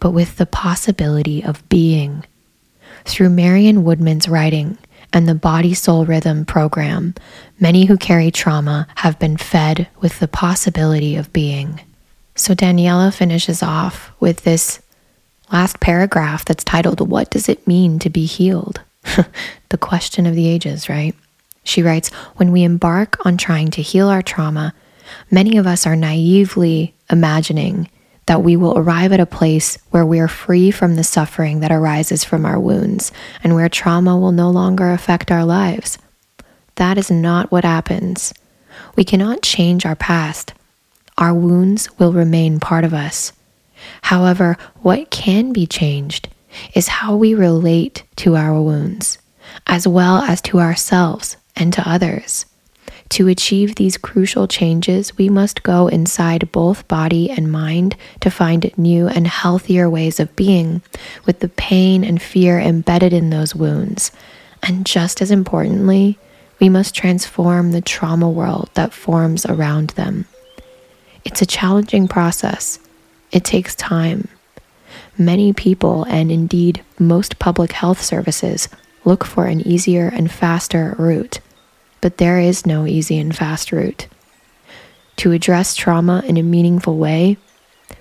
but 0.00 0.10
with 0.10 0.36
the 0.36 0.46
possibility 0.46 1.42
of 1.42 1.66
being. 1.68 2.24
Through 3.04 3.30
Marion 3.30 3.84
Woodman's 3.84 4.28
writing 4.28 4.78
and 5.12 5.28
the 5.28 5.34
Body 5.34 5.74
Soul 5.74 6.04
Rhythm 6.04 6.44
program, 6.44 7.14
many 7.60 7.86
who 7.86 7.96
carry 7.96 8.30
trauma 8.30 8.86
have 8.96 9.18
been 9.18 9.36
fed 9.36 9.88
with 10.00 10.18
the 10.18 10.28
possibility 10.28 11.16
of 11.16 11.32
being. 11.32 11.80
So 12.34 12.54
Daniela 12.54 13.12
finishes 13.14 13.62
off 13.62 14.10
with 14.20 14.44
this 14.44 14.80
last 15.52 15.80
paragraph 15.80 16.44
that's 16.44 16.64
titled, 16.64 17.06
What 17.08 17.30
Does 17.30 17.48
It 17.48 17.66
Mean 17.66 17.98
to 18.00 18.10
Be 18.10 18.26
Healed? 18.26 18.80
the 19.68 19.78
question 19.78 20.26
of 20.26 20.34
the 20.34 20.48
ages, 20.48 20.88
right? 20.88 21.14
She 21.64 21.82
writes 21.82 22.08
When 22.36 22.52
we 22.52 22.62
embark 22.62 23.24
on 23.26 23.36
trying 23.36 23.70
to 23.72 23.82
heal 23.82 24.08
our 24.08 24.22
trauma, 24.22 24.74
many 25.30 25.56
of 25.56 25.66
us 25.66 25.86
are 25.86 25.96
naively 25.96 26.94
imagining 27.10 27.88
that 28.26 28.42
we 28.42 28.56
will 28.56 28.76
arrive 28.76 29.12
at 29.12 29.20
a 29.20 29.26
place 29.26 29.78
where 29.90 30.04
we 30.04 30.20
are 30.20 30.28
free 30.28 30.70
from 30.70 30.96
the 30.96 31.04
suffering 31.04 31.60
that 31.60 31.72
arises 31.72 32.24
from 32.24 32.44
our 32.44 32.60
wounds 32.60 33.10
and 33.42 33.54
where 33.54 33.70
trauma 33.70 34.18
will 34.18 34.32
no 34.32 34.50
longer 34.50 34.90
affect 34.90 35.30
our 35.30 35.46
lives. 35.46 35.98
That 36.74 36.98
is 36.98 37.10
not 37.10 37.50
what 37.50 37.64
happens. 37.64 38.34
We 38.96 39.04
cannot 39.04 39.42
change 39.42 39.86
our 39.86 39.96
past. 39.96 40.52
Our 41.16 41.32
wounds 41.32 41.88
will 41.98 42.12
remain 42.12 42.60
part 42.60 42.84
of 42.84 42.92
us. 42.92 43.32
However, 44.02 44.56
what 44.82 45.10
can 45.10 45.52
be 45.52 45.66
changed 45.66 46.28
is 46.74 46.88
how 46.88 47.16
we 47.16 47.34
relate 47.34 48.04
to 48.16 48.36
our 48.36 48.60
wounds, 48.60 49.18
as 49.66 49.86
well 49.86 50.22
as 50.22 50.40
to 50.42 50.60
ourselves 50.60 51.36
and 51.56 51.72
to 51.72 51.88
others. 51.88 52.46
To 53.10 53.28
achieve 53.28 53.74
these 53.74 53.96
crucial 53.96 54.46
changes, 54.46 55.16
we 55.16 55.30
must 55.30 55.62
go 55.62 55.88
inside 55.88 56.52
both 56.52 56.86
body 56.88 57.30
and 57.30 57.50
mind 57.50 57.96
to 58.20 58.30
find 58.30 58.70
new 58.76 59.08
and 59.08 59.26
healthier 59.26 59.88
ways 59.88 60.20
of 60.20 60.34
being, 60.36 60.82
with 61.24 61.40
the 61.40 61.48
pain 61.48 62.04
and 62.04 62.20
fear 62.20 62.60
embedded 62.60 63.14
in 63.14 63.30
those 63.30 63.54
wounds. 63.54 64.12
And 64.62 64.84
just 64.84 65.22
as 65.22 65.30
importantly, 65.30 66.18
we 66.60 66.68
must 66.68 66.94
transform 66.94 67.72
the 67.72 67.80
trauma 67.80 68.28
world 68.28 68.68
that 68.74 68.92
forms 68.92 69.46
around 69.46 69.90
them. 69.90 70.26
It's 71.24 71.40
a 71.40 71.46
challenging 71.46 72.08
process, 72.08 72.78
it 73.32 73.44
takes 73.44 73.74
time. 73.74 74.28
Many 75.16 75.52
people, 75.52 76.04
and 76.04 76.30
indeed 76.30 76.82
most 76.98 77.38
public 77.38 77.72
health 77.72 78.02
services, 78.02 78.68
look 79.04 79.24
for 79.24 79.46
an 79.46 79.60
easier 79.66 80.08
and 80.08 80.30
faster 80.30 80.94
route 80.98 81.40
but 82.00 82.18
there 82.18 82.38
is 82.38 82.66
no 82.66 82.86
easy 82.86 83.18
and 83.18 83.34
fast 83.34 83.72
route. 83.72 84.06
To 85.16 85.32
address 85.32 85.74
trauma 85.74 86.22
in 86.26 86.36
a 86.36 86.42
meaningful 86.42 86.96
way, 86.96 87.36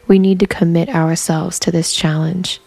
we 0.08 0.20
need 0.20 0.40
to 0.40 0.48
commit 0.48 0.90
ourselves 0.90 1.60
to 1.60 1.72
this 1.72 1.96
challenge. 1.96 2.60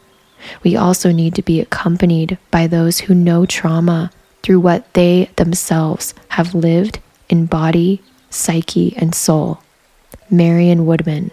We 0.63 0.77
also 0.77 1.13
need 1.13 1.35
to 1.37 1.43
be 1.43 1.61
accompanied 1.61 2.39
by 2.51 2.67
those 2.67 3.01
who 3.01 3.15
know 3.15 3.47
trauma 3.47 4.11
through 4.43 4.61
what 4.61 4.93
they 4.95 5.31
themselves 5.37 6.15
have 6.29 6.55
lived 6.55 6.99
in 7.29 7.47
body, 7.47 8.03
psyche, 8.31 8.95
and 8.97 9.15
soul. 9.15 9.63
Marion 10.31 10.87
Woodman 10.87 11.31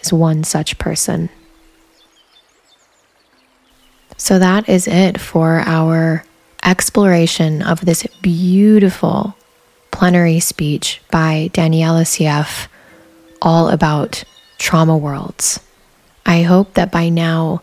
is 0.00 0.12
one 0.12 0.44
such 0.44 0.78
person. 0.78 1.30
So 4.16 4.38
that 4.38 4.68
is 4.68 4.86
it 4.88 5.20
for 5.20 5.60
our 5.64 6.24
exploration 6.64 7.62
of 7.62 7.84
this 7.84 8.06
beautiful 8.20 9.36
plenary 9.90 10.40
speech 10.40 11.00
by 11.10 11.50
Daniela 11.52 12.02
Sieff, 12.02 12.68
all 13.40 13.68
about 13.68 14.24
trauma 14.58 14.96
worlds. 14.96 15.60
I 16.26 16.42
hope 16.42 16.74
that 16.74 16.92
by 16.92 17.08
now 17.08 17.62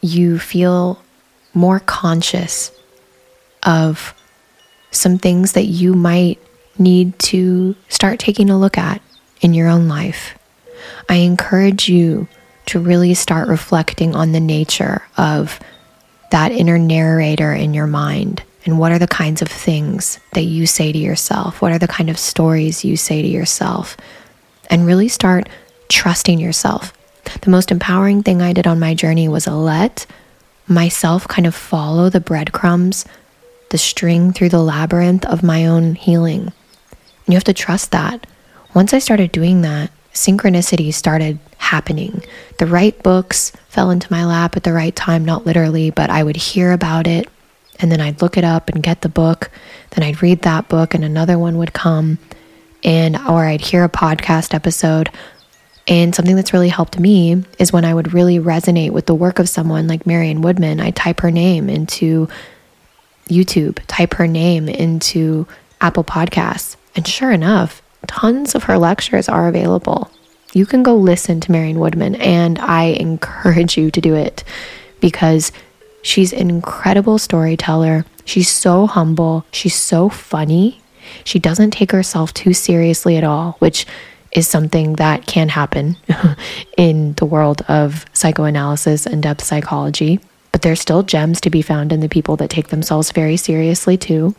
you 0.00 0.38
feel 0.38 1.00
more 1.54 1.80
conscious 1.80 2.70
of 3.62 4.14
some 4.90 5.16
things 5.18 5.52
that 5.52 5.64
you 5.64 5.94
might 5.94 6.38
need 6.78 7.18
to 7.18 7.74
start 7.88 8.18
taking 8.18 8.50
a 8.50 8.58
look 8.58 8.76
at 8.76 9.00
in 9.40 9.54
your 9.54 9.68
own 9.68 9.88
life. 9.88 10.36
I 11.08 11.16
encourage 11.16 11.88
you 11.88 12.28
to 12.66 12.80
really 12.80 13.14
start 13.14 13.48
reflecting 13.48 14.14
on 14.14 14.32
the 14.32 14.40
nature 14.40 15.02
of 15.16 15.60
that 16.30 16.52
inner 16.52 16.78
narrator 16.78 17.52
in 17.52 17.74
your 17.74 17.86
mind? 17.86 18.42
And 18.64 18.78
what 18.78 18.92
are 18.92 18.98
the 18.98 19.06
kinds 19.06 19.42
of 19.42 19.48
things 19.48 20.18
that 20.32 20.44
you 20.44 20.66
say 20.66 20.90
to 20.90 20.98
yourself? 20.98 21.60
What 21.60 21.72
are 21.72 21.78
the 21.78 21.86
kind 21.86 22.08
of 22.08 22.18
stories 22.18 22.84
you 22.84 22.96
say 22.96 23.20
to 23.20 23.28
yourself? 23.28 23.96
And 24.70 24.86
really 24.86 25.08
start 25.08 25.48
trusting 25.88 26.40
yourself 26.40 26.92
The 27.42 27.50
most 27.50 27.70
empowering 27.70 28.22
thing 28.22 28.42
I 28.42 28.52
did 28.52 28.66
on 28.66 28.78
my 28.78 28.94
journey 28.94 29.28
was 29.28 29.46
let 29.46 30.06
myself 30.66 31.28
kind 31.28 31.46
of 31.46 31.54
follow 31.54 32.08
the 32.08 32.20
breadcrumbs, 32.20 33.04
the 33.70 33.78
string 33.78 34.32
through 34.32 34.50
the 34.50 34.62
labyrinth 34.62 35.24
of 35.26 35.42
my 35.42 35.66
own 35.66 35.94
healing. 35.94 36.42
And 36.42 37.28
you 37.28 37.34
have 37.34 37.44
to 37.44 37.54
trust 37.54 37.90
that. 37.92 38.26
Once 38.74 38.92
I 38.92 38.98
started 38.98 39.32
doing 39.32 39.62
that, 39.62 39.90
synchronicity 40.14 40.94
started 40.94 41.38
happening. 41.58 42.22
The 42.58 42.66
right 42.66 43.00
books 43.02 43.52
fell 43.68 43.90
into 43.90 44.10
my 44.10 44.24
lap 44.24 44.56
at 44.56 44.62
the 44.62 44.72
right 44.72 44.94
time, 44.94 45.24
not 45.24 45.44
literally, 45.44 45.90
but 45.90 46.08
I 46.08 46.22
would 46.22 46.36
hear 46.36 46.72
about 46.72 47.06
it 47.06 47.28
and 47.80 47.90
then 47.90 48.00
I'd 48.00 48.22
look 48.22 48.36
it 48.36 48.44
up 48.44 48.68
and 48.68 48.82
get 48.82 49.02
the 49.02 49.08
book. 49.08 49.50
Then 49.90 50.04
I'd 50.04 50.22
read 50.22 50.42
that 50.42 50.68
book 50.68 50.94
and 50.94 51.04
another 51.04 51.38
one 51.38 51.58
would 51.58 51.72
come 51.72 52.18
and 52.82 53.16
or 53.16 53.44
I'd 53.44 53.60
hear 53.60 53.84
a 53.84 53.88
podcast 53.88 54.54
episode. 54.54 55.10
And 55.86 56.14
something 56.14 56.36
that's 56.36 56.52
really 56.52 56.68
helped 56.68 56.98
me 56.98 57.44
is 57.58 57.72
when 57.72 57.84
I 57.84 57.92
would 57.92 58.14
really 58.14 58.38
resonate 58.38 58.92
with 58.92 59.06
the 59.06 59.14
work 59.14 59.38
of 59.38 59.48
someone 59.48 59.86
like 59.86 60.06
Marion 60.06 60.40
Woodman, 60.40 60.80
I 60.80 60.90
type 60.90 61.20
her 61.20 61.30
name 61.30 61.68
into 61.68 62.28
YouTube, 63.28 63.80
type 63.86 64.14
her 64.14 64.26
name 64.26 64.68
into 64.68 65.46
Apple 65.80 66.04
Podcasts. 66.04 66.76
And 66.96 67.06
sure 67.06 67.32
enough, 67.32 67.82
tons 68.06 68.54
of 68.54 68.64
her 68.64 68.78
lectures 68.78 69.28
are 69.28 69.48
available. 69.48 70.10
You 70.52 70.66
can 70.66 70.82
go 70.82 70.94
listen 70.94 71.40
to 71.40 71.52
Marion 71.52 71.80
Woodman, 71.80 72.14
and 72.16 72.58
I 72.58 72.84
encourage 72.84 73.76
you 73.76 73.90
to 73.90 74.00
do 74.00 74.14
it 74.14 74.44
because 75.00 75.50
she's 76.02 76.32
an 76.32 76.48
incredible 76.48 77.18
storyteller. 77.18 78.04
She's 78.24 78.48
so 78.48 78.86
humble, 78.86 79.44
she's 79.50 79.74
so 79.74 80.08
funny. 80.08 80.80
She 81.24 81.38
doesn't 81.38 81.72
take 81.72 81.92
herself 81.92 82.32
too 82.32 82.54
seriously 82.54 83.16
at 83.16 83.24
all, 83.24 83.56
which 83.58 83.86
is 84.32 84.48
something 84.48 84.94
that 84.94 85.26
can 85.26 85.48
happen 85.48 85.96
in 86.76 87.14
the 87.14 87.24
world 87.24 87.62
of 87.68 88.04
psychoanalysis 88.12 89.06
and 89.06 89.22
depth 89.22 89.44
psychology. 89.44 90.20
But 90.52 90.62
there's 90.62 90.80
still 90.80 91.02
gems 91.02 91.40
to 91.42 91.50
be 91.50 91.62
found 91.62 91.92
in 91.92 92.00
the 92.00 92.08
people 92.08 92.36
that 92.36 92.50
take 92.50 92.68
themselves 92.68 93.12
very 93.12 93.36
seriously, 93.36 93.96
too. 93.96 94.34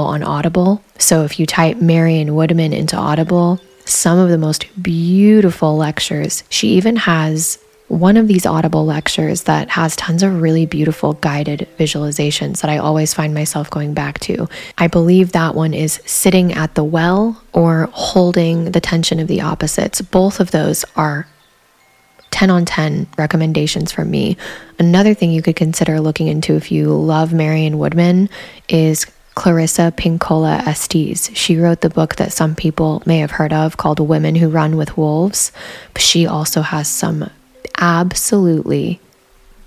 On 0.00 0.22
Audible. 0.22 0.82
So 0.98 1.24
if 1.24 1.38
you 1.38 1.46
type 1.46 1.78
Marion 1.78 2.34
Woodman 2.34 2.72
into 2.72 2.96
Audible, 2.96 3.60
some 3.84 4.18
of 4.18 4.28
the 4.28 4.38
most 4.38 4.66
beautiful 4.82 5.76
lectures. 5.76 6.44
She 6.48 6.68
even 6.70 6.96
has 6.96 7.58
one 7.88 8.16
of 8.16 8.26
these 8.26 8.46
audible 8.46 8.86
lectures 8.86 9.42
that 9.42 9.68
has 9.68 9.94
tons 9.96 10.22
of 10.22 10.40
really 10.40 10.64
beautiful 10.64 11.12
guided 11.14 11.68
visualizations 11.78 12.62
that 12.62 12.70
I 12.70 12.78
always 12.78 13.12
find 13.12 13.34
myself 13.34 13.68
going 13.68 13.92
back 13.92 14.18
to. 14.20 14.48
I 14.78 14.86
believe 14.86 15.32
that 15.32 15.54
one 15.54 15.74
is 15.74 16.00
sitting 16.06 16.54
at 16.54 16.74
the 16.74 16.84
well 16.84 17.42
or 17.52 17.90
holding 17.92 18.72
the 18.72 18.80
tension 18.80 19.20
of 19.20 19.28
the 19.28 19.42
opposites. 19.42 20.00
Both 20.00 20.40
of 20.40 20.52
those 20.52 20.86
are 20.96 21.26
10 22.30 22.48
on 22.48 22.64
10 22.64 23.08
recommendations 23.18 23.92
from 23.92 24.10
me. 24.10 24.38
Another 24.78 25.12
thing 25.12 25.30
you 25.30 25.42
could 25.42 25.56
consider 25.56 26.00
looking 26.00 26.28
into 26.28 26.56
if 26.56 26.72
you 26.72 26.88
love 26.94 27.34
Marion 27.34 27.78
Woodman 27.78 28.30
is 28.70 29.06
Clarissa 29.34 29.92
Pinkola 29.96 30.66
Estes. 30.66 31.30
She 31.34 31.56
wrote 31.56 31.80
the 31.80 31.90
book 31.90 32.16
that 32.16 32.32
some 32.32 32.54
people 32.54 33.02
may 33.06 33.18
have 33.18 33.32
heard 33.32 33.52
of 33.52 33.76
called 33.76 34.00
Women 34.00 34.36
Who 34.36 34.48
Run 34.48 34.76
with 34.76 34.96
Wolves. 34.96 35.52
But 35.92 36.02
she 36.02 36.26
also 36.26 36.60
has 36.62 36.88
some 36.88 37.30
absolutely 37.78 39.00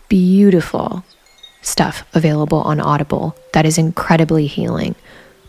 beautiful 0.07 1.03
stuff 1.61 2.05
available 2.13 2.59
on 2.59 2.79
Audible 2.79 3.35
that 3.53 3.65
is 3.65 3.77
incredibly 3.77 4.45
healing. 4.45 4.95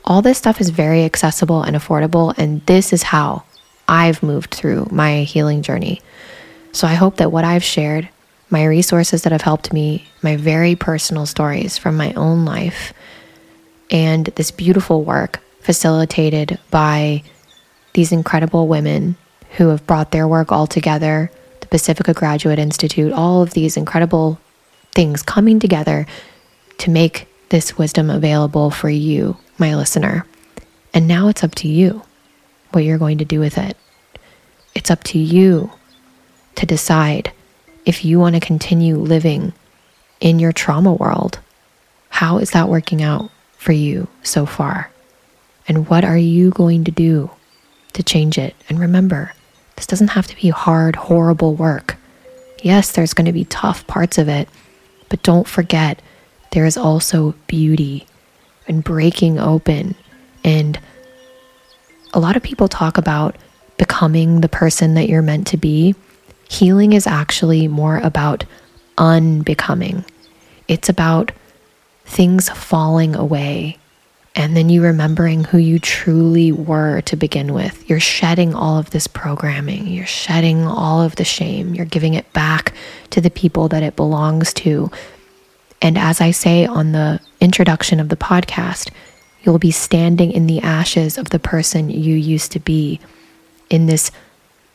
All 0.05 0.23
this 0.23 0.39
stuff 0.39 0.61
is 0.61 0.71
very 0.71 1.05
accessible 1.05 1.63
and 1.63 1.77
affordable, 1.77 2.33
and 2.39 2.65
this 2.67 2.93
is 2.93 3.03
how 3.03 3.43
I've 3.89 4.23
moved 4.23 4.55
through 4.55 4.89
my 4.91 5.23
healing 5.23 5.63
journey. 5.63 6.01
So 6.73 6.87
I 6.87 6.95
hope 6.95 7.17
that 7.17 7.33
what 7.33 7.45
I've 7.45 7.65
shared, 7.65 8.09
my 8.49 8.65
resources 8.65 9.23
that 9.23 9.33
have 9.33 9.43
helped 9.43 9.73
me, 9.73 10.07
my 10.23 10.37
very 10.37 10.75
personal 10.77 11.27
stories 11.27 11.77
from 11.77 11.97
my 11.97 12.13
own 12.15 12.45
life, 12.45 12.93
and 13.91 14.27
this 14.27 14.51
beautiful 14.51 15.05
work 15.05 15.41
facilitated 15.61 16.59
by 16.71 17.23
these 17.93 18.13
incredible 18.13 18.69
women 18.69 19.17
who 19.57 19.69
have 19.69 19.87
brought 19.87 20.11
their 20.11 20.29
work 20.29 20.53
all 20.53 20.67
together 20.67 21.31
the 21.61 21.67
Pacifica 21.67 22.15
Graduate 22.15 22.59
Institute, 22.59 23.13
all 23.13 23.43
of 23.43 23.51
these 23.51 23.77
incredible 23.77 24.39
things 24.95 25.23
coming 25.23 25.59
together 25.59 26.07
to 26.79 26.91
make 26.91 27.27
this 27.49 27.77
wisdom 27.77 28.11
available 28.11 28.71
for 28.71 28.89
you, 28.89 29.37
my 29.59 29.75
listener. 29.75 30.25
And 30.95 31.09
now 31.09 31.29
it's 31.29 31.43
up 31.43 31.55
to 31.57 31.69
you 31.69 32.03
what 32.71 32.85
you're 32.85 32.99
going 32.99 33.19
to 33.19 33.25
do 33.25 33.41
with 33.41 33.59
it. 33.59 33.77
It's 34.75 34.91
up 34.91 35.03
to 35.05 35.19
you 35.19 35.73
to 36.57 36.67
decide 36.67 37.33
if 37.85 38.05
you 38.05 38.19
want 38.19 38.35
to 38.35 38.41
continue 38.41 38.97
living 38.97 39.53
in 40.21 40.39
your 40.39 40.53
trauma 40.53 40.93
world. 40.93 41.39
How 42.11 42.39
is 42.39 42.51
that 42.53 42.69
working 42.69 43.03
out 43.03 43.31
for 43.67 43.73
you 43.73 44.07
so 44.23 44.47
far? 44.47 44.91
And 45.67 45.89
what 45.89 46.05
are 46.05 46.17
you 46.17 46.51
going 46.51 46.85
to 46.85 46.93
do 46.93 47.29
to 47.95 48.03
change 48.05 48.39
it? 48.39 48.55
And 48.69 48.79
remember, 48.79 49.33
this 49.75 49.89
doesn't 49.89 50.15
have 50.15 50.29
to 50.29 50.37
be 50.37 50.51
hard, 50.51 50.95
horrible 50.95 51.57
work. 51.57 51.97
Yes, 52.63 52.93
there's 52.93 53.13
going 53.13 53.27
to 53.27 53.33
be 53.33 53.45
tough 53.47 53.85
parts 53.89 54.19
of 54.19 54.29
it, 54.29 54.49
but 55.09 55.25
don't 55.25 55.49
forget 55.49 56.01
there 56.53 56.65
is 56.65 56.77
also 56.77 57.35
beauty 57.49 58.07
and 58.69 58.85
breaking 58.85 59.41
open. 59.41 59.97
And 60.45 60.79
a 62.15 62.21
lot 62.21 62.37
of 62.37 62.45
people 62.45 62.69
talk 62.69 62.97
about 62.97 63.37
becoming 63.79 64.43
the 64.43 64.49
person 64.49 64.95
that 64.95 65.09
you're 65.09 65.23
meant 65.23 65.49
to 65.49 65.57
be. 65.57 65.97
Healing 66.49 66.93
is 66.93 67.09
actually 67.09 67.67
more 67.67 67.99
about 67.99 68.45
unbecoming, 68.97 70.05
it's 70.69 70.89
about 70.89 71.33
things 72.07 72.49
falling 72.49 73.15
away 73.15 73.79
and 74.37 74.55
then 74.55 74.69
you 74.69 74.83
remembering 74.83 75.45
who 75.45 75.57
you 75.57 75.79
truly 75.79 76.53
were 76.53 77.01
to 77.03 77.17
begin 77.17 77.55
with. 77.55 77.89
You're 77.89 77.99
shedding 77.99 78.55
all 78.55 78.79
of 78.79 78.91
this 78.91 79.07
programming, 79.07 79.87
you're 79.87 80.05
shedding 80.05 80.67
all 80.67 81.03
of 81.03 81.17
the 81.17 81.25
shame, 81.25 81.75
you're 81.75 81.87
giving 81.87 82.13
it 82.13 82.31
back 82.35 82.75
to 83.11 83.23
the 83.23 83.31
people 83.31 83.69
that 83.69 83.83
it 83.83 83.97
belongs 83.97 84.53
to. 84.55 84.91
And 85.81 85.97
as 85.97 86.21
I 86.21 86.33
say 86.33 86.67
on 86.67 86.93
the 86.93 87.19
introduction 87.41 87.99
of 87.99 88.11
the 88.11 88.17
podcast, 88.17 88.93
you'll 89.43 89.59
be 89.59 89.71
standing 89.71 90.33
in 90.33 90.47
the 90.47 90.61
ashes 90.61 91.17
of 91.17 91.31
the 91.31 91.39
person 91.39 91.89
you 91.89 92.15
used 92.15 92.53
to 92.53 92.61
be 92.61 93.01
in 93.71 93.87
this 93.87 94.11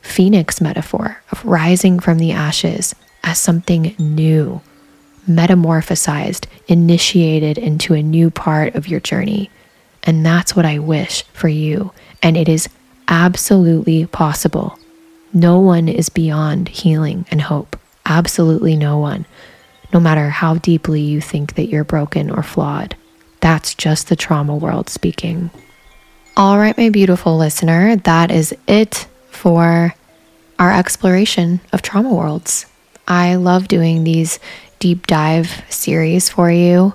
phoenix 0.01 0.59
metaphor 0.59 1.21
of 1.31 1.45
rising 1.45 1.99
from 1.99 2.17
the 2.17 2.31
ashes 2.31 2.95
as 3.23 3.39
something 3.39 3.93
new 3.99 4.59
metamorphosized, 5.29 6.45
initiated 6.67 7.57
into 7.57 7.93
a 7.93 8.03
new 8.03 8.29
part 8.29 8.75
of 8.75 8.87
your 8.87 8.99
journey. 8.99 9.49
And 10.03 10.25
that's 10.25 10.55
what 10.55 10.65
I 10.65 10.79
wish 10.79 11.23
for 11.33 11.47
you. 11.47 11.91
And 12.23 12.35
it 12.35 12.49
is 12.49 12.69
absolutely 13.07 14.05
possible. 14.07 14.77
No 15.33 15.59
one 15.59 15.87
is 15.87 16.09
beyond 16.09 16.69
healing 16.69 17.25
and 17.29 17.41
hope. 17.41 17.77
Absolutely 18.05 18.75
no 18.75 18.97
one. 18.97 19.25
No 19.93 19.99
matter 19.99 20.29
how 20.29 20.55
deeply 20.55 21.01
you 21.01 21.21
think 21.21 21.55
that 21.55 21.67
you're 21.67 21.83
broken 21.83 22.29
or 22.29 22.43
flawed. 22.43 22.95
That's 23.41 23.73
just 23.73 24.07
the 24.09 24.15
trauma 24.15 24.55
world 24.55 24.89
speaking. 24.89 25.51
All 26.37 26.57
right, 26.57 26.77
my 26.77 26.89
beautiful 26.89 27.37
listener, 27.37 27.95
that 27.97 28.31
is 28.31 28.55
it 28.67 29.07
for 29.29 29.93
our 30.59 30.71
exploration 30.71 31.59
of 31.73 31.81
trauma 31.81 32.13
worlds. 32.13 32.65
I 33.07 33.35
love 33.35 33.67
doing 33.67 34.03
these 34.03 34.39
deep 34.81 35.07
dive 35.07 35.63
series 35.69 36.27
for 36.27 36.51
you. 36.51 36.93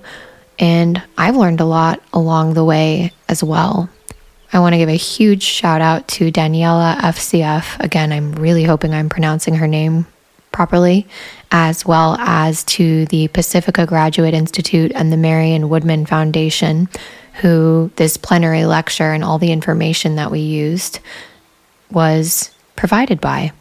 And 0.58 1.02
I've 1.16 1.36
learned 1.36 1.60
a 1.60 1.64
lot 1.64 2.02
along 2.12 2.52
the 2.52 2.64
way 2.64 3.12
as 3.28 3.42
well. 3.42 3.88
I 4.52 4.58
want 4.58 4.74
to 4.74 4.78
give 4.78 4.88
a 4.88 4.96
huge 4.96 5.42
shout 5.42 5.80
out 5.80 6.06
to 6.08 6.32
Daniela 6.32 6.96
Sieff. 7.16 7.78
Again, 7.78 8.12
I'm 8.12 8.32
really 8.32 8.64
hoping 8.64 8.92
I'm 8.92 9.08
pronouncing 9.08 9.54
her 9.54 9.68
name 9.68 10.06
properly, 10.52 11.06
as 11.52 11.86
well 11.86 12.16
as 12.18 12.64
to 12.64 13.06
the 13.06 13.28
Pacifica 13.28 13.86
Graduate 13.86 14.34
Institute 14.34 14.92
and 14.94 15.12
the 15.12 15.16
Marion 15.16 15.68
Woodman 15.68 16.06
Foundation, 16.06 16.88
who 17.34 17.90
this 17.96 18.16
plenary 18.16 18.64
lecture 18.64 19.12
and 19.12 19.22
all 19.22 19.38
the 19.38 19.52
information 19.52 20.16
that 20.16 20.30
we 20.30 20.40
used 20.40 20.98
was 21.90 22.50
provided 22.74 23.20
by. 23.20 23.52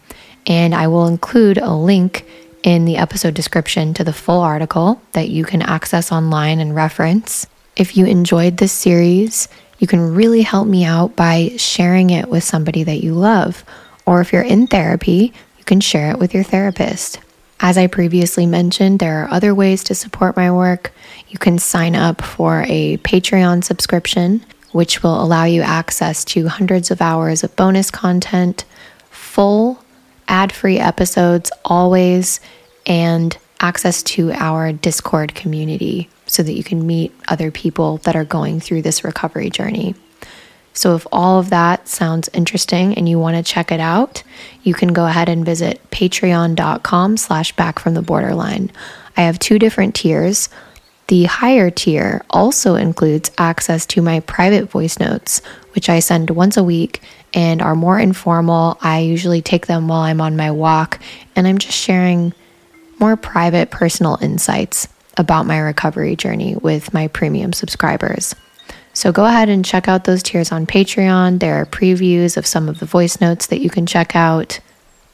And 0.48 0.74
I 0.74 0.88
will 0.88 1.08
include 1.08 1.58
a 1.58 1.74
link 1.74 2.26
in 2.66 2.86
the 2.86 2.98
episode 2.98 3.36
description 3.36 3.94
to 3.94 4.04
the 4.04 4.12
full 4.12 4.42
article 4.42 5.00
that 5.12 5.30
you 5.30 5.46
can 5.46 5.62
access 5.62 6.12
online 6.12 6.60
and 6.60 6.76
reference. 6.76 7.46
If 7.76 7.96
you 7.96 8.08
enjoyed 8.08 8.58
this 8.58 8.72
series, 8.72 9.48
you 9.78 9.86
can 9.86 10.16
really 10.16 10.42
help 10.42 10.68
me 10.68 10.84
out 10.84 11.16
by 11.16 11.52
sharing 11.58 12.10
it 12.10 12.28
with 12.28 12.44
somebody 12.44 12.84
that 12.84 13.04
you 13.04 13.14
love. 13.14 13.64
Or 14.08 14.20
if 14.20 14.34
you're 14.34 14.42
in 14.42 14.66
therapy, 14.66 15.32
you 15.60 15.64
can 15.64 15.80
share 15.80 16.10
it 16.10 16.18
with 16.18 16.34
your 16.34 16.44
therapist. 16.44 17.20
As 17.60 17.78
I 17.78 17.86
previously 17.86 18.48
mentioned, 18.48 18.98
there 18.98 19.24
are 19.24 19.32
other 19.32 19.54
ways 19.54 19.84
to 19.86 19.96
support 19.96 20.36
my 20.36 20.52
work. 20.52 20.92
You 21.28 21.38
can 21.38 21.60
sign 21.60 21.96
up 21.96 22.24
for 22.24 22.66
a 22.68 22.98
Patreon 22.98 23.64
subscription, 23.64 24.44
which 24.72 25.04
will 25.04 25.22
allow 25.22 25.44
you 25.44 25.62
access 25.62 26.26
to 26.26 26.48
hundreds 26.48 26.90
of 26.90 27.00
hours 27.00 27.44
of 27.44 27.56
bonus 27.56 27.92
content, 27.92 28.66
full 29.12 29.85
ad 30.28 30.52
free 30.52 30.80
episodes 30.80 31.52
always, 31.64 32.40
and 32.86 33.38
access 33.60 34.04
to 34.04 34.32
our 34.34 34.72
Discord 34.74 35.34
community 35.36 36.10
so 36.28 36.44
that 36.44 36.54
you 36.54 36.64
can 36.64 36.86
meet 36.86 37.14
other 37.28 37.52
people 37.52 37.98
that 37.98 38.16
are 38.16 38.26
going 38.26 38.60
through 38.60 38.82
this 38.82 39.04
recovery 39.04 39.50
journey. 39.50 39.96
So 40.74 40.96
if 40.96 41.08
all 41.12 41.40
of 41.40 41.52
that 41.52 41.88
sounds 41.88 42.30
interesting 42.34 42.96
and 42.96 43.08
you 43.08 43.18
want 43.18 43.38
to 43.38 43.44
check 43.44 43.72
it 43.72 43.80
out, 43.80 44.24
you 44.64 44.74
can 44.74 44.92
go 44.92 45.06
ahead 45.06 45.30
and 45.30 45.46
visit 45.46 45.80
patreon.com 45.90 47.18
slash 47.18 47.56
back 47.56 47.80
from 47.80 47.94
the 47.94 48.02
borderline. 48.02 48.72
I 49.16 49.22
have 49.22 49.40
two 49.40 49.58
different 49.58 49.96
tiers. 49.96 50.50
The 51.08 51.26
higher 51.26 51.70
tier 51.70 52.26
also 52.30 52.76
includes 52.76 53.32
access 53.38 53.86
to 53.88 54.02
my 54.02 54.20
private 54.22 54.70
voice 54.70 55.00
notes, 55.00 55.42
which 55.74 55.88
I 55.88 56.00
send 56.00 56.32
once 56.32 56.58
a 56.58 56.64
week 56.64 57.02
and 57.36 57.62
are 57.62 57.76
more 57.76 58.00
informal. 58.00 58.78
I 58.82 59.00
usually 59.00 59.42
take 59.42 59.68
them 59.68 59.88
while 59.88 60.02
I'm 60.02 60.22
on 60.22 60.38
my 60.38 60.50
walk 60.50 61.00
and 61.36 61.46
I'm 61.46 61.58
just 61.58 61.78
sharing 61.78 62.34
more 62.98 63.18
private 63.18 63.70
personal 63.70 64.18
insights 64.22 64.88
about 65.18 65.46
my 65.46 65.60
recovery 65.60 66.16
journey 66.16 66.56
with 66.56 66.94
my 66.94 67.10
premium 67.10 67.54
subscribers. 67.54 68.34
So 68.94 69.12
go 69.12 69.26
ahead 69.26 69.50
and 69.50 69.66
check 69.66 69.90
out 69.90 70.06
those 70.06 70.24
tiers 70.24 70.54
on 70.54 70.66
Patreon. 70.66 71.42
There 71.42 71.56
are 71.56 71.66
previews 71.66 72.38
of 72.38 72.48
some 72.48 72.70
of 72.70 72.80
the 72.80 72.86
voice 72.86 73.20
notes 73.20 73.48
that 73.48 73.60
you 73.60 73.70
can 73.70 73.86
check 73.86 74.16
out. 74.16 74.62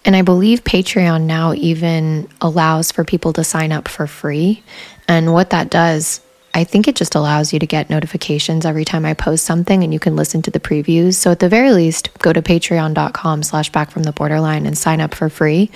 And 0.06 0.16
I 0.16 0.22
believe 0.22 0.64
Patreon 0.64 1.24
now 1.24 1.54
even 1.54 2.30
allows 2.40 2.92
for 2.92 3.04
people 3.04 3.34
to 3.34 3.44
sign 3.44 3.72
up 3.72 3.88
for 3.88 4.06
free. 4.06 4.64
And 5.08 5.34
what 5.34 5.50
that 5.50 5.72
does, 5.72 6.22
I 6.54 6.64
think 6.64 6.88
it 6.88 6.96
just 6.96 7.16
allows 7.16 7.54
you 7.54 7.60
to 7.60 7.66
get 7.66 7.90
notifications 7.90 8.66
every 8.66 8.84
time 8.84 9.06
I 9.06 9.14
post 9.14 9.46
something 9.46 9.84
and 9.84 9.94
you 9.94 10.00
can 10.00 10.16
listen 10.16 10.42
to 10.44 10.52
the 10.52 10.60
previews. 10.60 11.16
So 11.16 11.32
at 11.32 11.40
the 11.40 11.50
very 11.50 11.72
least, 11.72 12.10
go 12.20 12.34
to 12.34 12.42
patreon.com 12.42 13.44
slash 13.44 13.72
back 13.72 13.90
from 13.90 14.04
the 14.04 14.12
borderline 14.12 14.66
and 14.66 14.78
sign 14.78 15.00
up 15.00 15.16
for 15.16 15.30
free. 15.30 15.72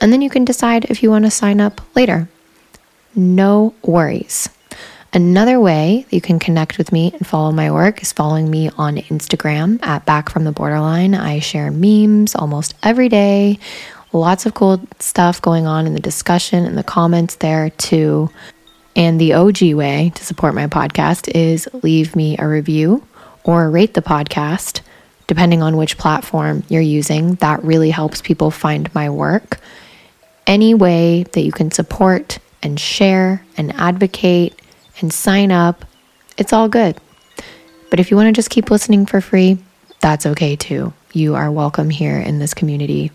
And 0.00 0.12
then 0.12 0.22
you 0.22 0.30
can 0.30 0.44
decide 0.44 0.86
if 0.86 1.02
you 1.02 1.10
want 1.10 1.24
to 1.24 1.30
sign 1.30 1.60
up 1.60 1.80
later. 1.94 2.28
No 3.14 3.74
worries. 3.82 4.48
Another 5.12 5.58
way 5.58 6.04
you 6.10 6.20
can 6.20 6.38
connect 6.38 6.76
with 6.76 6.92
me 6.92 7.12
and 7.14 7.26
follow 7.26 7.50
my 7.50 7.70
work 7.70 8.02
is 8.02 8.12
following 8.12 8.50
me 8.50 8.68
on 8.76 8.96
Instagram 8.96 9.82
at 9.82 10.04
Back 10.04 10.28
from 10.28 10.44
the 10.44 10.52
Borderline. 10.52 11.14
I 11.14 11.38
share 11.38 11.70
memes 11.70 12.34
almost 12.34 12.74
every 12.82 13.08
day, 13.08 13.58
lots 14.12 14.44
of 14.44 14.54
cool 14.54 14.86
stuff 14.98 15.40
going 15.40 15.66
on 15.66 15.86
in 15.86 15.94
the 15.94 16.00
discussion 16.00 16.66
and 16.66 16.76
the 16.76 16.84
comments 16.84 17.36
there 17.36 17.70
too. 17.70 18.30
And 18.96 19.20
the 19.20 19.34
OG 19.34 19.74
way 19.74 20.10
to 20.14 20.24
support 20.24 20.54
my 20.54 20.68
podcast 20.68 21.28
is 21.34 21.68
leave 21.82 22.16
me 22.16 22.34
a 22.38 22.48
review 22.48 23.06
or 23.44 23.70
rate 23.70 23.92
the 23.92 24.00
podcast, 24.00 24.80
depending 25.26 25.62
on 25.62 25.76
which 25.76 25.98
platform 25.98 26.64
you're 26.70 26.80
using. 26.80 27.34
That 27.34 27.62
really 27.62 27.90
helps 27.90 28.22
people 28.22 28.50
find 28.50 28.92
my 28.94 29.10
work. 29.10 29.60
Any 30.46 30.72
way 30.72 31.24
that 31.24 31.42
you 31.42 31.52
can 31.52 31.70
support 31.70 32.38
and 32.62 32.80
share 32.80 33.44
and 33.58 33.74
advocate 33.74 34.58
and 35.02 35.12
sign 35.12 35.52
up, 35.52 35.84
it's 36.38 36.54
all 36.54 36.70
good. 36.70 36.96
But 37.90 38.00
if 38.00 38.10
you 38.10 38.16
want 38.16 38.28
to 38.28 38.32
just 38.32 38.48
keep 38.48 38.70
listening 38.70 39.04
for 39.04 39.20
free, 39.20 39.58
that's 40.00 40.24
okay 40.24 40.56
too. 40.56 40.94
You 41.12 41.34
are 41.34 41.52
welcome 41.52 41.90
here 41.90 42.18
in 42.18 42.38
this 42.38 42.54
community. 42.54 43.12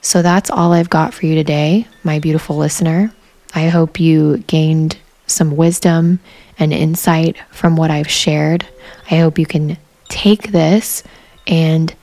So 0.00 0.22
that's 0.22 0.50
all 0.50 0.72
I've 0.72 0.90
got 0.90 1.14
for 1.14 1.26
you 1.26 1.36
today, 1.36 1.86
my 2.02 2.18
beautiful 2.18 2.56
listener. 2.56 3.12
I 3.54 3.68
hope 3.68 4.00
you 4.00 4.38
gained 4.46 4.96
some 5.26 5.56
wisdom 5.56 6.20
and 6.58 6.72
insight 6.72 7.36
from 7.50 7.76
what 7.76 7.90
I've 7.90 8.10
shared. 8.10 8.66
I 9.10 9.18
hope 9.18 9.38
you 9.38 9.46
can 9.46 9.76
take 10.08 10.52
this 10.52 11.02
and 11.46 11.94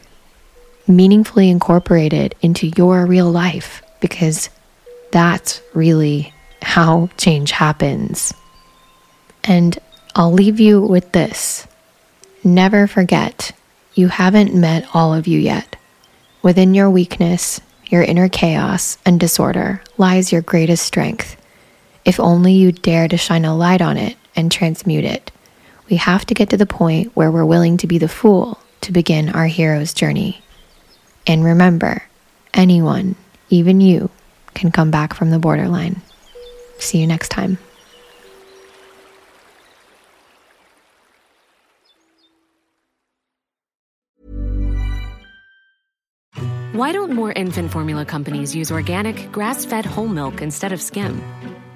meaningfully 0.88 1.50
incorporate 1.50 2.14
it 2.14 2.36
into 2.42 2.68
your 2.68 3.06
real 3.06 3.32
life 3.32 3.84
because 4.00 4.50
that's 5.12 5.62
really 5.74 6.34
how 6.62 7.10
change 7.18 7.52
happens. 7.52 8.34
And 9.44 9.78
I'll 10.16 10.34
leave 10.34 10.60
you 10.60 10.82
with 10.82 11.12
this 11.12 11.68
never 12.44 12.88
forget 12.88 13.52
you 13.96 14.08
haven't 14.08 14.56
met 14.56 14.88
all 14.94 15.14
of 15.14 15.28
you 15.28 15.40
yet. 15.40 15.76
Within 16.42 16.74
your 16.74 16.90
weakness, 16.90 17.60
your 17.88 18.02
inner 18.02 18.30
chaos 18.30 18.98
and 19.06 19.20
disorder 19.20 19.82
lies 19.98 20.32
your 20.32 20.42
greatest 20.42 20.86
strength. 20.86 21.36
If 22.06 22.20
only 22.20 22.54
you 22.54 22.72
dare 22.72 23.08
to 23.08 23.18
shine 23.18 23.46
a 23.46 23.56
light 23.56 23.82
on 23.82 23.98
it 23.98 24.18
and 24.36 24.52
transmute 24.52 25.06
it. 25.06 25.32
We 25.90 25.98
have 25.98 26.26
to 26.28 26.34
get 26.34 26.50
to 26.52 26.58
the 26.58 26.66
point 26.66 27.12
where 27.16 27.32
we're 27.32 27.46
willing 27.46 27.78
to 27.78 27.88
be 27.88 27.98
the 27.98 28.08
fool 28.08 28.60
to 28.82 28.92
begin 28.92 29.30
our 29.30 29.48
hero's 29.48 29.94
journey. 29.94 30.42
And 31.28 31.44
remember, 31.44 32.04
anyone, 32.54 33.16
even 33.50 33.82
you, 33.82 34.10
can 34.54 34.72
come 34.72 34.92
back 34.92 35.14
from 35.14 35.30
the 35.30 35.40
borderline. 35.40 36.02
See 36.80 37.00
you 37.00 37.08
next 37.08 37.30
time. 37.30 37.58
Why 46.74 46.94
don't 46.94 47.12
more 47.12 47.34
infant 47.34 47.72
formula 47.72 48.06
companies 48.06 48.56
use 48.56 48.72
organic, 48.72 49.32
grass 49.34 49.66
fed 49.66 49.86
whole 49.86 50.08
milk 50.08 50.42
instead 50.42 50.72
of 50.72 50.82
skim? 50.82 51.22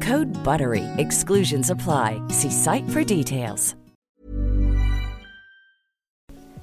Code 0.00 0.30
BUTTERY. 0.44 0.84
Exclusions 0.98 1.68
apply. 1.68 2.22
See 2.28 2.50
site 2.50 2.88
for 2.90 3.02
details. 3.02 3.74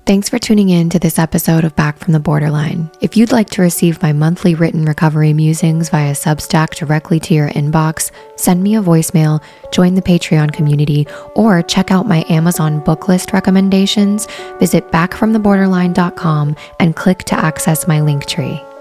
Thanks 0.08 0.30
for 0.30 0.40
tuning 0.40 0.70
in 0.70 0.90
to 0.92 1.00
this 1.00 1.20
episode 1.20 1.66
of 1.66 1.76
Back 1.76 1.98
from 1.98 2.14
the 2.14 2.20
Borderline. 2.22 2.90
If 3.02 3.18
you'd 3.18 3.34
like 3.34 3.50
to 3.50 3.62
receive 3.62 4.02
my 4.02 4.14
monthly 4.14 4.56
written 4.56 4.86
recovery 4.86 5.34
musings 5.34 5.90
via 5.90 6.14
Substack 6.14 6.76
directly 6.76 7.20
to 7.20 7.34
your 7.34 7.50
inbox, 7.50 8.10
send 8.38 8.64
me 8.64 8.78
a 8.78 8.82
voicemail, 8.82 9.44
join 9.74 9.96
the 9.96 10.02
Patreon 10.02 10.54
community, 10.54 11.06
or 11.36 11.62
check 11.62 11.92
out 11.92 12.08
my 12.08 12.24
Amazon 12.30 12.80
book 12.86 13.10
list 13.10 13.34
recommendations. 13.34 14.30
Visit 14.62 14.90
backfromtheborderline.com 14.92 16.56
and 16.80 16.96
click 16.96 17.26
to 17.26 17.36
access 17.36 17.86
my 17.86 18.00
Linktree. 18.00 18.77